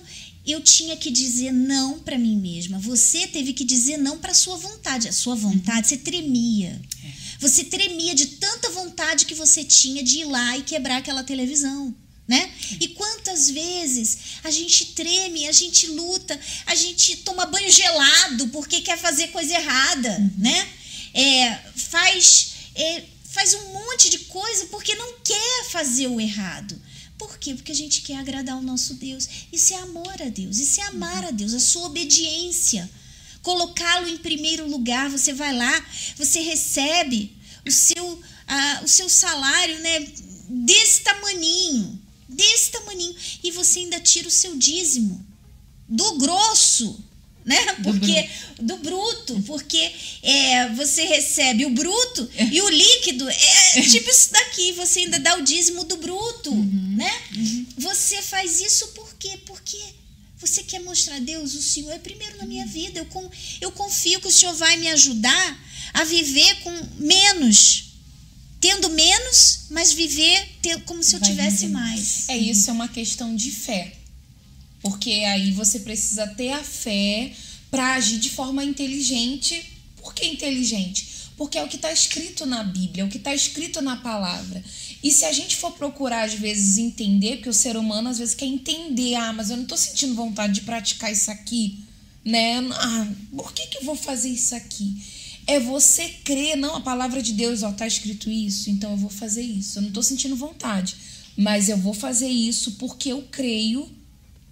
eu 0.52 0.62
tinha 0.62 0.96
que 0.98 1.12
dizer 1.12 1.52
não 1.52 2.00
para 2.00 2.18
mim 2.18 2.38
mesma. 2.38 2.80
Você 2.80 3.28
teve 3.28 3.54
que 3.54 3.64
dizer 3.64 3.98
não 3.98 4.18
para 4.18 4.34
sua 4.34 4.58
vontade. 4.58 5.08
A 5.08 5.14
sua 5.14 5.36
vontade, 5.36 5.88
você 5.88 5.98
tremia. 5.98 6.82
É. 7.04 7.12
Você 7.40 7.64
tremia 7.64 8.14
de 8.14 8.26
tanta 8.26 8.70
vontade 8.70 9.26
que 9.26 9.34
você 9.34 9.64
tinha 9.64 10.04
de 10.04 10.20
ir 10.20 10.26
lá 10.26 10.58
e 10.58 10.64
quebrar 10.64 10.98
aquela 10.98 11.24
televisão. 11.24 11.96
Né? 12.28 12.52
E 12.80 12.90
quantas 12.90 13.50
vezes 13.50 14.18
a 14.44 14.52
gente 14.52 14.88
treme, 14.88 15.48
a 15.48 15.52
gente 15.52 15.88
luta, 15.88 16.40
a 16.68 16.76
gente 16.76 17.18
toma 17.18 17.48
banho 17.48 17.72
gelado 17.72 18.50
porque 18.50 18.82
quer 18.82 19.00
fazer 19.00 19.30
coisa 19.30 19.52
errada, 19.52 20.12
uhum. 20.12 20.32
né? 20.38 20.70
É, 21.12 21.60
faz, 21.76 22.52
é, 22.76 23.04
faz 23.24 23.56
um 23.56 23.74
monte 23.74 24.12
de 24.12 24.20
coisa 24.20 24.68
porque 24.68 24.94
não 24.94 25.16
quer 25.24 25.70
fazer 25.72 26.06
o 26.06 26.22
errado. 26.22 26.80
Por 27.20 27.38
quê? 27.38 27.54
Porque 27.54 27.74
a 27.74 27.76
gente 27.76 28.02
quer 28.02 28.16
agradar 28.16 28.58
o 28.58 28.62
nosso 28.62 28.94
Deus. 28.94 29.28
Isso 29.52 29.74
é 29.74 29.78
amor 29.78 30.22
a 30.22 30.30
Deus, 30.30 30.58
isso 30.58 30.80
é 30.80 30.86
amar 30.86 31.26
a 31.26 31.32
Deus, 31.32 31.54
a 31.54 31.60
sua 31.60 31.88
obediência. 31.88 32.90
Colocá-lo 33.42 34.08
em 34.08 34.18
primeiro 34.18 34.66
lugar, 34.68 35.10
você 35.10 35.34
vai 35.34 35.54
lá, 35.56 35.86
você 36.18 36.40
recebe 36.40 37.38
o 37.68 37.72
seu, 37.72 38.22
o 38.84 38.88
seu 38.88 39.10
salário 39.10 39.78
né, 39.80 40.08
desse 40.50 41.02
tamaninho, 41.02 42.02
desse 42.28 42.72
tamaninho, 42.72 43.16
e 43.44 43.52
você 43.52 43.80
ainda 43.80 44.00
tira 44.00 44.28
o 44.28 44.32
seu 44.32 44.56
dízimo 44.56 45.26
do 45.88 46.16
grosso 46.16 47.04
né? 47.50 47.76
Porque 47.82 48.30
do 48.60 48.78
bruto, 48.78 49.34
do 49.34 49.40
bruto 49.40 49.44
porque 49.48 49.92
é, 50.22 50.70
você 50.76 51.04
recebe 51.04 51.66
o 51.66 51.72
bruto 51.72 52.30
é. 52.36 52.46
e 52.46 52.62
o 52.62 52.70
líquido 52.70 53.28
é 53.28 53.82
tipo 53.90 54.08
isso 54.08 54.32
daqui, 54.32 54.72
você 54.74 55.00
ainda 55.00 55.20
dá 55.20 55.36
o 55.36 55.42
dízimo 55.42 55.84
do 55.84 55.98
bruto, 55.98 56.52
uhum. 56.52 56.96
né? 56.96 57.12
Uhum. 57.36 57.66
Você 57.80 58.22
faz 58.22 58.62
isso 58.62 58.90
por 58.90 59.16
quê? 59.16 59.40
Porque 59.48 59.80
você 60.38 60.62
quer 60.62 60.80
mostrar 60.82 61.16
a 61.16 61.20
Deus, 61.20 61.56
o 61.56 61.62
Senhor 61.62 61.92
é 61.92 61.98
primeiro 61.98 62.38
na 62.38 62.46
minha 62.46 62.68
vida. 62.68 63.00
Eu, 63.00 63.06
com, 63.06 63.28
eu 63.60 63.72
confio 63.72 64.22
que 64.22 64.28
o 64.28 64.32
Senhor 64.32 64.54
vai 64.54 64.78
me 64.78 64.88
ajudar 64.90 65.66
a 65.92 66.04
viver 66.04 66.56
com 66.62 66.72
menos. 67.00 67.86
Tendo 68.62 68.90
menos, 68.90 69.62
mas 69.72 69.92
viver 69.92 70.48
como 70.86 71.02
se 71.02 71.16
eu 71.16 71.20
vai 71.20 71.30
tivesse 71.30 71.66
viver. 71.66 71.74
mais. 71.74 72.30
É 72.30 72.38
isso, 72.38 72.70
é 72.70 72.74
uma 72.74 72.88
questão 72.88 73.36
de 73.36 73.50
fé. 73.50 73.99
Porque 74.82 75.12
aí 75.12 75.52
você 75.52 75.80
precisa 75.80 76.28
ter 76.28 76.52
a 76.52 76.64
fé 76.64 77.32
para 77.70 77.96
agir 77.96 78.20
de 78.20 78.30
forma 78.30 78.64
inteligente. 78.64 79.78
Por 79.98 80.14
que 80.14 80.26
inteligente? 80.26 81.08
Porque 81.38 81.58
é 81.58 81.64
o 81.64 81.68
que 81.68 81.78
está 81.78 81.92
escrito 81.92 82.46
na 82.46 82.64
Bíblia, 82.64 83.04
é 83.04 83.06
o 83.06 83.10
que 83.10 83.18
está 83.18 83.34
escrito 83.34 83.82
na 83.82 83.98
palavra. 83.98 84.64
E 85.02 85.12
se 85.12 85.24
a 85.24 85.32
gente 85.32 85.56
for 85.56 85.72
procurar, 85.72 86.24
às 86.24 86.34
vezes, 86.34 86.78
entender, 86.78 87.38
porque 87.38 87.50
o 87.50 87.54
ser 87.54 87.78
humano 87.78 88.10
às 88.10 88.18
vezes 88.18 88.36
quer 88.36 88.46
entender, 88.46 89.16
ah, 89.16 89.32
mas 89.32 89.50
eu 89.50 89.56
não 89.56 89.64
estou 89.64 89.78
sentindo 89.78 90.16
vontade 90.16 90.56
de 90.56 90.62
praticar 90.62 91.12
isso 91.12 91.32
aqui, 91.32 91.80
né? 92.26 92.60
Ah, 92.74 93.08
por 93.34 93.54
que, 93.54 93.68
que 93.68 93.78
eu 93.78 93.86
vou 93.86 93.96
fazer 93.96 94.30
isso 94.30 94.54
aqui? 94.54 95.02
É 95.48 95.60
você 95.60 96.10
crer, 96.26 96.58
não, 96.58 96.76
a 96.76 96.82
palavra 96.82 97.22
de 97.22 97.32
Deus, 97.32 97.64
ó, 97.64 97.72
tá 97.72 97.88
escrito 97.88 98.30
isso, 98.30 98.70
então 98.70 98.92
eu 98.92 98.98
vou 98.98 99.10
fazer 99.10 99.42
isso. 99.42 99.78
Eu 99.78 99.84
não 99.84 99.90
estou 99.90 100.04
sentindo 100.04 100.36
vontade, 100.36 100.96
mas 101.38 101.70
eu 101.70 101.78
vou 101.78 101.94
fazer 101.94 102.28
isso 102.28 102.74
porque 102.74 103.10
eu 103.10 103.22
creio 103.32 103.90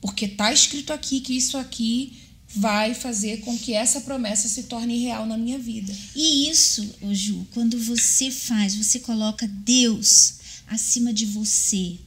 porque 0.02 0.26
está 0.26 0.52
escrito 0.54 0.94
aqui 0.94 1.20
que 1.22 1.36
isso 1.36 1.58
aqui 1.58 2.18
vai 2.48 2.94
fazer 2.94 3.42
com 3.42 3.58
que 3.58 3.74
essa 3.74 4.02
promessa 4.02 4.48
se 4.48 4.64
torne 4.64 4.98
real 5.00 5.26
na 5.26 5.38
minha 5.38 5.60
vida. 5.60 5.94
E 6.16 6.50
isso, 6.50 6.96
ô 7.02 7.14
Ju, 7.14 7.46
quando 7.54 7.78
você 7.80 8.32
faz, 8.32 8.76
você 8.76 9.00
coloca 9.00 9.48
Deus 9.48 10.36
acima 10.68 11.14
de 11.14 11.26
você. 11.26 11.98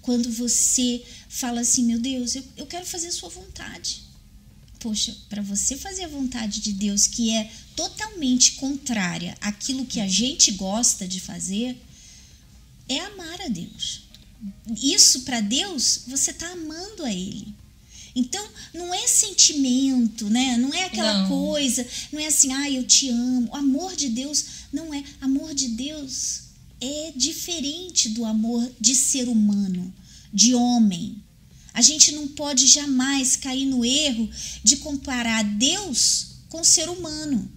Quando 0.00 0.30
você 0.30 1.02
fala 1.28 1.60
assim, 1.60 1.84
meu 1.84 1.98
Deus, 1.98 2.34
eu, 2.36 2.44
eu 2.56 2.66
quero 2.66 2.86
fazer 2.86 3.08
a 3.08 3.12
sua 3.12 3.28
vontade. 3.28 4.02
Poxa, 4.78 5.14
para 5.28 5.42
você 5.42 5.76
fazer 5.76 6.04
a 6.04 6.08
vontade 6.08 6.60
de 6.60 6.72
Deus, 6.72 7.06
que 7.06 7.34
é 7.34 7.50
totalmente 7.74 8.52
contrária 8.52 9.36
àquilo 9.40 9.84
que 9.84 10.00
a 10.00 10.06
gente 10.06 10.52
gosta 10.52 11.06
de 11.06 11.18
fazer, 11.18 11.76
é 12.88 13.00
amar 13.00 13.40
a 13.42 13.48
Deus 13.48 14.07
isso 14.76 15.22
para 15.22 15.40
Deus, 15.40 16.02
você 16.06 16.30
está 16.30 16.50
amando 16.50 17.04
a 17.04 17.12
Ele. 17.12 17.54
Então, 18.14 18.44
não 18.74 18.92
é 18.92 19.06
sentimento, 19.06 20.28
né? 20.28 20.56
Não 20.56 20.74
é 20.74 20.84
aquela 20.84 21.20
não. 21.20 21.28
coisa, 21.28 21.86
não 22.12 22.18
é 22.20 22.26
assim, 22.26 22.52
ah, 22.52 22.70
eu 22.70 22.84
te 22.84 23.08
amo. 23.08 23.48
O 23.52 23.56
amor 23.56 23.94
de 23.94 24.08
Deus 24.08 24.44
não 24.72 24.92
é. 24.92 25.04
Amor 25.20 25.54
de 25.54 25.68
Deus 25.68 26.40
é 26.80 27.12
diferente 27.14 28.08
do 28.08 28.24
amor 28.24 28.68
de 28.80 28.94
ser 28.94 29.28
humano, 29.28 29.92
de 30.32 30.54
homem. 30.54 31.22
A 31.72 31.80
gente 31.80 32.12
não 32.12 32.26
pode 32.26 32.66
jamais 32.66 33.36
cair 33.36 33.66
no 33.66 33.84
erro 33.84 34.28
de 34.64 34.78
comparar 34.78 35.44
Deus 35.44 36.38
com 36.48 36.60
o 36.60 36.64
ser 36.64 36.88
humano. 36.88 37.48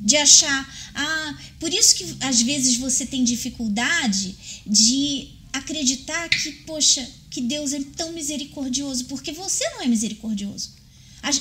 De 0.00 0.16
achar, 0.16 0.90
ah, 0.94 1.38
por 1.58 1.72
isso 1.72 1.94
que 1.94 2.16
às 2.20 2.42
vezes 2.42 2.76
você 2.76 3.06
tem 3.06 3.24
dificuldade 3.24 4.36
de 4.66 5.37
acreditar 5.52 6.28
que, 6.28 6.52
poxa, 6.66 7.08
que 7.30 7.40
Deus 7.40 7.72
é 7.72 7.82
tão 7.96 8.12
misericordioso, 8.12 9.04
porque 9.06 9.32
você 9.32 9.68
não 9.70 9.82
é 9.82 9.86
misericordioso. 9.86 10.78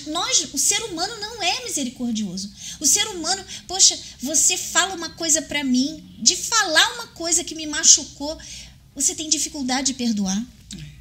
Nós, 0.08 0.54
o 0.54 0.58
ser 0.58 0.82
humano 0.86 1.20
não 1.20 1.42
é 1.42 1.64
misericordioso. 1.64 2.52
O 2.80 2.86
ser 2.86 3.08
humano, 3.08 3.44
poxa, 3.68 3.98
você 4.22 4.58
fala 4.58 4.96
uma 4.96 5.12
coisa 5.12 5.42
para 5.42 5.64
mim, 5.64 6.04
de 6.20 6.36
falar 6.36 6.96
uma 6.96 7.08
coisa 7.08 7.44
que 7.44 7.56
me 7.56 7.68
machucou, 7.68 8.38
você 8.96 9.14
tem 9.14 9.30
dificuldade 9.30 9.88
de 9.88 9.94
perdoar. 9.94 10.38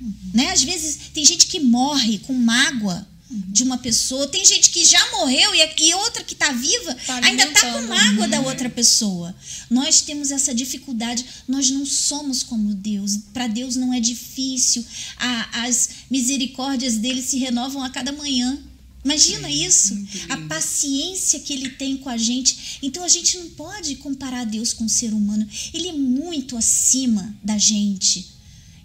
Uhum. 0.01 0.15
Né? 0.35 0.51
Às 0.51 0.63
vezes 0.63 1.11
tem 1.13 1.25
gente 1.25 1.47
que 1.47 1.59
morre 1.59 2.19
com 2.19 2.35
mágoa 2.35 3.07
de 3.29 3.63
uma 3.63 3.79
pessoa. 3.79 4.29
Tem 4.29 4.45
gente 4.45 4.71
que 4.71 4.85
já 4.85 5.11
morreu 5.13 5.55
e, 5.55 5.61
e 5.81 5.95
outra 5.95 6.23
que 6.23 6.35
está 6.35 6.53
viva 6.53 6.95
tá 7.07 7.21
ainda 7.25 7.45
está 7.45 7.73
com 7.73 7.83
mágoa 7.83 8.29
da 8.29 8.41
outra 8.41 8.71
pessoa. 8.71 9.35
Nós 9.69 10.01
temos 10.01 10.31
essa 10.31 10.55
dificuldade. 10.55 11.25
Nós 11.49 11.71
não 11.71 11.85
somos 11.85 12.43
como 12.43 12.75
Deus. 12.75 13.19
Para 13.33 13.47
Deus 13.47 13.77
não 13.77 13.93
é 13.93 14.01
difícil. 14.01 14.85
A, 15.17 15.65
as 15.65 15.91
misericórdias 16.11 16.97
dele 16.97 17.23
se 17.23 17.39
renovam 17.39 17.83
a 17.83 17.91
cada 17.91 18.13
manhã. 18.13 18.59
Imagina 19.05 19.49
isso, 19.49 19.97
a 20.29 20.37
paciência 20.49 21.39
que 21.39 21.53
ele 21.53 21.71
tem 21.71 21.97
com 21.97 22.09
a 22.09 22.17
gente. 22.17 22.79
Então 22.83 23.05
a 23.05 23.09
gente 23.09 23.39
não 23.39 23.51
pode 23.51 23.95
comparar 23.97 24.45
Deus 24.45 24.73
com 24.73 24.85
o 24.85 24.89
ser 24.89 25.13
humano. 25.13 25.49
Ele 25.73 25.89
é 25.89 25.93
muito 25.93 26.57
acima 26.57 27.33
da 27.41 27.57
gente. 27.57 28.36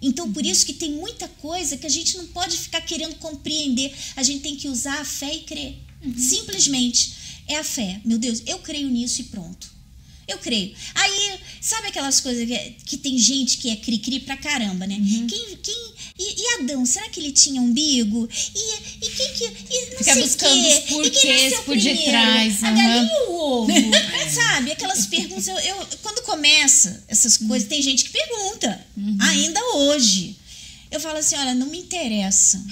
Então, 0.02 0.32
por 0.32 0.44
isso 0.44 0.66
que 0.66 0.72
tem 0.72 0.90
muita 0.90 1.28
coisa 1.28 1.76
que 1.76 1.86
a 1.86 1.90
gente 1.90 2.18
não 2.18 2.26
pode 2.26 2.58
ficar 2.58 2.80
querendo 2.80 3.14
compreender. 3.16 3.94
A 4.16 4.22
gente 4.22 4.42
tem 4.42 4.56
que 4.56 4.68
usar 4.68 5.00
a 5.00 5.04
fé 5.04 5.32
e 5.32 5.40
crer. 5.40 5.78
Uhum. 6.04 6.18
Simplesmente. 6.18 7.14
É 7.46 7.56
a 7.56 7.64
fé. 7.64 8.00
Meu 8.04 8.18
Deus, 8.18 8.42
eu 8.46 8.58
creio 8.58 8.88
nisso 8.88 9.20
e 9.20 9.24
pronto. 9.24 9.70
Eu 10.28 10.38
creio. 10.38 10.74
Aí, 10.94 11.38
sabe 11.60 11.88
aquelas 11.88 12.20
coisas 12.20 12.46
que, 12.46 12.76
que 12.86 12.96
tem 12.96 13.18
gente 13.18 13.58
que 13.58 13.70
é 13.70 13.76
cri-cri 13.76 14.20
pra 14.20 14.36
caramba, 14.36 14.86
né? 14.86 14.94
Uhum. 14.94 15.26
Quem, 15.26 15.56
quem, 15.62 15.92
e, 16.18 16.42
e, 16.42 16.54
Adão, 16.60 16.84
será 16.86 17.08
que 17.08 17.18
ele 17.18 17.32
tinha 17.32 17.60
umbigo? 17.60 18.28
E, 18.54 19.06
e 19.06 19.10
quem 19.10 19.32
que. 19.34 19.44
E 19.44 19.90
não 19.90 19.98
Fica 19.98 20.14
sei 20.14 20.22
buscando 20.22 20.62
quê. 20.62 20.68
os 20.68 20.90
porquês 20.90 21.60
por 21.60 21.76
detrás. 21.76 22.62
A 22.62 22.70
uhum. 22.70 22.76
galinha 22.76 23.20
ou 23.28 23.30
o 23.30 23.62
ovo? 23.62 23.72
sabe? 24.32 24.72
Aquelas 24.72 25.06
perguntas. 25.06 25.48
Eu, 25.48 25.58
eu, 25.58 25.88
quando 26.02 26.22
começa 26.22 27.02
essas 27.08 27.36
coisas, 27.36 27.62
uhum. 27.64 27.68
tem 27.68 27.82
gente 27.82 28.04
que 28.04 28.10
pergunta, 28.10 28.86
uhum. 28.96 29.18
ainda 29.20 29.60
hoje. 29.76 30.36
Eu 30.90 31.00
falo 31.00 31.18
assim: 31.18 31.36
olha, 31.36 31.54
não 31.54 31.66
me 31.66 31.78
interessa. 31.78 32.64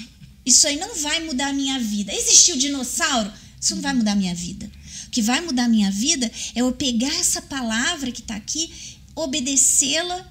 Isso 0.44 0.66
aí 0.66 0.76
não 0.76 0.94
vai 0.96 1.20
mudar 1.20 1.48
a 1.48 1.52
minha 1.52 1.78
vida. 1.78 2.12
Existiu 2.12 2.56
dinossauro? 2.56 3.32
Isso 3.60 3.74
não 3.74 3.82
vai 3.82 3.92
mudar 3.92 4.12
a 4.12 4.16
minha 4.16 4.34
vida. 4.34 4.70
Que 5.10 5.22
vai 5.22 5.40
mudar 5.40 5.64
a 5.64 5.68
minha 5.68 5.90
vida 5.90 6.30
é 6.54 6.60
eu 6.60 6.72
pegar 6.72 7.14
essa 7.16 7.42
palavra 7.42 8.12
que 8.12 8.20
está 8.20 8.36
aqui, 8.36 8.70
obedecê-la 9.14 10.26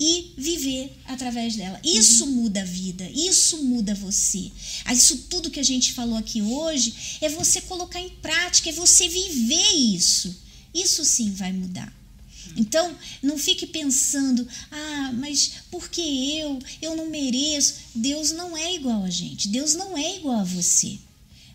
e 0.00 0.32
viver 0.36 0.96
através 1.06 1.56
dela. 1.56 1.80
Isso 1.84 2.24
uhum. 2.24 2.32
muda 2.32 2.62
a 2.62 2.64
vida, 2.64 3.10
isso 3.10 3.62
muda 3.64 3.94
você. 3.94 4.50
Ah, 4.84 4.94
isso 4.94 5.26
tudo 5.28 5.50
que 5.50 5.60
a 5.60 5.64
gente 5.64 5.92
falou 5.92 6.16
aqui 6.16 6.40
hoje 6.40 7.18
é 7.20 7.28
você 7.28 7.60
colocar 7.60 8.00
em 8.00 8.10
prática, 8.10 8.70
é 8.70 8.72
você 8.72 9.08
viver 9.08 9.72
isso. 9.74 10.34
Isso 10.72 11.04
sim 11.04 11.32
vai 11.32 11.52
mudar. 11.52 11.92
Então, 12.56 12.96
não 13.22 13.38
fique 13.38 13.66
pensando, 13.66 14.46
ah, 14.70 15.12
mas 15.14 15.52
por 15.70 15.88
que 15.88 16.38
eu? 16.38 16.58
Eu 16.80 16.96
não 16.96 17.08
mereço. 17.08 17.74
Deus 17.94 18.32
não 18.32 18.56
é 18.56 18.74
igual 18.74 19.04
a 19.04 19.10
gente. 19.10 19.48
Deus 19.48 19.74
não 19.74 19.96
é 19.96 20.16
igual 20.16 20.40
a 20.40 20.44
você. 20.44 20.98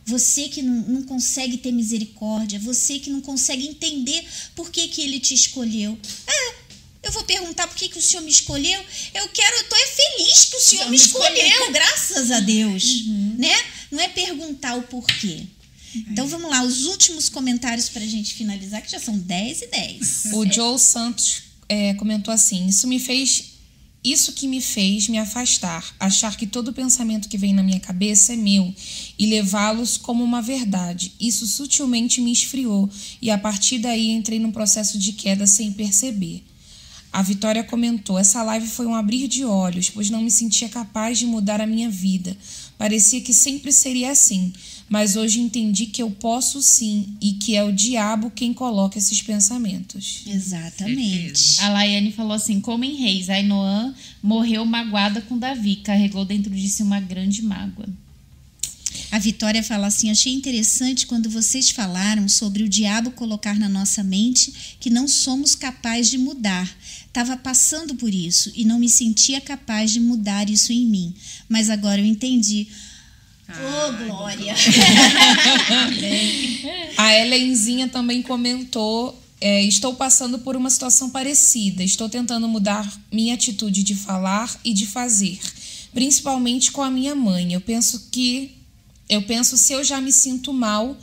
Você 0.06 0.50
que 0.50 0.62
não, 0.62 0.76
não 0.82 1.04
consegue 1.04 1.58
ter 1.58 1.72
misericórdia, 1.72 2.60
você 2.60 3.00
que 3.00 3.10
não 3.10 3.22
consegue 3.22 3.68
entender 3.68 4.26
por 4.56 4.70
que, 4.70 4.88
que 4.88 5.02
ele 5.02 5.20
te 5.20 5.34
escolheu. 5.34 5.98
Ah, 6.28 6.54
eu 7.04 7.12
vou 7.12 7.24
perguntar 7.24 7.68
por 7.68 7.76
que, 7.76 7.90
que 7.90 7.98
o 7.98 8.02
Senhor 8.02 8.22
me 8.22 8.32
escolheu. 8.32 8.82
Eu 9.14 9.28
quero, 9.30 9.58
eu 9.58 9.64
tô 9.70 9.76
é 9.76 9.86
feliz 9.86 10.46
que 10.46 10.56
o 10.56 10.60
Senhor, 10.60 10.62
o 10.62 10.62
Senhor 10.62 10.90
me 10.90 10.98
escolheu, 10.98 11.48
escolheu, 11.48 11.72
graças 11.72 12.32
a 12.32 12.40
Deus. 12.40 12.84
Uhum. 12.84 13.36
Né? 13.38 13.56
Não 13.92 14.00
é 14.00 14.08
perguntar 14.08 14.76
o 14.76 14.84
porquê. 14.84 15.44
Então 15.96 16.28
vamos 16.28 16.50
lá, 16.50 16.64
os 16.64 16.86
últimos 16.86 17.30
comentários 17.30 17.88
para 17.90 18.02
a 18.04 18.08
gente 18.08 18.34
finalizar, 18.34 18.82
que 18.82 18.92
já 18.92 19.00
são 19.00 19.18
10 19.18 19.62
e 19.62 19.68
10. 19.68 20.26
O 20.34 20.52
Joe 20.52 20.80
Santos 20.80 21.44
é, 21.70 21.94
comentou 21.94 22.34
assim: 22.34 22.68
Isso 22.68 22.88
me 22.88 23.00
fez. 23.00 23.53
Isso 24.04 24.34
que 24.34 24.50
me 24.50 24.60
fez 24.60 25.08
me 25.08 25.18
afastar, 25.18 25.96
achar 25.98 26.36
que 26.36 26.46
todo 26.46 26.74
pensamento 26.74 27.30
que 27.30 27.38
vem 27.38 27.54
na 27.54 27.64
minha 27.64 27.80
cabeça 27.80 28.34
é 28.34 28.36
meu 28.36 28.74
e 29.18 29.26
levá-los 29.26 29.96
como 29.96 30.22
uma 30.24 30.42
verdade. 30.42 31.14
Isso 31.18 31.48
sutilmente 31.48 32.20
me 32.20 32.32
esfriou 32.32 32.90
e 33.22 33.32
a 33.32 33.38
partir 33.38 33.80
daí 33.80 34.10
entrei 34.10 34.40
num 34.40 34.52
processo 34.52 35.00
de 35.00 35.14
queda 35.14 35.48
sem 35.48 35.72
perceber. 35.72 36.44
A 37.14 37.22
Vitória 37.22 37.64
comentou: 37.64 38.18
Essa 38.18 38.44
live 38.44 38.68
foi 38.68 38.88
um 38.88 38.96
abrir 38.96 39.28
de 39.28 39.46
olhos, 39.46 39.90
pois 39.90 40.10
não 40.10 40.22
me 40.22 40.32
sentia 40.32 40.68
capaz 40.68 41.20
de 41.20 41.28
mudar 41.28 41.62
a 41.62 41.68
minha 41.68 41.90
vida. 41.90 42.36
Parecia 42.78 43.22
que 43.22 43.32
sempre 43.32 43.72
seria 43.72 44.12
assim, 44.12 44.52
mas 44.94 45.16
hoje 45.16 45.40
entendi 45.40 45.88
que 45.88 46.04
eu 46.04 46.12
posso 46.12 46.62
sim 46.62 47.18
e 47.20 47.34
que 47.34 47.56
é 47.56 47.64
o 47.64 47.72
diabo 47.72 48.30
quem 48.30 48.54
coloca 48.54 48.96
esses 48.96 49.24
pensamentos. 49.24 50.22
Exatamente. 50.28 51.60
A 51.62 51.70
Laiane 51.70 52.12
falou 52.12 52.34
assim: 52.34 52.62
como 52.62 52.84
em 52.84 52.96
Reis, 52.98 53.28
Ainoã 53.28 53.92
morreu 54.22 54.64
magoada 54.68 55.20
com 55.20 55.36
Davi, 55.36 55.78
carregou 55.78 56.24
dentro 56.24 56.54
de 56.54 56.70
si 56.70 56.84
uma 56.84 57.00
grande 57.00 57.42
mágoa. 57.42 57.90
A 59.10 59.18
Vitória 59.18 59.64
fala 59.64 59.88
assim: 59.88 60.12
achei 60.12 60.32
interessante 60.32 61.08
quando 61.08 61.28
vocês 61.28 61.72
falaram 61.72 62.30
sobre 62.30 62.62
o 62.62 62.70
diabo 62.70 63.10
colocar 63.10 63.58
na 63.58 63.68
nossa 63.68 64.04
mente 64.04 64.54
que 64.80 64.92
não 64.92 65.08
somos 65.08 65.56
capazes 65.56 66.12
de 66.12 66.20
mudar. 66.20 66.72
Estava 67.08 67.36
passando 67.36 67.96
por 67.96 68.14
isso 68.14 68.52
e 68.56 68.64
não 68.64 68.78
me 68.78 68.88
sentia 68.88 69.42
capaz 69.42 69.90
de 69.90 70.00
mudar 70.00 70.52
isso 70.52 70.72
em 70.72 70.86
mim. 70.86 71.16
Mas 71.50 71.72
agora 71.72 72.00
eu 72.00 72.06
entendi. 72.06 72.68
Ah, 73.56 73.88
oh, 73.88 74.06
glória! 74.06 74.56
a 76.98 77.14
Helenzinha 77.14 77.88
também 77.88 78.22
comentou 78.22 79.24
é, 79.46 79.62
estou 79.62 79.94
passando 79.94 80.40
por 80.40 80.56
uma 80.56 80.70
situação 80.70 81.10
parecida. 81.10 81.84
Estou 81.84 82.08
tentando 82.08 82.48
mudar 82.48 82.90
minha 83.12 83.34
atitude 83.34 83.84
de 83.84 83.94
falar 83.94 84.58
e 84.64 84.74
de 84.74 84.88
fazer, 84.88 85.38
principalmente 85.94 86.72
com 86.72 86.82
a 86.82 86.90
minha 86.90 87.14
mãe. 87.14 87.52
Eu 87.52 87.60
penso 87.60 88.08
que 88.10 88.56
eu 89.10 89.22
penso, 89.24 89.58
se 89.58 89.74
eu 89.74 89.84
já 89.84 90.00
me 90.00 90.14
sinto 90.14 90.54
mal 90.54 90.98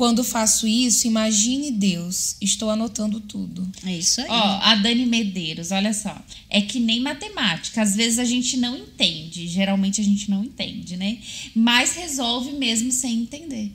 quando 0.00 0.24
faço 0.24 0.66
isso, 0.66 1.06
imagine 1.06 1.70
Deus. 1.70 2.34
Estou 2.40 2.70
anotando 2.70 3.20
tudo. 3.20 3.70
É 3.84 3.92
isso 3.92 4.22
aí. 4.22 4.28
Ó, 4.30 4.58
a 4.62 4.74
Dani 4.76 5.04
Medeiros, 5.04 5.72
olha 5.72 5.92
só. 5.92 6.16
É 6.48 6.62
que 6.62 6.80
nem 6.80 7.00
matemática. 7.00 7.82
Às 7.82 7.94
vezes 7.94 8.18
a 8.18 8.24
gente 8.24 8.56
não 8.56 8.78
entende. 8.78 9.46
Geralmente 9.46 10.00
a 10.00 10.04
gente 10.04 10.30
não 10.30 10.42
entende, 10.42 10.96
né? 10.96 11.18
Mas 11.54 11.96
resolve 11.96 12.52
mesmo 12.52 12.90
sem 12.90 13.12
entender. 13.20 13.72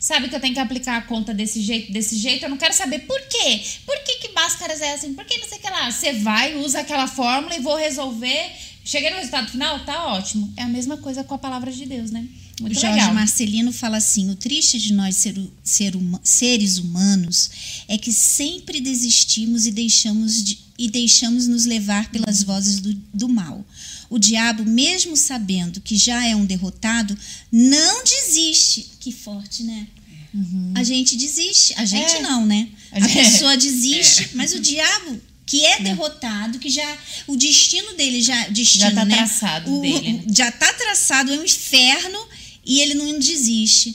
Sabe 0.00 0.30
que 0.30 0.34
eu 0.34 0.40
tenho 0.40 0.54
que 0.54 0.60
aplicar 0.60 0.96
a 0.96 1.02
conta 1.02 1.34
desse 1.34 1.60
jeito, 1.60 1.92
desse 1.92 2.16
jeito? 2.16 2.46
Eu 2.46 2.48
não 2.48 2.56
quero 2.56 2.72
saber 2.72 3.00
por 3.00 3.20
quê. 3.28 3.62
Por 3.84 3.98
que, 4.02 4.16
que 4.20 4.32
máscaras 4.32 4.80
é 4.80 4.94
assim? 4.94 5.12
Por 5.12 5.26
que 5.26 5.36
não 5.36 5.46
sei 5.46 5.58
o 5.58 5.60
que 5.60 5.68
lá? 5.68 5.90
Você 5.90 6.14
vai, 6.14 6.56
usa 6.56 6.80
aquela 6.80 7.06
fórmula 7.06 7.54
e 7.54 7.60
vou 7.60 7.76
resolver. 7.76 8.50
Cheguei 8.82 9.10
no 9.10 9.16
resultado 9.16 9.50
final, 9.50 9.84
tá 9.84 10.06
ótimo. 10.14 10.50
É 10.56 10.62
a 10.62 10.68
mesma 10.68 10.96
coisa 10.96 11.22
com 11.22 11.34
a 11.34 11.38
palavra 11.38 11.70
de 11.70 11.84
Deus, 11.84 12.10
né? 12.10 12.26
Muito 12.60 12.80
Jorge 12.80 12.98
legal. 12.98 13.14
Marcelino 13.14 13.72
fala 13.72 13.98
assim: 13.98 14.30
o 14.30 14.36
triste 14.36 14.78
de 14.78 14.92
nós 14.92 15.16
ser, 15.16 15.36
ser 15.62 15.92
seres 16.22 16.78
humanos 16.78 17.50
é 17.86 17.98
que 17.98 18.12
sempre 18.12 18.80
desistimos 18.80 19.66
e 19.66 19.70
deixamos, 19.70 20.42
de, 20.42 20.58
e 20.78 20.88
deixamos 20.88 21.46
nos 21.46 21.66
levar 21.66 22.10
pelas 22.10 22.42
vozes 22.42 22.80
do, 22.80 22.94
do 23.12 23.28
mal. 23.28 23.64
O 24.08 24.18
diabo, 24.18 24.64
mesmo 24.64 25.16
sabendo 25.16 25.80
que 25.80 25.96
já 25.96 26.24
é 26.24 26.34
um 26.34 26.46
derrotado, 26.46 27.16
não 27.52 28.04
desiste. 28.04 28.86
Que 29.00 29.12
forte, 29.12 29.62
né? 29.62 29.86
Uhum. 30.32 30.72
A 30.74 30.82
gente 30.82 31.16
desiste. 31.16 31.74
A 31.76 31.84
gente 31.84 32.16
é. 32.16 32.20
não, 32.22 32.46
né? 32.46 32.68
A, 32.90 33.06
pessoa 33.08 33.56
desiste, 33.56 34.24
é. 34.24 34.30
mas 34.34 34.54
o 34.54 34.60
diabo 34.60 35.20
que 35.44 35.64
é 35.64 35.80
derrotado, 35.80 36.58
que 36.58 36.68
já 36.68 36.98
o 37.26 37.36
destino 37.36 37.94
dele 37.94 38.20
já 38.20 38.48
destino, 38.48 38.84
já 38.84 38.90
tá 38.90 39.04
né? 39.04 39.16
traçado 39.16 39.78
o, 39.78 39.80
dele. 39.80 40.12
Né? 40.14 40.24
Já 40.34 40.50
tá 40.50 40.72
traçado, 40.72 41.32
é 41.32 41.38
um 41.38 41.44
inferno 41.44 42.18
e 42.66 42.80
ele 42.80 42.94
não 42.94 43.18
desiste. 43.18 43.94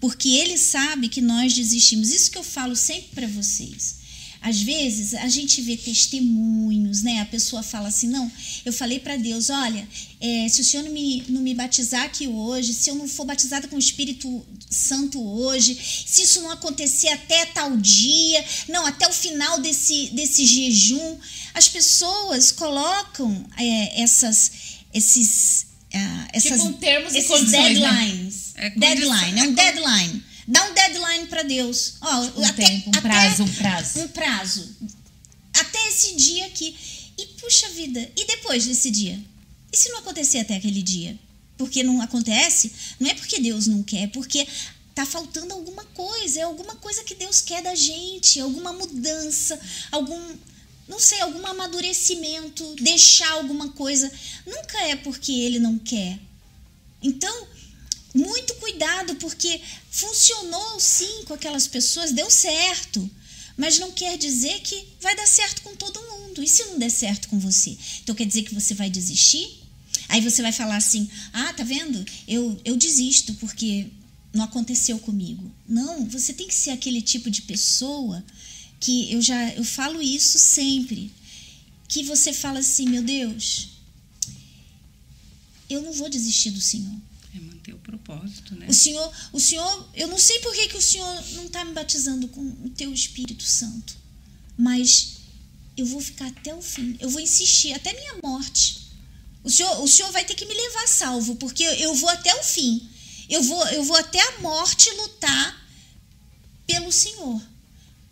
Porque 0.00 0.30
ele 0.30 0.56
sabe 0.56 1.08
que 1.08 1.20
nós 1.20 1.52
desistimos. 1.52 2.10
Isso 2.10 2.30
que 2.30 2.38
eu 2.38 2.44
falo 2.44 2.74
sempre 2.74 3.10
para 3.14 3.26
vocês. 3.26 4.00
Às 4.40 4.60
vezes 4.60 5.14
a 5.14 5.28
gente 5.28 5.60
vê 5.62 5.76
testemunhos, 5.76 7.02
né? 7.02 7.20
A 7.20 7.26
pessoa 7.26 7.62
fala 7.62 7.86
assim: 7.86 8.08
não, 8.08 8.30
eu 8.64 8.72
falei 8.72 8.98
para 8.98 9.16
Deus, 9.16 9.50
olha, 9.50 9.86
é, 10.20 10.48
se 10.48 10.60
o 10.60 10.64
Senhor 10.64 10.82
não 10.82 10.90
me, 10.90 11.22
não 11.28 11.40
me 11.40 11.54
batizar 11.54 12.02
aqui 12.02 12.26
hoje, 12.26 12.74
se 12.74 12.90
eu 12.90 12.96
não 12.96 13.06
for 13.06 13.24
batizada 13.24 13.68
com 13.68 13.76
o 13.76 13.78
Espírito 13.78 14.44
Santo 14.68 15.22
hoje, 15.22 15.78
se 16.06 16.22
isso 16.22 16.42
não 16.42 16.50
acontecer 16.50 17.08
até 17.10 17.46
tal 17.46 17.76
dia, 17.76 18.44
não, 18.68 18.84
até 18.84 19.08
o 19.08 19.12
final 19.12 19.60
desse, 19.60 20.10
desse 20.10 20.44
jejum, 20.44 21.18
as 21.54 21.68
pessoas 21.68 22.50
colocam 22.50 23.46
é, 23.56 24.02
essas, 24.02 24.50
esses 24.92 25.66
uh, 25.94 26.28
essas, 26.32 26.60
tipo, 26.62 26.72
termos 26.74 27.14
esses 27.14 27.30
e 27.30 27.32
condições, 27.32 27.78
né? 27.78 27.90
deadlines. 27.90 28.54
Né? 28.54 28.66
É 28.66 28.70
deadline, 28.70 29.40
é 29.40 29.42
um 29.44 29.54
deadline. 29.54 30.24
Dá 30.48 30.64
um 30.64 30.74
deadline 30.74 31.26
para 31.26 31.42
Deus. 31.42 31.94
Ó, 32.00 32.40
um 32.40 32.44
até, 32.44 32.66
tempo, 32.66 32.88
um 32.88 33.00
prazo, 33.00 33.44
um 33.44 33.52
prazo. 33.52 34.00
Um 34.00 34.08
prazo. 34.08 34.76
Até 35.54 35.88
esse 35.88 36.16
dia 36.16 36.46
aqui. 36.46 36.74
E 37.18 37.26
puxa 37.40 37.68
vida, 37.70 38.10
e 38.16 38.24
depois 38.26 38.66
desse 38.66 38.90
dia? 38.90 39.18
E 39.72 39.76
se 39.76 39.90
não 39.90 39.98
acontecer 39.98 40.38
até 40.38 40.56
aquele 40.56 40.82
dia? 40.82 41.18
Porque 41.56 41.82
não 41.82 42.00
acontece? 42.00 42.72
Não 42.98 43.08
é 43.08 43.14
porque 43.14 43.38
Deus 43.38 43.66
não 43.66 43.82
quer, 43.82 44.02
é 44.02 44.06
porque 44.06 44.46
tá 44.94 45.06
faltando 45.06 45.54
alguma 45.54 45.84
coisa, 45.84 46.40
é 46.40 46.42
alguma 46.42 46.74
coisa 46.76 47.04
que 47.04 47.14
Deus 47.14 47.40
quer 47.40 47.62
da 47.62 47.74
gente, 47.74 48.40
alguma 48.40 48.72
mudança, 48.72 49.58
algum 49.90 50.20
não 50.92 51.00
sei, 51.00 51.22
algum 51.22 51.44
amadurecimento, 51.46 52.76
deixar 52.76 53.30
alguma 53.32 53.70
coisa. 53.70 54.12
Nunca 54.46 54.78
é 54.82 54.94
porque 54.94 55.32
ele 55.32 55.58
não 55.58 55.78
quer. 55.78 56.18
Então, 57.02 57.48
muito 58.14 58.54
cuidado, 58.56 59.16
porque 59.16 59.58
funcionou 59.90 60.78
sim 60.78 61.24
com 61.24 61.32
aquelas 61.32 61.66
pessoas, 61.66 62.12
deu 62.12 62.30
certo. 62.30 63.10
Mas 63.56 63.78
não 63.78 63.90
quer 63.90 64.18
dizer 64.18 64.60
que 64.60 64.86
vai 65.00 65.16
dar 65.16 65.26
certo 65.26 65.62
com 65.62 65.74
todo 65.74 66.02
mundo. 66.10 66.42
E 66.42 66.48
se 66.48 66.62
não 66.64 66.78
der 66.78 66.90
certo 66.90 67.28
com 67.28 67.38
você? 67.38 67.76
Então 68.02 68.14
quer 68.14 68.26
dizer 68.26 68.42
que 68.42 68.54
você 68.54 68.74
vai 68.74 68.90
desistir? 68.90 69.48
Aí 70.10 70.20
você 70.20 70.42
vai 70.42 70.52
falar 70.52 70.76
assim: 70.76 71.08
ah, 71.32 71.54
tá 71.54 71.64
vendo? 71.64 72.04
Eu, 72.28 72.60
eu 72.66 72.76
desisto 72.76 73.32
porque 73.34 73.86
não 74.32 74.44
aconteceu 74.44 74.98
comigo. 74.98 75.50
Não, 75.66 76.06
você 76.06 76.34
tem 76.34 76.46
que 76.46 76.54
ser 76.54 76.70
aquele 76.70 77.00
tipo 77.00 77.30
de 77.30 77.42
pessoa 77.42 78.22
que 78.82 79.12
eu 79.12 79.22
já 79.22 79.50
eu 79.54 79.64
falo 79.64 80.02
isso 80.02 80.40
sempre, 80.40 81.14
que 81.86 82.02
você 82.02 82.32
fala 82.32 82.58
assim, 82.58 82.88
meu 82.88 83.02
Deus, 83.02 83.68
eu 85.70 85.80
não 85.82 85.92
vou 85.92 86.10
desistir 86.10 86.50
do 86.50 86.60
Senhor. 86.60 86.96
É 87.32 87.38
manter 87.38 87.72
o 87.72 87.78
propósito, 87.78 88.56
né? 88.56 88.66
O 88.68 88.74
Senhor, 88.74 89.12
o 89.32 89.38
Senhor, 89.38 89.88
eu 89.94 90.08
não 90.08 90.18
sei 90.18 90.40
por 90.40 90.52
que, 90.52 90.66
que 90.66 90.76
o 90.76 90.82
Senhor 90.82 91.24
não 91.34 91.46
está 91.46 91.64
me 91.64 91.72
batizando 91.72 92.26
com 92.26 92.40
o 92.40 92.70
teu 92.70 92.92
Espírito 92.92 93.44
Santo, 93.44 93.96
mas 94.58 95.18
eu 95.76 95.86
vou 95.86 96.00
ficar 96.00 96.26
até 96.26 96.52
o 96.52 96.60
fim. 96.60 96.96
Eu 96.98 97.08
vou 97.08 97.20
insistir 97.20 97.72
até 97.72 97.92
minha 97.92 98.16
morte. 98.20 98.90
O 99.44 99.50
Senhor, 99.50 99.80
o 99.80 99.86
Senhor 99.86 100.10
vai 100.10 100.24
ter 100.24 100.34
que 100.34 100.44
me 100.44 100.54
levar 100.54 100.88
salvo, 100.88 101.36
porque 101.36 101.62
eu 101.62 101.94
vou 101.94 102.08
até 102.08 102.34
o 102.34 102.42
fim. 102.42 102.88
Eu 103.28 103.44
vou, 103.44 103.64
eu 103.68 103.84
vou 103.84 103.96
até 103.96 104.20
a 104.20 104.40
morte 104.40 104.90
lutar 104.90 105.68
pelo 106.66 106.90
Senhor 106.90 107.51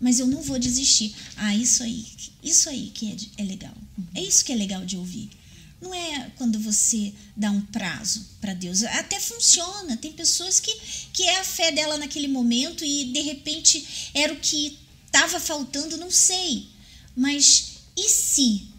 mas 0.01 0.19
eu 0.19 0.27
não 0.27 0.43
vou 0.43 0.59
desistir. 0.59 1.15
Ah, 1.37 1.55
isso 1.55 1.83
aí, 1.83 2.07
isso 2.43 2.69
aí 2.69 2.91
que 2.95 3.11
é, 3.39 3.43
é 3.43 3.45
legal. 3.45 3.75
É 4.15 4.23
isso 4.23 4.45
que 4.45 4.53
é 4.53 4.57
legal 4.57 4.85
de 4.85 4.97
ouvir. 4.97 5.31
Não 5.81 5.95
é 5.95 6.31
quando 6.37 6.59
você 6.59 7.13
dá 7.37 7.51
um 7.51 7.61
prazo 7.61 8.27
para 8.41 8.55
Deus. 8.55 8.83
Até 8.83 9.19
funciona. 9.19 9.97
Tem 9.97 10.13
pessoas 10.13 10.61
que, 10.61 10.75
que 11.13 11.23
é 11.25 11.41
a 11.41 11.45
fé 11.45 11.73
dela 11.73 11.97
naquele 11.97 12.29
momento 12.29 12.85
e 12.85 13.05
de 13.07 13.21
repente 13.21 14.11
era 14.15 14.33
o 14.33 14.41
que 14.41 14.79
estava 15.07 15.41
faltando, 15.41 15.97
não 15.97 16.11
sei. 16.11 16.69
Mas 17.17 17.79
e 17.97 18.09
se? 18.09 18.71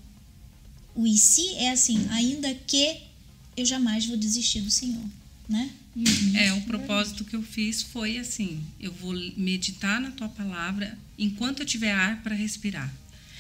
o 0.95 1.07
e 1.07 1.18
se 1.18 1.56
é 1.56 1.72
assim, 1.72 2.07
ainda 2.10 2.53
que 2.53 3.02
eu 3.56 3.65
jamais 3.65 4.06
vou 4.06 4.18
desistir 4.18 4.61
do 4.61 4.72
Senhor, 4.72 5.03
né? 5.48 5.72
Uhum. 5.95 6.38
É, 6.38 6.53
o 6.53 6.61
propósito 6.61 7.26
que 7.26 7.35
eu 7.35 7.43
fiz 7.43 7.81
foi 7.81 8.18
assim: 8.18 8.61
eu 8.80 8.91
vou 8.91 9.13
meditar 9.35 9.99
na 9.99 10.11
tua 10.11 10.30
palavra 10.30 10.97
enquanto 11.18 11.59
eu 11.59 11.65
tiver 11.65 11.91
ar 11.91 12.22
para 12.23 12.34
respirar. 12.34 12.91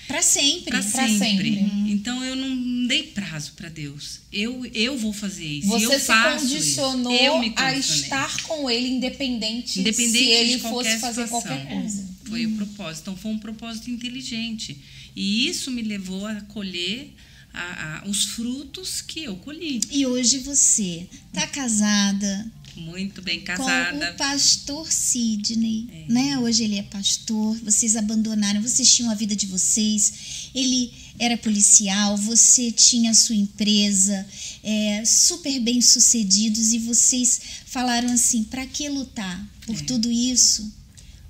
Para 0.07 0.21
sempre. 0.21 0.71
Para 0.71 0.81
sempre. 0.81 1.17
sempre. 1.17 1.49
Uhum. 1.51 1.87
Então 1.87 2.21
eu 2.23 2.35
não 2.35 2.87
dei 2.87 3.03
prazo 3.03 3.53
para 3.53 3.69
Deus. 3.69 4.19
Eu, 4.31 4.65
eu 4.73 4.97
vou 4.97 5.13
fazer 5.13 5.45
isso. 5.45 5.67
Você 5.67 5.85
eu 5.85 5.99
se 5.99 6.05
faço 6.05 6.45
condicionou 6.47 7.13
isso. 7.13 7.23
Eu 7.23 7.39
me 7.39 7.53
a 7.55 7.77
estar 7.77 8.43
com 8.43 8.69
ele 8.69 8.89
independente, 8.89 9.79
independente 9.79 10.17
se 10.17 10.29
ele 10.29 10.59
fosse 10.59 10.97
fazer 10.99 11.23
situação. 11.23 11.41
qualquer 11.41 11.65
coisa. 11.67 12.09
Foi 12.25 12.45
uhum. 12.45 12.53
o 12.53 12.55
propósito. 12.57 13.01
Então 13.03 13.15
foi 13.15 13.31
um 13.31 13.39
propósito 13.39 13.89
inteligente. 13.89 14.77
E 15.15 15.47
isso 15.47 15.71
me 15.71 15.81
levou 15.81 16.25
a 16.25 16.41
colher 16.41 17.13
a, 17.53 17.99
a, 17.99 18.09
os 18.09 18.25
frutos 18.25 19.01
que 19.01 19.23
eu 19.23 19.35
colhi. 19.37 19.81
E 19.89 20.05
hoje 20.05 20.39
você 20.39 21.07
está 21.33 21.47
casada, 21.47 22.51
muito 22.75 23.21
bem 23.21 23.41
casada. 23.41 24.07
Com 24.07 24.13
o 24.13 24.17
pastor 24.17 24.91
Sidney, 24.91 25.87
é. 25.91 26.11
né? 26.11 26.39
Hoje 26.39 26.63
ele 26.63 26.77
é 26.77 26.83
pastor. 26.83 27.55
Vocês 27.57 27.95
abandonaram, 27.95 28.61
vocês 28.61 28.93
tinham 28.93 29.11
a 29.11 29.15
vida 29.15 29.35
de 29.35 29.45
vocês. 29.45 30.49
Ele 30.55 30.91
era 31.19 31.37
policial, 31.37 32.17
você 32.17 32.71
tinha 32.71 33.11
a 33.11 33.13
sua 33.13 33.35
empresa, 33.35 34.25
é, 34.63 35.03
super 35.05 35.59
bem 35.59 35.81
sucedidos 35.81 36.73
e 36.73 36.79
vocês 36.79 37.41
falaram 37.65 38.11
assim: 38.11 38.43
para 38.43 38.65
que 38.65 38.87
lutar 38.87 39.47
por 39.65 39.75
é. 39.75 39.83
tudo 39.83 40.11
isso? 40.11 40.80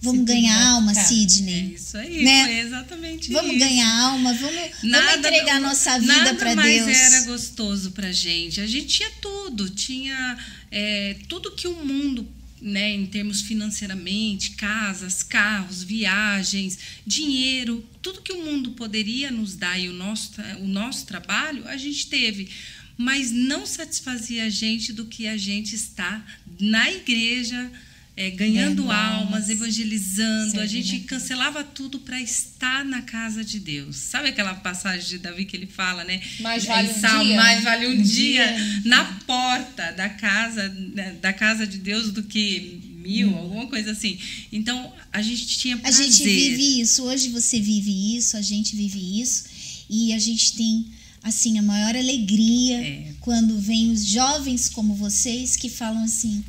Vamos 0.01 0.25
ganhar 0.25 0.59
alma, 0.69 0.95
Sidney. 0.95 1.73
É 1.73 1.75
isso 1.75 1.95
aí, 1.95 2.23
né? 2.23 2.45
foi 2.45 2.59
exatamente 2.59 3.31
vamos 3.31 3.51
isso. 3.51 3.59
Vamos 3.59 3.59
ganhar 3.59 3.99
alma, 4.01 4.33
vamos, 4.33 4.83
nada, 4.83 5.05
vamos 5.05 5.17
entregar 5.19 5.61
nossa 5.61 5.99
vida 5.99 6.33
para 6.35 6.55
Deus. 6.55 6.55
Nada 6.55 6.85
mais 6.85 7.13
era 7.13 7.25
gostoso 7.25 7.91
pra 7.91 8.11
gente. 8.11 8.59
A 8.59 8.65
gente 8.65 8.87
tinha 8.87 9.11
tudo, 9.21 9.69
tinha 9.69 10.37
é, 10.71 11.17
tudo 11.27 11.51
que 11.51 11.67
o 11.67 11.85
mundo 11.85 12.27
né, 12.61 12.91
em 12.91 13.05
termos 13.07 13.41
financeiramente, 13.41 14.51
casas, 14.51 15.23
carros, 15.23 15.81
viagens, 15.83 16.77
dinheiro, 17.05 17.83
tudo 18.01 18.21
que 18.21 18.31
o 18.31 18.43
mundo 18.43 18.71
poderia 18.71 19.31
nos 19.31 19.55
dar 19.55 19.79
e 19.79 19.89
o 19.89 19.93
nosso, 19.93 20.33
o 20.59 20.67
nosso 20.67 21.05
trabalho, 21.05 21.67
a 21.67 21.75
gente 21.75 22.07
teve. 22.07 22.49
Mas 22.95 23.31
não 23.31 23.65
satisfazia 23.65 24.45
a 24.45 24.49
gente 24.49 24.93
do 24.93 25.05
que 25.05 25.27
a 25.27 25.37
gente 25.37 25.75
está 25.75 26.23
na 26.59 26.91
igreja 26.91 27.71
é, 28.15 28.29
ganhando 28.29 28.91
almas, 28.91 29.49
evangelizando. 29.49 30.59
a 30.59 30.65
gente 30.65 30.99
cancelava 31.01 31.63
tudo 31.63 31.99
para 31.99 32.19
estar 32.19 32.83
na 32.83 33.01
casa 33.01 33.43
de 33.43 33.59
Deus. 33.59 33.95
Sabe 33.95 34.29
aquela 34.29 34.53
passagem 34.55 35.07
de 35.07 35.17
Davi 35.17 35.45
que 35.45 35.55
ele 35.55 35.65
fala, 35.65 36.03
né? 36.03 36.21
Mais 36.39 36.65
vale 36.65 36.89
um 36.89 36.99
Salmo, 36.99 37.23
dia. 37.23 37.35
Mais 37.37 37.63
vale 37.63 37.87
um, 37.87 37.91
um 37.91 38.01
dia, 38.01 38.45
dia, 38.45 38.81
na 38.85 39.05
porta 39.25 39.91
da 39.91 40.09
casa, 40.09 40.69
né, 40.69 41.15
da 41.21 41.31
casa 41.31 41.65
de 41.65 41.77
Deus 41.77 42.11
do 42.11 42.23
que 42.23 42.81
mil, 43.01 43.29
hum. 43.29 43.37
alguma 43.37 43.67
coisa 43.67 43.91
assim. 43.91 44.19
Então, 44.51 44.93
a 45.11 45.21
gente 45.21 45.47
tinha 45.47 45.77
prazer. 45.77 46.05
A 46.05 46.09
gente 46.09 46.23
vive 46.23 46.81
isso. 46.81 47.03
Hoje 47.03 47.29
você 47.29 47.59
vive 47.59 48.17
isso, 48.17 48.37
a 48.37 48.41
gente 48.41 48.75
vive 48.75 49.21
isso. 49.21 49.45
E 49.89 50.13
a 50.13 50.19
gente 50.19 50.53
tem 50.53 50.85
assim 51.23 51.59
a 51.59 51.61
maior 51.61 51.95
alegria 51.95 52.81
é. 52.81 53.13
quando 53.19 53.59
vem 53.59 53.91
os 53.91 54.05
jovens 54.05 54.69
como 54.69 54.95
vocês 54.95 55.55
que 55.55 55.69
falam 55.69 56.03
assim: 56.03 56.43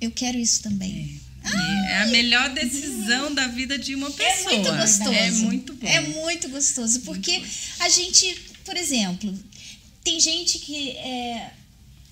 eu 0.00 0.10
quero 0.10 0.38
isso 0.38 0.62
também. 0.62 1.20
É. 1.44 1.92
é 1.92 2.02
a 2.02 2.06
melhor 2.06 2.50
decisão 2.50 3.34
da 3.34 3.46
vida 3.46 3.78
de 3.78 3.94
uma 3.94 4.10
pessoa. 4.10 4.52
É 4.52 4.56
muito 4.56 4.72
gostoso. 4.76 5.12
É 5.12 5.30
muito 5.30 5.74
bom. 5.74 5.86
É 5.86 6.00
muito 6.00 6.48
gostoso. 6.48 7.00
Porque 7.00 7.42
a 7.80 7.88
gente, 7.88 8.36
por 8.64 8.76
exemplo, 8.76 9.36
tem 10.04 10.20
gente 10.20 10.58
que 10.58 10.90
é, 10.90 11.50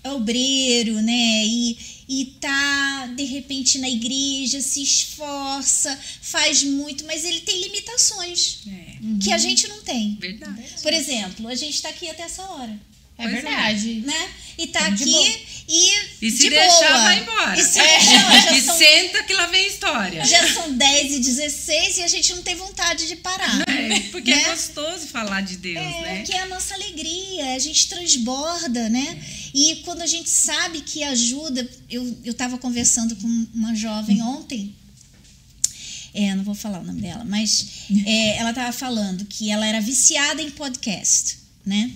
é 0.04 0.10
obreiro, 0.12 1.00
né? 1.02 1.44
E, 1.44 1.78
e 2.08 2.24
tá, 2.40 3.12
de 3.16 3.24
repente, 3.24 3.78
na 3.78 3.88
igreja, 3.88 4.60
se 4.60 4.82
esforça, 4.82 5.98
faz 6.22 6.62
muito, 6.62 7.04
mas 7.04 7.24
ele 7.24 7.40
tem 7.40 7.60
limitações 7.62 8.60
é. 8.66 9.22
que 9.22 9.32
a 9.32 9.38
gente 9.38 9.66
não 9.68 9.82
tem. 9.82 10.16
Verdade. 10.20 10.62
Por 10.82 10.92
exemplo, 10.92 11.48
a 11.48 11.54
gente 11.54 11.74
está 11.74 11.88
aqui 11.88 12.08
até 12.08 12.22
essa 12.22 12.42
hora. 12.42 12.78
É 13.18 13.22
pois 13.22 13.34
é. 13.34 13.40
verdade. 13.40 13.98
É. 13.98 14.06
Né? 14.06 14.30
E 14.58 14.66
tá 14.68 14.86
aqui 14.86 15.46
e. 15.68 16.26
E 16.26 16.30
se 16.30 16.44
de 16.44 16.50
deixar, 16.50 16.92
boa. 16.92 17.02
vai 17.02 17.20
embora. 17.20 17.60
E, 17.60 17.64
se 17.64 17.78
é. 17.78 17.82
deixar, 17.98 18.56
e 18.56 18.62
são, 18.62 18.76
senta 18.78 19.22
que 19.24 19.34
lá 19.34 19.46
vem 19.46 19.64
a 19.64 19.68
história. 19.68 20.24
Já 20.24 20.52
são 20.52 20.72
10 20.72 21.14
e 21.14 21.18
16 21.20 21.98
e 21.98 22.02
a 22.02 22.08
gente 22.08 22.34
não 22.34 22.42
tem 22.42 22.54
vontade 22.54 23.08
de 23.08 23.16
parar. 23.16 23.68
É, 23.68 24.00
porque 24.10 24.30
é 24.30 24.36
né? 24.36 24.42
é 24.42 24.50
gostoso 24.50 25.08
falar 25.08 25.40
de 25.40 25.56
Deus, 25.56 25.84
é, 25.84 26.00
né? 26.02 26.22
Que 26.22 26.32
é 26.32 26.42
a 26.42 26.46
nossa 26.46 26.74
alegria, 26.74 27.54
a 27.54 27.58
gente 27.58 27.88
transborda, 27.88 28.88
né? 28.88 29.18
E 29.52 29.76
quando 29.84 30.02
a 30.02 30.06
gente 30.06 30.30
sabe 30.30 30.80
que 30.80 31.02
ajuda. 31.02 31.68
Eu, 31.90 32.16
eu 32.24 32.34
tava 32.34 32.58
conversando 32.58 33.16
com 33.16 33.46
uma 33.54 33.74
jovem 33.74 34.22
ontem. 34.22 34.74
É, 36.14 36.34
não 36.34 36.44
vou 36.44 36.54
falar 36.54 36.80
o 36.80 36.84
nome 36.84 37.02
dela, 37.02 37.24
mas 37.24 37.66
é, 38.06 38.38
ela 38.38 38.52
tava 38.54 38.72
falando 38.72 39.26
que 39.26 39.50
ela 39.50 39.66
era 39.66 39.82
viciada 39.82 40.40
em 40.40 40.50
podcast, 40.50 41.36
né? 41.64 41.90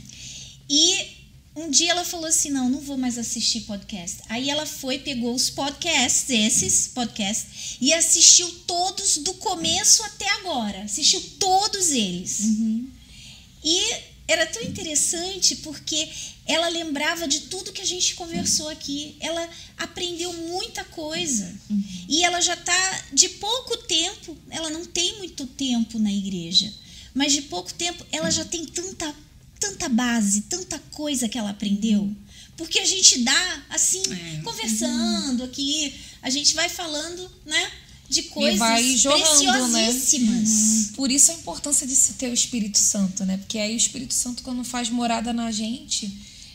E 0.69 1.20
um 1.55 1.71
dia 1.71 1.91
ela 1.91 2.05
falou 2.05 2.27
assim: 2.27 2.51
não, 2.51 2.69
não 2.69 2.81
vou 2.81 2.97
mais 2.97 3.19
assistir 3.19 3.63
podcast. 3.63 4.19
Aí 4.29 4.49
ela 4.51 4.67
foi, 4.67 4.99
pegou 4.99 5.35
os 5.35 5.51
podcasts, 5.51 6.31
esses 6.31 6.89
podcasts, 6.89 7.77
e 7.81 7.93
assistiu 7.93 8.49
todos 8.67 9.19
do 9.19 9.35
começo 9.35 10.03
até 10.05 10.29
agora. 10.39 10.83
Assistiu 10.83 11.21
todos 11.39 11.91
eles. 11.91 12.41
Uhum. 12.41 12.89
E 13.65 14.11
era 14.29 14.47
tão 14.47 14.63
interessante 14.63 15.57
porque 15.57 16.09
ela 16.47 16.69
lembrava 16.69 17.27
de 17.27 17.41
tudo 17.41 17.73
que 17.73 17.83
a 17.83 17.87
gente 17.87 18.15
conversou 18.15 18.69
aqui. 18.69 19.17
Ela 19.19 19.49
aprendeu 19.77 20.33
muita 20.33 20.85
coisa. 20.85 21.53
Uhum. 21.69 21.83
E 22.09 22.25
ela 22.25 22.41
já 22.41 22.55
está 22.55 23.05
de 23.13 23.29
pouco 23.29 23.77
tempo, 23.77 24.37
ela 24.51 24.71
não 24.71 24.85
tem 24.85 25.19
muito 25.19 25.47
tempo 25.47 25.99
na 25.99 26.13
igreja, 26.13 26.73
mas 27.13 27.33
de 27.33 27.43
pouco 27.43 27.75
tempo 27.75 28.07
ela 28.13 28.31
já 28.31 28.45
tem 28.45 28.65
tanta 28.65 29.13
tanta 29.61 29.89
base, 29.89 30.43
tanta 30.43 30.79
coisa 30.91 31.29
que 31.29 31.39
ela 31.39 31.51
aprendeu. 31.51 32.11
Porque 32.57 32.79
a 32.79 32.85
gente 32.85 33.21
dá, 33.21 33.63
assim, 33.71 34.03
é. 34.11 34.41
conversando 34.43 35.45
aqui, 35.45 35.95
a 36.21 36.29
gente 36.29 36.55
vai 36.55 36.69
falando, 36.69 37.31
né? 37.47 37.71
De 38.09 38.25
coisas 38.25 38.59
vai 38.59 38.97
jorrando, 38.97 39.69
né? 39.69 39.85
preciosíssimas. 39.85 40.49
Né? 40.49 40.93
Por 40.97 41.11
isso 41.11 41.31
a 41.31 41.35
importância 41.35 41.87
de 41.87 41.95
se 41.95 42.15
ter 42.15 42.29
o 42.29 42.35
Espírito 42.35 42.77
Santo, 42.77 43.25
né? 43.25 43.37
Porque 43.37 43.59
aí 43.59 43.73
o 43.73 43.77
Espírito 43.77 44.15
Santo, 44.15 44.43
quando 44.43 44.65
faz 44.65 44.91
morada 44.91 45.33
na 45.33 45.53
gente, 45.53 46.13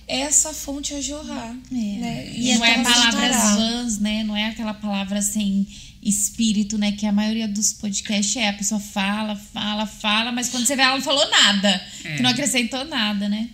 é 0.07 0.19
essa 0.19 0.53
fonte 0.53 0.93
a 0.93 1.01
jorrar. 1.01 1.57
É. 1.71 1.73
Né? 1.73 2.33
E, 2.35 2.51
e 2.51 2.55
não 2.55 2.65
é 2.65 2.83
palavras 2.83 3.35
vãs, 3.55 3.99
né? 3.99 4.23
Não 4.23 4.35
é 4.35 4.47
aquela 4.47 4.73
palavra 4.73 5.19
assim 5.19 5.65
espírito, 6.05 6.77
né? 6.77 6.91
Que 6.91 7.05
a 7.05 7.11
maioria 7.11 7.47
dos 7.47 7.73
podcasts 7.73 8.35
é. 8.35 8.49
A 8.49 8.53
pessoa 8.53 8.79
fala, 8.79 9.35
fala, 9.35 9.85
fala, 9.85 10.31
mas 10.31 10.49
quando 10.49 10.65
você 10.65 10.75
vê, 10.75 10.83
ela 10.83 10.95
não 10.95 11.01
falou 11.01 11.27
nada. 11.29 11.81
É. 12.03 12.15
Que 12.15 12.23
não 12.23 12.29
acrescentou 12.29 12.85
nada, 12.85 13.27
né? 13.27 13.49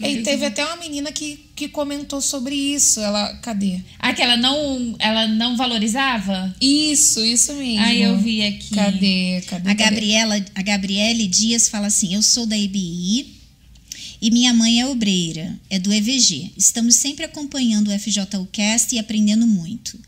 É 0.00 0.10
e 0.10 0.22
teve 0.22 0.44
até 0.44 0.64
uma 0.64 0.76
menina 0.76 1.10
que, 1.10 1.46
que 1.56 1.68
comentou 1.68 2.20
sobre 2.20 2.54
isso. 2.54 3.00
Ela, 3.00 3.34
cadê? 3.36 3.80
Ah, 3.98 4.12
que 4.12 4.20
ela 4.20 4.36
não, 4.36 4.94
ela 4.98 5.26
não 5.26 5.56
valorizava? 5.56 6.54
Isso, 6.60 7.24
isso 7.24 7.54
mesmo. 7.54 7.82
Aí 7.82 8.02
eu 8.02 8.18
vi 8.18 8.42
aqui. 8.42 8.74
Cadê? 8.74 9.42
Cadê? 9.46 9.70
A 9.70 9.74
Gabriela, 9.74 10.44
a 10.54 10.62
Gabriele 10.62 11.26
Dias 11.26 11.68
fala 11.68 11.86
assim: 11.86 12.14
"Eu 12.14 12.22
sou 12.22 12.44
da 12.44 12.58
EBI 12.58 13.34
e 14.24 14.30
minha 14.30 14.52
mãe 14.54 14.80
é 14.80 14.86
obreira, 14.86 15.58
é 15.68 15.78
do 15.78 15.92
EVG. 15.92 16.52
Estamos 16.56 16.94
sempre 16.94 17.24
acompanhando 17.24 17.88
o 17.88 17.98
FJUcast 17.98 18.94
e 18.94 18.98
aprendendo 18.98 19.46
muito. 19.46 19.98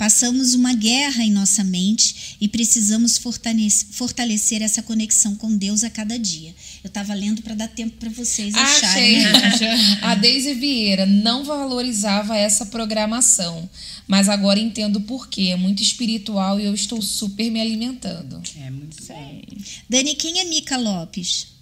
Passamos 0.00 0.54
uma 0.54 0.72
guerra 0.72 1.22
em 1.22 1.30
nossa 1.30 1.62
mente 1.62 2.38
e 2.40 2.48
precisamos 2.48 3.18
fortalecer 3.18 4.62
essa 4.62 4.82
conexão 4.82 5.36
com 5.36 5.54
Deus 5.54 5.84
a 5.84 5.90
cada 5.90 6.18
dia. 6.18 6.54
Eu 6.82 6.88
estava 6.88 7.12
lendo 7.12 7.42
para 7.42 7.54
dar 7.54 7.68
tempo 7.68 7.98
para 7.98 8.08
vocês 8.08 8.54
acharem. 8.54 9.26
Achei. 9.26 9.68
a 10.00 10.14
Deise 10.14 10.54
Vieira 10.54 11.04
não 11.04 11.44
valorizava 11.44 12.34
essa 12.34 12.64
programação, 12.64 13.68
mas 14.08 14.30
agora 14.30 14.58
entendo 14.58 15.02
por 15.02 15.28
quê. 15.28 15.48
É 15.52 15.56
muito 15.56 15.82
espiritual 15.82 16.58
e 16.58 16.64
eu 16.64 16.72
estou 16.72 17.02
super 17.02 17.50
me 17.50 17.60
alimentando. 17.60 18.40
É 18.58 18.70
muito 18.70 19.02
quem 20.14 20.40
é 20.40 20.44
Mica 20.44 20.78
Lopes? 20.78 21.59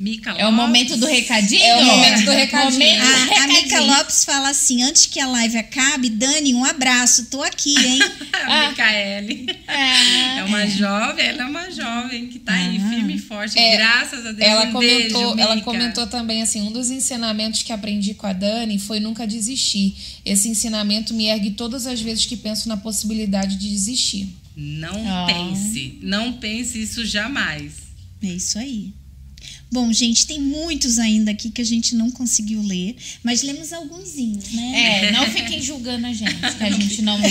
Mica 0.00 0.30
Lopes. 0.30 0.46
É 0.46 0.48
o 0.48 0.52
momento 0.52 0.96
do 0.96 1.04
recadinho? 1.04 1.62
É 1.62 1.76
o 1.76 1.84
momento 1.84 2.24
do 2.24 2.30
recadinho. 2.32 2.72
Momento 2.72 3.02
a, 3.02 3.24
recadinho. 3.24 3.42
a 3.42 3.62
Mica 3.62 3.80
Lopes 3.80 4.24
fala 4.24 4.48
assim: 4.48 4.82
antes 4.82 5.04
que 5.04 5.20
a 5.20 5.26
live 5.26 5.58
acabe, 5.58 6.08
Dani, 6.08 6.54
um 6.54 6.64
abraço, 6.64 7.26
tô 7.26 7.42
aqui, 7.42 7.74
hein? 7.78 8.00
a 8.32 8.64
ah. 8.64 8.68
Micaele. 8.70 9.46
É. 9.68 10.38
é 10.38 10.44
uma 10.44 10.66
jovem, 10.66 11.26
ela 11.26 11.42
é 11.42 11.46
uma 11.46 11.70
jovem 11.70 12.28
que 12.28 12.38
tá 12.38 12.54
ah. 12.54 12.56
aí 12.56 12.80
firme 12.80 13.16
e 13.16 13.18
forte, 13.18 13.58
é, 13.58 13.76
graças 13.76 14.24
a 14.24 14.32
Deus. 14.32 14.48
Ela 14.48 14.64
um 14.64 14.72
comentou, 14.72 15.34
beijo, 15.34 15.50
ela 15.50 15.60
comentou 15.60 16.06
também 16.06 16.40
assim: 16.40 16.62
um 16.62 16.72
dos 16.72 16.90
ensinamentos 16.90 17.62
que 17.62 17.70
aprendi 17.70 18.14
com 18.14 18.26
a 18.26 18.32
Dani 18.32 18.78
foi 18.78 19.00
nunca 19.00 19.26
desistir. 19.26 19.94
Esse 20.24 20.48
ensinamento 20.48 21.12
me 21.12 21.26
ergue 21.26 21.50
todas 21.50 21.86
as 21.86 22.00
vezes 22.00 22.24
que 22.24 22.38
penso 22.38 22.70
na 22.70 22.78
possibilidade 22.78 23.56
de 23.56 23.68
desistir. 23.68 24.30
Não 24.56 25.26
pense, 25.26 25.98
não 26.00 26.32
pense 26.32 26.80
isso 26.80 27.04
jamais. 27.04 27.74
É 28.22 28.28
isso 28.28 28.58
aí. 28.58 28.94
Bom, 29.72 29.92
gente, 29.92 30.26
tem 30.26 30.40
muitos 30.40 30.98
ainda 30.98 31.30
aqui 31.30 31.50
que 31.50 31.62
a 31.62 31.64
gente 31.64 31.94
não 31.94 32.10
conseguiu 32.10 32.60
ler, 32.60 32.96
mas 33.22 33.42
lemos 33.42 33.72
alguns, 33.72 34.14
né? 34.52 35.06
É, 35.06 35.12
não 35.12 35.26
fiquem 35.30 35.62
julgando 35.62 36.06
a 36.08 36.12
gente, 36.12 36.34
que 36.34 36.64
a 36.64 36.70
gente 36.70 37.02
não 37.02 37.16
lê. 37.20 37.26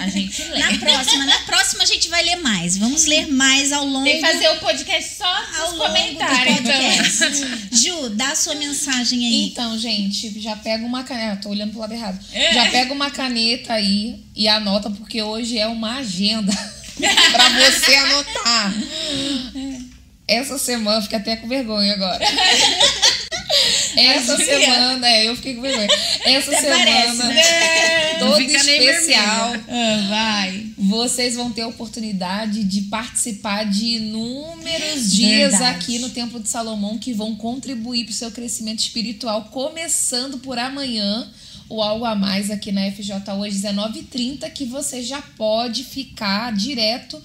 A 0.00 0.08
gente 0.08 0.42
lê. 0.42 0.58
Na 0.58 0.78
próxima, 0.78 1.24
na 1.24 1.38
próxima 1.40 1.84
a 1.84 1.86
gente 1.86 2.08
vai 2.08 2.24
ler 2.24 2.36
mais. 2.36 2.76
Vamos 2.76 3.06
ler 3.06 3.28
mais 3.28 3.72
ao 3.72 3.86
longo. 3.86 4.04
Tem 4.04 4.20
que 4.20 4.26
fazer 4.26 4.48
o 4.48 4.58
podcast 4.58 5.16
só 5.16 5.46
ao 5.60 5.74
comentários. 5.76 6.58
Então. 6.58 7.78
Ju, 7.78 8.10
dá 8.10 8.32
a 8.32 8.36
sua 8.36 8.54
mensagem 8.56 9.24
aí. 9.24 9.46
Então, 9.46 9.78
gente, 9.78 10.40
já 10.40 10.56
pega 10.56 10.84
uma 10.84 11.04
caneta. 11.04 11.26
Ah, 11.26 11.36
tô 11.36 11.48
olhando 11.50 11.70
pro 11.70 11.80
lado 11.80 11.92
errado. 11.92 12.18
É. 12.32 12.52
Já 12.52 12.70
pega 12.70 12.92
uma 12.92 13.10
caneta 13.10 13.72
aí 13.72 14.20
e 14.34 14.48
anota, 14.48 14.90
porque 14.90 15.22
hoje 15.22 15.58
é 15.58 15.66
uma 15.66 15.96
agenda 15.96 16.52
para 17.32 17.48
você 17.60 17.94
anotar. 17.94 18.74
Essa 20.28 20.58
semana, 20.58 21.00
fiquei 21.02 21.18
até 21.18 21.36
com 21.36 21.46
vergonha 21.46 21.92
agora. 21.92 22.24
Essa 23.96 24.36
semana, 24.36 25.08
é, 25.08 25.28
eu 25.28 25.36
fiquei 25.36 25.54
com 25.54 25.62
vergonha. 25.62 25.88
Essa 26.24 26.50
até 26.50 26.60
semana, 26.60 26.84
parece, 26.84 27.22
né? 27.22 28.14
toda 28.18 28.42
especial. 28.42 29.54
Ah, 29.68 30.06
vai. 30.08 30.66
Vocês 30.76 31.34
vão 31.34 31.50
ter 31.50 31.62
a 31.62 31.68
oportunidade 31.68 32.64
de 32.64 32.82
participar 32.82 33.64
de 33.64 33.96
inúmeros 33.96 35.12
dias 35.12 35.52
Verdade. 35.52 35.76
aqui 35.76 35.98
no 35.98 36.10
Templo 36.10 36.40
de 36.40 36.48
Salomão 36.48 36.98
que 36.98 37.12
vão 37.12 37.34
contribuir 37.36 38.04
para 38.04 38.12
o 38.12 38.14
seu 38.14 38.30
crescimento 38.30 38.80
espiritual, 38.80 39.44
começando 39.44 40.38
por 40.38 40.58
amanhã 40.58 41.30
o 41.68 41.82
Algo 41.82 42.04
a 42.04 42.14
Mais 42.14 42.50
aqui 42.50 42.70
na 42.70 42.90
FJ 42.90 43.32
hoje, 43.36 43.58
19h30, 43.58 44.50
que 44.50 44.64
você 44.64 45.02
já 45.02 45.20
pode 45.20 45.82
ficar 45.84 46.52
direto 46.52 47.20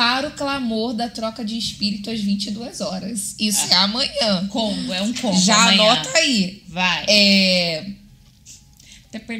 para 0.00 0.28
o 0.28 0.30
clamor 0.30 0.94
da 0.94 1.10
troca 1.10 1.44
de 1.44 1.58
espírito 1.58 2.08
às 2.08 2.20
22 2.20 2.80
horas. 2.80 3.34
Isso 3.38 3.66
ah, 3.66 3.74
é 3.74 3.74
amanhã. 3.74 4.48
Combo, 4.48 4.94
é 4.94 5.02
um 5.02 5.12
combo. 5.12 5.38
Já 5.38 5.60
amanhã. 5.60 5.92
anota 5.92 6.16
aí. 6.16 6.62
Vai. 6.66 7.04
É. 7.06 7.86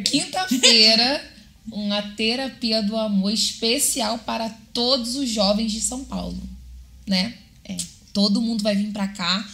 Quinta-feira, 0.04 1.24
uma 1.72 2.02
terapia 2.14 2.82
do 2.82 2.94
amor 2.94 3.32
especial 3.32 4.18
para 4.18 4.50
todos 4.74 5.16
os 5.16 5.30
jovens 5.30 5.72
de 5.72 5.80
São 5.80 6.04
Paulo, 6.04 6.38
né? 7.06 7.32
É. 7.64 7.78
Todo 8.12 8.42
mundo 8.42 8.62
vai 8.62 8.76
vir 8.76 8.92
para 8.92 9.08
cá. 9.08 9.48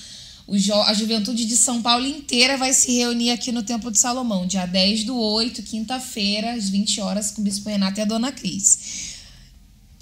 a 0.87 0.93
juventude 0.93 1.45
de 1.45 1.57
São 1.57 1.83
Paulo 1.83 2.05
inteira 2.05 2.57
vai 2.57 2.73
se 2.73 2.91
reunir 2.97 3.31
aqui 3.31 3.53
no 3.53 3.62
Templo 3.62 3.93
de 3.93 3.99
Salomão, 4.01 4.45
dia 4.45 4.66
10 4.66 5.05
do 5.05 5.16
8, 5.16 5.62
quinta-feira, 5.62 6.55
às 6.55 6.69
20 6.69 7.01
horas, 7.01 7.31
com 7.31 7.43
o 7.43 7.45
Bispo 7.45 7.69
Renato 7.69 8.01
e 8.01 8.03
a 8.03 8.05
Dona 8.05 8.33
Cris. 8.33 9.15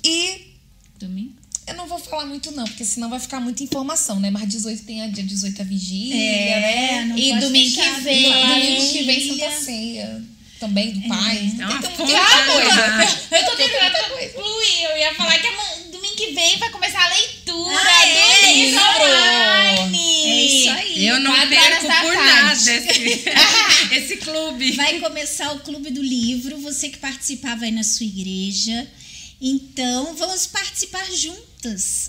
E 0.02 0.53
Domingo? 0.98 1.44
Eu 1.66 1.74
não 1.74 1.86
vou 1.86 1.98
falar 1.98 2.26
muito, 2.26 2.52
não, 2.52 2.64
porque 2.64 2.84
senão 2.84 3.08
vai 3.08 3.18
ficar 3.18 3.40
muita 3.40 3.62
informação, 3.62 4.20
né? 4.20 4.30
Mas 4.30 4.46
18 4.48 4.82
tem 4.84 5.02
a 5.02 5.06
dia 5.06 5.24
18 5.24 5.62
a 5.62 5.64
vigília, 5.64 6.14
é, 6.14 6.60
né? 6.60 7.04
Não 7.06 7.16
e 7.16 7.40
domingo 7.40 7.74
que 7.74 7.90
vem. 8.02 8.32
Domingo 8.32 8.92
que 8.92 9.02
vem 9.02 9.28
Santa 9.28 9.50
Ceia. 9.50 10.22
Também 10.60 10.92
do 10.92 11.04
é. 11.04 11.08
pai. 11.08 11.52
Então, 11.54 11.68
tem, 11.80 11.90
tem 11.96 12.06
muita 12.06 12.44
coisa. 12.46 13.38
Eu 13.38 13.44
tô 13.46 13.56
tentando 13.56 14.32
fluir. 14.34 14.84
Eu 14.90 14.96
ia 14.98 15.14
falar 15.14 15.38
que 15.38 15.48
domingo 15.90 16.16
que 16.16 16.32
vem 16.32 16.58
vai 16.58 16.70
começar 16.70 17.02
a 17.02 17.08
leitura 17.08 17.80
ah, 17.80 18.06
é, 18.06 18.40
do 18.40 18.46
livro 18.46 18.80
online. 18.80 20.24
É 20.24 20.44
isso 20.44 20.70
aí. 20.70 21.06
Eu 21.06 21.20
não 21.20 21.48
perco 21.48 21.86
por 21.86 22.14
nada 22.14 22.52
esse, 22.52 23.24
esse 23.90 24.16
clube. 24.18 24.72
Vai 24.72 25.00
começar 25.00 25.50
o 25.52 25.60
clube 25.60 25.90
do 25.90 26.02
livro. 26.02 26.58
Você 26.58 26.90
que 26.90 26.98
participava 26.98 27.64
aí 27.64 27.70
na 27.70 27.82
sua 27.82 28.04
igreja 28.04 28.86
então, 29.46 30.14
vamos 30.14 30.46
participar 30.46 31.04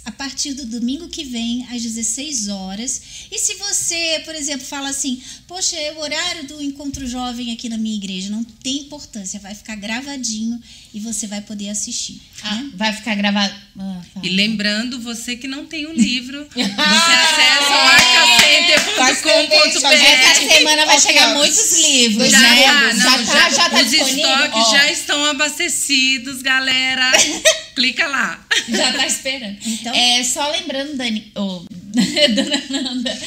a 0.06 0.12
partir 0.12 0.54
do 0.54 0.66
domingo 0.66 1.08
que 1.08 1.24
vem, 1.24 1.66
às 1.72 1.82
16 1.82 2.50
horas. 2.50 3.02
E 3.32 3.40
se 3.40 3.56
você, 3.56 4.22
por 4.26 4.36
exemplo, 4.36 4.66
fala 4.66 4.90
assim: 4.90 5.22
Poxa, 5.48 5.76
é 5.76 5.94
o 5.94 6.00
horário 6.00 6.48
do 6.48 6.62
encontro 6.62 7.08
jovem 7.08 7.52
aqui 7.54 7.70
na 7.70 7.78
minha 7.78 7.96
igreja, 7.96 8.30
não 8.30 8.44
tem 8.44 8.82
importância, 8.82 9.40
vai 9.40 9.56
ficar 9.56 9.76
gravadinho 9.76 10.62
e 10.94 11.00
você 11.00 11.28
vai 11.28 11.42
poder 11.42 11.70
assistir. 11.70 12.22
Ah, 12.44 12.56
né? 12.56 12.72
Vai 12.76 12.94
ficar 12.94 13.16
gravado. 13.16 13.54
Ah, 13.78 14.02
e 14.24 14.30
lembrando, 14.30 15.00
você 15.00 15.36
que 15.36 15.48
não 15.48 15.66
tem 15.66 15.86
o 15.86 15.94
livro, 15.98 16.48
você 16.54 16.62
acessa 16.62 17.70
o 17.70 17.80
arcacenter.com.br. 17.96 19.88
Essa 19.88 20.54
semana 20.54 20.86
vai 20.86 21.00
chegar 21.00 21.34
muitos 21.36 21.78
livros, 21.78 22.30
já, 22.30 22.40
né? 22.40 22.64
Tá, 22.64 22.94
não, 22.94 23.26
já, 23.26 23.26
tá, 23.26 23.50
já 23.50 23.70
tá 23.70 23.82
Os 23.82 23.94
estoques 23.94 24.72
já 24.72 24.92
estão 24.92 25.26
abastecidos, 25.26 26.42
galera. 26.42 27.12
Clica 27.76 28.08
lá. 28.08 28.46
Já 28.70 28.94
tá 28.94 29.06
esperando. 29.06 29.58
Então, 29.66 29.94
é 29.94 30.24
só 30.24 30.50
lembrando, 30.52 30.96
Dani, 30.96 31.32
oh, 31.36 31.62
Dona 32.36 32.64
Nanda, 32.70 33.20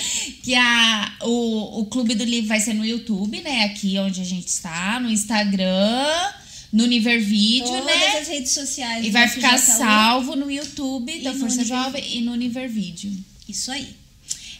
que 0.43 0.55
a, 0.55 1.17
o, 1.23 1.81
o 1.81 1.87
Clube 1.87 2.15
do 2.15 2.25
Livro 2.25 2.49
vai 2.49 2.61
ser 2.61 2.75
no 2.75 2.85
YouTube, 2.85 3.41
né? 3.41 3.65
Aqui 3.65 3.99
onde 3.99 4.21
a 4.21 4.25
gente 4.25 4.49
está, 4.49 4.99
no 4.99 5.11
Instagram 5.11 6.33
no 6.73 6.85
Univer 6.85 7.21
Vídeo, 7.21 7.67
Todas 7.67 7.85
né? 7.87 7.93
Todas 7.93 8.23
as 8.23 8.29
redes 8.29 8.53
sociais. 8.53 9.07
E 9.07 9.11
vai 9.11 9.29
ficar 9.29 9.59
salvo 9.59 10.37
no 10.37 10.51
YouTube 10.51 11.21
da 11.21 11.33
Força 11.35 11.65
Jovem 11.65 12.19
e 12.19 12.21
no 12.21 12.33
Univer 12.33 12.69
Vídeo. 12.69 13.13
Isso 13.49 13.71
aí. 13.71 13.89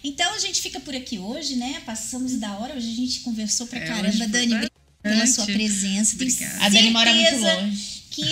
Então 0.03 0.33
a 0.33 0.39
gente 0.39 0.63
fica 0.63 0.81
por 0.81 0.95
aqui 0.95 1.19
hoje, 1.19 1.57
né? 1.57 1.83
Passamos 1.85 2.35
da 2.35 2.57
hora, 2.57 2.75
hoje 2.75 2.91
a 2.91 2.95
gente 2.95 3.21
conversou 3.21 3.67
pra 3.67 3.79
é, 3.79 3.87
caramba, 3.87 4.29
Dani, 4.29 4.69
pela 5.03 5.27
sua 5.27 5.45
presença. 5.47 6.15
Obrigada. 6.15 6.65
A 6.65 6.69
Dani 6.69 6.91
mora 6.91 7.13
muito 7.13 7.41
longe. 7.41 7.98
Que 8.11 8.25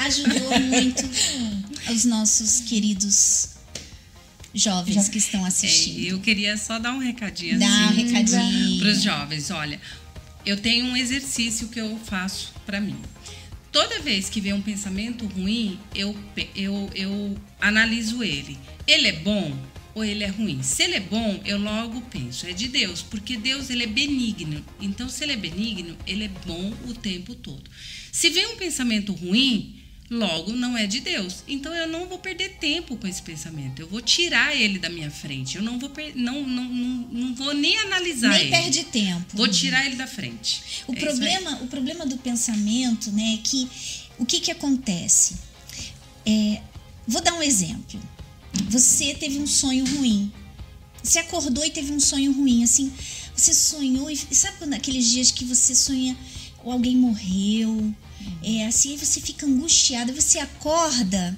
ajudou 0.00 0.60
muito 0.60 1.02
os 1.90 2.04
nossos 2.04 2.60
queridos 2.60 3.50
jovens 4.54 5.08
que 5.08 5.18
estão 5.18 5.44
assistindo. 5.44 6.06
É, 6.06 6.12
eu 6.12 6.20
queria 6.20 6.56
só 6.56 6.78
dar 6.78 6.92
um 6.92 6.98
recadinho 6.98 7.58
Dá 7.58 7.66
assim, 7.66 7.84
um 7.84 8.04
recadinho 8.04 8.78
para 8.78 8.88
os 8.88 9.02
jovens. 9.02 9.50
Olha, 9.50 9.80
eu 10.44 10.56
tenho 10.56 10.86
um 10.86 10.96
exercício 10.96 11.68
que 11.68 11.80
eu 11.80 11.98
faço 12.04 12.52
para 12.66 12.80
mim. 12.80 12.96
Toda 13.70 14.00
vez 14.00 14.28
que 14.28 14.40
vem 14.40 14.52
um 14.52 14.60
pensamento 14.60 15.24
ruim, 15.26 15.78
eu, 15.94 16.14
eu, 16.54 16.90
eu 16.94 17.36
analiso 17.60 18.22
ele. 18.22 18.58
Ele 18.86 19.08
é 19.08 19.12
bom 19.12 19.56
ou 19.94 20.04
ele 20.04 20.24
é 20.24 20.28
ruim? 20.28 20.62
Se 20.62 20.82
ele 20.82 20.96
é 20.96 21.00
bom, 21.00 21.40
eu 21.44 21.58
logo 21.58 22.00
penso, 22.02 22.46
é 22.46 22.52
de 22.52 22.68
Deus, 22.68 23.02
porque 23.02 23.36
Deus 23.36 23.70
ele 23.70 23.84
é 23.84 23.86
benigno. 23.86 24.64
Então, 24.80 25.08
se 25.08 25.24
ele 25.24 25.32
é 25.32 25.36
benigno, 25.36 25.96
ele 26.06 26.24
é 26.24 26.30
bom 26.46 26.72
o 26.86 26.94
tempo 26.94 27.34
todo. 27.34 27.62
Se 28.12 28.30
vem 28.30 28.46
um 28.46 28.56
pensamento 28.56 29.12
ruim, 29.12 29.82
Logo, 30.12 30.52
não 30.52 30.76
é 30.76 30.86
de 30.86 31.00
Deus. 31.00 31.36
Então 31.48 31.74
eu 31.74 31.88
não 31.88 32.06
vou 32.06 32.18
perder 32.18 32.58
tempo 32.60 32.98
com 32.98 33.06
esse 33.06 33.22
pensamento. 33.22 33.80
Eu 33.80 33.88
vou 33.88 34.02
tirar 34.02 34.54
ele 34.54 34.78
da 34.78 34.90
minha 34.90 35.10
frente. 35.10 35.56
Eu 35.56 35.62
não 35.62 35.78
vou, 35.78 35.90
não, 36.14 36.46
não, 36.46 36.64
não, 36.64 37.08
não 37.10 37.34
vou 37.34 37.54
nem 37.54 37.78
analisar 37.78 38.28
nem 38.28 38.40
ele. 38.42 38.50
Nem 38.50 38.62
perde 38.62 38.84
tempo. 38.84 39.24
Vou 39.34 39.48
tirar 39.48 39.86
ele 39.86 39.96
da 39.96 40.06
frente. 40.06 40.84
O, 40.86 40.92
é 40.92 40.96
problema, 40.96 41.62
o 41.62 41.66
problema 41.66 42.04
do 42.04 42.18
pensamento 42.18 43.10
né, 43.10 43.34
é 43.34 43.36
que 43.38 43.66
o 44.18 44.26
que, 44.26 44.38
que 44.38 44.50
acontece? 44.50 45.36
É, 46.26 46.60
vou 47.08 47.22
dar 47.22 47.32
um 47.32 47.42
exemplo. 47.42 47.98
Você 48.68 49.14
teve 49.14 49.38
um 49.38 49.46
sonho 49.46 49.86
ruim. 49.96 50.30
Você 51.02 51.20
acordou 51.20 51.64
e 51.64 51.70
teve 51.70 51.90
um 51.90 52.00
sonho 52.00 52.32
ruim. 52.32 52.62
Assim, 52.62 52.92
você 53.34 53.54
sonhou 53.54 54.10
e 54.10 54.16
sabe 54.16 54.58
quando 54.58 54.74
aqueles 54.74 55.10
dias 55.10 55.30
que 55.30 55.46
você 55.46 55.74
sonha 55.74 56.14
ou 56.64 56.72
alguém 56.72 56.96
morreu 56.96 57.94
é 58.42 58.66
assim, 58.66 58.96
você 58.96 59.20
fica 59.20 59.46
angustiada, 59.46 60.12
você 60.12 60.38
acorda, 60.38 61.36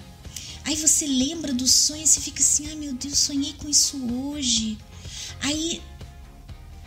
aí 0.65 0.77
você 0.77 1.07
lembra 1.07 1.53
do 1.53 1.67
sonho 1.67 2.03
e 2.03 2.07
você 2.07 2.21
fica 2.21 2.43
assim, 2.43 2.67
ai 2.69 2.77
meu 2.77 2.95
Deus, 2.95 3.19
sonhei 3.19 3.55
com 3.55 3.69
isso 3.69 3.99
hoje. 4.13 4.79
Aí 5.41 5.83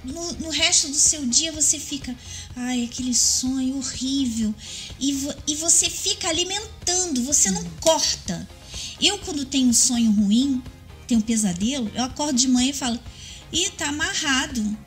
no, 0.04 0.34
no, 0.34 0.50
resto 0.50 0.88
do 0.88 0.96
seu 0.96 1.26
dia 1.26 1.52
você 1.52 1.78
fica, 1.80 2.16
ai, 2.56 2.84
aquele 2.84 3.14
sonho 3.14 3.78
horrível. 3.78 4.54
E, 5.00 5.14
vo, 5.14 5.34
e 5.48 5.56
você 5.56 5.90
fica 5.90 6.30
alimentando, 6.30 7.24
você 7.24 7.52
não 7.52 7.64
corta. 7.82 8.48
Eu, 9.02 9.20
quando 9.20 9.46
tenho 9.46 9.70
um 9.70 9.74
sonho 9.74 10.12
ruim, 10.12 10.62
tenho 11.08 11.20
um 11.20 11.24
pesadelo, 11.24 11.92
eu 11.94 12.04
acordo 12.04 12.38
de 12.38 12.48
manhã 12.48 12.70
e 12.70 12.74
falo, 12.74 13.00
ih, 13.52 13.70
tá 13.72 13.90
amarrado. 13.90 14.78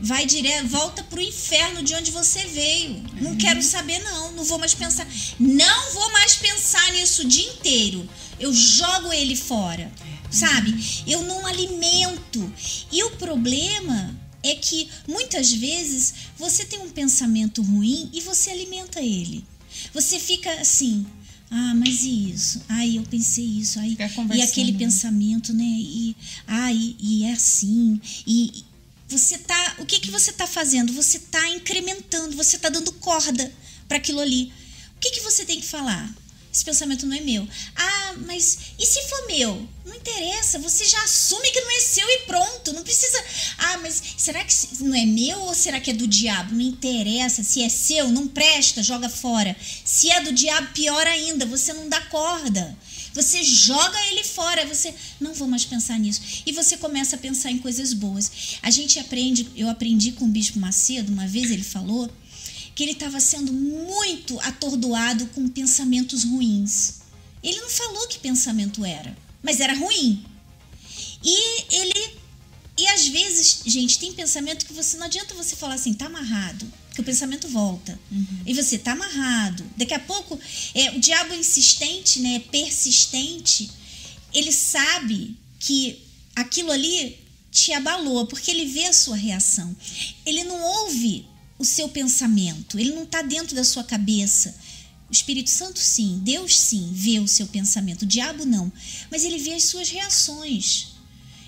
Vai 0.00 0.26
direto, 0.26 0.68
volta 0.68 1.02
pro 1.04 1.20
inferno 1.20 1.82
de 1.82 1.94
onde 1.94 2.10
você 2.10 2.44
veio. 2.46 3.02
Não 3.20 3.36
quero 3.36 3.62
saber, 3.62 3.98
não. 4.02 4.32
Não 4.32 4.44
vou 4.44 4.58
mais 4.58 4.74
pensar. 4.74 5.06
Não 5.38 5.92
vou 5.92 6.12
mais 6.12 6.36
pensar 6.36 6.92
nisso 6.92 7.22
o 7.22 7.28
dia 7.28 7.48
inteiro. 7.48 8.08
Eu 8.38 8.52
jogo 8.54 9.12
ele 9.12 9.36
fora. 9.36 9.90
Sabe? 10.30 11.02
Eu 11.06 11.22
não 11.24 11.44
alimento. 11.46 12.52
E 12.92 13.02
o 13.02 13.10
problema 13.12 14.14
é 14.42 14.54
que 14.54 14.88
muitas 15.06 15.52
vezes 15.52 16.14
você 16.38 16.64
tem 16.64 16.80
um 16.80 16.90
pensamento 16.90 17.62
ruim 17.62 18.08
e 18.12 18.20
você 18.20 18.50
alimenta 18.50 19.00
ele. 19.00 19.44
Você 19.92 20.18
fica 20.18 20.50
assim, 20.60 21.04
ah, 21.50 21.74
mas 21.74 22.04
e 22.04 22.30
isso? 22.30 22.62
Ai, 22.68 22.96
eu 22.96 23.02
pensei 23.02 23.44
isso. 23.44 23.80
Ai, 23.80 23.96
e 24.34 24.42
aquele 24.42 24.72
pensamento, 24.72 25.52
né? 25.52 25.64
E, 25.64 26.16
ai, 26.46 26.94
e 27.00 27.24
é 27.24 27.32
assim. 27.32 28.00
E, 28.24 28.64
você 29.10 29.38
tá, 29.38 29.74
o 29.78 29.86
que 29.86 29.98
que 29.98 30.10
você 30.10 30.30
está 30.30 30.46
fazendo? 30.46 30.92
Você 30.92 31.16
está 31.16 31.48
incrementando, 31.48 32.36
você 32.36 32.56
está 32.56 32.68
dando 32.68 32.92
corda 32.92 33.52
para 33.88 33.96
aquilo 33.96 34.20
ali. 34.20 34.52
O 34.96 35.00
que 35.00 35.10
que 35.10 35.20
você 35.20 35.44
tem 35.44 35.60
que 35.60 35.66
falar? 35.66 36.08
Esse 36.52 36.64
pensamento 36.64 37.06
não 37.06 37.16
é 37.16 37.20
meu. 37.20 37.46
Ah, 37.76 38.14
mas 38.26 38.58
E 38.78 38.84
se 38.84 39.02
for 39.08 39.26
meu? 39.28 39.68
Não 39.84 39.94
interessa, 39.94 40.58
você 40.58 40.84
já 40.84 41.00
assume 41.04 41.50
que 41.50 41.60
não 41.60 41.70
é 41.70 41.80
seu 41.80 42.08
e 42.08 42.18
pronto. 42.26 42.72
Não 42.72 42.82
precisa. 42.82 43.24
Ah, 43.58 43.78
mas 43.78 44.02
será 44.16 44.44
que 44.44 44.54
não 44.80 44.94
é 44.94 45.06
meu 45.06 45.38
ou 45.40 45.54
será 45.54 45.80
que 45.80 45.90
é 45.90 45.94
do 45.94 46.08
diabo? 46.08 46.54
Não 46.54 46.60
interessa. 46.60 47.44
Se 47.44 47.62
é 47.62 47.68
seu, 47.68 48.08
não 48.08 48.26
presta, 48.26 48.82
joga 48.82 49.08
fora. 49.08 49.56
Se 49.84 50.10
é 50.10 50.20
do 50.22 50.32
diabo, 50.32 50.72
pior 50.72 51.06
ainda, 51.06 51.46
você 51.46 51.72
não 51.72 51.88
dá 51.88 52.00
corda. 52.02 52.76
Você 53.12 53.42
joga 53.42 53.98
ele 54.06 54.22
fora, 54.22 54.66
você 54.66 54.94
não 55.20 55.34
vou 55.34 55.48
mais 55.48 55.64
pensar 55.64 55.98
nisso. 55.98 56.42
E 56.46 56.52
você 56.52 56.76
começa 56.76 57.16
a 57.16 57.18
pensar 57.18 57.50
em 57.50 57.58
coisas 57.58 57.92
boas. 57.92 58.58
A 58.62 58.70
gente 58.70 58.98
aprende, 58.98 59.48
eu 59.56 59.68
aprendi 59.68 60.12
com 60.12 60.26
o 60.26 60.28
Bispo 60.28 60.58
Macedo, 60.58 61.12
uma 61.12 61.26
vez 61.26 61.50
ele 61.50 61.64
falou 61.64 62.10
que 62.74 62.84
ele 62.84 62.92
estava 62.92 63.20
sendo 63.20 63.52
muito 63.52 64.38
atordoado 64.40 65.26
com 65.28 65.48
pensamentos 65.48 66.24
ruins. 66.24 67.00
Ele 67.42 67.60
não 67.60 67.70
falou 67.70 68.06
que 68.08 68.18
pensamento 68.18 68.84
era, 68.84 69.16
mas 69.42 69.60
era 69.60 69.74
ruim. 69.74 70.24
E 71.22 71.74
ele. 71.74 72.20
E 72.76 72.86
às 72.88 73.06
vezes, 73.08 73.60
gente, 73.66 73.98
tem 73.98 74.12
pensamento 74.12 74.64
que 74.64 74.72
você 74.72 74.96
não 74.96 75.06
adianta 75.06 75.34
você 75.34 75.54
falar 75.54 75.74
assim, 75.74 75.92
tá 75.92 76.06
amarrado, 76.06 76.66
que 76.94 77.00
o 77.00 77.04
pensamento 77.04 77.48
volta. 77.48 77.98
Uhum. 78.10 78.42
E 78.46 78.54
você 78.54 78.78
tá 78.78 78.92
amarrado. 78.92 79.64
Daqui 79.76 79.94
a 79.94 79.98
pouco, 79.98 80.38
é, 80.74 80.90
o 80.90 81.00
diabo 81.00 81.34
insistente, 81.34 82.20
né, 82.20 82.40
persistente, 82.50 83.70
ele 84.32 84.52
sabe 84.52 85.36
que 85.58 85.98
aquilo 86.34 86.70
ali 86.70 87.18
te 87.50 87.72
abalou, 87.72 88.26
porque 88.26 88.50
ele 88.50 88.66
vê 88.66 88.86
a 88.86 88.92
sua 88.92 89.16
reação. 89.16 89.74
Ele 90.24 90.44
não 90.44 90.60
ouve 90.62 91.26
o 91.58 91.64
seu 91.64 91.88
pensamento, 91.88 92.78
ele 92.78 92.92
não 92.92 93.02
está 93.02 93.22
dentro 93.22 93.54
da 93.54 93.64
sua 93.64 93.84
cabeça. 93.84 94.54
O 95.08 95.12
Espírito 95.12 95.50
Santo, 95.50 95.80
sim, 95.80 96.20
Deus, 96.22 96.56
sim, 96.56 96.90
vê 96.94 97.18
o 97.18 97.26
seu 97.26 97.46
pensamento. 97.48 98.02
O 98.02 98.06
diabo, 98.06 98.46
não. 98.46 98.72
Mas 99.10 99.24
ele 99.24 99.38
vê 99.38 99.54
as 99.54 99.64
suas 99.64 99.88
reações. 99.90 100.88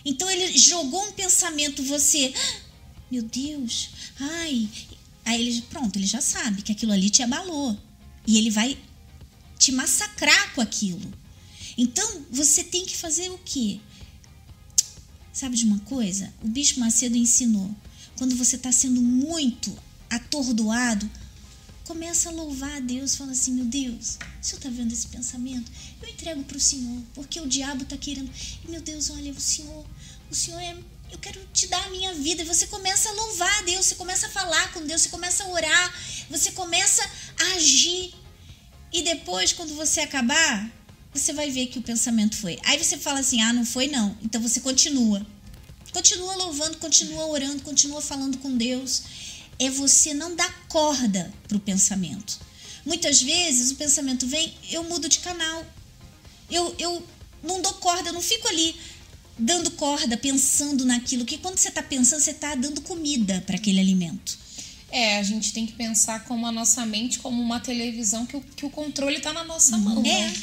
Então 0.05 0.28
ele 0.28 0.56
jogou 0.59 1.01
um 1.09 1.12
pensamento, 1.12 1.82
você. 1.82 2.35
Ah, 2.36 2.60
meu 3.10 3.23
Deus, 3.23 3.90
ai. 4.19 4.69
Aí 5.24 5.40
ele, 5.40 5.62
pronto, 5.62 5.97
ele 5.97 6.07
já 6.07 6.20
sabe 6.20 6.62
que 6.62 6.73
aquilo 6.73 6.93
ali 6.93 7.11
te 7.11 7.23
abalou. 7.23 7.78
E 8.27 8.39
ele 8.39 8.51
vai 8.51 8.78
te 9.59 9.73
massacrar 9.73 10.55
com 10.55 10.61
aquilo. 10.61 11.12
Então 11.77 12.27
você 12.31 12.62
tem 12.65 12.85
que 12.85 12.97
fazer 12.97 13.31
o 13.31 13.39
quê? 13.39 13.81
Sabe 15.32 15.57
de 15.57 15.65
uma 15.65 15.78
coisa? 15.81 16.32
O 16.43 16.49
Bispo 16.49 16.81
Macedo 16.81 17.16
ensinou. 17.16 17.74
Quando 18.16 18.36
você 18.36 18.57
está 18.57 18.70
sendo 18.70 19.01
muito 19.01 19.77
atordoado, 20.11 21.11
começa 21.85 22.28
a 22.28 22.32
louvar 22.32 22.77
a 22.77 22.81
Deus, 22.81 23.16
fala 23.16 23.32
assim: 23.32 23.53
meu 23.53 23.65
Deus, 23.65 24.19
o 24.40 24.44
Senhor 24.44 24.59
está 24.59 24.69
vendo 24.69 24.93
esse 24.93 25.07
pensamento? 25.09 25.70
Eu 26.01 26.09
entrego 26.09 26.44
para 26.44 26.57
o 26.57 26.61
Senhor, 26.61 27.03
porque 27.15 27.40
o 27.40 27.49
diabo 27.49 27.82
está 27.82 27.97
querendo. 27.97 28.31
Meu 28.69 28.81
Deus, 28.81 29.11
olha, 29.11 29.32
o 29.32 29.40
Senhor, 29.40 29.86
o 30.31 30.35
Senhor 30.35 30.61
é. 30.61 30.77
Eu 31.13 31.19
quero 31.19 31.41
te 31.53 31.69
dar 31.69 31.85
a 31.85 31.91
minha 31.91 32.13
vida. 32.15 32.43
E 32.43 32.45
você 32.45 32.67
começa 32.67 33.09
a 33.09 33.13
louvar 33.13 33.59
a 33.61 33.63
Deus, 33.63 33.87
você 33.87 33.95
começa 33.95 34.27
a 34.27 34.31
falar 34.31 34.73
com 34.73 34.85
Deus, 34.85 35.03
você 35.03 35.09
começa 35.11 35.45
a 35.45 35.49
orar, 35.49 35.95
você 36.29 36.51
começa 36.51 37.09
a 37.39 37.55
agir. 37.55 38.13
E 38.93 39.03
depois, 39.03 39.53
quando 39.53 39.77
você 39.77 40.01
acabar, 40.01 40.69
você 41.15 41.33
vai 41.33 41.51
ver 41.51 41.67
que 41.67 41.79
o 41.79 41.83
pensamento 41.83 42.37
foi. 42.37 42.59
Aí 42.65 42.83
você 42.83 42.99
fala 42.99 43.21
assim: 43.21 43.41
ah, 43.41 43.53
não 43.53 43.65
foi 43.65 43.87
não. 43.87 44.19
Então 44.23 44.43
você 44.43 44.61
continua. 44.61 45.25
Continua 45.93 46.35
louvando, 46.37 46.79
continua 46.79 47.27
orando, 47.27 47.63
continua 47.63 48.01
falando 48.01 48.39
com 48.39 48.57
Deus 48.57 49.03
é 49.59 49.71
você 49.71 50.13
não 50.13 50.35
dar 50.35 50.67
corda 50.69 51.33
para 51.47 51.57
o 51.57 51.61
pensamento. 51.61 52.39
Muitas 52.85 53.23
vezes 53.23 53.71
o 53.71 53.77
pensamento 53.77 54.27
vem, 54.27 54.53
eu 54.71 54.83
mudo 54.85 55.09
de 55.09 55.21
canal. 55.21 55.65
Eu, 56.51 56.75
eu 56.79 57.07
não 57.43 57.63
dou 57.63 57.73
corda, 57.75 58.09
eu 58.09 58.13
não 58.13 58.21
fico 58.21 58.49
ali 58.49 58.75
dando 59.39 59.71
corda, 59.73 60.17
pensando 60.17 60.85
naquilo, 60.85 61.25
que 61.25 61.39
quando 61.39 61.59
você 61.59 61.69
está 61.69 61.83
pensando, 61.83 62.21
você 62.21 62.31
está 62.31 62.55
dando 62.55 62.81
comida 62.81 63.43
para 63.47 63.57
aquele 63.57 63.81
alimento. 63.81 64.39
É, 64.91 65.19
a 65.19 65.23
gente 65.23 65.55
tem 65.55 65.67
que 65.67 65.73
pensar 65.73 66.25
como 66.25 66.47
a 66.47 66.53
nossa 66.53 66.85
mente 66.85 67.19
como 67.19 67.41
uma 67.41 67.59
televisão 67.59 68.27
que 68.27 68.37
o, 68.37 68.41
que 68.41 68.67
o 68.67 68.71
controle 68.71 69.17
está 69.17 69.33
na 69.33 69.43
nossa 69.43 69.79
mão. 69.79 70.01
É. 70.01 70.03
Né? 70.03 70.35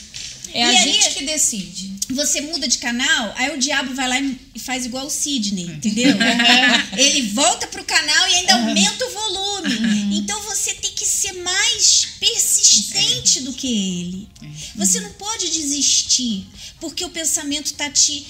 É 0.51 0.63
a 0.63 0.73
e 0.73 0.83
gente 0.83 1.07
aí, 1.07 1.13
que 1.13 1.25
decide. 1.25 1.93
Você 2.09 2.41
muda 2.41 2.67
de 2.67 2.79
canal, 2.79 3.33
aí 3.37 3.53
o 3.55 3.59
diabo 3.59 3.93
vai 3.93 4.07
lá 4.07 4.19
e 4.19 4.59
faz 4.59 4.85
igual 4.85 5.05
o 5.05 5.09
Sidney, 5.09 5.65
entendeu? 5.65 6.15
Ele 6.97 7.29
volta 7.29 7.67
pro 7.67 7.83
canal 7.83 8.29
e 8.29 8.35
ainda 8.35 8.53
aumenta 8.55 9.05
o 9.05 9.11
volume. 9.11 9.75
Uhum. 9.75 10.13
Então 10.13 10.41
você 10.43 10.73
tem 10.73 10.91
que 10.93 11.05
ser 11.05 11.33
mais 11.33 12.07
persistente 12.19 13.41
do 13.41 13.53
que 13.53 13.67
ele. 13.67 14.29
Você 14.75 14.99
não 14.99 15.11
pode 15.13 15.49
desistir, 15.51 16.47
porque 16.79 17.05
o 17.05 17.09
pensamento 17.09 17.73
tá 17.73 17.89
te 17.89 18.25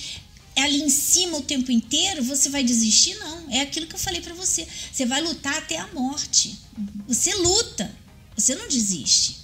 ali 0.59 0.81
em 0.81 0.89
cima 0.89 1.37
o 1.37 1.41
tempo 1.41 1.71
inteiro, 1.71 2.23
você 2.23 2.49
vai 2.49 2.63
desistir? 2.63 3.15
Não. 3.15 3.49
É 3.49 3.61
aquilo 3.61 3.87
que 3.87 3.95
eu 3.95 3.99
falei 3.99 4.21
para 4.21 4.33
você. 4.33 4.67
Você 4.91 5.05
vai 5.05 5.21
lutar 5.21 5.57
até 5.57 5.77
a 5.77 5.87
morte. 5.87 6.57
Você 7.07 7.33
luta. 7.35 7.95
Você 8.35 8.55
não 8.55 8.67
desiste. 8.67 9.37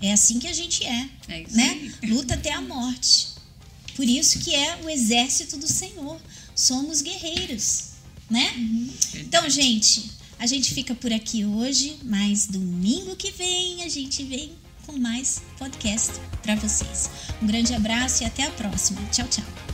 É 0.00 0.12
assim 0.12 0.38
que 0.38 0.46
a 0.46 0.52
gente 0.52 0.84
é, 0.84 1.08
é 1.28 1.46
né? 1.50 1.92
Luta 2.04 2.34
até 2.34 2.52
a 2.52 2.60
morte. 2.60 3.28
Por 3.94 4.06
isso 4.06 4.38
que 4.40 4.54
é 4.54 4.80
o 4.84 4.90
exército 4.90 5.56
do 5.56 5.66
Senhor. 5.66 6.20
Somos 6.54 7.00
guerreiros, 7.02 7.90
né? 8.28 8.52
Uhum. 8.56 8.92
Então, 9.14 9.48
gente, 9.48 10.10
a 10.38 10.46
gente 10.46 10.72
fica 10.72 10.94
por 10.94 11.12
aqui 11.12 11.44
hoje, 11.44 11.98
mas 12.02 12.46
domingo 12.46 13.16
que 13.16 13.30
vem 13.30 13.82
a 13.82 13.88
gente 13.88 14.22
vem 14.22 14.52
com 14.84 14.98
mais 14.98 15.42
podcast 15.58 16.12
para 16.42 16.54
vocês. 16.54 17.10
Um 17.42 17.46
grande 17.46 17.74
abraço 17.74 18.22
e 18.22 18.26
até 18.26 18.44
a 18.44 18.50
próxima. 18.50 19.02
Tchau, 19.10 19.26
tchau. 19.28 19.65